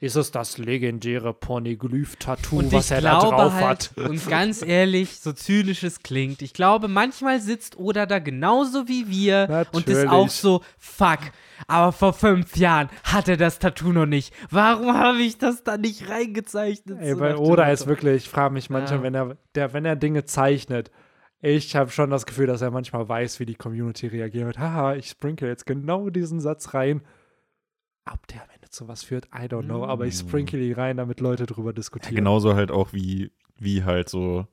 ist 0.02 0.16
es 0.16 0.32
das 0.32 0.58
legendäre 0.58 1.32
Pornoglyph-Tattoo, 1.32 2.58
Und 2.58 2.72
was 2.74 2.90
er 2.90 3.02
da 3.02 3.20
drauf 3.20 3.54
halt, 3.54 3.92
hat? 3.96 4.10
und 4.10 4.28
ganz 4.28 4.64
ehrlich, 4.64 5.20
so 5.20 5.32
zynisch 5.32 5.84
es 5.84 6.02
klingt, 6.02 6.42
ich 6.42 6.54
glaube, 6.54 6.88
manchmal 6.88 7.40
sitzt 7.40 7.78
Oda 7.78 8.08
da 8.08 8.18
genauso 8.18 8.88
wie 8.88 9.08
wir 9.10 9.68
und 9.72 9.88
ist 9.88 10.00
auch 10.08 10.12
Natürlich. 10.26 10.32
so, 10.32 10.62
fuck, 10.80 11.20
aber 11.68 11.92
vor 11.92 12.14
fünf 12.14 12.58
Jahren 12.58 12.90
hat 13.04 13.28
er 13.28 13.38
das 13.38 13.60
Tattoo 13.60 13.94
noch 13.94 14.08
nicht. 14.08 14.34
Warum 14.50 14.92
habe 14.98 15.20
ich 15.20 15.38
das 15.38 15.64
da 15.64 15.78
nicht 15.78 16.10
reingezeichnet? 16.10 16.98
Ey, 17.00 17.14
So 17.14 17.24
Oda 17.38 17.70
ist 17.70 17.86
wirklich, 17.86 18.24
ich 18.24 18.30
frage 18.30 18.56
mich 18.56 18.72
manchmal, 18.72 18.98
Ja. 18.98 19.04
wenn 19.04 19.14
er, 19.14 19.38
der, 19.54 19.74
wenn 19.74 19.86
er 19.86 19.96
Dinge 19.96 20.26
zeichnet, 20.26 20.90
ich 21.42 21.76
habe 21.76 21.92
schon 21.92 22.10
das 22.10 22.26
Gefühl, 22.26 22.48
dass 22.48 22.62
er 22.62 22.72
manchmal 22.72 23.08
weiß, 23.08 23.40
wie 23.40 23.46
die 23.46 23.56
Community 23.56 24.08
reagieren 24.08 24.48
wird. 24.48 24.58
Haha, 24.58 24.96
ich 24.96 25.10
sprinkle 25.10 25.48
jetzt 25.48 25.68
genau 25.68 26.10
diesen 26.10 26.40
Satz 26.40 26.74
rein. 26.74 27.02
Ob 28.12 28.26
der 28.28 28.42
am 28.42 28.48
Ende 28.72 28.78
zu 28.78 28.88
was 28.88 29.04
führt, 29.04 29.26
I 29.28 29.46
don't 29.48 29.64
know, 29.66 29.86
aber 29.86 30.06
ich 30.08 30.16
sprinkle 30.18 30.60
ihn 30.60 30.74
rein, 30.74 30.98
damit 30.98 31.20
Leute 31.20 31.46
drüber 31.46 31.72
Ja, 31.72 31.76
diskutieren. 31.76 32.16
genauso 32.16 32.56
halt 32.56 32.72
auch 32.72 32.94
wie, 32.94 33.32
wie 33.58 33.84
halt 33.84 34.10
so 34.10 34.48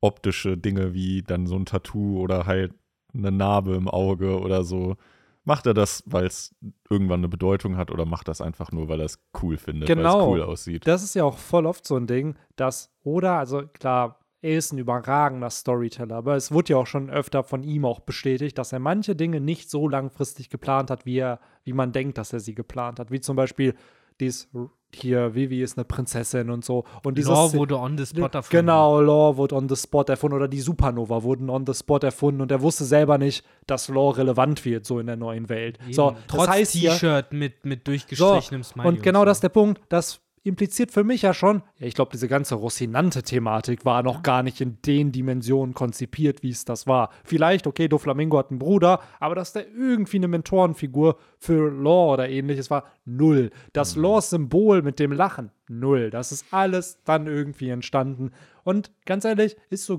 optische 0.00 0.56
Dinge 0.56 0.94
wie 0.94 1.22
dann 1.22 1.46
so 1.46 1.56
ein 1.56 1.64
Tattoo 1.64 2.20
oder 2.20 2.46
halt 2.46 2.74
eine 3.14 3.30
Narbe 3.30 3.74
im 3.76 3.88
Auge 3.88 4.40
oder 4.40 4.64
so. 4.64 4.96
Macht 5.44 5.66
er 5.66 5.74
das, 5.74 6.02
weil 6.06 6.26
es 6.26 6.54
irgendwann 6.90 7.20
eine 7.20 7.28
Bedeutung 7.28 7.76
hat 7.76 7.90
oder 7.90 8.04
macht 8.04 8.28
das 8.28 8.40
einfach 8.40 8.72
nur, 8.72 8.88
weil 8.88 9.00
er 9.00 9.06
es 9.06 9.20
cool 9.42 9.56
findet, 9.56 9.88
weil 9.88 9.96
Genau. 9.96 10.20
es 10.20 10.26
cool 10.26 10.42
aussieht? 10.42 10.86
Das 10.86 11.02
ist 11.02 11.14
ja 11.14 11.24
auch 11.24 11.38
voll 11.38 11.66
oft 11.66 11.86
so 11.86 11.96
ein 11.96 12.06
Ding, 12.06 12.34
dass 12.56 12.90
Oda, 13.04 13.38
also 13.38 13.62
klar, 13.66 14.21
er 14.42 14.58
ist 14.58 14.72
ein 14.72 14.78
überragender 14.78 15.50
Storyteller, 15.50 16.16
aber 16.16 16.34
es 16.34 16.50
wurde 16.50 16.72
ja 16.72 16.76
auch 16.76 16.86
schon 16.86 17.08
öfter 17.10 17.44
von 17.44 17.62
ihm 17.62 17.84
auch 17.84 18.00
bestätigt, 18.00 18.58
dass 18.58 18.72
er 18.72 18.80
manche 18.80 19.14
Dinge 19.14 19.40
nicht 19.40 19.70
so 19.70 19.88
langfristig 19.88 20.50
geplant 20.50 20.90
hat, 20.90 21.06
wie 21.06 21.18
er, 21.18 21.38
wie 21.64 21.72
man 21.72 21.92
denkt, 21.92 22.18
dass 22.18 22.32
er 22.32 22.40
sie 22.40 22.54
geplant 22.54 22.98
hat. 22.98 23.12
Wie 23.12 23.20
zum 23.20 23.36
Beispiel 23.36 23.74
dies 24.20 24.48
hier, 24.94 25.34
Vivi 25.34 25.62
ist 25.62 25.78
eine 25.78 25.84
Prinzessin 25.84 26.50
und 26.50 26.64
so. 26.64 26.84
Und 27.02 27.16
dieses 27.16 27.30
Law 27.30 27.52
wurde 27.54 27.78
on 27.78 27.96
the 27.96 28.04
spot 28.04 28.28
erfunden. 28.32 28.50
Genau, 28.50 29.00
Law 29.00 29.36
wurde 29.36 29.54
on 29.54 29.68
the 29.68 29.76
spot 29.76 30.04
erfunden 30.08 30.36
oder 30.36 30.48
die 30.48 30.60
Supernova 30.60 31.22
wurden 31.22 31.48
on 31.48 31.64
the 31.66 31.72
spot 31.72 32.00
erfunden 32.02 32.40
und 32.40 32.50
er 32.50 32.60
wusste 32.60 32.84
selber 32.84 33.18
nicht, 33.18 33.44
dass 33.66 33.88
Law 33.88 34.10
relevant 34.10 34.64
wird, 34.64 34.84
so 34.84 34.98
in 34.98 35.06
der 35.06 35.16
neuen 35.16 35.48
Welt. 35.48 35.78
Eben. 35.84 35.92
So, 35.92 36.16
Trotz 36.26 36.46
das 36.46 36.48
heißt 36.48 36.74
ja, 36.74 36.92
T-Shirt 36.92 37.32
mit, 37.32 37.64
mit 37.64 37.80
so, 37.80 37.84
durchgestrichenem 37.84 38.64
Smiley. 38.64 38.88
und 38.88 39.02
genau 39.02 39.20
so. 39.20 39.26
das 39.26 39.38
ist 39.38 39.42
der 39.42 39.48
Punkt, 39.48 39.80
das 39.88 40.20
impliziert 40.44 40.90
für 40.90 41.04
mich 41.04 41.22
ja 41.22 41.34
schon, 41.34 41.62
ja, 41.78 41.86
ich 41.86 41.94
glaube, 41.94 42.10
diese 42.12 42.28
ganze 42.28 42.56
Rocinante-Thematik 42.56 43.84
war 43.84 44.02
noch 44.02 44.22
gar 44.22 44.42
nicht 44.42 44.60
in 44.60 44.78
den 44.82 45.12
Dimensionen 45.12 45.74
konzipiert, 45.74 46.42
wie 46.42 46.50
es 46.50 46.64
das 46.64 46.86
war. 46.86 47.10
Vielleicht, 47.24 47.66
okay, 47.66 47.88
Doflamingo 47.88 48.38
hat 48.38 48.50
einen 48.50 48.58
Bruder, 48.58 49.00
aber 49.20 49.34
dass 49.34 49.52
der 49.52 49.68
irgendwie 49.68 50.16
eine 50.16 50.28
Mentorenfigur 50.28 51.16
für 51.38 51.70
Law 51.70 52.14
oder 52.14 52.28
ähnliches 52.28 52.70
war, 52.70 52.84
null. 53.04 53.50
Das 53.72 53.94
Law-Symbol 53.94 54.82
mit 54.82 54.98
dem 54.98 55.12
Lachen, 55.12 55.52
null. 55.68 56.10
Das 56.10 56.32
ist 56.32 56.46
alles 56.50 56.98
dann 57.04 57.26
irgendwie 57.26 57.70
entstanden. 57.70 58.32
Und 58.64 58.90
ganz 59.06 59.24
ehrlich, 59.24 59.56
ist 59.70 59.84
so, 59.84 59.98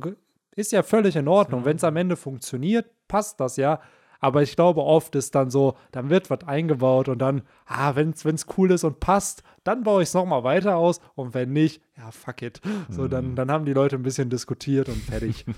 ist 0.56 0.72
ja 0.72 0.84
völlig 0.84 1.16
in 1.16 1.28
Ordnung. 1.28 1.66
Wenn 1.66 1.78
es 1.78 1.84
am 1.84 1.96
Ende 1.96 2.18
funktioniert, 2.18 2.86
passt 3.08 3.40
das 3.40 3.58
ja. 3.58 3.80
Aber 4.24 4.42
ich 4.42 4.56
glaube, 4.56 4.82
oft 4.82 5.16
ist 5.16 5.36
dann 5.36 5.50
so, 5.50 5.76
dann 5.92 6.10
wird 6.10 6.30
was 6.30 6.46
eingebaut 6.48 7.10
und 7.10 7.20
dann, 7.20 7.42
ah, 7.66 7.94
wenn 7.96 8.12
es 8.12 8.46
cool 8.58 8.72
ist 8.72 8.86
und 8.86 9.02
passt, 9.02 9.44
dann 9.66 9.84
baue 9.84 10.02
ich 10.02 10.08
es 10.08 10.14
nochmal 10.14 10.46
weiter 10.46 10.78
aus. 10.78 11.02
Und 11.16 11.34
wenn 11.34 11.52
nicht, 11.52 11.82
ja, 11.98 12.10
fuck 12.10 12.42
it. 12.42 12.62
So, 12.90 13.10
dann, 13.10 13.36
dann 13.36 13.52
haben 13.52 13.66
die 13.66 13.74
Leute 13.74 13.98
ein 13.98 14.02
bisschen 14.02 14.30
diskutiert 14.30 14.88
und 14.88 14.98
fertig. 15.04 15.46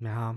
Ja, 0.00 0.36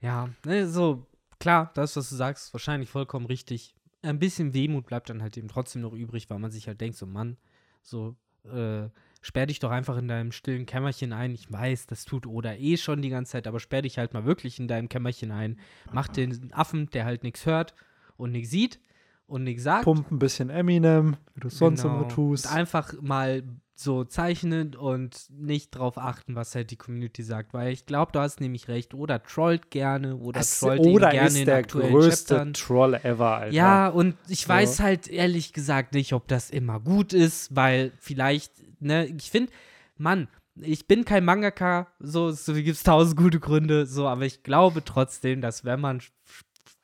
ja, 0.00 0.30
ne, 0.44 0.66
so, 0.66 1.06
klar, 1.38 1.70
das, 1.74 1.94
was 1.94 2.08
du 2.08 2.16
sagst, 2.16 2.46
ist 2.46 2.52
wahrscheinlich 2.52 2.90
vollkommen 2.90 3.26
richtig. 3.26 3.76
Ein 4.02 4.18
bisschen 4.18 4.52
Wehmut 4.52 4.84
bleibt 4.84 5.08
dann 5.08 5.22
halt 5.22 5.36
eben 5.36 5.46
trotzdem 5.46 5.82
noch 5.82 5.92
übrig, 5.92 6.28
weil 6.28 6.40
man 6.40 6.50
sich 6.50 6.66
halt 6.66 6.80
denkt, 6.80 6.96
so, 6.96 7.06
Mann, 7.06 7.36
so, 7.82 8.16
äh, 8.52 8.88
sperr 9.20 9.46
dich 9.46 9.58
doch 9.58 9.70
einfach 9.70 9.96
in 9.98 10.08
deinem 10.08 10.32
stillen 10.32 10.66
Kämmerchen 10.66 11.12
ein. 11.12 11.32
Ich 11.34 11.50
weiß, 11.50 11.86
das 11.86 12.04
tut 12.04 12.26
Oda 12.26 12.54
eh 12.54 12.76
schon 12.76 13.02
die 13.02 13.08
ganze 13.10 13.32
Zeit, 13.32 13.46
aber 13.46 13.60
sperr 13.60 13.82
dich 13.82 13.98
halt 13.98 14.14
mal 14.14 14.24
wirklich 14.24 14.58
in 14.58 14.68
deinem 14.68 14.88
Kämmerchen 14.88 15.30
ein. 15.30 15.58
Mach 15.92 16.08
den 16.08 16.52
Affen, 16.52 16.88
der 16.90 17.04
halt 17.04 17.22
nichts 17.22 17.46
hört 17.46 17.74
und 18.16 18.32
nichts 18.32 18.50
sieht 18.50 18.80
und 19.26 19.44
nichts 19.44 19.62
sagt. 19.62 19.84
Pump 19.84 20.10
ein 20.10 20.18
bisschen 20.18 20.50
Eminem, 20.50 21.16
wie 21.34 21.40
du 21.40 21.48
es 21.48 21.58
sonst 21.58 21.82
Genau. 21.82 21.98
immer 22.00 22.08
tust. 22.08 22.46
Und 22.46 22.52
einfach 22.52 22.92
mal 23.00 23.42
so 23.80 24.04
zeichnen 24.04 24.74
und 24.74 25.26
nicht 25.30 25.70
drauf 25.70 25.96
achten, 25.96 26.34
was 26.34 26.54
halt 26.54 26.70
die 26.70 26.76
Community 26.76 27.22
sagt. 27.22 27.54
Weil 27.54 27.72
ich 27.72 27.86
glaube, 27.86 28.12
du 28.12 28.20
hast 28.20 28.40
nämlich 28.40 28.68
recht. 28.68 28.94
Oder 28.94 29.22
trollt 29.22 29.70
gerne 29.70 30.16
oder 30.16 30.40
Es, 30.40 30.60
trollt 30.60 30.84
ihn 30.84 30.94
oder 30.94 31.10
gerne 31.10 31.28
ist 31.28 31.38
in 31.38 31.46
der 31.46 31.56
aktuellen 31.56 31.92
größte 31.92 32.34
Chaptern. 32.34 32.52
Troll 32.54 32.94
ever, 32.94 33.36
Alter. 33.38 33.54
Ja, 33.54 33.88
und 33.88 34.16
ich 34.28 34.46
weiß 34.48 34.80
halt 34.80 35.08
ehrlich 35.08 35.52
gesagt 35.52 35.94
nicht, 35.94 36.12
ob 36.12 36.28
das 36.28 36.50
immer 36.50 36.78
gut 36.80 37.12
ist, 37.12 37.54
weil 37.56 37.92
vielleicht, 37.98 38.52
ne, 38.80 39.06
ich 39.06 39.30
finde, 39.30 39.50
Mann, 39.96 40.28
ich 40.56 40.86
bin 40.86 41.04
kein 41.04 41.24
Mangaka, 41.24 41.88
so, 42.00 42.32
so 42.32 42.52
gibt 42.54 42.68
es 42.68 42.82
tausend 42.82 43.16
gute 43.16 43.40
Gründe, 43.40 43.86
so, 43.86 44.06
aber 44.06 44.26
ich 44.26 44.42
glaube 44.42 44.84
trotzdem, 44.84 45.40
dass 45.40 45.64
wenn 45.64 45.80
man 45.80 46.02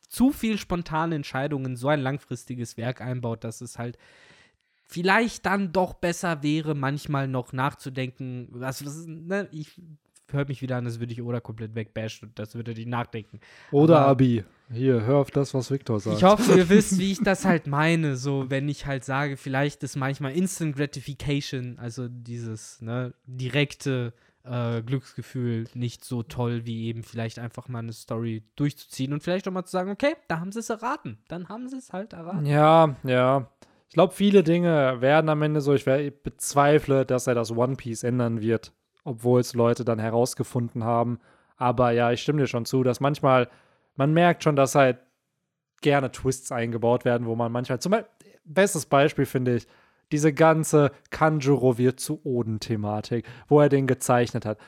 zu 0.09 0.32
viel 0.32 0.57
spontane 0.57 1.14
Entscheidungen 1.14 1.66
in 1.66 1.76
so 1.76 1.88
ein 1.88 2.01
langfristiges 2.01 2.76
Werk 2.78 3.03
einbaut, 3.03 3.44
dass 3.44 3.61
es 3.61 3.78
halt 3.78 3.99
vielleicht 4.87 5.47
dann 5.47 5.72
doch 5.72 5.95
besser 5.95 6.43
wäre, 6.43 6.74
manchmal 6.74 7.28
noch 7.28 7.53
nachzudenken, 7.53 8.49
was, 8.51 8.84
was 8.84 9.07
ne, 9.07 9.49
ich 9.53 9.80
hört 10.32 10.49
mich 10.49 10.61
wieder 10.62 10.76
an, 10.76 10.87
als 10.87 10.99
würde 11.01 11.12
ich 11.12 11.22
Oda 11.22 11.41
komplett 11.41 11.74
wegbashen 11.74 12.28
und 12.28 12.39
das 12.39 12.55
würde 12.55 12.74
die 12.74 12.87
nachdenken. 12.87 13.41
Oder 13.70 14.01
aber- 14.01 14.11
Abi. 14.11 14.45
Hier, 14.72 15.03
hör 15.03 15.18
auf 15.18 15.30
das, 15.30 15.55
was 15.55 15.70
Victor 15.70 16.01
sagt. 16.01 16.16
Ich 16.16 16.24
hoffe, 16.24 16.59
ihr 16.59 16.68
wisst, 16.68 16.99
wie 16.99 17.12
ich 17.12 17.20
das 17.22 17.45
halt 17.45 17.68
meine. 17.68 18.16
So, 18.16 18.51
wenn 18.51 18.68
ich 18.68 18.84
halt 18.84 19.05
sage, 19.05 19.37
vielleicht 19.37 19.84
ist 19.84 19.95
manchmal 19.95 20.32
Instant 20.32 20.74
Gratification, 20.74 21.78
also 21.78 22.09
dieses 22.09 22.82
ne, 22.82 23.14
direkte 23.26 24.12
äh, 24.43 24.82
Glücksgefühl, 24.82 25.68
nicht 25.74 26.05
so 26.05 26.24
toll, 26.24 26.66
wie 26.66 26.87
eben 26.87 27.05
vielleicht 27.05 27.39
einfach 27.39 27.68
mal 27.68 27.78
eine 27.78 27.93
Story 27.93 28.43
durchzuziehen 28.57 29.12
und 29.12 29.22
vielleicht 29.22 29.47
auch 29.47 29.53
mal 29.53 29.64
zu 29.64 29.70
sagen, 29.70 29.91
okay, 29.91 30.14
da 30.26 30.41
haben 30.41 30.51
sie 30.51 30.59
es 30.59 30.70
erraten. 30.70 31.18
Dann 31.28 31.49
haben 31.49 31.68
sie 31.68 31.76
es 31.76 31.93
halt 31.93 32.12
erraten. 32.12 32.47
Ja, 32.47 32.97
ja. 33.05 33.49
Ich 33.97 33.99
glaube, 33.99 34.12
viele 34.12 34.42
Dinge 34.42 35.01
werden 35.01 35.30
am 35.30 35.40
Ende 35.40 35.62
so. 35.62 35.72
Ich 35.72 35.86
bezweifle, 35.86 37.07
dass 37.07 37.26
er 37.28 37.34
das 37.34 37.51
One 37.51 37.76
Piece 37.76 38.03
ändern 38.03 38.42
wird, 38.42 38.74
obwohl 39.05 39.40
es 39.40 39.55
Leute 39.55 39.86
dann 39.86 39.99
herausgefunden 39.99 40.84
haben. 40.84 41.18
Aber 41.57 41.92
ja, 41.92 42.12
ich 42.12 42.20
stimme 42.20 42.42
dir 42.42 42.47
schon 42.47 42.66
zu, 42.66 42.82
dass 42.82 43.01
manchmal, 43.01 43.49
man 43.94 44.12
merkt 44.12 44.44
schon, 44.44 44.55
dass 44.55 44.74
halt 44.74 44.99
gerne 45.80 46.12
Twists 46.12 46.53
eingebaut 46.53 47.07
werden, 47.07 47.26
wo 47.26 47.36
man 47.36 47.51
manchmal, 47.51 47.80
zum 47.80 47.92
Beispiel, 47.92 48.11
bestes 48.44 48.84
Beispiel 48.84 49.24
finde 49.24 49.57
ich, 49.57 49.66
diese 50.12 50.34
ganze 50.34 50.90
Kanjuro 51.09 51.78
wird 51.78 51.99
zu 51.99 52.20
Oden-Thematik, 52.22 53.24
wo 53.49 53.62
er 53.62 53.70
den 53.70 53.86
gezeichnet 53.86 54.44
hat. 54.44 54.59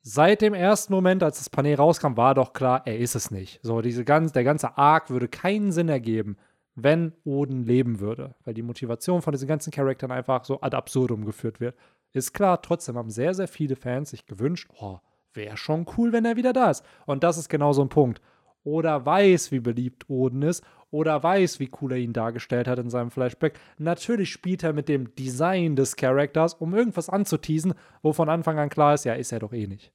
Seit 0.00 0.42
dem 0.42 0.54
ersten 0.54 0.92
Moment, 0.92 1.24
als 1.24 1.38
das 1.38 1.50
Panel 1.50 1.74
rauskam, 1.74 2.16
war 2.16 2.36
doch 2.36 2.52
klar, 2.52 2.82
er 2.84 2.98
ist 2.98 3.16
es 3.16 3.32
nicht. 3.32 3.58
So, 3.64 3.80
diese 3.80 4.04
ganz, 4.04 4.30
der 4.30 4.44
ganze 4.44 4.78
Arc 4.78 5.10
würde 5.10 5.26
keinen 5.26 5.72
Sinn 5.72 5.88
ergeben, 5.88 6.36
wenn 6.74 7.12
Oden 7.24 7.64
leben 7.64 8.00
würde, 8.00 8.34
weil 8.44 8.54
die 8.54 8.62
Motivation 8.62 9.22
von 9.22 9.32
diesen 9.32 9.48
ganzen 9.48 9.70
Charakteren 9.70 10.12
einfach 10.12 10.44
so 10.44 10.60
ad 10.60 10.76
absurdum 10.76 11.24
geführt 11.24 11.60
wird. 11.60 11.76
Ist 12.12 12.32
klar, 12.32 12.62
trotzdem 12.62 12.96
haben 12.96 13.10
sehr, 13.10 13.34
sehr 13.34 13.48
viele 13.48 13.76
Fans 13.76 14.10
sich 14.10 14.26
gewünscht, 14.26 14.70
oh, 14.80 14.98
wäre 15.32 15.56
schon 15.56 15.86
cool, 15.96 16.12
wenn 16.12 16.24
er 16.24 16.36
wieder 16.36 16.52
da 16.52 16.70
ist. 16.70 16.84
Und 17.06 17.24
das 17.24 17.38
ist 17.38 17.48
genau 17.48 17.72
so 17.72 17.82
ein 17.82 17.88
Punkt. 17.88 18.20
Oder 18.62 19.04
weiß, 19.04 19.52
wie 19.52 19.60
beliebt 19.60 20.08
Oden 20.08 20.42
ist, 20.42 20.64
oder 20.90 21.22
weiß, 21.22 21.58
wie 21.58 21.70
cool 21.80 21.92
er 21.92 21.98
ihn 21.98 22.12
dargestellt 22.12 22.68
hat 22.68 22.78
in 22.78 22.88
seinem 22.88 23.10
Flashback. 23.10 23.58
Natürlich 23.78 24.30
spielt 24.30 24.62
er 24.62 24.72
mit 24.72 24.88
dem 24.88 25.14
Design 25.16 25.74
des 25.74 25.96
Charakters, 25.96 26.54
um 26.54 26.72
irgendwas 26.72 27.08
anzuteasen, 27.10 27.74
wo 28.00 28.12
von 28.12 28.28
Anfang 28.28 28.58
an 28.58 28.68
klar 28.68 28.94
ist, 28.94 29.04
ja, 29.04 29.14
ist 29.14 29.32
er 29.32 29.40
doch 29.40 29.52
eh 29.52 29.66
nicht. 29.66 29.92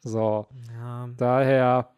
So. 0.00 0.46
Ja. 0.72 1.08
Daher. 1.16 1.90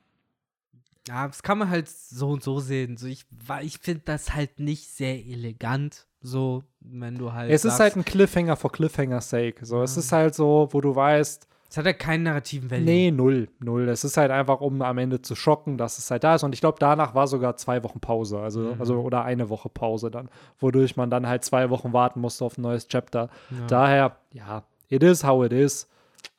Ja, 1.09 1.27
das 1.27 1.43
kann 1.43 1.59
man 1.59 1.69
halt 1.71 1.89
so 1.89 2.31
und 2.31 2.43
so 2.43 2.61
sehen. 2.61 2.97
So, 2.97 3.07
ich 3.07 3.27
ich 3.63 3.79
finde 3.79 4.03
das 4.07 4.35
halt 4.35 4.59
nicht 4.59 4.89
sehr 4.89 5.17
elegant, 5.27 6.07
so, 6.23 6.63
wenn 6.81 7.17
du 7.17 7.33
halt. 7.33 7.51
Es 7.51 7.63
sagst, 7.63 7.75
ist 7.75 7.81
halt 7.81 7.97
ein 7.97 8.05
Cliffhanger 8.05 8.57
for 8.57 8.73
Cliffhanger's 8.73 9.29
sake. 9.29 9.65
So, 9.67 9.83
es 9.83 9.97
ist 9.99 10.13
halt 10.13 10.35
so, 10.35 10.69
wo 10.71 10.81
du 10.81 10.97
weißt, 10.97 11.47
Es 11.69 11.77
hat 11.77 11.85
ja 11.87 11.93
keinen 11.93 12.23
narrativen 12.23 12.71
Value. 12.71 12.85
Nee, 12.85 13.11
null, 13.11 13.49
null. 13.59 13.89
Es 13.89 14.05
ist 14.05 14.17
halt 14.17 14.31
einfach, 14.31 14.61
um 14.63 14.81
am 14.81 14.97
Ende 14.97 15.21
zu 15.21 15.35
schocken, 15.35 15.77
dass 15.77 15.99
es 15.99 16.11
halt 16.11 16.25
da 16.25 16.37
ist. 16.37 16.43
Und 16.45 16.55
ich 16.55 16.61
glaube, 16.61 16.79
danach 16.81 17.15
war 17.15 17.27
sogar 17.27 17.57
zwei 17.57 17.83
Wochen 17.83 18.01
Pause. 18.01 18.39
Also, 18.39 18.61
Mhm. 18.61 18.81
also 18.81 19.01
oder 19.01 19.25
eine 19.25 19.51
Woche 19.51 19.69
Pause 19.69 20.11
dann, 20.11 20.31
wodurch 20.61 20.97
man 20.97 21.11
dann 21.11 21.27
halt 21.27 21.45
zwei 21.45 21.69
Wochen 21.71 21.93
warten 21.93 22.21
musste 22.21 22.45
auf 22.47 22.57
ein 22.57 22.63
neues 22.63 22.89
Chapter. 22.89 23.29
Ja. 23.51 23.67
Daher, 23.67 24.17
ja, 24.33 24.63
it 24.89 25.03
is 25.03 25.23
how 25.25 25.45
it 25.45 25.53
is. 25.53 25.87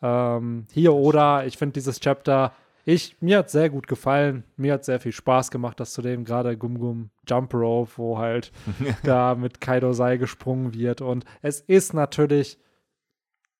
Ähm, 0.02 0.66
hier 0.72 0.94
oder, 0.94 1.46
ich 1.46 1.58
finde 1.58 1.74
dieses 1.74 2.00
Chapter, 2.00 2.52
ich, 2.88 3.18
mir 3.20 3.40
hat 3.40 3.50
sehr 3.50 3.72
gut 3.72 3.88
gefallen. 3.88 4.44
Mir 4.58 4.74
hat 4.74 4.86
sehr 4.86 5.00
viel 5.00 5.12
Spaß 5.12 5.50
gemacht, 5.50 5.80
das 5.80 5.92
zu 5.92 6.04
dem 6.04 6.24
gerade 6.24 6.56
Gum 6.56 6.78
Gum 6.78 7.10
Jump 7.28 7.54
Rope, 7.56 7.92
wo 7.98 8.20
halt 8.20 8.52
da 9.04 9.34
mit 9.34 9.60
Kaido 9.60 9.92
Sai 9.92 10.18
gesprungen 10.18 10.74
wird. 10.74 11.02
Und 11.02 11.26
es 11.42 11.62
ist 11.62 11.94
natürlich 11.94 12.60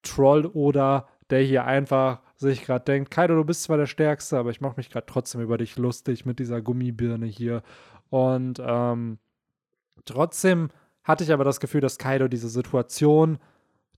Troll 0.04 0.46
oder 0.46 1.08
der 1.32 1.42
hier 1.42 1.66
einfach 1.66 2.22
sich 2.36 2.64
gerade 2.64 2.86
denkt, 2.86 3.10
Kaido, 3.10 3.36
du 3.36 3.44
bist 3.44 3.64
zwar 3.64 3.78
der 3.78 3.88
Stärkste, 3.88 4.38
aber 4.38 4.52
ich 4.52 4.62
mache 4.62 4.76
mich 4.78 4.92
gerade 4.92 5.08
trotzdem 5.08 5.42
über 5.42 5.58
dich 5.58 5.76
lustig 5.76 6.26
mit 6.26 6.38
dieser 6.38 6.62
Gummibirne 6.62 7.26
hier. 7.26 7.64
Und 8.10 8.62
ähm, 8.64 9.18
trotzdem 10.06 10.70
hatte 11.04 11.24
ich 11.24 11.34
aber 11.34 11.44
das 11.44 11.60
Gefühl, 11.60 11.82
dass 11.82 11.98
Kaido 11.98 12.28
diese 12.28 12.50
Situation 12.50 13.40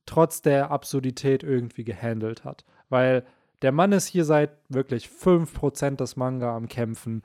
trotz 0.06 0.42
der 0.42 0.72
Absurdität 0.72 1.44
irgendwie 1.44 1.84
gehandelt 1.84 2.46
hat. 2.46 2.64
Weil 2.88 3.26
der 3.62 3.72
Mann 3.72 3.92
ist 3.92 4.08
hier 4.08 4.26
seit 4.26 4.52
wirklich 4.70 5.08
5% 5.08 5.96
des 5.96 6.16
Manga 6.16 6.56
am 6.56 6.68
Kämpfen. 6.68 7.24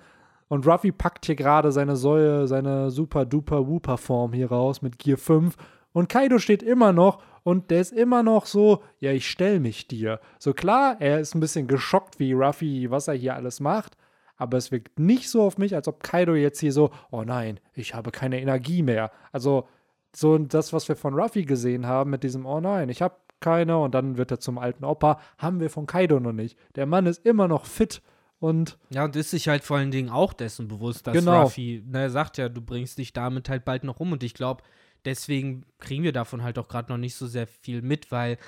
Und 0.49 0.67
Ruffy 0.67 0.93
packt 0.93 1.27
hier 1.27 1.35
gerade 1.37 1.73
seine 1.73 1.97
Säue, 1.97 2.47
seine 2.47 2.91
super 2.91 3.25
duper 3.25 3.67
Wooper 3.67 3.97
Form 3.99 4.33
hier 4.33 4.51
raus 4.51 4.83
mit 4.83 4.99
Gear 4.99 5.19
5. 5.19 5.57
Und 5.93 6.09
Kaido 6.09 6.39
steht 6.39 6.63
immer 6.63 6.93
noch 6.93 7.23
und 7.43 7.71
der 7.71 7.81
ist 7.81 7.93
immer 7.93 8.23
noch 8.23 8.47
so, 8.47 8.83
ja, 8.99 9.13
ich 9.13 9.29
stell 9.29 9.61
mich 9.61 9.89
dir. 9.89 10.21
So 10.39 10.53
klar, 10.53 10.97
er 11.01 11.21
ist 11.21 11.35
ein 11.35 11.41
bisschen 11.41 11.67
geschockt, 11.67 12.19
wie 12.19 12.33
Ruffy, 12.33 12.91
was 12.91 13.09
er 13.09 13.15
hier 13.15 13.35
alles 13.35 13.61
macht. 13.61 13.97
Aber 14.37 14.57
es 14.57 14.73
wirkt 14.73 14.99
nicht 14.99 15.29
so 15.31 15.43
auf 15.43 15.59
mich, 15.59 15.75
als 15.75 15.89
ob 15.89 16.03
Kaido 16.03 16.35
jetzt 16.35 16.61
hier 16.61 16.73
so, 16.73 16.91
oh 17.11 17.23
nein, 17.23 17.61
ich 17.75 17.95
habe 17.95 18.11
keine 18.11 18.41
Energie 18.41 18.83
mehr. 18.83 19.11
Also, 19.31 19.69
so 20.15 20.37
das, 20.37 20.73
was 20.73 20.89
wir 20.89 20.97
von 20.97 21.15
Ruffy 21.15 21.45
gesehen 21.45 21.87
haben 21.87 22.11
mit 22.11 22.23
diesem, 22.23 22.45
oh 22.45 22.61
nein, 22.61 22.89
ich 22.89 23.03
habe 23.03 23.15
keine 23.43 23.77
und 23.79 23.95
dann 23.95 24.17
wird 24.17 24.31
er 24.31 24.41
zum 24.41 24.57
alten 24.57 24.85
Opa, 24.85 25.21
haben 25.37 25.61
wir 25.61 25.69
von 25.69 25.87
Kaido 25.87 26.19
noch 26.19 26.33
nicht. 26.33 26.59
Der 26.77 26.87
Mann 26.87 27.05
ist 27.05 27.27
immer 27.27 27.49
noch 27.49 27.67
fit 27.67 28.01
und 28.41 28.79
Ja, 28.89 29.05
und 29.05 29.15
ist 29.15 29.31
sich 29.31 29.49
halt 29.49 29.63
vor 29.65 29.77
allen 29.77 29.91
Dingen 29.91 30.09
auch 30.09 30.33
dessen 30.33 30.69
bewusst, 30.69 31.07
dass 31.07 31.15
Genau. 31.15 31.43
Ruffy, 31.43 31.83
na, 31.87 32.01
er 32.01 32.11
sagt 32.11 32.39
ja, 32.39 32.49
du 32.49 32.63
bringst 32.63 32.97
dich 32.97 33.13
damit 33.13 33.51
halt 33.51 33.65
bald 33.67 33.85
noch 33.85 34.01
um 34.01 34.13
und 34.13 34.23
ich 34.23 34.33
glaube, 34.33 34.63
deswegen 35.05 35.65
kriegen 35.79 36.03
wir 36.03 36.13
davon 36.13 36.43
halt 36.43 36.59
auch 36.59 36.69
gerade 36.69 36.91
noch 36.91 36.99
nicht 36.99 37.15
so 37.15 37.27
sehr 37.27 37.47
viel 37.47 37.83
mit, 37.83 38.11
weil 38.11 38.39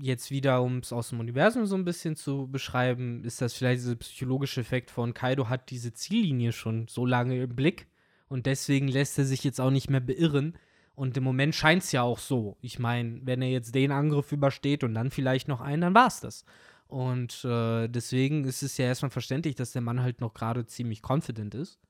jetzt 0.00 0.30
wieder, 0.30 0.62
um 0.62 0.78
es 0.78 0.92
aus 0.92 1.08
dem 1.08 1.20
Universum 1.20 1.66
so 1.66 1.74
ein 1.74 1.84
bisschen 1.84 2.16
zu 2.16 2.46
beschreiben, 2.46 3.24
ist 3.24 3.40
das 3.40 3.54
vielleicht 3.54 3.80
dieser 3.80 3.96
psychologische 3.96 4.60
Effekt 4.60 4.90
von 4.90 5.14
Kaido 5.14 5.48
hat 5.48 5.70
diese 5.70 5.92
Ziellinie 5.92 6.52
schon 6.52 6.86
so 6.88 7.04
lange 7.06 7.42
im 7.42 7.56
Blick 7.56 7.88
und 8.28 8.46
deswegen 8.46 8.88
lässt 8.88 9.18
er 9.18 9.24
sich 9.24 9.44
jetzt 9.44 9.60
auch 9.60 9.70
nicht 9.70 9.90
mehr 9.90 10.00
beirren. 10.00 10.56
Und 10.94 11.16
im 11.16 11.24
Moment 11.24 11.54
scheint 11.54 11.82
es 11.82 11.92
ja 11.92 12.02
auch 12.02 12.18
so. 12.18 12.56
Ich 12.60 12.78
meine, 12.78 13.20
wenn 13.24 13.42
er 13.42 13.50
jetzt 13.50 13.74
den 13.74 13.92
Angriff 13.92 14.30
übersteht 14.32 14.84
und 14.84 14.94
dann 14.94 15.10
vielleicht 15.10 15.48
noch 15.48 15.60
einen, 15.60 15.82
dann 15.82 15.94
war 15.94 16.06
es 16.08 16.20
das. 16.20 16.44
Und 16.86 17.44
äh, 17.44 17.88
deswegen 17.88 18.44
ist 18.44 18.62
es 18.62 18.76
ja 18.76 18.84
erstmal 18.84 19.10
verständlich, 19.10 19.54
dass 19.54 19.72
der 19.72 19.80
Mann 19.80 20.02
halt 20.02 20.20
noch 20.20 20.34
gerade 20.34 20.66
ziemlich 20.66 21.00
confident 21.02 21.54
ist 21.54 21.80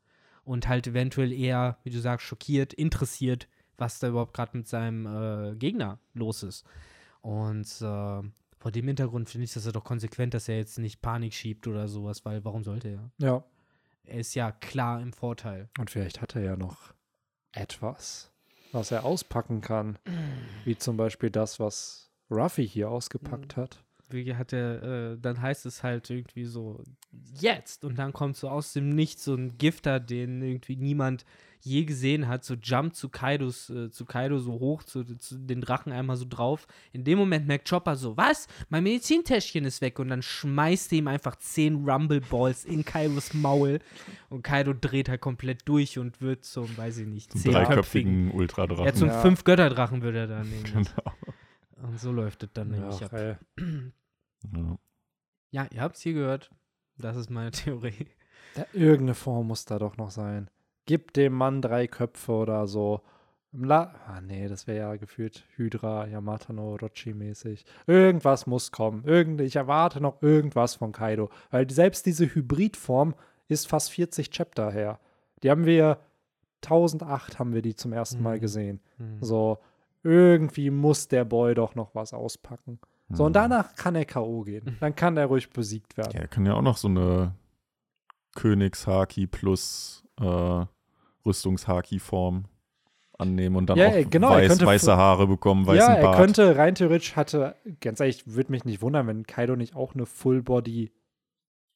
und 0.45 0.69
halt 0.69 0.87
eventuell 0.87 1.33
eher, 1.33 1.79
wie 1.83 1.91
du 1.91 1.99
sagst, 2.01 2.27
schockiert, 2.27 2.73
interessiert, 2.73 3.49
was 3.77 3.99
da 3.99 4.09
überhaupt 4.09 4.35
gerade 4.35 4.57
mit 4.57 4.69
seinem 4.69 5.07
äh, 5.07 5.57
Gegner 5.57 5.99
los 6.15 6.45
ist. 6.45 6.65
Und 7.21 7.67
äh, 7.81 8.23
vor 8.59 8.71
dem 8.71 8.87
Hintergrund 8.87 9.29
finde 9.29 9.45
ich 9.45 9.53
das 9.53 9.65
ja 9.65 9.73
doch 9.73 9.83
konsequent, 9.83 10.35
dass 10.35 10.49
er 10.49 10.57
jetzt 10.57 10.79
nicht 10.79 11.03
Panik 11.03 11.35
schiebt 11.35 11.67
oder 11.67 11.89
sowas, 11.89 12.25
weil 12.25 12.45
warum 12.45 12.63
sollte 12.63 12.89
er? 12.89 13.11
ja. 13.19 13.45
Er 14.05 14.19
ist 14.19 14.35
ja 14.35 14.51
klar 14.51 15.01
im 15.01 15.13
Vorteil. 15.13 15.69
Und 15.79 15.89
vielleicht 15.89 16.21
hat 16.21 16.35
er 16.35 16.43
ja 16.43 16.57
noch 16.57 16.93
etwas, 17.53 18.32
was 18.73 18.91
er 18.91 19.05
auspacken 19.05 19.61
kann. 19.61 19.99
Wie 20.65 20.77
zum 20.77 20.97
Beispiel 20.97 21.31
das, 21.31 21.61
was 21.61 22.11
Ruffy 22.31 22.67
hier 22.67 22.91
ausgepackt 22.91 23.57
hat. 23.57 23.85
Wie 24.11 24.35
hat 24.35 24.53
er, 24.53 25.13
äh, 25.13 25.19
dann 25.21 25.41
heißt 25.41 25.65
es 25.67 25.83
halt 25.83 26.11
irgendwie 26.11 26.45
so, 26.45 26.83
jetzt! 27.41 27.85
Und 27.85 27.99
dann 27.99 28.13
kommt 28.13 28.37
so 28.37 28.49
aus 28.49 28.73
dem 28.73 28.91
Nichts 28.91 29.25
so 29.25 29.35
ein 29.35 29.57
Gifter, 29.59 30.01
den 30.01 30.43
irgendwie 30.43 30.77
niemand 30.77 31.25
je 31.65 31.85
gesehen 31.85 32.27
hat, 32.27 32.45
so 32.45 32.55
jumpt 32.55 32.97
zu 32.97 33.09
Kaidos, 33.09 33.71
äh, 33.71 33.89
zu 33.89 34.05
Kaido 34.05 34.41
so 34.41 34.51
hoch, 34.55 34.83
zu, 34.83 35.05
zu 35.17 35.39
den 35.39 35.61
Drachen 35.61 35.93
einmal 35.93 36.17
so 36.17 36.27
drauf. 36.29 36.67
In 36.93 37.05
dem 37.05 37.19
Moment 37.19 37.47
merkt 37.47 37.71
Chopper 37.71 37.95
so, 37.95 38.17
was? 38.17 38.49
Mein 38.69 38.83
Medizintäschchen 38.83 39.65
ist 39.65 39.81
weg 39.81 40.01
und 40.01 40.09
dann 40.09 40.23
schmeißt 40.23 40.91
er 40.93 40.99
ihm 40.99 41.07
einfach 41.07 41.37
zehn 41.37 41.89
Rumble 41.89 42.21
Balls 42.21 42.65
in 42.65 42.85
Kaidos 42.85 43.33
Maul 43.33 43.79
und 44.29 44.43
Kaido 44.43 44.75
dreht 44.75 45.09
halt 45.09 45.21
komplett 45.21 45.61
durch 45.69 46.01
und 46.01 46.21
wird 46.21 46.45
zum, 46.45 46.77
weiß 46.77 46.99
ich 46.99 47.07
nicht, 47.07 47.31
Zum 47.31 47.41
zehnköpfigen. 47.43 47.69
dreiköpfigen 47.69 48.31
Ultradrachen. 48.33 48.85
Ja, 48.85 48.93
zum 48.95 49.09
Ja. 49.09 49.21
fünf 49.23 49.45
Götterdrachen 49.45 50.03
wird 50.03 50.17
er 50.17 50.27
dann 50.27 50.49
genau. 50.65 51.13
Und 51.83 51.99
so 52.01 52.13
läuft 52.13 52.43
es 52.45 52.51
dann 52.55 52.69
nämlich 52.71 53.01
Ja, 53.01 53.07
ab. 53.07 53.13
ey. 53.15 53.37
Ja. 54.55 54.79
Ja, 55.51 55.67
ihr 55.71 55.81
habt 55.83 55.97
es 55.97 56.03
hier 56.03 56.15
gehört. 56.15 56.51
Das 56.99 57.17
ist 57.17 57.31
meine 57.31 57.51
Theorie. 57.51 58.07
Da, 58.55 58.67
irgendeine 58.73 59.15
Form 59.15 59.49
muss 59.49 59.65
da 59.65 59.79
doch 59.79 59.97
noch 59.97 60.11
sein. 60.11 60.49
Gib 60.87 61.13
dem 61.13 61.33
Mann 61.33 61.63
drei 61.63 61.87
Köpfe 61.87 62.33
oder 62.33 62.67
so. 62.67 63.03
Im 63.53 63.65
La 63.65 63.95
ah, 64.07 64.21
nee, 64.23 64.49
das 64.49 64.67
wäre 64.67 64.79
ja 64.79 64.97
gefühlt 64.97 65.45
Hydra, 65.57 66.07
Yamato 66.07 66.53
no 66.55 66.73
Orochi 66.73 67.13
mäßig. 67.13 67.65
Irgendwas 67.87 68.47
muss 68.47 68.73
kommen. 68.73 69.05
Irgend, 69.05 69.41
ich 69.43 69.57
erwarte 69.57 70.01
noch 70.01 70.23
irgendwas 70.23 70.75
von 70.77 70.93
Kaido. 70.93 71.29
Weil 71.51 71.69
selbst 71.71 72.07
diese 72.07 72.27
Hybridform 72.35 73.15
ist 73.49 73.69
fast 73.69 73.91
40 73.93 74.31
Chapter 74.31 74.71
her. 74.71 74.99
Die 75.43 75.51
haben 75.51 75.67
wir 75.67 75.99
1008 76.65 77.39
haben 77.39 77.53
wir 77.53 77.61
die 77.63 77.75
zum 77.75 77.93
ersten 77.93 78.23
Mal 78.23 78.37
Mhm. 78.37 78.41
gesehen. 78.41 78.81
Hm. 78.97 79.19
So, 79.21 79.59
irgendwie 80.03 80.71
muss 80.71 81.09
der 81.09 81.25
Boy 81.25 81.55
doch 81.55 81.75
noch 81.75 81.95
was 81.95 82.13
auspacken. 82.13 82.79
So, 83.11 83.25
und 83.25 83.31
Mhm. 83.33 83.35
danach 83.35 83.75
kann 83.75 83.95
er 83.95 84.05
K.O. 84.05 84.43
gehen. 84.43 84.77
Dann 84.81 84.95
kann 84.97 85.17
er 85.17 85.27
ruhig 85.27 85.51
besiegt 85.51 85.97
werden. 85.97 86.13
Ja, 86.15 86.21
er 86.23 86.29
kann 86.29 86.47
ja 86.47 86.55
auch 86.55 86.63
noch 86.63 86.77
so 86.77 86.89
eine 86.89 87.35
Königshaki 88.35 89.27
plus 89.27 90.05
äh, 90.21 90.65
Rüstungshaki-Form 91.27 92.45
annehmen 93.19 93.57
und 93.57 93.67
dann 93.69 93.79
Ja, 93.79 93.89
auch 93.91 94.11
genau, 94.11 94.31
er 94.31 94.39
weiß, 94.43 94.49
könnte 94.49 94.67
weiße 94.67 94.97
Haare 94.97 95.27
bekommen, 95.27 95.67
weißen 95.67 95.77
ja, 95.95 95.95
er 95.99 96.03
Bart. 96.03 96.17
könnte 96.17 96.57
rein 96.57 96.75
theoretisch 96.75 97.15
hatte, 97.15 97.55
ganz 97.81 98.01
ehrlich, 98.01 98.27
würde 98.27 98.51
mich 98.51 98.65
nicht 98.65 98.81
wundern, 98.83 99.07
wenn 99.07 99.27
Kaido 99.27 99.55
nicht 99.55 99.77
auch 99.77 99.95
eine 99.95 100.07
Full-Body 100.07 100.93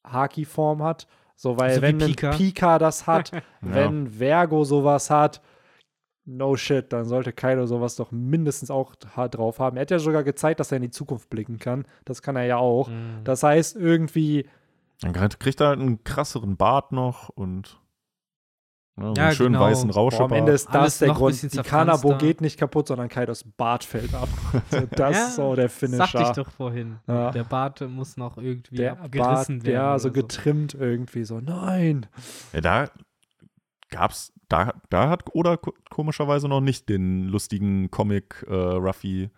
Haki-Form 0.05 0.83
hat. 0.83 1.07
So, 1.35 1.57
weil 1.57 1.75
So 1.75 1.81
wie 1.81 1.85
wenn 1.85 1.97
Pika. 1.99 2.31
Pika 2.31 2.79
das 2.79 3.05
hat, 3.07 3.31
wenn 3.61 4.07
Vergo 4.09 4.63
sowas 4.63 5.09
hat, 5.09 5.41
no 6.27 6.55
shit, 6.57 6.91
dann 6.93 7.05
sollte 7.05 7.31
Kaido 7.33 7.65
sowas 7.65 7.95
doch 7.95 8.11
mindestens 8.11 8.69
auch 8.69 8.93
hart 9.15 9.35
drauf 9.35 9.59
haben. 9.59 9.77
Er 9.77 9.81
hat 9.81 9.91
ja 9.91 9.99
sogar 9.99 10.23
gezeigt, 10.23 10.59
dass 10.59 10.71
er 10.71 10.75
in 10.77 10.83
die 10.83 10.91
Zukunft 10.91 11.29
blicken 11.29 11.57
kann. 11.57 11.85
Das 12.05 12.21
kann 12.21 12.35
er 12.35 12.43
ja 12.45 12.57
auch. 12.57 12.89
Hm. 12.89 13.21
Das 13.23 13.41
heißt, 13.43 13.75
irgendwie, 13.77 14.47
Dann 15.01 15.13
kriegt- 15.13 15.61
er 15.61 15.67
halt 15.69 15.79
einen 15.79 16.03
krasseren 16.03 16.57
Bart 16.57 16.91
noch 16.91 17.29
und 17.29 17.79
Ne, 18.99 19.09
so 19.09 19.13
Ja, 19.15 19.27
einen 19.27 19.35
schönen 19.35 19.53
genau. 19.53 19.65
weißen 19.65 19.89
Boah, 19.89 19.93
am 19.95 19.99
Rauschebart. 20.05 20.31
Ende 20.31 20.51
ist 20.53 20.67
Alles 20.69 20.85
das 20.93 20.97
der 20.97 21.07
noch 21.09 21.15
ein 21.17 21.19
Grund. 21.19 21.53
Die. 21.53 21.57
Kanabo 21.61 22.17
geht 22.17 22.41
nicht 22.41 22.57
kaputt, 22.59 22.87
sondern 22.87 23.09
Kaidos 23.09 23.43
Bart 23.43 23.83
fällt 23.83 24.11
ab. 24.15 24.27
So, 24.71 24.79
das 24.89 25.15
Ja, 25.15 25.23
ist 25.27 25.35
so 25.35 25.53
der 25.55 25.69
Finisher. 25.69 26.07
Sagte 26.07 26.21
ich 26.23 26.29
doch 26.31 26.49
vorhin. 26.51 26.97
Ja. 27.07 27.29
Der 27.29 27.43
Bart 27.43 27.79
muss 27.87 28.17
noch 28.17 28.37
irgendwie 28.37 28.75
der 28.77 28.95
Bart, 28.95 29.05
abgerissen 29.05 29.63
werden. 29.63 29.73
ja, 29.75 29.99
so 29.99 30.11
getrimmt 30.11 30.73
irgendwie. 30.73 31.25
So, 31.25 31.39
nein. 31.39 32.07
Ja, 32.53 32.61
da 32.61 32.89
gab's, 33.89 34.33
da, 34.49 34.73
da 34.89 35.09
hat 35.09 35.23
Oda 35.35 35.57
ko- 35.57 35.73
komischerweise 35.89 36.47
noch 36.47 36.61
nicht 36.61 36.89
den 36.89 37.27
lustigen 37.27 37.89
Comic 37.91 38.45
äh, 38.47 38.53
Ruffy 38.53 39.29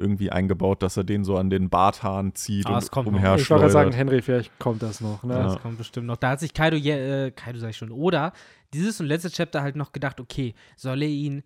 irgendwie 0.00 0.30
eingebaut, 0.30 0.82
dass 0.82 0.96
er 0.96 1.02
den 1.04 1.24
so 1.24 1.36
an 1.36 1.50
den 1.50 1.70
Barthahn 1.70 2.34
zieht 2.34 2.66
Ah, 2.66 2.74
und 2.74 2.78
es 2.78 2.90
kommt 2.90 3.06
noch. 3.08 3.14
umher 3.14 3.34
ich 3.34 3.50
wollte 3.50 3.68
sagen. 3.68 3.90
Henry, 3.92 4.22
vielleicht 4.22 4.56
kommt 4.60 4.80
das 4.82 5.00
noch. 5.00 5.24
Ne? 5.24 5.34
Ja. 5.34 5.42
Das 5.42 5.60
kommt 5.60 5.76
bestimmt 5.76 6.06
noch. 6.06 6.16
Da 6.16 6.30
hat 6.30 6.40
sich 6.40 6.54
Kaido, 6.54 6.76
äh, 6.76 7.32
Kaido 7.32 7.58
sag 7.58 7.70
ich 7.70 7.76
schon, 7.76 7.90
oder 7.90 8.32
dieses 8.72 9.00
und 9.00 9.06
letzte 9.06 9.30
Chapter 9.30 9.60
halt 9.62 9.74
noch 9.74 9.90
gedacht, 9.92 10.20
okay, 10.20 10.54
soll 10.76 11.02
er 11.02 11.08
ihn 11.08 11.42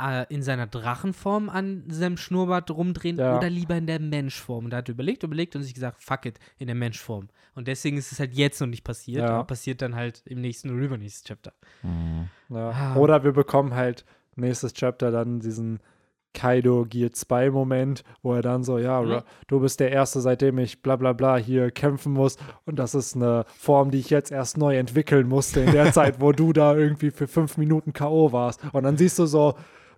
äh, 0.00 0.24
in 0.28 0.42
seiner 0.42 0.66
Drachenform 0.66 1.48
an 1.48 1.84
seinem 1.88 2.16
Schnurrbart 2.16 2.70
rumdrehen 2.70 3.16
Ja. 3.18 3.38
oder 3.38 3.48
lieber 3.50 3.76
in 3.76 3.86
der 3.86 4.00
Menschform? 4.00 4.64
Und 4.66 4.70
da 4.72 4.78
hat 4.78 4.88
er 4.88 4.94
überlegt, 4.94 5.22
überlegt 5.22 5.54
und 5.56 5.62
sich 5.62 5.74
gesagt, 5.74 6.02
fuck 6.02 6.26
it, 6.26 6.38
in 6.58 6.66
der 6.66 6.76
Menschform. 6.76 7.28
Und 7.54 7.68
deswegen 7.68 7.96
ist 7.96 8.10
es 8.12 8.18
halt 8.18 8.34
jetzt 8.34 8.60
noch 8.60 8.66
nicht 8.66 8.82
passiert, 8.84 9.22
Ja. 9.22 9.30
aber 9.34 9.44
passiert 9.44 9.80
dann 9.82 9.94
halt 9.94 10.22
im 10.26 10.40
nächsten 10.40 10.70
oder 10.70 10.80
übernächsten 10.82 11.28
Chapter. 11.28 11.52
Mhm. 11.82 12.28
Ja. 12.48 12.70
Ah. 12.70 12.96
Oder 12.96 13.22
wir 13.24 13.32
bekommen 13.32 13.74
halt 13.74 14.04
nächstes 14.36 14.72
Chapter 14.74 15.10
dann 15.12 15.38
diesen 15.40 15.78
Kaido 16.32 16.84
Gear 16.84 17.12
2 17.12 17.50
Moment, 17.50 18.02
wo 18.22 18.34
er 18.34 18.42
dann 18.42 18.64
so, 18.64 18.78
ja, 18.78 19.00
Mhm. 19.00 19.20
Du 19.46 19.60
bist 19.60 19.78
der 19.78 19.92
Erste, 19.92 20.20
seitdem 20.20 20.58
ich 20.58 20.82
bla 20.82 20.96
bla 20.96 21.12
bla 21.12 21.36
hier 21.36 21.70
kämpfen 21.70 22.12
muss 22.12 22.36
und 22.66 22.76
das 22.80 22.96
ist 22.96 23.14
eine 23.14 23.44
Form, 23.56 23.92
die 23.92 23.98
ich 24.00 24.10
jetzt 24.10 24.32
erst 24.32 24.58
neu 24.58 24.76
entwickeln 24.76 25.28
musste 25.28 25.60
in 25.60 25.70
der 25.70 25.92
Zeit, 25.92 26.20
wo 26.20 26.32
du 26.32 26.52
da 26.52 26.74
irgendwie 26.74 27.12
für 27.12 27.28
fünf 27.28 27.56
Minuten 27.56 27.92
K.O. 27.92 28.32
warst. 28.32 28.60
Und 28.72 28.82
dann 28.82 28.96
siehst 28.96 29.16
du 29.20 29.26
so, 29.26 29.54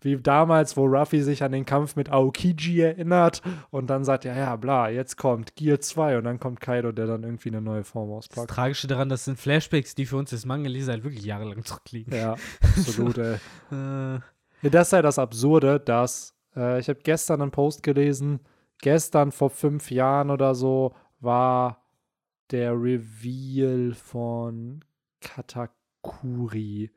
wie 0.06 0.16
damals, 0.16 0.76
wo 0.76 0.86
Ruffy 0.86 1.20
sich 1.20 1.42
an 1.42 1.52
den 1.52 1.66
Kampf 1.66 1.96
mit 1.96 2.10
Aokiji 2.10 2.80
erinnert 2.80 3.42
und 3.70 3.88
dann 3.88 4.04
sagt, 4.04 4.24
ja, 4.24 4.34
ja, 4.34 4.56
bla, 4.56 4.88
jetzt 4.88 5.16
kommt 5.16 5.56
Gear 5.56 5.80
2 5.80 6.18
und 6.18 6.24
dann 6.24 6.38
kommt 6.38 6.60
Kaido, 6.60 6.92
der 6.92 7.06
dann 7.06 7.24
irgendwie 7.24 7.50
eine 7.50 7.60
neue 7.60 7.84
Form 7.84 8.08
Das 8.08 8.18
auspackt. 8.18 8.50
Tragische 8.50 8.86
daran, 8.86 9.08
das 9.08 9.24
sind 9.24 9.38
Flashbacks, 9.38 9.94
die 9.96 10.06
für 10.06 10.16
uns 10.16 10.32
als 10.32 10.46
Manga-Leser 10.46 10.92
halt 10.92 11.04
wirklich 11.04 11.24
jahrelang 11.24 11.64
zurückliegen. 11.64 12.14
Ja, 12.14 12.36
absolut, 12.62 13.18
ey. 13.18 13.34
Äh, 13.72 14.20
das 14.62 14.88
ist 14.88 14.92
ja 14.92 15.02
das 15.02 15.18
Absurde, 15.18 15.80
dass 15.80 16.34
äh, 16.56 16.78
ich 16.78 16.88
habe 16.88 17.00
gestern 17.02 17.42
einen 17.42 17.50
Post 17.50 17.82
gelesen, 17.82 18.40
gestern 18.80 19.32
vor 19.32 19.50
fünf 19.50 19.90
Jahren 19.90 20.30
oder 20.30 20.54
so 20.54 20.94
war 21.20 21.82
der 22.50 22.72
Reveal 22.72 23.92
von 23.94 24.84
Katakuri 25.20 26.92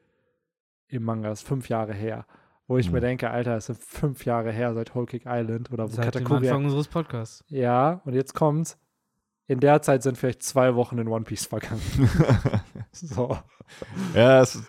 im 0.88 1.04
Manga, 1.04 1.30
das 1.30 1.42
ist 1.42 1.48
fünf 1.48 1.70
Jahre 1.70 1.94
her. 1.94 2.26
Wo 2.70 2.78
ich 2.78 2.92
mir 2.92 3.00
Mhm. 3.00 3.04
denke, 3.04 3.32
Alter, 3.32 3.58
es 3.58 3.66
sind 3.66 3.80
fünf 3.84 4.26
Jahre 4.26 4.52
her 4.52 4.74
seit 4.76 4.94
Whole 4.94 5.08
Cake 5.08 5.26
Island 5.28 5.72
oder 5.74 5.86
wo 5.86 5.88
seit 5.88 6.14
dem 6.14 6.24
Katakuri. 6.24 6.48
Anfang 6.50 6.66
unseres 6.66 6.88
Podcasts. 6.88 7.44
Ja, 7.48 8.00
und 8.06 8.14
jetzt 8.14 8.36
kommt's. 8.36 8.78
In 9.48 9.60
der 9.60 9.82
Zeit 9.82 10.04
sind 10.04 10.20
vielleicht 10.20 10.44
zwei 10.44 10.76
Wochen 10.76 11.00
in 11.00 11.08
One 11.08 11.26
Piece 11.26 11.48
vergangen. 11.48 11.82
so. 12.92 13.36
ja, 14.14 14.42
es, 14.42 14.62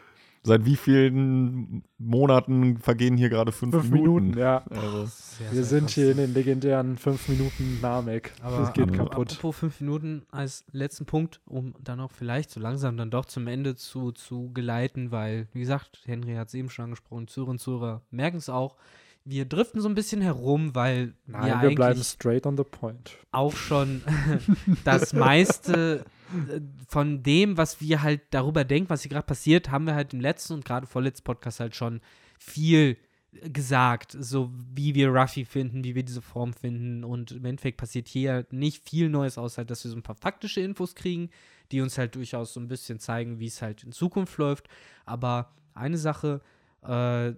seit 0.42 0.64
wie 0.64 0.76
vielen 0.76 1.82
Monaten 1.98 2.78
vergehen 2.78 3.16
hier 3.16 3.28
gerade 3.28 3.52
fünf, 3.52 3.74
Fünf 3.74 3.90
Minuten, 3.90 4.38
ja. 4.38 4.64
Also, 4.70 5.04
Sehr, 5.06 5.46
Wir 5.52 5.54
sehr 5.54 5.64
sind 5.64 5.80
krass. 5.86 5.94
hier 5.94 6.10
in 6.12 6.16
den 6.16 6.32
legendären 6.34 6.96
fünf 6.96 7.28
Minuten 7.28 7.78
Namek. 7.82 8.32
Aber 8.42 8.58
das 8.58 8.72
geht 8.72 8.88
am- 8.88 8.96
kaputt. 8.96 9.32
Apropos 9.32 9.56
fünf 9.56 9.80
Minuten 9.80 10.22
als 10.30 10.64
letzten 10.72 11.04
Punkt, 11.06 11.40
um 11.46 11.74
dann 11.82 12.00
auch 12.00 12.10
vielleicht 12.10 12.50
so 12.50 12.58
langsam 12.60 12.96
dann 12.96 13.10
doch 13.10 13.26
zum 13.26 13.46
Ende 13.46 13.76
zu, 13.76 14.12
zu 14.12 14.50
geleiten, 14.52 15.10
weil, 15.10 15.48
wie 15.52 15.60
gesagt, 15.60 16.00
Henry 16.06 16.34
hat 16.34 16.48
es 16.48 16.54
eben 16.54 16.70
schon 16.70 16.84
angesprochen, 16.86 17.28
Zuhörer 17.28 17.50
und 17.50 17.58
Zuhörer 17.60 18.02
merken 18.10 18.38
es 18.38 18.48
auch. 18.48 18.76
Wir 19.24 19.44
driften 19.44 19.80
so 19.80 19.88
ein 19.88 19.94
bisschen 19.94 20.20
herum, 20.22 20.74
weil 20.74 21.14
Nein, 21.26 21.60
wir 21.62 21.68
wir 21.68 21.74
bleiben 21.76 22.02
straight 22.02 22.46
on 22.46 22.56
the 22.56 22.64
point. 22.64 23.16
auch 23.32 23.54
schon 23.54 24.02
das 24.84 25.12
meiste 25.12 26.04
äh, 26.48 26.60
von 26.88 27.22
dem, 27.22 27.56
was 27.56 27.80
wir 27.80 28.02
halt 28.02 28.22
darüber 28.30 28.64
denken, 28.64 28.90
was 28.90 29.02
hier 29.02 29.10
gerade 29.10 29.26
passiert, 29.26 29.70
haben 29.70 29.86
wir 29.86 29.94
halt 29.94 30.14
im 30.14 30.20
letzten 30.20 30.54
und 30.54 30.64
gerade 30.64 30.86
vorletzten 30.86 31.24
Podcast 31.24 31.60
halt 31.60 31.76
schon 31.76 32.00
viel 32.38 32.96
gesagt, 33.32 34.16
so 34.18 34.50
wie 34.74 34.94
wir 34.94 35.08
Ruffy 35.10 35.44
finden, 35.44 35.84
wie 35.84 35.94
wir 35.94 36.02
diese 36.02 36.22
Form 36.22 36.52
finden. 36.52 37.04
Und 37.04 37.30
im 37.32 37.44
Endeffekt 37.44 37.76
passiert 37.78 38.08
hier 38.08 38.46
nicht 38.50 38.88
viel 38.88 39.08
Neues, 39.08 39.38
außer 39.38 39.58
halt, 39.58 39.70
dass 39.70 39.84
wir 39.84 39.90
so 39.90 39.96
ein 39.96 40.02
paar 40.02 40.16
faktische 40.16 40.60
Infos 40.60 40.94
kriegen, 40.94 41.30
die 41.70 41.80
uns 41.80 41.96
halt 41.96 42.16
durchaus 42.16 42.52
so 42.52 42.60
ein 42.60 42.66
bisschen 42.68 42.98
zeigen, 42.98 43.38
wie 43.38 43.46
es 43.46 43.62
halt 43.62 43.84
in 43.84 43.92
Zukunft 43.92 44.36
läuft, 44.38 44.68
aber 45.04 45.52
eine 45.74 45.98
Sache, 45.98 46.40
äh, 46.82 47.32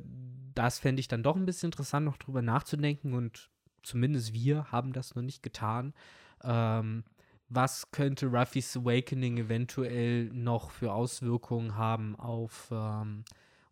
das 0.54 0.78
fände 0.78 1.00
ich 1.00 1.08
dann 1.08 1.22
doch 1.22 1.36
ein 1.36 1.46
bisschen 1.46 1.68
interessant, 1.68 2.06
noch 2.06 2.16
drüber 2.16 2.42
nachzudenken 2.42 3.14
und 3.14 3.50
zumindest 3.82 4.32
wir 4.32 4.70
haben 4.70 4.92
das 4.92 5.14
noch 5.14 5.22
nicht 5.22 5.42
getan. 5.42 5.94
Ähm, 6.42 7.04
was 7.48 7.90
könnte 7.90 8.26
Ruffys 8.26 8.76
Awakening 8.76 9.36
eventuell 9.36 10.30
noch 10.32 10.70
für 10.70 10.92
Auswirkungen 10.92 11.76
haben 11.76 12.16
auf 12.16 12.68
ähm, 12.70 13.24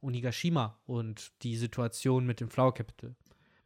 Onigashima 0.02 0.78
und 0.86 1.32
die 1.42 1.56
Situation 1.56 2.26
mit 2.26 2.40
dem 2.40 2.50
Flower 2.50 2.74
Capital? 2.74 3.14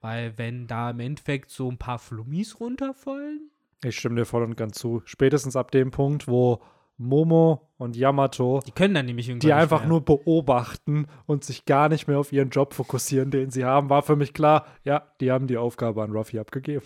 Weil 0.01 0.39
wenn 0.39 0.67
da 0.67 0.91
im 0.91 1.01
Endeffekt 1.01 1.51
so 1.51 1.69
ein 1.71 1.79
paar 1.79 1.99
Flummis 1.99 2.61
runterfallen, 2.61 3.51
Ich 3.83 3.99
stimme 3.99 4.17
dir 4.17 4.25
voll 4.25 4.43
und 4.45 4.57
ganz 4.57 4.79
zu. 4.79 5.03
Spätestens 5.05 5.57
ab 5.57 5.71
dem 5.71 5.91
Punkt, 5.91 6.29
wo 6.29 6.63
Momo 6.97 7.71
und 7.77 7.97
Yamato, 7.97 8.61
die 8.67 8.71
können 8.71 8.95
dann 8.95 9.07
nämlich 9.07 9.29
irgendwann 9.29 9.49
die 9.49 9.53
einfach 9.53 9.81
mehr. 9.81 9.89
nur 9.89 10.05
beobachten 10.05 11.07
und 11.27 11.45
sich 11.45 11.65
gar 11.65 11.89
nicht 11.89 12.07
mehr 12.07 12.19
auf 12.19 12.33
ihren 12.33 12.51
Job 12.51 12.73
fokussieren, 12.75 13.31
den 13.31 13.51
sie 13.51 13.65
haben, 13.65 13.91
war 13.91 14.03
für 14.03 14.17
mich 14.17 14.33
klar, 14.33 14.67
ja, 14.85 15.13
die 15.21 15.31
haben 15.33 15.47
die 15.47 15.57
Aufgabe 15.59 16.03
an 16.03 16.13
Ruffy 16.13 16.39
abgegeben. 16.39 16.85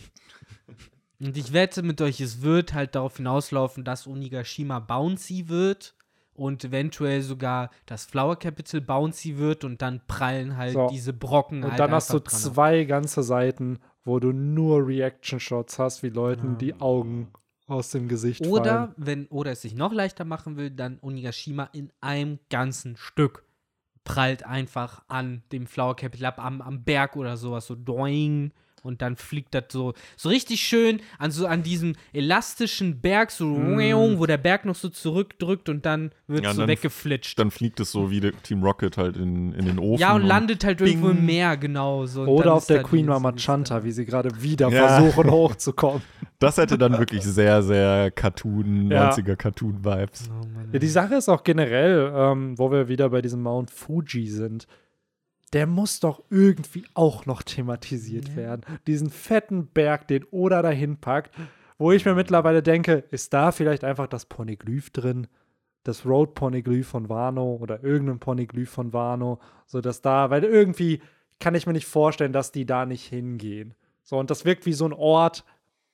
Und 1.20 1.36
ich 1.36 1.52
wette 1.52 1.82
mit 1.82 2.00
euch, 2.00 2.20
es 2.20 2.42
wird 2.42 2.74
halt 2.74 2.94
darauf 2.94 3.16
hinauslaufen, 3.16 3.84
dass 3.84 4.06
Onigashima 4.06 4.78
bouncy 4.78 5.48
wird 5.48 5.94
und 6.32 6.64
eventuell 6.64 7.22
sogar 7.22 7.70
das 7.86 8.04
Flower 8.04 8.36
Capital 8.38 8.80
bouncy 8.80 9.36
wird 9.36 9.64
und 9.64 9.82
dann 9.82 10.00
prallen 10.06 10.56
halt 10.56 10.74
So. 10.74 10.86
diese 10.88 11.12
Brocken 11.12 11.64
Und 11.64 11.70
halt 11.72 11.80
dann 11.80 11.90
hast 11.90 12.10
du 12.12 12.20
dran 12.20 12.26
auf. 12.34 12.40
zwei 12.40 12.84
ganze 12.84 13.24
Seiten, 13.24 13.80
wo 14.04 14.20
du 14.20 14.32
nur 14.32 14.86
Reaction-Shots 14.86 15.80
hast, 15.80 16.02
wie 16.04 16.08
Leuten 16.10 16.50
Ja. 16.52 16.56
die 16.58 16.80
Augen 16.80 17.28
aus 17.68 17.90
dem 17.90 18.08
Gesicht 18.08 18.44
fallen. 18.44 18.52
Oder 18.52 18.94
wenn 18.96 19.26
oder 19.26 19.52
es 19.52 19.62
sich 19.62 19.74
noch 19.74 19.92
leichter 19.92 20.24
machen 20.24 20.56
will, 20.56 20.70
dann 20.70 20.98
Onigashima 21.00 21.68
in 21.72 21.92
einem 22.00 22.38
ganzen 22.50 22.96
Stück 22.96 23.44
prallt 24.04 24.42
einfach 24.42 25.02
an 25.08 25.42
dem 25.52 25.66
Flower 25.66 25.94
Capital 25.94 26.26
ab, 26.26 26.38
am, 26.38 26.62
am 26.62 26.82
Berg 26.82 27.14
oder 27.16 27.36
sowas, 27.36 27.66
so 27.66 27.74
doing. 27.74 28.52
Und 28.82 29.02
dann 29.02 29.16
fliegt 29.16 29.54
das 29.54 29.64
so, 29.70 29.94
so 30.16 30.28
richtig 30.28 30.60
schön 30.62 31.00
an 31.18 31.30
so 31.30 31.46
an 31.46 31.62
diesem 31.62 31.94
elastischen 32.12 33.00
Berg, 33.00 33.30
so 33.30 33.46
Mm. 33.46 34.18
wo 34.18 34.26
der 34.26 34.38
Berg 34.38 34.64
noch 34.64 34.74
so 34.74 34.88
zurückdrückt 34.88 35.68
und 35.68 35.86
dann 35.86 36.10
wird 36.26 36.44
Ja, 36.44 36.50
es 36.50 36.54
und 36.54 36.56
so 36.56 36.62
dann 36.62 36.68
weggeflitscht. 36.68 37.38
dann 37.38 37.50
fliegt 37.50 37.80
es 37.80 37.90
so 37.92 38.10
wie 38.10 38.20
der 38.20 38.32
Team 38.42 38.62
Rocket 38.62 38.96
halt 38.96 39.16
in, 39.16 39.52
in 39.52 39.64
den 39.66 39.78
Ofen. 39.78 40.00
Ja, 40.00 40.14
und 40.14 40.22
landet 40.22 40.64
halt 40.64 40.80
irgendwo 40.80 41.08
im 41.08 41.16
Bing. 41.16 41.26
Meer, 41.26 41.56
genau. 41.56 42.06
So. 42.06 42.22
Und 42.22 42.28
Oder 42.28 42.44
dann 42.44 42.52
auf 42.54 42.66
der 42.66 42.82
Queen 42.82 43.06
Mama 43.06 43.32
Chanta, 43.32 43.82
wie 43.84 43.90
sie 43.92 44.04
gerade 44.04 44.30
wieder 44.42 44.68
Ja. 44.70 44.88
versuchen 44.88 45.30
hochzukommen. 45.30 46.02
Das 46.40 46.56
hätte 46.56 46.78
dann 46.78 46.96
wirklich 46.98 47.24
sehr, 47.24 47.64
sehr 47.64 48.12
Cartoon, 48.12 48.92
Ja. 48.92 49.10
90er 49.10 49.34
Cartoon-Vibes. 49.34 50.30
Oh 50.30 50.46
Ja, 50.72 50.78
die 50.78 50.86
Sache 50.86 51.16
ist 51.16 51.28
auch 51.28 51.42
generell, 51.42 52.12
ähm, 52.14 52.56
wo 52.56 52.70
wir 52.70 52.86
wieder 52.86 53.08
bei 53.10 53.20
diesem 53.22 53.42
Mount 53.42 53.72
Fuji 53.72 54.28
sind, 54.28 54.68
der 55.50 55.66
muss 55.66 56.00
doch 56.00 56.22
irgendwie 56.30 56.84
auch 56.94 57.26
noch 57.26 57.42
thematisiert 57.42 58.28
Ja. 58.30 58.36
werden. 58.36 58.62
Diesen 58.86 59.10
fetten 59.10 59.66
Berg, 59.66 60.08
den 60.08 60.24
Oda 60.30 60.62
dahin 60.62 60.96
packt, 60.98 61.34
wo 61.78 61.92
ich 61.92 62.04
mir 62.04 62.14
mittlerweile 62.14 62.62
denke, 62.62 63.04
ist 63.10 63.32
da 63.32 63.52
vielleicht 63.52 63.84
einfach 63.84 64.06
das 64.08 64.26
Poneglyph 64.26 64.90
drin? 64.90 65.26
Das 65.84 66.04
Road 66.04 66.34
Poneglyph 66.34 66.88
von 66.88 67.08
Wano 67.08 67.56
oder 67.56 67.82
irgendein 67.84 68.18
Poneglyph 68.18 68.68
von 68.70 68.92
Wano, 68.92 69.38
so 69.66 69.80
dass 69.80 70.02
da, 70.02 70.28
weil 70.30 70.44
irgendwie 70.44 71.00
kann 71.40 71.54
ich 71.54 71.66
mir 71.66 71.72
nicht 71.72 71.86
vorstellen, 71.86 72.32
dass 72.32 72.50
die 72.52 72.66
da 72.66 72.84
nicht 72.84 73.06
hingehen. 73.06 73.74
So, 74.02 74.18
und 74.18 74.28
das 74.30 74.44
wirkt 74.44 74.66
wie 74.66 74.72
so 74.72 74.84
ein 74.86 74.92
Ort 74.92 75.44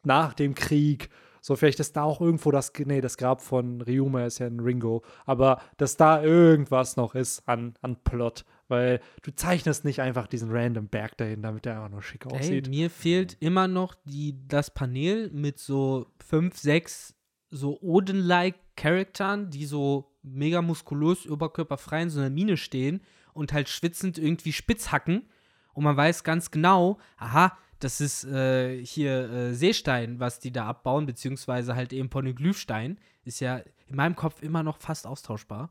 nach 0.02 0.32
dem 0.34 0.54
Krieg. 0.54 1.10
So, 1.42 1.54
vielleicht 1.54 1.80
ist 1.80 1.96
da 1.96 2.02
auch 2.04 2.20
irgendwo 2.22 2.50
das, 2.50 2.72
nee, 2.86 3.02
das 3.02 3.18
Grab 3.18 3.42
von 3.42 3.82
Ryuma 3.82 4.24
ist 4.24 4.38
ja 4.38 4.46
ein 4.46 4.60
Ringo, 4.60 5.02
aber 5.26 5.60
dass 5.76 5.98
da 5.98 6.22
irgendwas 6.22 6.96
noch 6.96 7.14
ist 7.14 7.46
an, 7.46 7.74
an 7.82 7.96
Plot, 8.02 8.46
weil 8.68 9.00
du 9.22 9.34
zeichnest 9.34 9.84
nicht 9.84 10.00
einfach 10.00 10.26
diesen 10.26 10.50
random 10.50 10.88
Berg 10.88 11.16
dahin, 11.18 11.42
damit 11.42 11.64
der 11.64 11.76
einfach 11.76 11.90
nur 11.90 12.02
schick 12.02 12.26
Ey, 12.26 12.32
aussieht. 12.32 12.68
mir 12.68 12.90
fehlt 12.90 13.36
immer 13.40 13.68
noch 13.68 13.94
die, 14.04 14.36
das 14.48 14.72
Panel 14.72 15.30
mit 15.30 15.58
so 15.58 16.06
fünf, 16.18 16.58
sechs 16.58 17.14
so 17.50 17.80
Odin-like 17.80 18.56
Charakteren, 18.76 19.50
die 19.50 19.66
so 19.66 20.12
mega 20.22 20.60
muskulös, 20.62 21.24
überkörperfrei 21.24 22.02
in 22.02 22.10
so 22.10 22.18
einer 22.20 22.30
Mine 22.30 22.56
stehen 22.56 23.00
und 23.32 23.52
halt 23.52 23.68
schwitzend 23.68 24.18
irgendwie 24.18 24.52
spitz 24.52 24.90
hacken. 24.90 25.28
Und 25.72 25.84
man 25.84 25.96
weiß 25.96 26.24
ganz 26.24 26.50
genau, 26.50 26.98
aha, 27.16 27.56
das 27.78 28.00
ist 28.00 28.24
äh, 28.24 28.84
hier 28.84 29.30
äh, 29.30 29.54
Seestein, 29.54 30.18
was 30.18 30.40
die 30.40 30.52
da 30.52 30.66
abbauen, 30.66 31.06
beziehungsweise 31.06 31.76
halt 31.76 31.92
eben 31.92 32.08
Poneglyphstein. 32.08 32.98
Ist 33.24 33.40
ja 33.40 33.58
in 33.86 33.96
meinem 33.96 34.16
Kopf 34.16 34.42
immer 34.42 34.62
noch 34.62 34.78
fast 34.78 35.06
austauschbar. 35.06 35.70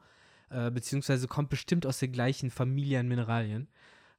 Äh, 0.53 0.71
beziehungsweise 0.71 1.27
kommt 1.27 1.49
bestimmt 1.49 1.85
aus 1.85 1.99
der 1.99 2.09
gleichen 2.09 2.51
Familie 2.51 2.99
an 2.99 3.07
Mineralien, 3.07 3.67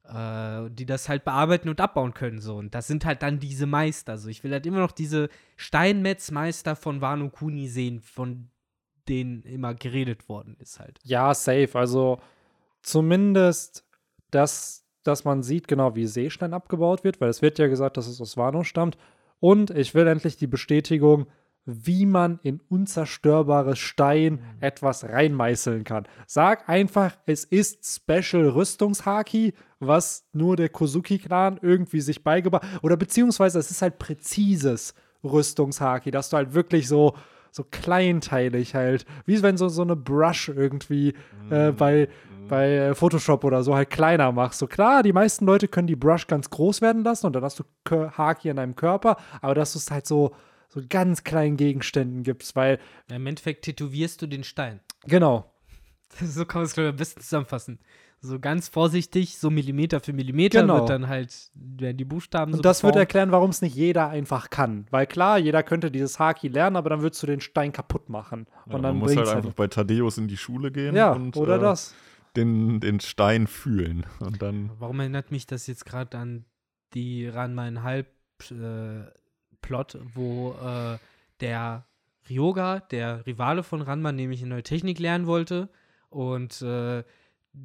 äh, 0.03 0.69
die 0.69 0.85
das 0.85 1.07
halt 1.07 1.23
bearbeiten 1.23 1.69
und 1.69 1.79
abbauen 1.79 2.13
können. 2.13 2.39
So. 2.39 2.57
Und 2.57 2.75
das 2.75 2.87
sind 2.87 3.05
halt 3.05 3.21
dann 3.21 3.39
diese 3.39 3.65
Meister. 3.65 4.17
So. 4.17 4.29
Ich 4.29 4.43
will 4.43 4.51
halt 4.51 4.65
immer 4.65 4.79
noch 4.79 4.91
diese 4.91 5.29
Steinmetzmeister 5.55 6.75
von 6.75 7.01
Wano 7.01 7.29
Kuni 7.29 7.67
sehen, 7.67 8.01
von 8.01 8.49
denen 9.07 9.43
immer 9.43 9.73
geredet 9.75 10.27
worden 10.27 10.57
ist 10.59 10.79
halt. 10.79 10.99
Ja, 11.03 11.33
safe. 11.33 11.69
Also 11.73 12.19
zumindest, 12.81 13.85
dass, 14.31 14.85
dass 15.03 15.23
man 15.23 15.43
sieht, 15.43 15.67
genau 15.67 15.95
wie 15.95 16.07
Seestein 16.07 16.53
abgebaut 16.53 17.03
wird, 17.03 17.21
weil 17.21 17.29
es 17.29 17.41
wird 17.41 17.59
ja 17.59 17.67
gesagt, 17.67 17.97
dass 17.97 18.07
es 18.07 18.19
aus 18.19 18.35
Wano 18.35 18.63
stammt. 18.63 18.97
Und 19.39 19.69
ich 19.69 19.93
will 19.93 20.07
endlich 20.07 20.37
die 20.37 20.47
Bestätigung, 20.47 21.27
wie 21.65 22.05
man 22.05 22.39
in 22.43 22.61
unzerstörbares 22.69 23.79
Stein 23.79 24.39
etwas 24.59 25.03
reinmeißeln 25.03 25.83
kann. 25.83 26.07
Sag 26.27 26.69
einfach, 26.69 27.13
es 27.25 27.43
ist 27.43 27.85
Special 27.85 28.49
Rüstungshaki, 28.49 29.53
was 29.79 30.27
nur 30.33 30.55
der 30.55 30.69
Kozuki-Clan 30.69 31.59
irgendwie 31.61 32.01
sich 32.01 32.23
beigebracht 32.23 32.65
oder 32.81 32.97
beziehungsweise 32.97 33.59
es 33.59 33.71
ist 33.71 33.81
halt 33.81 33.99
präzises 33.99 34.93
Rüstungshaki, 35.23 36.11
dass 36.11 36.29
du 36.29 36.37
halt 36.37 36.53
wirklich 36.53 36.87
so 36.87 37.15
so 37.55 37.63
kleinteilig 37.63 38.75
halt, 38.75 39.05
wie 39.25 39.41
wenn 39.41 39.55
so, 39.55 39.69
so 39.69 39.81
eine 39.81 39.95
Brush 39.95 40.49
irgendwie 40.49 41.13
äh, 41.49 41.71
bei, 41.71 42.09
bei 42.49 42.69
äh, 42.75 42.95
Photoshop 42.95 43.45
oder 43.45 43.63
so 43.63 43.73
halt 43.73 43.89
kleiner 43.89 44.33
machst. 44.33 44.59
So 44.59 44.67
klar, 44.67 45.03
die 45.03 45.13
meisten 45.13 45.45
Leute 45.45 45.69
können 45.69 45.87
die 45.87 45.95
Brush 45.95 46.27
ganz 46.27 46.49
groß 46.49 46.81
werden 46.81 47.05
lassen 47.05 47.27
und 47.27 47.33
dann 47.33 47.43
hast 47.43 47.59
du 47.59 47.63
Haki 48.11 48.49
in 48.49 48.57
deinem 48.57 48.75
Körper, 48.75 49.15
aber 49.41 49.55
dass 49.55 49.71
du 49.71 49.79
es 49.79 49.89
halt 49.89 50.05
so, 50.05 50.31
so 50.75 50.81
ganz 50.87 51.23
kleinen 51.23 51.57
Gegenständen 51.57 52.21
gibst, 52.23 52.55
weil, 52.55 52.79
Ja, 53.09 53.15
Im 53.15 53.25
Endeffekt 53.25 53.65
tätowierst 53.65 54.21
du 54.21 54.27
den 54.27 54.43
Stein. 54.43 54.81
genau, 55.05 55.51
so 56.21 56.45
kann 56.45 56.59
man 56.61 56.65
es, 56.67 56.73
glaube 56.73 56.87
ich, 56.87 56.91
am 56.91 56.97
besten 56.97 57.21
zusammenfassen. 57.21 57.79
So 58.21 58.39
ganz 58.39 58.69
vorsichtig, 58.69 59.37
so 59.37 59.49
Millimeter 59.51 59.99
für 59.99 60.13
Millimeter 60.13 60.61
Genau. 60.61 60.77
wird 60.79 60.89
dann 60.89 61.07
halt, 61.07 61.51
werden 61.53 61.97
die 61.97 62.05
Buchstaben 62.05 62.53
so 62.53 62.57
Und 62.59 62.65
das 62.65 62.83
wird 62.83 62.95
erklären, 62.95 63.31
warum 63.31 63.49
es 63.51 63.61
nicht 63.61 63.75
jeder 63.75 64.09
einfach 64.09 64.49
kann. 64.49 64.87
Weil 64.89 65.05
klar, 65.05 65.37
jeder 65.37 65.61
könnte 65.61 65.91
dieses 65.91 66.17
Haki 66.17 66.47
lernen, 66.47 66.75
aber 66.75 66.89
dann 66.89 67.01
würdest 67.01 67.21
du 67.21 67.27
den 67.27 67.39
Stein 67.41 67.71
kaputt 67.71 68.09
machen. 68.09 68.47
Und 68.65 68.71
Ja, 68.71 68.73
dann 68.73 68.81
man 68.81 68.97
muss 68.97 69.09
halt 69.09 69.17
bringt's 69.17 69.31
einfach 69.35 69.53
bei 69.53 69.67
Thaddeus 69.67 70.17
in 70.17 70.27
die 70.27 70.37
Schule 70.37 70.71
gehen 70.71 70.95
Ja, 70.95 71.11
und 71.11 71.37
oder 71.37 71.57
äh, 71.57 71.59
das. 71.59 71.93
Den, 72.35 72.79
den 72.79 72.99
Stein 72.99 73.45
fühlen. 73.47 74.05
Und 74.19 74.41
dann 74.41 74.71
Warum 74.79 74.99
erinnert 75.01 75.29
mich 75.31 75.45
das 75.45 75.67
jetzt 75.67 75.85
gerade 75.85 76.17
an 76.17 76.45
die 76.95 77.27
Ranma 77.27 77.67
in 77.67 77.83
Halb 77.83 78.07
äh, 78.49 79.03
Plot, 79.65 79.97
wo 80.13 80.53
äh, 80.53 80.97
der 81.41 81.85
Ryoga, 82.29 82.79
der 82.79 83.25
Rivale 83.25 83.63
von 83.63 83.81
Ranma, 83.81 84.11
nämlich 84.11 84.41
eine 84.41 84.49
neue 84.49 84.63
Technik 84.63 84.99
lernen 84.99 85.27
wollte 85.27 85.69
und 86.09 86.61
äh, 86.61 87.03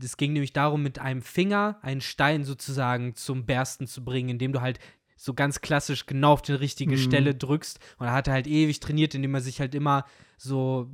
es 0.03 0.17
ging 0.17 0.33
nämlich 0.33 0.53
darum, 0.53 0.83
mit 0.83 0.99
einem 0.99 1.23
Finger 1.23 1.79
einen 1.83 2.01
Stein 2.01 2.45
sozusagen 2.45 3.15
zum 3.17 3.45
Bersten 3.45 3.87
zu 3.87 4.05
bringen, 4.05 4.29
indem 4.29 4.53
du 4.53 4.61
halt 4.61 4.79
so 5.17 5.35
ganz 5.35 5.61
klassisch 5.61 6.07
genau 6.07 6.33
auf 6.33 6.43
die 6.43 6.53
richtige 6.53 6.95
Mhm. 6.95 6.99
Stelle 7.01 7.35
drückst. 7.35 7.79
Und 7.99 8.07
er 8.07 8.13
hat 8.13 8.29
halt 8.29 8.47
ewig 8.47 8.81
trainiert, 8.81 9.15
indem 9.15 9.35
er 9.35 9.41
sich 9.41 9.61
halt 9.61 9.75
immer 9.75 10.05
so 10.39 10.89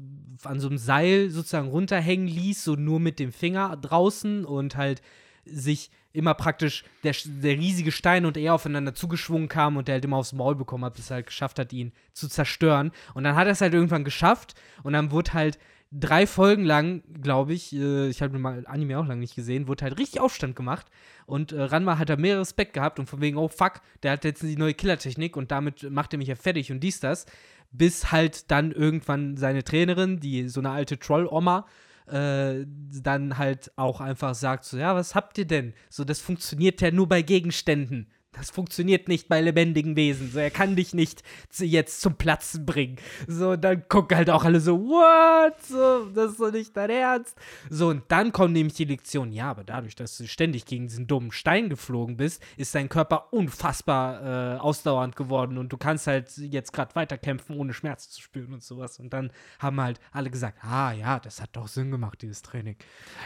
an 0.45 0.61
so 0.61 0.69
einem 0.69 0.79
Seil 0.79 1.31
sozusagen 1.31 1.69
runterhängen 1.69 2.27
ließ, 2.27 2.65
so 2.65 2.75
nur 2.75 2.99
mit 2.99 3.19
dem 3.19 3.33
Finger 3.33 3.77
draußen 3.77 4.45
und 4.47 4.77
halt 4.77 5.03
sich 5.45 5.91
immer 6.17 6.35
praktisch 6.35 6.85
der, 7.05 7.15
der 7.25 7.57
riesige 7.57 7.93
Stein 7.93 8.25
und 8.27 8.37
er 8.37 8.55
aufeinander 8.55 8.95
zugeschwungen 8.95 9.49
kam 9.49 9.77
und 9.77 9.89
er 9.89 9.95
halt 9.95 10.05
immer 10.05 10.17
aufs 10.17 10.33
Maul 10.33 10.55
bekommen 10.55 10.85
hat, 10.85 10.95
bis 10.95 11.11
er 11.11 11.17
halt 11.17 11.27
geschafft 11.27 11.59
hat, 11.59 11.73
ihn 11.73 11.93
zu 12.13 12.29
zerstören. 12.29 12.91
Und 13.15 13.25
dann 13.25 13.37
hat 13.37 13.47
er 13.47 13.53
es 13.53 13.61
halt 13.61 13.75
irgendwann 13.75 14.05
geschafft 14.05 14.55
und 14.83 14.95
dann 14.95 15.11
wurde 15.11 15.35
halt 15.35 15.59
drei 15.93 16.27
Folgen 16.27 16.65
lang, 16.65 17.03
glaube 17.23 17.53
ich, 17.53 17.75
äh, 17.75 18.09
ich 18.09 18.23
habe 18.23 18.39
mal 18.39 18.65
Anime 18.67 18.99
auch 18.99 19.07
lange 19.07 19.21
nicht 19.21 19.37
gesehen, 19.37 19.69
wurde 19.69 19.85
halt 19.85 19.99
richtig 19.99 20.21
Aufstand 20.21 20.57
gemacht 20.57 20.87
und 21.27 21.53
äh, 21.53 21.63
Ranma 21.63 21.99
hat 21.99 22.09
da 22.09 22.17
mehr 22.17 22.41
Respekt 22.41 22.75
gehabt 22.75 22.99
und 22.99 23.07
von 23.07 23.21
wegen, 23.21 23.37
oh 23.37 23.49
fuck, 23.49 23.81
der 24.03 24.13
hat 24.13 24.25
jetzt 24.25 24.43
die 24.43 24.57
neue 24.57 24.75
Killertechnik 24.75 25.37
und 25.37 25.51
damit 25.51 25.89
macht 25.91 26.13
er 26.13 26.19
mich 26.19 26.29
ja 26.29 26.35
fertig 26.35 26.73
und 26.73 26.81
dies, 26.81 27.01
das. 27.01 27.27
Bis 27.73 28.11
halt 28.13 28.51
dann 28.51 28.73
irgendwann 28.73 29.37
seine 29.37 29.65
Trainerin, 29.65 30.19
die 30.21 30.49
so 30.49 30.61
eine 30.61 30.71
alte 30.71 30.99
Troll-Oma, 30.99 31.67
äh, 32.09 32.65
dann 32.67 33.39
halt 33.39 33.73
auch 33.77 34.01
einfach 34.01 34.35
sagt 34.35 34.65
so, 34.65 34.77
ja, 34.77 34.95
was 34.95 35.15
habt 35.15 35.39
ihr 35.39 35.47
denn? 35.47 35.75
So, 35.91 36.05
das 36.05 36.21
funktioniert 36.21 36.81
ja 36.81 36.91
nur 36.91 37.09
bei 37.09 37.23
Gegenständen. 37.23 38.11
Das 38.37 38.51
funktioniert 38.51 39.09
nicht 39.09 39.29
bei 39.29 39.41
lebendigen 39.41 39.97
Wesen. 39.97 40.31
So, 40.31 40.39
er 40.39 40.51
kann 40.51 40.77
dich 40.77 40.93
nicht 40.93 41.23
jetzt 41.59 42.01
zum 42.01 42.17
Platzen 42.17 42.67
bringen. 42.67 42.97
So, 43.27 43.57
dann 43.57 43.89
gucken 43.89 44.17
halt 44.17 44.29
auch 44.29 44.45
alle 44.45 44.61
so, 44.61 44.79
what? 44.79 45.55
So, 45.63 46.07
das 46.15 46.33
ist 46.33 46.41
doch 46.41 46.53
nicht 46.53 46.77
dein 46.77 46.91
Ernst. 46.91 47.37
So, 47.71 47.89
und 47.89 48.03
dann 48.09 48.33
kommt 48.33 48.53
nämlich 48.53 48.75
die 48.75 48.85
Lektion, 48.85 49.33
ja, 49.33 49.51
aber 49.51 49.65
dadurch, 49.65 49.95
dass 49.95 50.19
du 50.19 50.27
ständig 50.27 50.67
gegen 50.67 50.89
diesen 50.89 51.07
dummen 51.07 51.33
Stein 51.33 51.71
geflogen 51.71 52.17
bist, 52.17 52.43
ist 52.57 52.75
dein 52.75 52.89
Körper 52.89 53.33
unfassbar 53.33 54.57
äh, 54.57 54.59
ausdauernd 54.59 55.17
geworden 55.17 55.57
und 55.57 55.73
du 55.73 55.79
kannst 55.79 56.07
halt 56.07 56.37
jetzt 56.37 56.73
gerade 56.73 56.95
weiterkämpfen, 56.95 57.57
ohne 57.57 57.73
Schmerz 57.73 58.11
zu 58.11 58.21
spüren 58.21 58.53
und 58.53 58.63
sowas. 58.63 58.99
Und 58.99 59.13
dann 59.13 59.31
haben 59.59 59.81
halt 59.81 59.99
alle 60.13 60.31
gesagt, 60.31 60.59
ah 60.63 60.93
ja, 60.93 61.19
das 61.21 61.41
hat 61.41 61.51
doch 61.55 61.69
Sinn 61.69 61.91
gemacht, 61.91 62.21
dieses 62.21 62.43
Training. 62.43 62.77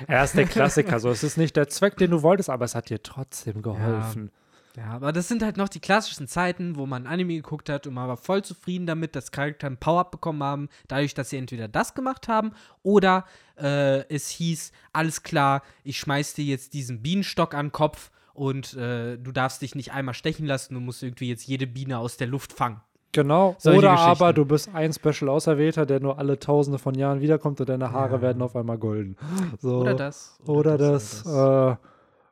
Er 0.07 0.23
ist 0.23 0.37
der 0.37 0.47
Klassiker. 0.47 1.01
so, 1.01 1.11
es 1.11 1.25
ist 1.25 1.37
nicht 1.37 1.57
der 1.57 1.69
Zweck, 1.69 1.97
den 1.97 2.13
du 2.13 2.23
wolltest, 2.23 2.51
aber 2.51 2.65
es 2.65 2.75
hat 2.75 2.91
dir 2.91 3.03
trotzdem 3.03 3.63
geholfen. 3.63 4.31
Ja, 4.33 4.40
aber 4.79 5.13
das 5.13 5.29
sind 5.29 5.43
halt 5.43 5.57
noch 5.57 5.69
die 5.69 5.81
klassischen 5.81 6.29
Zeiten, 6.29 6.77
wo 6.77 6.87
man 6.87 7.07
Anime 7.07 7.35
geguckt 7.35 7.69
hat 7.69 7.87
und 7.87 7.95
man 7.95 8.09
war 8.09 8.17
voll 8.17 8.43
zufrieden 8.43 8.87
damit, 8.87 9.17
dass 9.17 9.33
Charakter 9.33 9.67
ein 9.67 9.77
Power-Up 9.79 10.11
bekommen 10.11 10.43
haben, 10.43 10.69
dadurch, 10.89 11.15
dass 11.15 11.31
sie 11.31 11.39
entweder 11.39 11.69
das 11.69 11.95
gemacht 11.95 12.29
haben 12.29 12.53
oder 12.83 13.25
äh, 13.59 14.05
es 14.15 14.29
hieß, 14.29 14.73
alles 14.93 15.23
klar, 15.23 15.63
ich 15.83 15.99
schmeiß 15.99 16.35
dir 16.35 16.45
jetzt 16.45 16.73
diesen 16.75 17.03
Bienenstock 17.03 17.55
an 17.55 17.67
den 17.67 17.73
Kopf 17.73 18.11
und 18.33 18.75
äh, 18.75 19.19
du 19.19 19.33
darfst 19.33 19.61
dich 19.61 19.75
nicht 19.75 19.93
einmal 19.93 20.15
stechen 20.15 20.47
lassen, 20.47 20.75
du 20.75 20.81
musst 20.81 21.03
irgendwie 21.03 21.29
jetzt 21.29 21.47
jede 21.47 21.67
Biene 21.67 21.99
aus 21.99 22.17
der 22.17 22.29
Luft 22.29 22.53
fangen. 22.53 22.81
Genau. 23.13 23.57
Solche 23.59 23.79
Oder 23.79 23.99
aber 23.99 24.33
du 24.33 24.45
bist 24.45 24.73
ein 24.73 24.93
Special 24.93 25.29
Auserwählter, 25.31 25.85
der 25.85 25.99
nur 25.99 26.19
alle 26.19 26.39
Tausende 26.39 26.79
von 26.79 26.95
Jahren 26.95 27.21
wiederkommt 27.21 27.59
und 27.59 27.69
deine 27.69 27.91
Haare 27.91 28.15
Ja. 28.17 28.23
werden 28.23 28.41
auf 28.41 28.55
einmal 28.55 28.79
golden. 28.79 29.17
So. 29.59 29.81
Oder 29.81 29.95
das. 29.95 30.39
Oder 30.47 30.79
das. 30.79 31.27
Äh, 31.27 31.77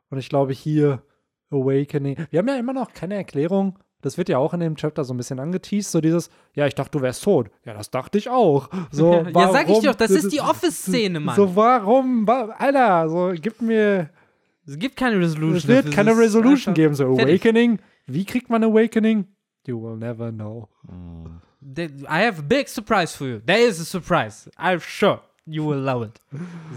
und 0.09 0.17
ich 0.17 0.29
glaube 0.29 0.53
hier 0.53 1.01
Awakening. 1.51 2.17
Wir 2.29 2.39
haben 2.39 2.47
ja 2.47 2.57
immer 2.57 2.73
noch 2.73 2.93
keine 2.93 3.15
Erklärung. 3.15 3.77
Das 4.01 4.17
wird 4.17 4.29
ja 4.29 4.37
auch 4.37 4.53
in 4.53 4.61
dem 4.61 4.75
Chapter 4.75 5.03
so 5.03 5.13
ein 5.13 5.17
bisschen 5.17 5.39
angeteased. 5.39 5.91
So 5.91 5.99
dieses, 5.99 6.29
ja, 6.53 6.65
ich 6.67 6.75
dachte, 6.75 6.91
du 6.97 7.01
wärst 7.01 7.23
tot. 7.23 7.49
Ja, 7.65 7.73
das 7.73 7.89
dachte 7.91 8.17
ich 8.17 8.29
auch. 8.29 8.69
So, 8.91 9.13
ja, 9.35 9.51
sag 9.51 9.63
ich 9.63 9.69
warum- 9.69 9.83
doch, 9.83 9.95
das 9.95 10.11
ist 10.11 10.31
die 10.31 10.39
Office-Szene, 10.39 11.19
Mann. 11.19 11.35
So, 11.35 11.53
warum? 11.55 12.25
wa- 12.25 12.55
Alter, 12.57 13.09
so, 13.09 13.33
gib 13.41 13.61
mir. 13.61 14.09
es 14.65 14.77
gibt 14.79 14.95
keine 14.95 15.19
Resolution. 15.19 15.55
Es 15.57 15.67
wird 15.67 15.91
keine 15.91 16.17
Resolution 16.17 16.73
geben. 16.73 16.93
So. 16.95 17.07
Awakening. 17.07 17.79
Wie 18.05 18.23
kriegt 18.25 18.49
man 18.49 18.63
Awakening? 18.63 19.25
You 19.67 19.81
will 19.81 19.97
never 19.97 20.31
know. 20.31 20.69
I 22.07 22.23
have 22.25 22.39
a 22.39 22.41
big 22.41 22.67
surprise 22.69 23.15
for 23.15 23.27
you. 23.27 23.39
There 23.45 23.59
is 23.67 23.79
a 23.81 23.85
surprise. 23.85 24.49
I'm 24.57 24.79
sure 24.79 25.19
you 25.49 25.67
will 25.67 25.79
love 25.79 26.05
it. 26.05 26.21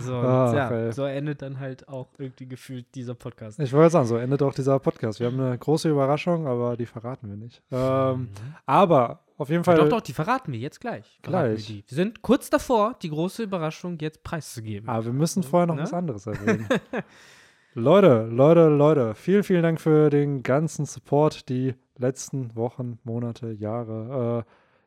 So, 0.00 0.14
Ach, 0.16 0.52
ja, 0.54 0.92
so 0.92 1.04
endet 1.04 1.42
dann 1.42 1.60
halt 1.60 1.88
auch 1.88 2.08
irgendwie 2.18 2.46
gefühlt 2.46 2.86
dieser 2.94 3.14
Podcast. 3.14 3.58
Ich 3.60 3.72
wollte 3.72 3.90
sagen, 3.90 4.06
so 4.06 4.16
endet 4.16 4.42
auch 4.42 4.54
dieser 4.54 4.78
Podcast. 4.78 5.20
Wir 5.20 5.26
haben 5.28 5.38
eine 5.40 5.58
große 5.58 5.88
Überraschung, 5.90 6.46
aber 6.46 6.76
die 6.76 6.86
verraten 6.86 7.28
wir 7.28 7.36
nicht. 7.36 7.62
Ähm, 7.70 8.28
aber 8.66 9.20
auf 9.38 9.48
jeden 9.48 9.64
Fall. 9.64 9.76
Doch, 9.76 9.88
doch, 9.88 10.00
die 10.00 10.12
verraten 10.12 10.52
wir 10.52 10.58
jetzt 10.60 10.80
gleich. 10.80 11.18
Gleich. 11.22 11.68
Wir, 11.68 11.76
wir 11.76 11.82
sind 11.88 12.22
kurz 12.22 12.48
davor, 12.50 12.96
die 13.02 13.10
große 13.10 13.42
Überraschung 13.42 13.98
jetzt 14.00 14.22
preiszugeben. 14.22 14.88
Aber 14.88 15.04
wir 15.06 15.12
müssen 15.12 15.42
vorher 15.42 15.66
noch 15.66 15.76
Ne? 15.76 15.82
was 15.82 15.92
anderes 15.92 16.26
erwähnen. 16.26 16.66
Leute, 17.74 18.26
Leute, 18.30 18.68
Leute, 18.68 19.14
vielen, 19.14 19.42
vielen 19.44 19.62
Dank 19.62 19.80
für 19.80 20.10
den 20.10 20.42
ganzen 20.42 20.84
Support 20.84 21.48
die 21.48 21.74
letzten 21.96 22.54
Wochen, 22.54 22.98
Monate, 23.04 23.50
Jahre. 23.52 24.44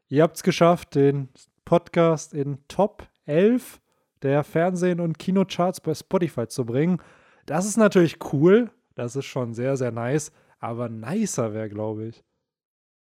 Äh, 0.09 0.13
ihr 0.15 0.21
habt 0.23 0.37
es 0.37 0.43
geschafft, 0.43 0.93
den 0.93 1.29
Podcast 1.65 2.33
in 2.35 2.59
Top 2.67 3.07
11 3.25 3.79
der 4.21 4.43
Fernsehen- 4.43 4.99
und 4.99 5.19
Kinocharts 5.19 5.81
bei 5.81 5.93
Spotify 5.93 6.47
zu 6.47 6.65
bringen. 6.65 6.99
Das 7.45 7.65
ist 7.65 7.77
natürlich 7.77 8.17
cool. 8.33 8.71
Das 8.95 9.15
ist 9.15 9.25
schon 9.25 9.53
sehr, 9.53 9.77
sehr 9.77 9.91
nice. 9.91 10.31
Aber 10.59 10.89
nicer 10.89 11.53
wäre, 11.53 11.69
glaube 11.69 12.07
ich, 12.07 12.23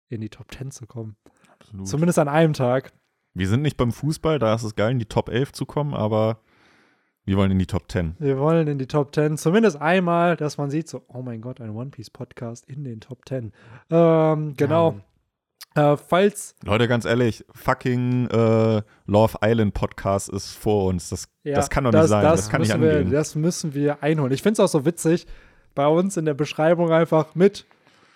in 0.09 0.21
die 0.21 0.29
Top 0.29 0.51
10 0.51 0.71
zu 0.71 0.85
kommen. 0.85 1.15
Absolut. 1.51 1.87
Zumindest 1.87 2.19
an 2.19 2.27
einem 2.27 2.53
Tag. 2.53 2.91
Wir 3.33 3.47
sind 3.47 3.61
nicht 3.61 3.77
beim 3.77 3.91
Fußball, 3.91 4.39
da 4.39 4.55
ist 4.55 4.63
es 4.63 4.75
geil, 4.75 4.91
in 4.91 4.99
die 4.99 5.05
Top 5.05 5.29
11 5.29 5.53
zu 5.53 5.65
kommen, 5.65 5.93
aber 5.93 6.39
wir 7.25 7.35
wollen 7.37 7.51
in 7.51 7.59
die 7.59 7.67
Top 7.67 7.91
10. 7.91 8.15
Wir 8.19 8.39
wollen 8.39 8.67
in 8.67 8.79
die 8.79 8.87
Top 8.87 9.13
10. 9.13 9.37
Zumindest 9.37 9.81
einmal, 9.81 10.37
dass 10.37 10.57
man 10.57 10.69
sieht, 10.69 10.87
so, 10.87 11.03
oh 11.07 11.21
mein 11.21 11.41
Gott, 11.41 11.59
ein 11.59 11.71
One 11.71 11.89
Piece 11.89 12.09
Podcast 12.09 12.65
in 12.69 12.83
den 12.83 13.01
Top 13.01 13.27
10. 13.27 13.51
Ähm, 13.89 14.53
genau. 14.55 14.99
Äh, 15.77 15.95
falls, 15.97 16.55
Leute, 16.63 16.87
ganz 16.87 17.05
ehrlich, 17.05 17.45
fucking 17.53 18.27
äh, 18.29 18.81
Love 19.05 19.37
Island 19.43 19.73
Podcast 19.73 20.29
ist 20.29 20.53
vor 20.55 20.85
uns. 20.85 21.09
Das, 21.09 21.27
ja, 21.43 21.53
das 21.55 21.69
kann 21.69 21.83
doch 21.83 21.91
nicht 21.91 22.07
sein. 22.07 22.23
Das, 22.23 22.49
kann 22.49 22.61
nicht 22.61 22.69
müssen 22.69 22.81
wir, 22.81 22.91
angehen. 22.97 23.11
Das 23.11 23.35
müssen 23.35 23.73
wir 23.73 24.01
einholen. 24.03 24.31
Ich 24.33 24.41
finde 24.41 24.53
es 24.53 24.59
auch 24.59 24.71
so 24.71 24.85
witzig, 24.85 25.27
bei 25.75 25.87
uns 25.87 26.17
in 26.17 26.25
der 26.25 26.33
Beschreibung 26.33 26.91
einfach 26.91 27.35
mit 27.35 27.65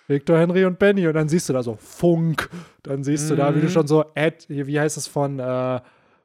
Victor 0.08 0.36
Henry 0.38 0.64
und 0.64 0.78
Benny 0.80 1.06
und 1.06 1.14
dann 1.14 1.28
siehst 1.28 1.48
du 1.48 1.52
da 1.52 1.62
so 1.62 1.76
Funk. 1.80 2.50
Dann 2.82 3.04
siehst 3.04 3.30
du 3.30 3.36
da, 3.36 3.54
wie 3.54 3.60
du 3.60 3.66
Mhm. 3.66 3.70
schon 3.70 3.86
so 3.86 4.04
Ad, 4.16 4.38
wie 4.48 4.80
heißt 4.80 4.96
es 4.96 5.06
von, 5.06 5.38
äh, 5.38 5.80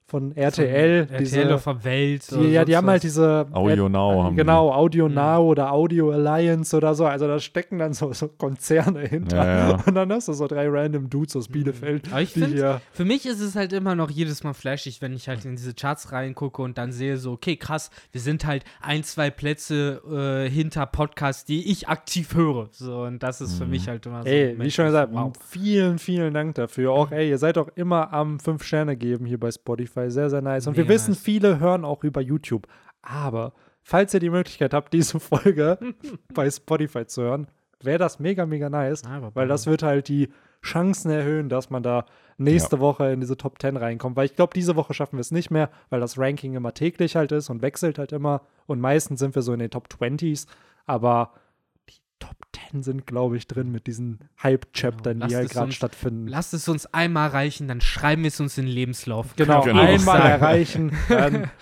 von 0.07 0.35
RTL. 0.35 1.07
Von 1.07 1.17
diese, 1.17 1.39
RTL 1.41 1.53
auf 1.53 1.63
der 1.65 1.84
Welt. 1.84 2.31
die, 2.31 2.47
ja, 2.51 2.63
die 2.63 2.77
haben 2.77 2.88
halt 2.89 3.03
diese. 3.03 3.45
Audio 3.51 3.88
äh, 3.88 3.89
Now 3.89 4.23
haben 4.23 4.35
die. 4.35 4.41
Genau, 4.41 4.71
Audio 4.71 5.09
Mhm. 5.09 5.15
Now 5.15 5.41
oder 5.49 5.71
Audio 5.73 6.11
Alliance 6.11 6.75
oder 6.75 6.95
so. 6.95 7.05
Also 7.05 7.27
da 7.27 7.39
stecken 7.39 7.77
dann 7.77 7.93
so, 7.93 8.13
so 8.13 8.29
Konzerne 8.29 9.01
hinter. 9.01 9.38
Ja, 9.38 9.69
ja. 9.71 9.84
Und 9.85 9.95
dann 9.95 10.11
hast 10.13 10.29
du 10.29 10.34
so 10.34 10.47
drei 10.47 10.67
random 10.69 11.09
Dudes 11.09 11.35
aus 11.35 11.49
Bielefeld. 11.49 12.09
Aber 12.11 12.21
ich 12.21 12.34
die 12.34 12.39
finde, 12.39 12.55
hier. 12.55 12.81
für 12.93 13.03
mich 13.03 13.25
ist 13.25 13.41
es 13.41 13.55
halt 13.55 13.73
immer 13.73 13.95
noch 13.95 14.09
jedes 14.09 14.43
Mal 14.45 14.53
flashig, 14.53 15.01
wenn 15.01 15.13
ich 15.13 15.27
halt 15.27 15.43
in 15.43 15.55
diese 15.57 15.73
Charts 15.73 16.11
reingucke 16.13 16.61
und 16.61 16.77
dann 16.77 16.91
sehe 16.93 17.17
so, 17.17 17.34
okay, 17.34 17.57
krass, 17.57 17.89
wir 18.13 18.21
sind 18.21 18.45
halt 18.45 18.63
ein, 18.81 19.03
zwei 19.03 19.29
Plätze 19.29 20.01
äh, 20.47 20.49
hinter 20.49 20.85
Podcasts, 20.85 21.43
die 21.43 21.69
ich 21.69 21.89
aktiv 21.89 22.34
höre. 22.34 22.69
So, 22.71 23.01
und 23.01 23.21
das 23.23 23.41
ist 23.41 23.57
für 23.57 23.65
Mhm. 23.65 23.71
mich 23.71 23.88
halt 23.89 24.05
immer 24.05 24.23
so. 24.23 24.29
Ey, 24.29 24.55
wie 24.57 24.71
schon 24.71 24.85
gesagt, 24.85 25.11
wow. 25.13 25.34
vielen, 25.49 25.99
vielen 25.99 26.34
Dank 26.34 26.55
dafür. 26.55 26.91
Auch, 26.91 27.11
ey, 27.11 27.29
ihr 27.29 27.38
seid 27.38 27.57
auch 27.57 27.67
immer 27.75 28.13
am 28.13 28.38
5-Sterne 28.38 28.95
geben 28.95 29.25
hier 29.25 29.38
bei 29.39 29.51
Spotify. 29.51 29.96
Sehr, 30.09 30.29
sehr 30.29 30.41
nice. 30.41 30.67
Und 30.67 30.77
wir 30.77 30.83
Mega 30.83 30.93
wissen, 30.93 31.11
nice. 31.11 31.21
viele 31.21 31.59
hören 31.59 31.85
auch 31.85 32.03
über 32.03 32.21
YouTube. 32.21 32.67
Aber 33.01 33.53
falls 33.83 34.13
ihr 34.13 34.19
die 34.19 34.29
Möglichkeit 34.29 34.73
habt, 34.73 34.93
diese 34.93 35.19
Folge 35.19 35.77
bei 36.33 36.49
Spotify 36.49 37.05
zu 37.05 37.23
hören, 37.23 37.47
wäre 37.81 37.99
das 37.99 38.19
mega, 38.19 38.45
mega 38.45 38.69
nice. 38.69 39.03
Aber 39.05 39.35
Weil 39.35 39.47
das 39.47 39.67
wird 39.67 39.83
halt 39.83 40.07
die 40.07 40.29
Chancen 40.63 41.11
erhöhen, 41.11 41.49
dass 41.49 41.69
man 41.69 41.83
da 41.83 42.05
nächste 42.37 42.79
Woche 42.79 43.11
in 43.11 43.19
diese 43.19 43.37
Top 43.37 43.61
10 43.61 43.77
reinkommt. 43.77 44.15
Weil 44.15 44.25
ich 44.25 44.35
glaube, 44.35 44.53
diese 44.55 44.75
Woche 44.75 44.93
schaffen 44.93 45.17
wir 45.17 45.21
es 45.21 45.31
nicht 45.31 45.51
mehr, 45.51 45.69
weil 45.89 45.99
das 45.99 46.17
Ranking 46.17 46.55
immer 46.55 46.73
täglich 46.73 47.15
halt 47.15 47.31
ist 47.31 47.49
und 47.49 47.61
wechselt 47.61 47.99
halt 47.99 48.11
immer. 48.11 48.41
Und 48.65 48.79
meistens 48.79 49.19
sind 49.19 49.35
wir 49.35 49.41
so 49.41 49.53
in 49.53 49.59
den 49.59 49.69
Top 49.69 49.87
20s. 49.87 50.47
Aber 50.85 51.33
Top 52.19 52.35
10 52.72 52.84
sind, 52.84 53.06
glaube 53.07 53.38
ich, 53.38 53.48
drin 53.48 53.72
mit 53.72 53.88
diesen 53.88 54.19
Hype-Chaptern, 54.44 55.19
Genau. 55.19 55.27
die 55.27 55.34
Lasst 55.34 55.44
halt 55.44 55.52
gerade 55.52 55.72
stattfinden. 55.72 56.27
Lasst 56.27 56.53
es 56.53 56.68
uns 56.68 56.85
einmal 56.94 57.30
reichen, 57.30 57.68
dann 57.68 57.81
schreiben 57.81 58.23
wir 58.23 58.27
es 58.30 58.39
uns 58.39 58.57
in 58.57 58.65
den 58.65 58.73
Lebenslauf. 58.73 59.35
Genau, 59.35 59.61
Genau. 59.64 59.81
einmal 59.81 60.22
erreichen, 60.22 60.91
dann, 61.10 61.49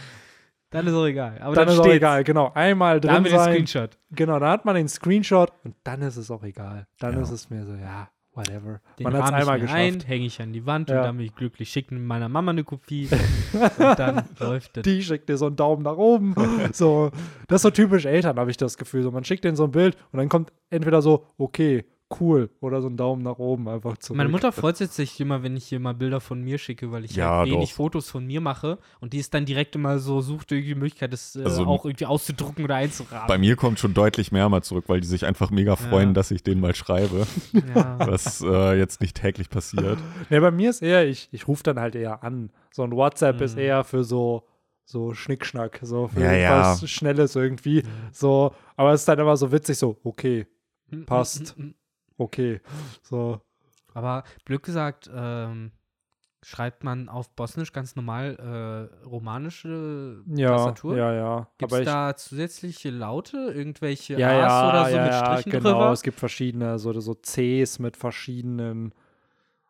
Dann 0.72 0.88
ist 0.88 0.94
auch 0.94 1.06
egal. 1.06 1.40
Aber 1.42 1.56
dann 1.56 1.68
dann, 1.68 1.74
ist 1.76 1.80
auch 1.80 1.84
steht's. 1.86 1.98
egal. 1.98 2.24
Genau, 2.26 2.52
einmal 2.54 3.00
Da 3.00 3.10
haben 3.14 3.24
drin 3.24 3.32
wir 3.32 3.32
den 3.32 3.40
sein. 3.40 3.54
Screenshot. 3.54 3.98
Genau, 4.12 4.40
dann 4.40 4.50
hat 4.50 4.66
man 4.66 4.76
den 4.76 4.90
Screenshot 4.90 5.54
und 5.64 5.76
dann 5.86 6.02
ist 6.02 6.18
es 6.18 6.30
auch 6.32 6.44
egal. 6.44 6.88
Dann 7.00 7.14
Ja. 7.14 7.22
ist 7.22 7.30
es 7.30 7.50
mir 7.50 7.66
so, 7.66 7.74
ja, 7.76 8.10
whatever. 8.36 8.82
Den 9.00 9.04
man 9.06 9.14
hat 9.18 9.26
es 9.26 9.32
einmal 9.34 9.60
geschafft. 9.60 9.80
ein, 9.80 10.00
hänge 10.02 10.26
ich 10.26 10.42
an 10.42 10.54
die 10.54 10.66
Wand 10.66 10.90
Ja. 10.90 10.98
und 10.98 11.04
dann 11.04 11.18
bin 11.18 11.26
ich 11.26 11.36
glücklich. 11.36 11.70
Schicke 11.70 11.96
meiner 11.96 12.30
Mama 12.30 12.52
eine 12.52 12.64
Kopie 12.64 13.08
und 13.54 14.00
dann 14.00 14.24
läuft 14.40 14.78
das. 14.78 14.84
die 14.84 15.02
schickt 15.02 15.30
dir 15.30 15.38
so 15.38 15.48
einen 15.48 15.56
Daumen 15.56 15.84
nach 15.84 15.98
oben. 15.98 16.36
so, 16.74 17.12
das 17.48 17.58
ist 17.58 17.62
so 17.64 17.70
typisch 17.72 18.06
Eltern, 18.06 18.38
habe 18.38 18.52
ich 18.52 18.58
das 18.58 18.78
Gefühl. 18.78 19.04
So, 19.04 19.12
man 19.12 19.24
schickt 19.24 19.44
denen 19.44 19.56
so 19.56 19.64
ein 19.66 19.72
Bild 19.72 19.96
und 20.12 20.20
dann 20.20 20.30
kommt 20.30 20.52
entweder 20.70 21.02
so, 21.02 21.26
okay, 21.38 21.86
cool, 22.20 22.50
oder 22.62 22.82
so 22.82 22.88
ein 22.88 22.98
Daumen 22.98 23.24
nach 23.24 23.40
oben 23.40 23.68
einfach 23.68 23.98
zurück. 23.98 24.18
Meine 24.18 24.30
Mutter 24.30 24.52
freut 24.52 24.78
sich 24.78 25.20
immer, 25.20 25.42
wenn 25.44 25.58
ich 25.58 25.66
hier 25.66 25.80
mal 25.80 25.94
Bilder 25.94 26.22
von 26.22 26.42
mir 26.42 26.58
schicke, 26.60 26.92
weil 26.92 27.04
ich 27.04 27.16
Ja, 27.16 27.40
halt 27.40 27.50
wenig 27.50 27.70
doch. 27.72 27.76
Fotos 27.78 28.10
von 28.10 28.26
mir 28.26 28.42
mache 28.42 28.78
und 29.00 29.14
die 29.14 29.18
ist 29.18 29.34
dann 29.34 29.46
direkt 29.46 29.76
immer 29.76 29.98
so, 30.00 30.22
sucht 30.22 30.52
irgendwie 30.52 30.70
die 30.70 30.76
Möglichkeit, 30.80 31.14
das 31.14 31.36
äh, 31.36 31.44
Also, 31.44 31.66
auch 31.66 31.84
irgendwie 31.86 32.06
auszudrucken 32.06 32.64
oder 32.64 32.76
einzurahmen. 32.76 33.28
Bei 33.28 33.38
mir 33.40 33.56
kommt 33.56 33.80
schon 33.80 33.94
deutlich 33.94 34.32
mehr 34.32 34.48
mal 34.50 34.62
zurück, 34.62 34.86
weil 34.88 35.02
die 35.02 35.08
sich 35.08 35.26
einfach 35.26 35.50
mega 35.50 35.76
freuen, 35.76 36.10
Ja. 36.10 36.14
dass 36.14 36.30
ich 36.32 36.44
denen 36.44 36.62
mal 36.62 36.76
schreibe, 36.76 37.26
ja. 37.76 37.98
was 38.00 38.42
äh, 38.42 38.78
jetzt 38.78 39.02
nicht 39.02 39.18
täglich 39.18 39.50
passiert. 39.50 39.98
Ja, 40.30 40.40
bei 40.40 40.52
mir 40.52 40.70
ist 40.70 40.82
eher, 40.82 41.08
ich, 41.08 41.30
ich 41.32 41.48
rufe 41.48 41.64
dann 41.64 41.80
halt 41.80 41.96
eher 41.96 42.24
an. 42.24 42.50
So 42.72 42.84
ein 42.84 42.92
WhatsApp 42.92 43.42
ist 43.42 43.56
Mhm. 43.56 43.62
eher 43.62 43.84
für 43.84 44.04
so, 44.04 44.44
so 44.86 45.14
Schnickschnack, 45.14 45.80
so 45.82 46.08
für 46.08 46.22
Ja, 46.22 46.34
ja. 46.34 46.60
was 46.72 46.90
Schnelles 46.90 47.36
irgendwie. 47.36 47.84
So, 48.12 48.54
aber 48.76 48.94
es 48.94 49.02
ist 49.02 49.08
dann 49.08 49.20
immer 49.20 49.36
so 49.38 49.52
witzig, 49.52 49.78
so, 49.78 49.98
okay, 50.04 50.46
passt. 51.08 51.56
Okay. 52.18 52.62
So, 53.02 53.42
Aber 53.94 54.24
blöd 54.46 54.64
gesagt, 54.64 55.10
ähm, 55.14 55.72
schreibt 56.44 56.84
man 56.84 57.10
auf 57.10 57.36
Bosnisch 57.36 57.74
ganz 57.74 57.96
normal 57.96 58.92
äh, 59.02 59.06
romanische 59.06 60.24
ja, 60.28 60.56
Tastatur? 60.56 60.96
ja, 60.96 61.14
ja. 61.14 61.48
Gibt 61.58 61.72
es 61.72 61.86
da 61.86 62.16
zusätzliche 62.16 62.92
Laute, 62.92 63.38
irgendwelche 63.38 64.14
ja, 64.20 64.30
A's 64.30 64.52
ja, 64.52 64.70
oder 64.70 64.86
so 64.86 64.96
ja, 64.96 65.04
mit 65.04 65.12
ja, 65.12 65.26
Strichen 65.26 65.52
genau. 65.52 65.72
drüber? 65.72 65.92
Es 65.92 66.04
gibt 66.04 66.20
verschiedene, 66.20 66.78
so, 66.78 67.00
so 67.00 67.16
Cs 67.16 67.80
mit 67.80 67.98
verschiedenen 67.98 68.94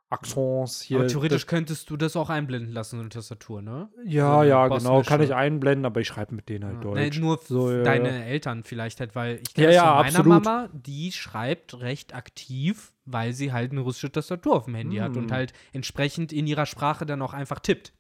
Accents 0.10 0.82
hier. 0.82 1.00
Aber 1.00 1.08
theoretisch 1.08 1.48
könntest 1.48 1.90
du 1.90 1.98
das 1.98 2.16
auch 2.16 2.30
einblenden 2.30 2.72
lassen, 2.72 2.98
so 2.98 3.02
eine 3.02 3.10
Tastatur, 3.10 3.62
ne? 3.62 3.90
Ja, 4.06 4.38
so 4.40 4.44
ja, 4.44 4.68
genau. 4.68 5.02
Kann 5.02 5.22
ich 5.22 5.34
einblenden, 5.34 5.86
aber 5.86 6.00
ich 6.02 6.08
schreibe 6.08 6.36
mit 6.36 6.48
denen 6.48 6.66
halt 6.66 6.76
Ja. 6.76 6.82
Deutsch. 6.82 7.16
Nee, 7.16 7.20
nur 7.22 7.40
So, 7.44 7.72
ja, 7.72 7.84
deine 7.84 8.10
ja. 8.20 8.26
Eltern 8.26 8.64
vielleicht 8.64 9.00
halt, 9.00 9.16
weil 9.16 9.38
ich 9.42 9.50
Ja, 9.58 9.64
kenne 9.64 9.74
ja, 9.74 9.82
von 9.82 9.96
meiner 10.06 10.20
absolut. 10.20 10.44
Mama, 10.46 10.70
die 10.74 11.12
schreibt 11.12 11.80
recht 11.80 12.14
aktiv, 12.14 12.94
weil 13.06 13.34
sie 13.34 13.52
halt 13.52 13.72
eine 13.72 13.82
russische 13.82 14.12
Tastatur 14.12 14.56
auf 14.56 14.66
dem 14.66 14.76
Handy 14.76 14.98
hat 14.98 15.18
und 15.18 15.32
Hm. 15.32 15.32
halt 15.32 15.54
entsprechend 15.74 16.32
in 16.32 16.46
ihrer 16.48 16.66
Sprache 16.66 17.06
dann 17.06 17.22
auch 17.22 17.34
einfach 17.34 17.60
tippt. 17.60 17.92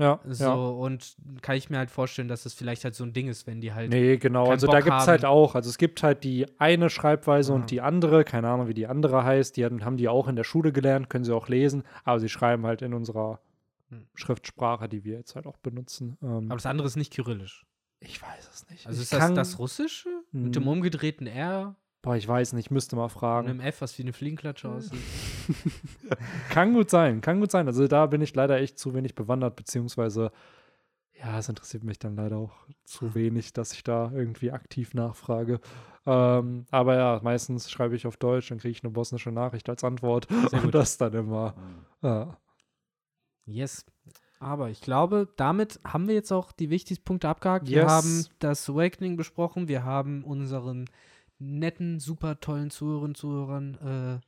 Ja, 0.00 0.18
So, 0.24 0.44
ja. 0.44 0.54
und 0.54 1.14
kann 1.42 1.56
ich 1.56 1.68
mir 1.70 1.76
halt 1.78 1.90
vorstellen, 1.90 2.26
dass 2.26 2.44
das 2.44 2.54
vielleicht 2.54 2.84
halt 2.84 2.94
so 2.94 3.04
ein 3.04 3.12
Ding 3.12 3.28
ist, 3.28 3.46
wenn 3.46 3.60
die 3.60 3.72
halt. 3.74 3.90
Nee, 3.90 4.16
genau. 4.16 4.48
Also 4.50 4.66
da 4.66 4.78
Bock 4.78 4.84
gibt 4.84 4.96
es 4.96 5.06
halt 5.06 5.24
auch, 5.26 5.54
also 5.54 5.68
es 5.68 5.76
gibt 5.78 6.02
halt 6.02 6.24
die 6.24 6.46
eine 6.58 6.88
Schreibweise 6.90 7.52
Ah. 7.52 7.56
und 7.56 7.70
die 7.70 7.82
andere, 7.82 8.24
keine 8.24 8.48
Ahnung, 8.48 8.66
wie 8.66 8.74
die 8.74 8.86
andere 8.86 9.22
heißt, 9.24 9.56
die 9.58 9.64
haben, 9.64 9.96
die 9.98 10.08
auch 10.08 10.26
in 10.26 10.36
der 10.36 10.44
Schule 10.44 10.72
gelernt, 10.72 11.10
können 11.10 11.24
sie 11.24 11.34
auch 11.36 11.48
lesen, 11.48 11.84
aber 12.04 12.18
sie 12.18 12.28
schreiben 12.30 12.64
halt 12.66 12.80
in 12.82 12.94
unserer 12.94 13.40
Hm. 13.90 14.06
Schriftsprache, 14.14 14.88
die 14.88 15.04
wir 15.04 15.18
jetzt 15.18 15.34
halt 15.36 15.46
auch 15.46 15.58
benutzen. 15.58 16.16
Ähm, 16.22 16.46
Aber 16.46 16.54
das 16.56 16.66
andere 16.66 16.86
ist 16.86 16.96
nicht 16.96 17.12
kyrillisch. 17.12 17.66
ich 17.98 18.22
weiß 18.22 18.48
es 18.54 18.70
nicht. 18.70 18.86
Also 18.86 18.98
ich 18.98 19.02
ist 19.02 19.12
das 19.12 19.34
das 19.34 19.58
Russische? 19.58 20.08
Mit 20.32 20.56
dem 20.56 20.62
Hm. 20.62 20.68
umgedrehten 20.68 21.26
R 21.26 21.74
Boah, 22.02 22.16
ich 22.16 22.26
weiß 22.26 22.54
nicht, 22.54 22.70
müsste 22.70 22.96
mal 22.96 23.08
fragen. 23.08 23.48
einem 23.48 23.60
F, 23.60 23.82
was 23.82 23.98
wie 23.98 24.02
eine 24.02 24.12
Fliegenklatsche 24.14 24.68
aussieht. 24.70 24.98
Kann 26.50 26.72
gut 26.72 26.88
sein, 26.90 27.20
kann 27.20 27.40
gut 27.40 27.50
sein. 27.50 27.66
Also 27.66 27.86
da 27.88 28.06
bin 28.06 28.20
ich 28.22 28.34
leider 28.34 28.58
echt 28.58 28.78
zu 28.78 28.94
wenig 28.94 29.14
bewandert, 29.14 29.56
beziehungsweise 29.56 30.32
ja, 31.18 31.38
es 31.38 31.50
interessiert 31.50 31.84
mich 31.84 31.98
dann 31.98 32.16
leider 32.16 32.38
auch 32.38 32.54
zu 32.84 33.14
wenig, 33.14 33.52
dass 33.52 33.74
ich 33.74 33.84
da 33.84 34.10
irgendwie 34.14 34.50
aktiv 34.52 34.94
nachfrage. 34.94 35.60
Ähm, 36.06 36.64
aber 36.70 36.96
ja, 36.96 37.20
meistens 37.22 37.70
schreibe 37.70 37.94
ich 37.94 38.06
auf 38.06 38.16
Deutsch, 38.16 38.48
dann 38.48 38.56
kriege 38.58 38.72
ich 38.72 38.82
eine 38.82 38.90
bosnische 38.92 39.30
Nachricht 39.30 39.68
als 39.68 39.84
Antwort 39.84 40.28
und 40.52 40.74
das 40.74 40.96
dann 40.96 41.12
immer. 41.12 41.54
Ja. 42.00 42.38
Yes. 43.44 43.84
Aber 44.38 44.70
ich 44.70 44.80
glaube, 44.80 45.28
damit 45.36 45.78
haben 45.84 46.08
wir 46.08 46.14
jetzt 46.14 46.32
auch 46.32 46.52
die 46.52 46.70
wichtigsten 46.70 47.04
Punkte 47.04 47.28
abgehakt. 47.28 47.68
Wir 47.68 47.82
Yes. 47.82 47.90
haben 47.90 48.26
das 48.38 48.70
Awakening 48.70 49.18
besprochen. 49.18 49.68
Wir 49.68 49.84
haben 49.84 50.24
unseren 50.24 50.86
netten, 51.40 51.98
super 51.98 52.38
tollen 52.40 52.70
Zuhörerinnen 52.70 53.10
und 53.10 53.16
Zuhörern 53.16 54.20
äh, 54.22 54.26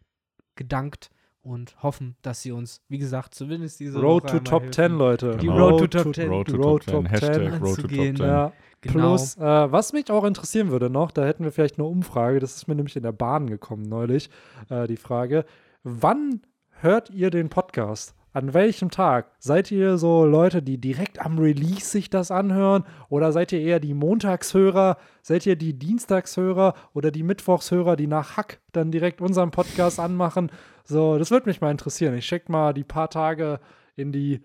gedankt 0.56 1.10
und 1.42 1.82
hoffen, 1.82 2.16
dass 2.22 2.42
sie 2.42 2.52
uns, 2.52 2.80
wie 2.88 2.98
gesagt, 2.98 3.34
zumindest 3.34 3.80
diese 3.80 4.00
Road 4.00 4.24
Woche 4.24 4.38
to 4.38 4.38
Top 4.44 4.62
helfen. 4.62 4.72
10, 4.74 4.92
Leute. 4.92 5.36
Die 5.38 5.46
Genau. 5.46 5.68
Road 5.70 5.92
to 5.92 6.02
Top 6.02 6.14
10. 6.14 6.28
Road 6.28 6.46
to 6.48 6.56
Road 6.56 6.82
Top 6.84 6.84
10. 6.84 6.94
Top 6.94 7.10
Hashtag 7.12 7.34
10 7.34 7.42
Road 7.42 7.50
to 7.52 7.58
Top 7.58 7.68
anzugehen. 7.68 8.16
10. 8.16 8.26
Ja. 8.26 8.52
Genau. 8.80 8.92
Plus, 8.94 9.36
äh, 9.36 9.72
was 9.72 9.92
mich 9.92 10.10
auch 10.10 10.24
interessieren 10.24 10.70
würde 10.70 10.90
noch, 10.90 11.10
da 11.10 11.24
hätten 11.24 11.44
wir 11.44 11.52
vielleicht 11.52 11.78
eine 11.78 11.86
Umfrage, 11.86 12.40
das 12.40 12.56
ist 12.56 12.66
mir 12.68 12.74
nämlich 12.74 12.96
in 12.96 13.02
der 13.02 13.12
Bahn 13.12 13.48
gekommen 13.48 13.82
neulich, 13.84 14.28
äh, 14.70 14.86
die 14.86 14.96
Frage, 14.96 15.44
wann 15.84 16.42
hört 16.80 17.10
ihr 17.10 17.30
den 17.30 17.48
Podcast? 17.48 18.14
An 18.34 18.54
welchem 18.54 18.90
Tag? 18.90 19.30
Seid 19.38 19.70
ihr 19.70 19.98
so 19.98 20.24
Leute, 20.24 20.62
die 20.62 20.78
direkt 20.78 21.20
am 21.20 21.38
Release 21.38 21.84
sich 21.86 22.08
das 22.08 22.30
anhören? 22.30 22.84
Oder 23.10 23.30
seid 23.30 23.52
ihr 23.52 23.60
eher 23.60 23.78
die 23.78 23.92
Montagshörer? 23.92 24.96
Seid 25.20 25.44
ihr 25.44 25.56
die 25.56 25.78
Dienstagshörer 25.78 26.74
oder 26.94 27.10
die 27.10 27.22
Mittwochshörer, 27.22 27.94
die 27.96 28.06
nach 28.06 28.38
Hack 28.38 28.60
dann 28.72 28.90
direkt 28.90 29.20
unseren 29.20 29.50
Podcast 29.50 30.00
anmachen? 30.00 30.50
So, 30.84 31.18
das 31.18 31.30
würde 31.30 31.48
mich 31.48 31.60
mal 31.60 31.70
interessieren. 31.70 32.14
Ich 32.14 32.26
check 32.26 32.48
mal 32.48 32.72
die 32.72 32.84
paar 32.84 33.10
Tage 33.10 33.60
in 33.96 34.12
die, 34.12 34.42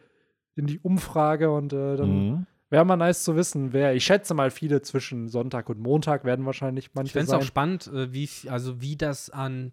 in 0.55 0.68
die 0.68 0.80
Umfrage 0.80 1.49
und 1.51 1.72
äh, 1.72 1.95
dann 1.95 2.30
Mhm. 2.30 2.47
Wäre 2.69 2.84
mal 2.84 2.97
nice 2.97 3.23
zu 3.23 3.38
wissen, 3.38 3.72
wer. 3.72 3.95
Ich 3.95 4.03
schätze 4.03 4.34
mal, 4.34 4.51
viele 4.51 4.81
zwischen 4.81 5.30
Sonntag 5.30 5.69
und 5.69 5.80
Montag 5.80 6.26
werden 6.26 6.45
wahrscheinlich 6.45 6.88
Ich 6.88 6.95
manche 6.95 7.14
fände 7.14 7.27
es 7.27 7.34
auch 7.34 7.41
spannend, 7.41 7.88
äh, 7.88 8.11
wie, 8.11 8.27
also 8.49 8.81
wie 8.81 8.97
das 8.97 9.30
an 9.30 9.72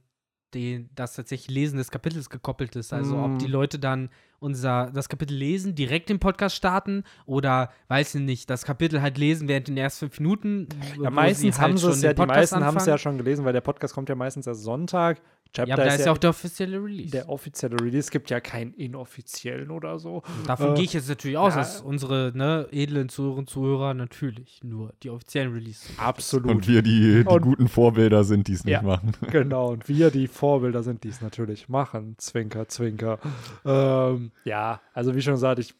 den, 0.54 0.88
das 0.94 1.14
tatsächlich 1.14 1.54
Lesen 1.54 1.76
des 1.78 1.90
Kapitels 1.90 2.30
gekoppelt 2.30 2.76
ist. 2.76 2.92
Also 2.92 3.16
Mm. 3.16 3.24
ob 3.24 3.38
die 3.38 3.46
Leute 3.46 3.78
dann 3.78 4.08
unser, 4.38 4.90
das 4.92 5.08
Kapitel 5.08 5.34
lesen, 5.34 5.74
direkt 5.74 6.08
den 6.10 6.18
Podcast 6.18 6.54
starten 6.56 7.04
oder, 7.26 7.70
weiß 7.88 8.14
ich 8.16 8.20
nicht, 8.22 8.50
das 8.50 8.64
Kapitel 8.64 9.00
halt 9.02 9.16
lesen 9.18 9.48
während 9.48 9.68
den 9.68 9.76
ersten 9.76 10.06
fünf 10.06 10.20
Minuten. 10.20 10.68
ja, 11.02 11.10
meistens 11.10 11.58
haben 11.60 11.76
sie 11.78 11.88
es 11.88 12.02
ja, 12.02 12.12
die 12.12 12.26
meisten 12.26 12.62
haben 12.64 12.76
es 12.76 12.86
ja 12.86 12.98
schon 12.98 13.16
gelesen, 13.18 13.44
weil 13.44 13.52
der 13.54 13.62
Podcast 13.62 13.94
kommt 13.94 14.08
ja 14.08 14.14
meistens 14.14 14.46
erst 14.46 14.62
Sonntag. 14.62 15.20
Chapter 15.54 15.68
Ja, 15.68 15.74
aber 15.76 15.84
da 15.84 15.94
ist 15.94 16.04
ja 16.04 16.10
auch 16.12 16.18
der 16.18 16.30
offizielle 16.30 16.82
Release. 16.82 17.10
der 17.12 17.28
offizielle 17.28 17.76
Release. 17.78 17.98
Es 17.98 18.10
gibt 18.10 18.28
ja 18.28 18.40
keinen 18.40 18.74
inoffiziellen 18.74 19.70
oder 19.70 20.00
so. 20.00 20.22
Davon 20.48 20.72
äh, 20.72 20.74
gehe 20.74 20.84
ich 20.84 20.92
jetzt 20.94 21.08
natürlich 21.08 21.38
aus, 21.38 21.54
ja. 21.54 21.60
dass 21.60 21.80
unsere 21.80 22.32
ne, 22.34 22.66
edlen 22.72 23.08
Zuhörerinnen 23.08 23.38
und 23.38 23.50
Zuhörer 23.50 23.94
natürlich 23.94 24.64
nur 24.64 24.92
die 25.04 25.10
offiziellen 25.10 25.52
Release. 25.52 25.88
Absolut. 25.96 26.50
Und 26.50 26.66
wir 26.68 26.82
die, 26.82 27.22
die 27.22 27.24
Und- 27.28 27.42
guten 27.42 27.68
Vorbilder 27.68 28.24
sind, 28.24 28.48
die 28.48 28.52
es 28.54 28.64
nicht 28.64 28.72
Ja. 28.72 28.82
machen. 28.82 29.12
genau. 29.30 29.70
Und 29.70 29.88
wir, 29.88 30.10
die 30.10 30.26
Vorbilder 30.26 30.82
sind, 30.82 31.04
die 31.04 31.08
es 31.08 31.20
natürlich 31.20 31.68
machen. 31.68 32.16
Zwinker, 32.18 32.66
zwinker. 32.68 33.20
ähm, 33.64 34.32
ja, 34.44 34.80
also 34.92 35.14
wie 35.14 35.22
schon 35.22 35.34
gesagt, 35.34 35.60
ich 35.60 35.74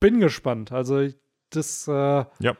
bin 0.00 0.20
gespannt. 0.20 0.70
Also 0.70 1.08
das, 1.50 1.88
äh, 1.88 1.92
Ja. 1.92 2.56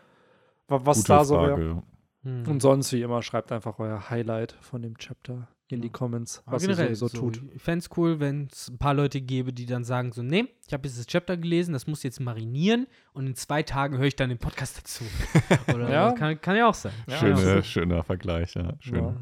wa- 0.66 0.80
was 0.84 0.98
Gute 0.98 1.08
da 1.08 1.24
so 1.24 1.34
Frage. 1.36 1.82
Hm. 2.24 2.48
Und 2.48 2.60
sonst, 2.62 2.92
wie 2.92 3.02
immer, 3.02 3.22
schreibt 3.22 3.52
einfach 3.52 3.78
euer 3.78 4.10
Highlight 4.10 4.56
von 4.60 4.82
dem 4.82 4.98
Chapter 4.98 5.46
in 5.72 5.80
die 5.80 5.88
Ja. 5.88 5.92
Comments, 5.92 6.42
Aber 6.46 6.56
was 6.56 6.62
ihr 6.62 6.68
generell, 6.68 6.94
sowieso 6.94 7.08
so, 7.16 7.30
tut. 7.30 7.42
Ich 7.54 7.62
fände 7.62 7.78
es 7.80 7.96
cool, 7.96 8.20
wenn 8.20 8.48
es 8.52 8.68
ein 8.68 8.78
paar 8.78 8.94
Leute 8.94 9.20
gäbe, 9.20 9.52
die 9.52 9.66
dann 9.66 9.84
sagen 9.84 10.12
so, 10.12 10.22
nee, 10.22 10.46
ich 10.66 10.72
habe 10.72 10.86
jetzt 10.88 10.98
das 10.98 11.06
Chapter 11.06 11.36
gelesen, 11.36 11.72
das 11.72 11.86
muss 11.86 12.02
jetzt 12.02 12.20
marinieren 12.20 12.86
und 13.12 13.26
in 13.26 13.34
zwei 13.34 13.62
Tagen 13.62 13.98
höre 13.98 14.06
ich 14.06 14.16
dann 14.16 14.28
den 14.30 14.38
Podcast 14.38 14.78
dazu. 14.78 15.04
Oder 15.74 15.90
Ja. 15.90 16.12
kann, 16.12 16.40
kann 16.40 16.56
ja 16.56 16.68
auch 16.68 16.74
sein. 16.74 16.92
Ja, 17.06 17.16
Schöne, 17.18 17.32
absolut. 17.34 17.66
schöner 17.66 18.02
Vergleich, 18.02 18.54
ja. 18.54 18.72
Schön. 18.80 18.96
Ja. 18.96 19.10
Ja. 19.10 19.16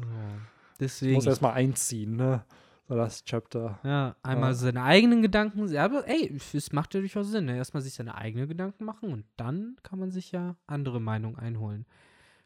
Deswegen, 0.79 1.15
Muss 1.15 1.25
erstmal 1.25 1.53
einziehen, 1.53 2.15
ne? 2.15 2.43
So 2.89 2.95
das 2.95 3.25
Chapter. 3.25 3.79
ja, 3.83 4.15
einmal 4.23 4.51
Ja. 4.51 4.55
seine 4.55 4.83
eigenen 4.83 5.21
Gedanken, 5.21 5.67
ja, 5.67 5.83
aber 5.83 6.07
ey, 6.07 6.33
es 6.53 6.71
macht 6.71 6.93
ja 6.93 7.01
durchaus 7.01 7.29
Sinn, 7.29 7.43
ne? 7.45 7.57
erstmal 7.57 7.81
sich 7.83 7.93
seine 7.93 8.15
eigenen 8.15 8.47
Gedanken 8.47 8.85
machen 8.85 9.11
und 9.11 9.25
dann 9.35 9.75
kann 9.83 9.99
man 9.99 10.09
sich 10.11 10.31
ja 10.31 10.55
andere 10.67 11.01
Meinungen 11.01 11.37
einholen. 11.37 11.85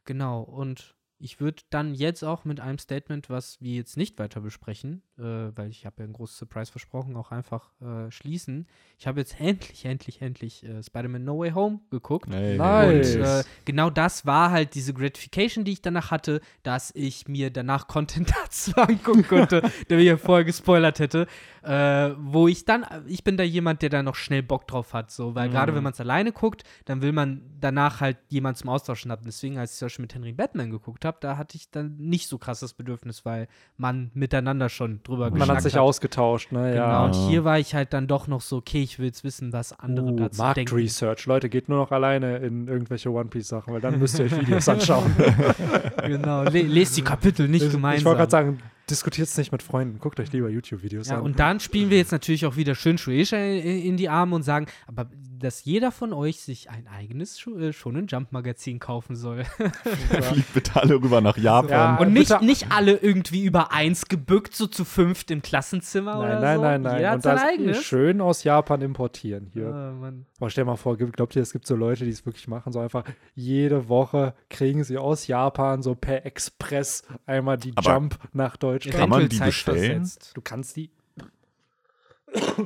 Genau, 0.06 0.42
und 0.42 0.96
ich 1.22 1.40
würde 1.40 1.62
dann 1.70 1.94
jetzt 1.94 2.24
auch 2.24 2.46
mit 2.46 2.60
einem 2.60 2.80
Statement, 2.80 3.30
was 3.30 3.62
wir 3.62 3.76
jetzt 3.76 3.96
nicht 3.96 4.18
weiter 4.20 4.42
besprechen, 4.42 5.04
äh, 5.18 5.24
weil 5.24 5.70
ich 5.70 5.86
habe 5.86 5.98
ja 6.00 6.06
ein 6.06 6.14
großes 6.14 6.38
Surprise 6.38 6.72
versprochen, 6.72 7.16
auch 7.16 7.32
einfach 7.32 7.72
äh, 7.82 8.10
schließen. 8.10 8.68
Ich 8.98 9.08
habe 9.08 9.20
jetzt 9.20 9.36
endlich, 9.40 9.86
endlich, 9.86 10.22
endlich 10.22 10.64
äh, 10.64 10.82
Spider-Man 10.82 11.24
No 11.24 11.40
Way 11.40 11.52
Home 11.52 11.80
geguckt. 11.92 12.34
Hey, 12.34 12.58
Nice. 12.58 13.16
Und 13.16 13.22
äh, 13.22 13.44
genau 13.66 13.90
das 13.90 14.26
war 14.26 14.52
halt 14.52 14.74
diese 14.76 14.94
Gratification, 14.94 15.64
die 15.64 15.74
ich 15.74 15.82
danach 15.82 16.12
hatte, 16.12 16.42
dass 16.64 16.92
ich 16.96 17.28
mir 17.28 17.52
danach 17.52 17.88
Content 17.88 18.32
dazu 18.44 18.76
angucken 18.76 19.28
konnte, 19.28 19.62
der 19.90 19.98
mir 19.98 20.18
vorher 20.18 20.46
gespoilert 20.46 21.00
hätte. 21.00 21.28
Äh, 21.64 22.16
wo 22.18 22.48
ich 22.48 22.66
dann, 22.66 22.84
ich 23.06 23.24
bin 23.24 23.38
da 23.38 23.44
jemand, 23.44 23.84
der 23.84 23.90
da 23.90 24.02
noch 24.02 24.16
schnell 24.16 24.42
Bock 24.42 24.68
drauf 24.68 24.94
hat, 24.96 25.12
so, 25.12 25.36
weil 25.36 25.48
gerade 25.50 25.72
Mhm. 25.72 25.76
wenn 25.78 25.84
man 25.84 25.94
es 25.94 26.00
alleine 26.00 26.32
guckt, 26.32 26.64
dann 26.86 27.04
will 27.04 27.12
man 27.12 27.42
danach 27.60 28.02
halt 28.02 28.18
jemanden 28.30 28.58
zum 28.58 28.70
Austauschen 28.72 29.12
haben. 29.12 29.22
Deswegen, 29.26 29.60
als 29.60 29.74
ich 29.74 29.78
zum 29.78 29.86
Beispiel 29.86 30.04
mit 30.04 30.16
Henry 30.16 30.34
Batman 30.34 30.72
geguckt 30.72 31.06
habe, 31.06 31.18
da 31.22 31.38
hatte 31.38 31.56
ich 31.58 31.70
dann 31.70 31.98
nicht 31.98 32.28
so 32.28 32.40
krasses 32.40 32.74
Bedürfnis, 32.74 33.26
weil 33.26 33.48
man 33.78 34.10
miteinander 34.16 34.70
schon 34.70 35.02
drüber 35.04 35.26
Man 35.30 35.36
geschnackt 35.36 35.58
hat 35.58 35.62
sich 35.64 35.78
ausgetauscht, 35.78 36.52
ne? 36.52 36.72
Genau, 36.72 36.84
Ja. 36.84 37.06
und 37.06 37.14
hier 37.14 37.44
war 37.46 37.60
ich 37.60 37.76
halt 37.76 37.94
dann 37.94 38.08
doch 38.08 38.28
noch 38.28 38.42
so, 38.42 38.58
okay, 38.58 38.82
ich 38.82 38.98
will 38.98 39.06
jetzt 39.06 39.24
wissen, 39.24 39.54
was 39.54 39.72
andere 39.78 40.08
Uh, 40.08 40.16
dazu 40.16 40.42
Markt 40.42 40.58
denken. 40.58 40.74
Research. 40.76 41.28
Leute, 41.28 41.48
geht 41.50 41.70
nur 41.70 41.78
noch 41.78 41.92
alleine 41.92 42.38
in 42.38 42.68
irgendwelche 42.68 43.12
One 43.12 43.30
Piece 43.30 43.50
Sachen, 43.50 43.72
weil 43.74 43.82
dann 43.82 44.00
müsst 44.00 44.18
ihr 44.18 44.26
euch 44.26 44.40
Videos 44.40 44.68
anschauen. 44.70 45.16
Genau, 46.08 46.44
le 46.44 46.62
lest 46.64 46.98
die 46.98 47.04
Kapitel 47.04 47.48
nicht 47.48 47.66
ich 47.66 47.72
gemeinsam. 47.72 48.00
ich 48.00 48.06
wollte 48.06 48.18
gerade 48.18 48.32
sagen, 48.32 48.60
diskutiert 48.92 49.28
es 49.28 49.38
nicht 49.38 49.52
mit 49.52 49.64
Freunden. 49.64 50.00
Guckt 50.00 50.20
euch 50.20 50.32
lieber 50.32 50.50
YouTube-Videos 50.50 51.08
Ja, 51.08 51.18
an. 51.18 51.24
und 51.24 51.40
dann 51.40 51.60
spielen 51.60 51.90
wir 51.90 51.98
jetzt 51.98 52.12
natürlich 52.12 52.46
auch 52.46 52.56
wieder 52.58 52.76
schön 52.76 52.98
Shueisha 52.98 53.38
in, 53.38 53.82
in 53.82 53.98
die 53.98 54.10
Arme 54.10 54.36
und 54.36 54.44
sagen, 54.44 54.68
aber 54.88 55.10
dass 55.42 55.66
jeder 55.66 55.92
von 55.92 56.14
euch 56.14 56.42
sich 56.42 56.70
ein 56.70 56.88
eigenes 56.88 57.40
Scho 57.40 57.58
äh, 57.58 57.74
Shonen 57.74 58.08
Jump 58.08 58.32
Magazin 58.32 58.80
kaufen 58.80 59.16
soll. 59.16 59.44
Fliegt 60.22 60.54
bitte 60.54 60.76
alle 60.82 60.96
rüber 60.96 61.22
nach 61.22 61.38
Japan. 61.38 61.70
Ja, 61.70 61.98
und 61.98 62.14
nicht, 62.14 62.30
bitte- 62.30 62.46
nicht 62.46 62.72
alle 62.72 62.94
irgendwie 62.98 63.44
über 63.44 63.72
eins 63.72 64.06
gebückt, 64.06 64.56
so 64.56 64.68
zu 64.68 64.86
fünft 64.86 65.32
im 65.32 65.42
Klassenzimmer 65.42 66.16
nein, 66.16 66.22
oder 66.22 66.40
nein, 66.40 66.56
so. 66.58 66.64
nein, 66.64 66.82
nein. 66.82 66.96
Jeder 66.98 67.10
hat 67.10 67.16
und 67.18 67.26
das 67.26 67.42
eigenes. 67.42 67.84
schön 67.84 68.22
aus 68.22 68.44
Japan 68.44 68.82
importieren 68.82 69.50
hier. 69.54 69.68
Ah, 69.68 69.92
Mann. 69.92 70.26
Boah, 70.40 70.50
stell 70.50 70.66
mal 70.66 70.76
vor, 70.78 70.98
glaubt 70.98 71.36
ihr, 71.36 71.42
es 71.42 71.52
gibt 71.52 71.68
so 71.68 71.76
Leute, 71.76 72.06
die 72.06 72.12
es 72.12 72.26
wirklich 72.26 72.48
machen, 72.48 72.72
so 72.74 72.80
einfach 72.80 73.04
jede 73.36 73.90
Woche 73.90 74.34
kriegen 74.50 74.84
sie 74.84 74.98
aus 74.98 75.28
Japan 75.28 75.82
so 75.82 75.96
per 75.96 76.26
Express 76.26 77.04
einmal 77.26 77.58
die 77.58 77.74
Aber 77.76 77.94
Jump 77.94 78.20
nach 78.34 78.58
Deutschland. 78.58 78.98
Kann 78.98 79.10
man 79.10 79.30
die 79.30 79.40
bestellen? 79.40 80.06
zeitversetzt. 80.06 80.32
Du 80.36 80.42
kannst 80.42 80.76
die. 80.76 80.90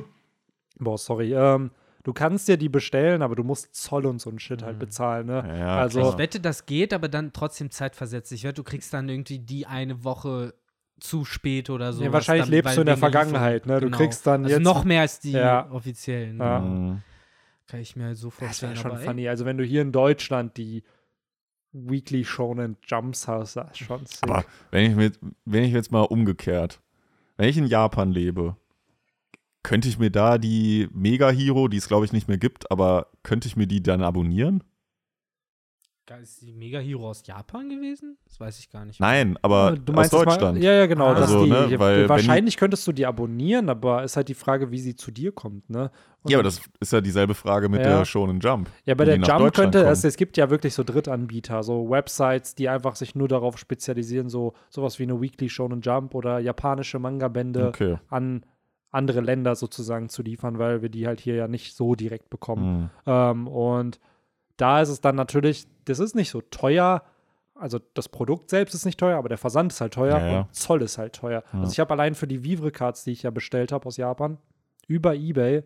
Boah, 0.78 0.98
sorry. 0.98 1.32
Ähm, 1.34 1.70
du 2.06 2.12
kannst 2.12 2.46
dir 2.46 2.56
die 2.56 2.68
bestellen, 2.68 3.20
aber 3.20 3.34
du 3.34 3.42
musst 3.42 3.74
Zoll 3.74 4.06
und 4.06 4.20
so 4.20 4.30
ein 4.30 4.38
Shit 4.38 4.62
halt 4.62 4.78
bezahlen, 4.78 5.26
ne? 5.26 5.44
Ja, 5.58 5.78
also, 5.78 5.98
klar. 5.98 6.12
Ich 6.12 6.18
wette, 6.18 6.38
das 6.38 6.64
geht, 6.64 6.94
aber 6.94 7.08
dann 7.08 7.32
trotzdem 7.32 7.72
zeitversetzt. 7.72 8.30
Ich 8.30 8.44
wette, 8.44 8.54
du 8.54 8.62
kriegst 8.62 8.94
dann 8.94 9.08
irgendwie 9.08 9.40
die 9.40 9.66
eine 9.66 10.04
Woche 10.04 10.54
zu 11.00 11.24
spät 11.24 11.68
oder 11.68 11.92
so. 11.92 12.04
nee, 12.04 12.12
wahrscheinlich 12.12 12.44
dann, 12.44 12.52
lebst 12.52 12.76
du 12.76 12.80
in 12.82 12.86
der 12.86 12.96
Vergangenheit, 12.96 13.66
ne? 13.66 13.80
Du 13.80 13.86
Genau. 13.86 13.96
kriegst 13.98 14.24
dann 14.24 14.44
also 14.44 14.54
jetzt. 14.54 14.64
noch 14.64 14.84
mehr 14.84 15.00
als 15.00 15.18
die 15.18 15.32
Ja. 15.32 15.68
offiziellen. 15.70 16.38
Ja. 16.38 16.60
Mhm. 16.60 17.02
Kann 17.66 17.80
ich 17.80 17.96
mir 17.96 18.04
halt 18.04 18.16
so 18.16 18.28
das 18.28 18.40
wäre 18.40 18.46
vorstellen. 18.50 18.76
schon 18.76 18.98
funny. 18.98 19.28
Also, 19.28 19.44
wenn 19.44 19.58
du 19.58 19.64
hier 19.64 19.82
in 19.82 19.90
Deutschland 19.90 20.56
die 20.56 20.84
Weekly 21.72 22.24
Shonen 22.24 22.76
Jumps 22.86 23.26
hast, 23.26 23.56
das 23.56 23.72
ist 23.72 23.78
schon 23.78 24.06
sick. 24.06 24.22
Aber 24.22 24.44
wenn 24.70 24.90
ich, 24.92 24.96
mit, 24.96 25.18
wenn 25.44 25.64
ich 25.64 25.72
jetzt 25.72 25.90
mal 25.90 26.02
umgekehrt, 26.02 26.80
wenn 27.36 27.48
ich 27.48 27.58
in 27.58 27.66
Japan 27.66 28.12
lebe, 28.12 28.56
könnte 29.66 29.88
ich 29.88 29.98
mir 29.98 30.10
da 30.10 30.38
die 30.38 30.88
Mega 30.92 31.28
Hero, 31.28 31.66
die 31.66 31.76
es 31.76 31.88
glaube 31.88 32.04
ich 32.04 32.12
nicht 32.12 32.28
mehr 32.28 32.38
gibt, 32.38 32.70
aber 32.70 33.08
könnte 33.24 33.48
ich 33.48 33.56
mir 33.56 33.66
die 33.66 33.82
dann 33.82 34.00
abonnieren? 34.00 34.62
Ist 36.22 36.40
die 36.40 36.52
Mega 36.52 36.78
Hero 36.78 37.10
aus 37.10 37.26
Japan 37.26 37.68
gewesen? 37.68 38.16
Das 38.26 38.38
weiß 38.38 38.60
ich 38.60 38.70
gar 38.70 38.84
nicht. 38.84 39.00
Nein, 39.00 39.36
aber 39.42 39.72
du 39.72 39.90
aus 39.92 39.96
meinst 39.96 40.12
jetzt 40.12 40.24
Deutschland. 40.24 40.58
Mal, 40.58 40.62
ja, 40.64 40.72
ja, 40.72 40.86
genau. 40.86 41.06
Ah. 41.06 41.14
Also, 41.14 41.44
die, 41.44 41.50
ne, 41.50 41.80
weil 41.80 42.08
wahrscheinlich 42.08 42.56
könntest 42.56 42.86
du 42.86 42.92
die 42.92 43.04
abonnieren, 43.06 43.68
aber 43.68 44.04
ist 44.04 44.16
halt 44.16 44.28
die 44.28 44.34
Frage, 44.34 44.70
wie 44.70 44.78
sie 44.78 44.94
zu 44.94 45.10
dir 45.10 45.32
kommt, 45.32 45.68
ne? 45.68 45.90
Und 46.22 46.30
Ja, 46.30 46.38
aber 46.38 46.44
das 46.44 46.60
ist 46.78 46.92
ja 46.92 47.00
dieselbe 47.00 47.34
Frage 47.34 47.68
mit 47.68 47.80
Ja. 47.80 47.98
der 47.98 48.04
Shonen 48.04 48.38
Jump. 48.38 48.70
Ja, 48.84 48.94
bei 48.94 49.04
der 49.04 49.16
Jump 49.16 49.52
könnte 49.52 49.78
es, 49.80 50.02
kommen. 50.02 50.08
es 50.08 50.16
gibt 50.16 50.36
ja 50.36 50.48
wirklich 50.48 50.74
so 50.74 50.84
Drittanbieter, 50.84 51.64
so 51.64 51.90
Websites, 51.90 52.54
die 52.54 52.68
einfach 52.68 52.94
sich 52.94 53.16
nur 53.16 53.26
darauf 53.26 53.58
spezialisieren, 53.58 54.28
so 54.28 54.52
sowas 54.70 55.00
wie 55.00 55.02
eine 55.02 55.20
Weekly 55.20 55.48
Shonen 55.48 55.80
Jump 55.80 56.14
oder 56.14 56.38
japanische 56.38 57.00
Manga-Bände 57.00 57.66
Okay. 57.66 57.98
an 58.10 58.46
andere 58.96 59.20
Länder 59.20 59.54
sozusagen 59.54 60.08
zu 60.08 60.22
liefern, 60.22 60.58
weil 60.58 60.82
wir 60.82 60.88
die 60.88 61.06
halt 61.06 61.20
hier 61.20 61.34
ja 61.36 61.46
nicht 61.48 61.76
so 61.76 61.94
direkt 61.94 62.30
bekommen. 62.30 62.82
Mhm. 62.82 62.90
Ähm, 63.06 63.48
und 63.48 64.00
da 64.56 64.80
ist 64.80 64.88
es 64.88 65.00
dann 65.00 65.14
natürlich, 65.14 65.66
das 65.84 65.98
ist 65.98 66.14
nicht 66.14 66.30
so 66.30 66.40
teuer. 66.40 67.02
Also 67.54 67.78
das 67.94 68.08
Produkt 68.08 68.50
selbst 68.50 68.74
ist 68.74 68.84
nicht 68.84 68.98
teuer, 68.98 69.16
aber 69.18 69.28
der 69.28 69.38
Versand 69.38 69.72
ist 69.72 69.80
halt 69.80 69.94
teuer 69.94 70.18
Ja, 70.18 70.26
ja. 70.26 70.40
und 70.40 70.54
Zoll 70.54 70.82
ist 70.82 70.98
halt 70.98 71.14
teuer. 71.14 71.42
Ja. 71.52 71.60
Also 71.60 71.72
ich 71.72 71.80
habe 71.80 71.92
allein 71.92 72.14
für 72.14 72.26
die 72.26 72.42
Vivre-Cards, 72.44 73.04
die 73.04 73.12
ich 73.12 73.22
ja 73.22 73.30
bestellt 73.30 73.72
habe 73.72 73.86
aus 73.86 73.96
Japan, 73.96 74.38
über 74.88 75.14
Ebay, 75.14 75.62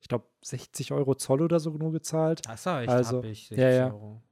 ich 0.00 0.08
glaube 0.08 0.24
60 0.42 0.92
Euro 0.92 1.14
Zoll 1.14 1.42
oder 1.42 1.60
so 1.60 1.70
nur 1.70 1.92
gezahlt. 1.92 2.42
Das 2.46 2.66
war 2.66 2.80
echt 2.82 2.90
Also, 2.90 3.18
happig, 3.18 3.48
60 3.48 3.58
ja, 3.58 3.70
ja. 3.70 3.86
Euro. 3.86 4.22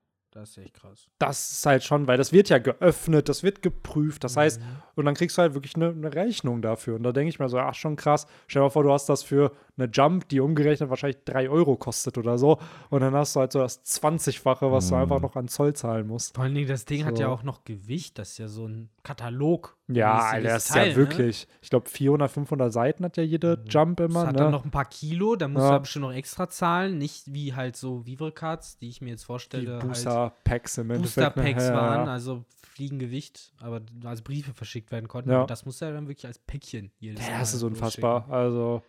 Das 0.41 0.51
ist 0.51 0.59
echt 0.59 0.75
krass. 0.75 1.09
Das 1.19 1.51
ist 1.53 1.67
halt 1.67 1.83
schon, 1.83 2.07
weil 2.07 2.17
das 2.17 2.33
wird 2.33 2.49
ja 2.49 2.59
geöffnet, 2.59 3.29
das 3.29 3.43
wird 3.43 3.61
geprüft. 3.63 4.23
Das 4.25 4.37
heißt, 4.37 4.61
Mhm. 4.61 4.65
und 4.95 5.05
dann 5.07 5.15
kriegst 5.15 5.37
du 5.37 5.43
halt 5.43 5.55
wirklich 5.55 5.75
eine, 5.75 5.89
eine 5.89 6.15
Rechnung 6.15 6.63
dafür. 6.63 6.95
Und 6.97 7.03
da 7.03 7.13
denke 7.13 7.29
ich 7.31 7.39
mir 7.41 7.49
so, 7.49 7.59
ach 7.59 7.75
schon 7.75 7.97
krass. 7.97 8.27
Stell 8.47 8.61
dir 8.61 8.67
mal 8.67 8.71
vor, 8.71 8.85
du 8.85 8.93
hast 8.93 9.09
das 9.09 9.23
für 9.23 9.53
eine 9.77 9.89
Jump, 9.93 10.29
die 10.29 10.41
umgerechnet 10.41 10.91
wahrscheinlich 10.91 11.19
3 11.25 11.49
Euro 11.51 11.77
kostet 11.77 12.19
oder 12.19 12.39
so. 12.39 12.59
Und 12.91 13.01
dann 13.01 13.15
hast 13.15 13.35
du 13.37 13.41
halt 13.41 13.53
so 13.53 13.59
das 13.61 13.83
20-fache, 13.85 14.71
was 14.71 14.89
du 14.89 14.95
Mhm. 14.95 15.03
einfach 15.03 15.21
noch 15.21 15.35
an 15.37 15.49
Zoll 15.49 15.73
zahlen 15.75 16.07
musst. 16.07 16.35
Vor 16.35 16.45
allen 16.45 16.55
Dingen, 16.55 16.69
das 16.69 16.85
Ding 16.85 17.05
hat 17.05 17.17
So. 17.17 17.23
ja 17.23 17.29
auch 17.29 17.43
noch 17.43 17.65
Gewicht. 17.65 18.19
Das 18.19 18.31
ist 18.31 18.39
ja 18.39 18.49
so 18.49 18.67
ein 18.67 18.89
Katalog. 19.03 19.77
Ja, 19.91 20.19
Alter, 20.19 20.49
das 20.51 20.67
ist 20.67 20.73
Teil, 20.75 20.91
ja 20.91 20.97
wirklich. 20.97 21.49
Ich 21.63 21.71
glaube, 21.71 21.89
400, 21.89 22.31
500 22.31 22.73
Seiten 22.73 23.05
hat 23.05 23.17
ja 23.17 23.23
jede 23.23 23.57
Mhm. 23.57 23.65
Jump 23.69 23.99
Ne? 24.01 24.05
immer. 24.07 24.15
Das 24.21 24.27
hat 24.29 24.35
ne? 24.37 24.43
dann 24.43 24.51
noch 24.53 24.65
ein 24.65 24.71
paar 24.71 24.85
Kilo, 24.85 25.35
da 25.37 25.49
musst 25.49 25.63
Ja. 25.63 25.69
du 25.69 25.75
aber 25.75 25.81
bestimmt 25.81 26.05
noch 26.05 26.13
extra 26.13 26.49
zahlen. 26.51 26.99
Nicht 26.99 27.33
wie 27.33 27.55
halt 27.55 27.77
so 27.77 28.05
Vivre-Cards, 28.07 28.79
die 28.79 28.89
ich 28.89 29.01
mir 29.01 29.11
jetzt 29.11 29.23
die 29.23 29.27
vorstelle. 29.27 29.81
halt 29.81 30.28
Booster-Packs 30.29 30.79
im 30.79 30.91
Endeffekt. 30.91 31.17
ne? 31.17 31.25
Booster-Packs 31.43 31.65
Ja, 31.69 31.71
ja, 31.71 31.77
waren, 31.81 32.07
ja. 32.07 32.13
also 32.13 32.45
Fliegengewicht, 32.63 33.53
aber 33.61 33.81
als 34.05 34.23
Briefe 34.23 34.53
verschickt 34.55 34.93
werden 34.93 35.09
konnten. 35.09 35.31
Ja. 35.31 35.47
Das 35.47 35.65
muss 35.67 35.81
ja 35.81 35.91
dann 35.91 36.07
wirklich 36.09 36.27
als 36.27 36.39
Päckchen 36.39 36.91
jedes 36.99 37.25
Ja, 37.27 37.33
Mal 37.33 37.41
das 37.41 37.55
ist 37.55 37.63
unfassbar. 37.63 38.27
Also 38.31 38.83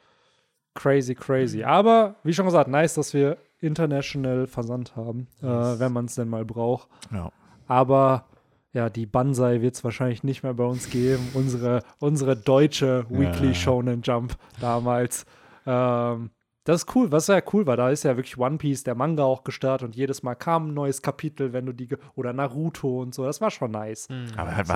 crazy, 0.76 1.16
crazy. 1.16 1.64
Aber 1.64 2.16
wie 2.24 2.34
schon 2.34 2.46
gesagt, 2.46 2.70
nice, 2.70 2.94
dass 2.94 3.14
wir 3.14 3.38
international 3.60 4.48
Versand 4.48 4.96
haben, 4.96 5.28
Yes. 5.42 5.76
äh, 5.76 5.80
wenn 5.80 5.92
man 5.92 6.06
es 6.06 6.16
denn 6.16 6.30
mal 6.30 6.46
braucht. 6.46 6.88
Ja. 7.12 7.32
Aber 7.68 8.26
ja, 8.72 8.90
die 8.90 9.06
Banzai 9.08 9.62
wird 9.62 9.74
es 9.76 9.84
wahrscheinlich 9.84 10.24
nicht 10.24 10.44
mehr 10.44 10.54
bei 10.54 10.64
uns 10.64 10.90
geben. 10.90 11.28
unsere, 11.34 11.84
unsere 12.00 12.38
deutsche 12.38 13.06
Weekly 13.10 13.48
Ja. 13.50 13.54
Shonen 13.56 14.02
Jump 14.04 14.36
damals. 14.62 15.26
Ähm, 15.66 16.30
das 16.70 16.84
ist 16.84 16.96
cool, 16.96 17.12
was 17.12 17.28
ja 17.28 17.42
cool 17.54 17.66
war. 17.68 17.78
Da 17.78 17.90
ist 17.90 18.04
ja 18.04 18.16
wirklich 18.16 18.38
One 18.38 18.58
Piece, 18.58 18.84
der 18.84 18.96
Manga 18.96 19.24
auch 19.24 19.44
gestartet 19.44 19.86
und 19.88 19.96
jedes 19.96 20.24
Mal 20.24 20.36
kam 20.36 20.70
ein 20.70 20.74
neues 20.74 21.02
Kapitel, 21.02 21.52
wenn 21.54 21.66
du 21.66 21.74
die. 21.74 21.88
ge- 21.88 21.98
Oder 22.16 22.34
Naruto 22.34 23.02
und 23.02 23.14
so. 23.14 23.26
Das 23.26 23.42
war 23.42 23.52
schon 23.52 23.72
nice. 23.72 24.08
Mhm. 24.10 24.28
Aber 24.38 24.56
halt 24.56 24.68
So. 24.68 24.74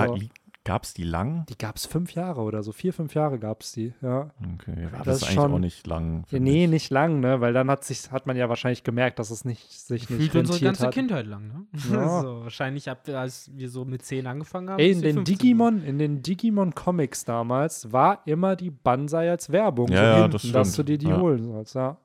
Gab 0.64 0.84
es 0.84 0.94
die 0.94 1.04
lang? 1.04 1.44
Die 1.48 1.56
gab 1.58 1.76
es 1.76 1.86
fünf 1.86 2.14
Jahre 2.14 2.40
oder 2.40 2.62
so. 2.62 2.72
Vier, 2.72 2.92
fünf 2.92 3.14
Jahre 3.14 3.38
gab 3.38 3.60
es 3.62 3.72
die, 3.72 3.92
ja. 4.02 4.30
Okay, 4.54 4.74
Das 4.90 4.94
aber 4.94 5.04
das, 5.04 5.16
ist 5.18 5.22
eigentlich 5.24 5.34
schon- 5.34 5.52
auch 5.52 5.58
nicht 5.58 5.86
lang. 5.86 6.24
Nee, 6.30 6.64
ich. 6.64 6.70
nicht 6.70 6.90
lang, 6.90 7.20
ne? 7.20 7.40
Weil 7.40 7.52
dann 7.52 7.70
hat, 7.70 7.84
sich, 7.84 8.10
hat 8.10 8.26
man 8.26 8.36
ja 8.36 8.48
wahrscheinlich 8.48 8.82
gemerkt, 8.82 9.18
dass 9.18 9.30
es 9.30 9.44
nicht, 9.44 9.70
sich 9.70 10.08
nicht 10.10 10.32
Fühlt 10.32 10.46
unsere 10.48 10.60
ganze 10.64 10.86
hat. 10.86 10.94
Kindheit 10.94 11.26
lang, 11.26 11.46
ne? 11.48 11.66
Ja. 11.92 12.20
so, 12.22 12.40
wahrscheinlich, 12.42 12.88
ab, 12.90 13.06
als 13.08 13.50
wir 13.54 13.68
so 13.70 13.84
mit 13.84 14.04
10 14.04 14.26
angefangen 14.26 14.70
haben. 14.70 14.78
Ey, 14.80 14.90
in 14.92 15.02
den 15.02 15.14
15 15.16 15.24
Digimon, 15.38 15.82
in 15.84 15.98
den 15.98 16.22
Digimon 16.22 16.74
Comics 16.74 17.24
damals 17.24 17.92
war 17.92 18.22
immer 18.26 18.56
die 18.56 18.70
Banzai 18.70 19.30
als 19.30 19.50
Werbung. 19.52 19.88
Ja, 19.88 19.96
so 19.96 20.02
ja, 20.02 20.14
hinten, 20.16 20.30
das 20.32 20.42
dass 20.52 20.68
du 20.68 20.72
stimmt. 20.82 20.88
dir 20.88 20.98
die 20.98 21.08
Ja. 21.08 21.20
holen 21.20 21.44
sollst, 21.44 21.74
ja. 21.74 21.96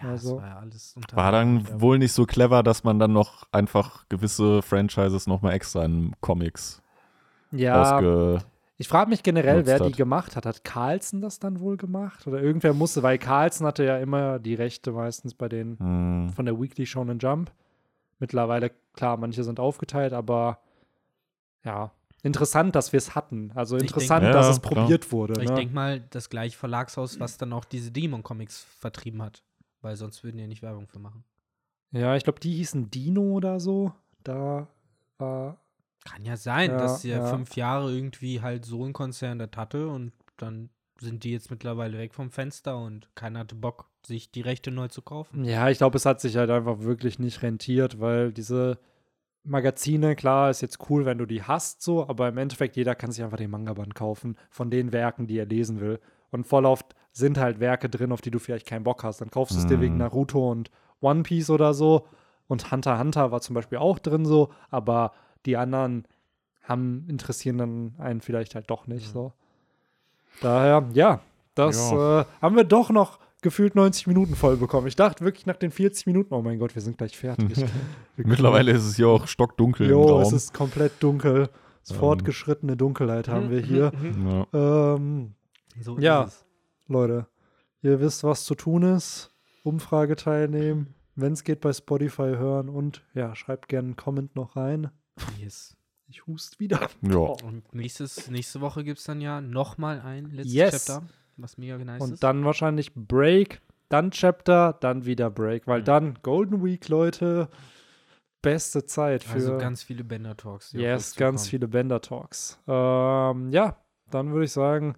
Ja, 0.00 0.08
Also- 0.08 0.34
das 0.36 0.42
war 0.42 0.48
ja 0.48 0.58
alles 0.58 0.94
unter 0.96 1.16
War 1.16 1.32
dann 1.32 1.60
Ja. 1.60 1.80
wohl 1.80 1.98
nicht 1.98 2.12
so 2.12 2.24
clever, 2.24 2.62
dass 2.62 2.82
man 2.82 2.98
dann 2.98 3.12
noch 3.12 3.44
einfach 3.52 4.08
gewisse 4.08 4.62
Franchises 4.62 5.26
nochmal 5.26 5.52
extra 5.52 5.84
in 5.84 6.12
Comics 6.20 6.81
Ja, 7.52 7.96
ausge. 7.96 8.38
ich 8.78 8.88
frage 8.88 9.10
mich 9.10 9.22
generell, 9.22 9.66
wer 9.66 9.78
die 9.78 9.90
hat. 9.90 9.96
gemacht 9.96 10.36
hat. 10.36 10.46
Hat 10.46 10.64
Carlsen 10.64 11.20
das 11.20 11.38
dann 11.38 11.60
wohl 11.60 11.76
gemacht? 11.76 12.26
Oder 12.26 12.42
irgendwer 12.42 12.74
musste, 12.74 13.02
weil 13.02 13.18
Carlsen 13.18 13.66
hatte 13.66 13.84
ja 13.84 13.98
immer 13.98 14.38
die 14.38 14.54
Rechte 14.54 14.92
meistens 14.92 15.34
bei 15.34 15.48
den 15.48 15.78
Hm, 15.78 16.30
von 16.34 16.44
der 16.46 16.60
Weekly 16.60 16.86
Shonen 16.86 17.18
Jump. 17.18 17.52
Mittlerweile, 18.18 18.70
klar, 18.94 19.16
manche 19.16 19.44
sind 19.44 19.58
aufgeteilt, 19.60 20.12
aber 20.12 20.58
ja, 21.64 21.90
interessant, 22.22 22.74
dass 22.74 22.92
wir 22.92 22.98
es 22.98 23.14
hatten. 23.14 23.52
Also 23.54 23.76
interessant, 23.76 24.22
denk- 24.24 24.32
dass 24.32 24.46
Ja, 24.46 24.52
es 24.52 24.60
klar. 24.62 24.74
probiert 24.84 25.12
wurde. 25.12 25.42
Ich 25.42 25.48
ne? 25.50 25.54
denke 25.56 25.74
mal, 25.74 26.00
das 26.10 26.28
gleiche 26.30 26.56
Verlagshaus, 26.56 27.18
was 27.20 27.36
dann 27.38 27.52
auch 27.52 27.64
diese 27.64 27.90
Demon-Comics 27.90 28.64
vertrieben 28.78 29.22
hat. 29.22 29.42
Weil 29.80 29.96
sonst 29.96 30.22
würden 30.22 30.36
die 30.36 30.42
ja 30.42 30.48
nicht 30.48 30.62
Werbung 30.62 30.86
für 30.86 31.00
machen. 31.00 31.24
Ja, 31.90 32.14
ich 32.16 32.22
glaube, 32.24 32.38
die 32.40 32.52
hießen 32.54 32.90
Dino 32.90 33.22
oder 33.22 33.58
so. 33.60 33.92
Da 34.22 34.68
war. 35.18 35.58
Kann 36.04 36.24
ja 36.24 36.36
sein, 36.36 36.70
Ja, 36.72 36.78
dass 36.78 37.02
der 37.02 37.18
ja. 37.18 37.24
fünf 37.24 37.56
Jahre 37.56 37.92
irgendwie 37.92 38.40
halt 38.40 38.64
so 38.64 38.84
ein 38.84 38.92
Konzern 38.92 39.38
das 39.38 39.50
hatte 39.56 39.88
und 39.88 40.12
dann 40.36 40.70
sind 40.98 41.24
die 41.24 41.32
jetzt 41.32 41.50
mittlerweile 41.50 41.98
weg 41.98 42.14
vom 42.14 42.30
Fenster 42.30 42.78
und 42.78 43.08
keiner 43.14 43.40
hatte 43.40 43.54
Bock, 43.54 43.88
sich 44.06 44.30
die 44.30 44.40
Rechte 44.40 44.70
neu 44.70 44.88
zu 44.88 45.02
kaufen. 45.02 45.44
Ja, 45.44 45.68
ich 45.68 45.78
glaube, 45.78 45.96
es 45.96 46.06
hat 46.06 46.20
sich 46.20 46.36
halt 46.36 46.50
einfach 46.50 46.80
wirklich 46.80 47.18
nicht 47.18 47.42
rentiert, 47.42 48.00
weil 48.00 48.32
diese 48.32 48.78
Magazine, 49.44 50.14
klar, 50.14 50.50
ist 50.50 50.60
jetzt 50.60 50.88
cool, 50.88 51.04
wenn 51.04 51.18
du 51.18 51.26
die 51.26 51.42
hast, 51.42 51.82
so, 51.82 52.08
aber 52.08 52.28
im 52.28 52.38
Endeffekt 52.38 52.76
jeder 52.76 52.94
kann 52.94 53.10
sich 53.10 53.24
einfach 53.24 53.38
den 53.38 53.50
Manga-Band 53.50 53.94
kaufen 53.94 54.36
von 54.50 54.70
den 54.70 54.92
Werken, 54.92 55.26
die 55.26 55.38
er 55.38 55.46
lesen 55.46 55.80
will. 55.80 55.98
Und 56.30 56.46
voll 56.46 56.64
oft 56.64 56.94
sind 57.12 57.38
halt 57.38 57.58
Werke 57.60 57.88
drin, 57.88 58.12
auf 58.12 58.20
die 58.20 58.30
du 58.30 58.38
vielleicht 58.38 58.66
keinen 58.66 58.84
Bock 58.84 59.02
hast. 59.02 59.20
Dann 59.20 59.30
kaufst 59.30 59.56
du 59.56 59.58
es 59.60 59.66
dir 59.66 59.80
wegen 59.80 59.94
Mhm. 59.94 59.98
Naruto 60.00 60.50
und 60.50 60.70
One 61.00 61.24
Piece 61.24 61.50
oder 61.50 61.74
so. 61.74 62.06
Und 62.46 62.70
Hunter 62.70 62.92
x 62.92 63.00
Hunter 63.00 63.32
war 63.32 63.40
zum 63.40 63.54
Beispiel 63.54 63.78
auch 63.78 63.98
drin 63.98 64.24
so, 64.24 64.50
aber 64.70 65.12
die 65.46 65.56
anderen 65.56 66.06
haben, 66.62 67.06
interessieren 67.08 67.58
dann 67.58 67.94
einen 67.98 68.20
vielleicht 68.20 68.54
halt 68.54 68.70
doch 68.70 68.86
nicht 68.86 69.08
so. 69.10 69.32
Daher, 70.40 70.88
ja, 70.92 71.20
das 71.54 71.90
Ja. 71.90 72.20
Äh, 72.20 72.24
haben 72.40 72.56
wir 72.56 72.64
doch 72.64 72.90
noch 72.90 73.18
gefühlt 73.42 73.74
90 73.74 74.06
Minuten 74.06 74.36
voll 74.36 74.56
bekommen. 74.56 74.86
Ich 74.86 74.96
dachte 74.96 75.24
wirklich 75.24 75.46
nach 75.46 75.56
den 75.56 75.72
40 75.72 76.06
Minuten, 76.06 76.32
oh 76.32 76.42
mein 76.42 76.58
Gott, 76.58 76.74
wir 76.74 76.82
sind 76.82 76.96
gleich 76.96 77.18
fertig. 77.18 77.64
Mittlerweile 78.16 78.70
ist 78.70 78.84
es 78.84 78.96
hier 78.96 79.08
auch 79.08 79.26
stockdunkel 79.26 79.86
im 79.86 79.92
Jo, 79.92 80.20
es 80.20 80.32
ist 80.32 80.54
komplett 80.54 81.02
dunkel. 81.02 81.48
Es 81.82 81.90
Ähm. 81.90 81.96
Fortgeschrittene 81.96 82.76
Dunkelheit 82.76 83.28
haben 83.28 83.50
wir 83.50 83.60
hier. 83.60 83.92
ja. 84.52 84.94
Ähm, 84.94 85.34
So 85.80 85.98
Ja. 85.98 86.28
Leute, 86.86 87.26
ihr 87.82 88.00
wisst, 88.00 88.22
was 88.22 88.44
zu 88.44 88.54
tun 88.54 88.84
ist. 88.84 89.30
Umfrage 89.64 90.14
teilnehmen. 90.16 90.94
Wenn 91.14 91.32
es 91.32 91.44
geht, 91.44 91.60
bei 91.60 91.72
Spotify 91.72 92.34
hören 92.36 92.68
und 92.68 93.04
ja, 93.14 93.34
schreibt 93.34 93.68
gerne 93.68 93.88
einen 93.88 93.96
Comment 93.96 94.34
noch 94.36 94.56
rein. 94.56 94.90
Yes. 95.38 95.76
Ich 96.08 96.26
hust 96.26 96.60
wieder. 96.60 96.88
ja. 97.02 97.16
Und 97.18 97.74
nächstes, 97.74 98.28
nächste 98.30 98.60
Woche 98.60 98.84
gibt 98.84 98.98
es 98.98 99.04
dann 99.04 99.20
ja 99.20 99.40
nochmal 99.40 100.00
ein 100.00 100.26
letztes 100.30 100.52
Yes. 100.54 100.84
Chapter, 100.86 101.06
was 101.36 101.56
mega 101.58 101.78
nice 101.78 102.02
Und 102.02 102.12
ist. 102.14 102.22
dann 102.22 102.44
wahrscheinlich 102.44 102.92
Break, 102.94 103.60
dann 103.88 104.10
Chapter, 104.10 104.74
dann 104.80 105.04
wieder 105.06 105.30
Break, 105.30 105.66
weil 105.66 105.80
Mhm. 105.80 105.84
dann 105.86 106.18
Golden 106.22 106.62
Week, 106.64 106.86
Leute, 106.88 107.48
beste 108.42 108.84
Zeit 108.84 109.22
für 109.24 109.34
also 109.34 109.58
ganz 109.58 109.82
viele 109.82 110.04
Bender 110.04 110.36
Talks. 110.36 110.70
die 110.70 110.78
auf 110.78 110.82
yes, 110.82 111.14
ganz 111.16 111.48
viele 111.48 111.68
Bender 111.68 112.00
Talks. 112.00 112.58
Ähm, 112.66 113.50
ja, 113.52 113.76
dann 114.10 114.32
würde 114.32 114.44
ich 114.46 114.52
sagen, 114.52 114.94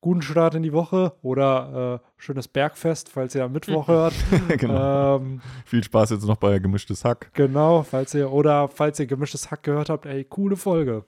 guten 0.00 0.22
Start 0.22 0.54
in 0.54 0.62
die 0.62 0.72
Woche 0.72 1.12
oder 1.22 2.00
äh, 2.04 2.08
schönes 2.16 2.48
Bergfest, 2.48 3.08
falls 3.08 3.34
ihr 3.34 3.44
am 3.44 3.52
Mittwoch 3.52 3.88
hört. 3.88 4.14
genau. 4.56 5.16
Ähm, 5.16 5.40
Viel 5.64 5.82
Spaß 5.82 6.10
jetzt 6.10 6.24
noch 6.24 6.36
bei 6.36 6.58
Gemischtes 6.58 7.04
Hack. 7.04 7.30
genau, 7.34 7.82
falls 7.82 8.14
ihr 8.14 8.30
oder 8.32 8.68
falls 8.68 8.98
ihr 9.00 9.06
gemischtes 9.06 9.50
Hack 9.50 9.62
gehört 9.64 9.90
habt, 9.90 10.06
ey, 10.06 10.24
coole 10.24 10.56
Folge. 10.56 11.04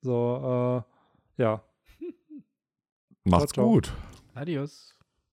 So, 0.00 0.84
äh, 1.38 1.42
ja. 1.42 1.62
Macht's 3.24 3.52
ciao. 3.52 3.66
gut. 3.68 3.92
Adios. 4.34 4.94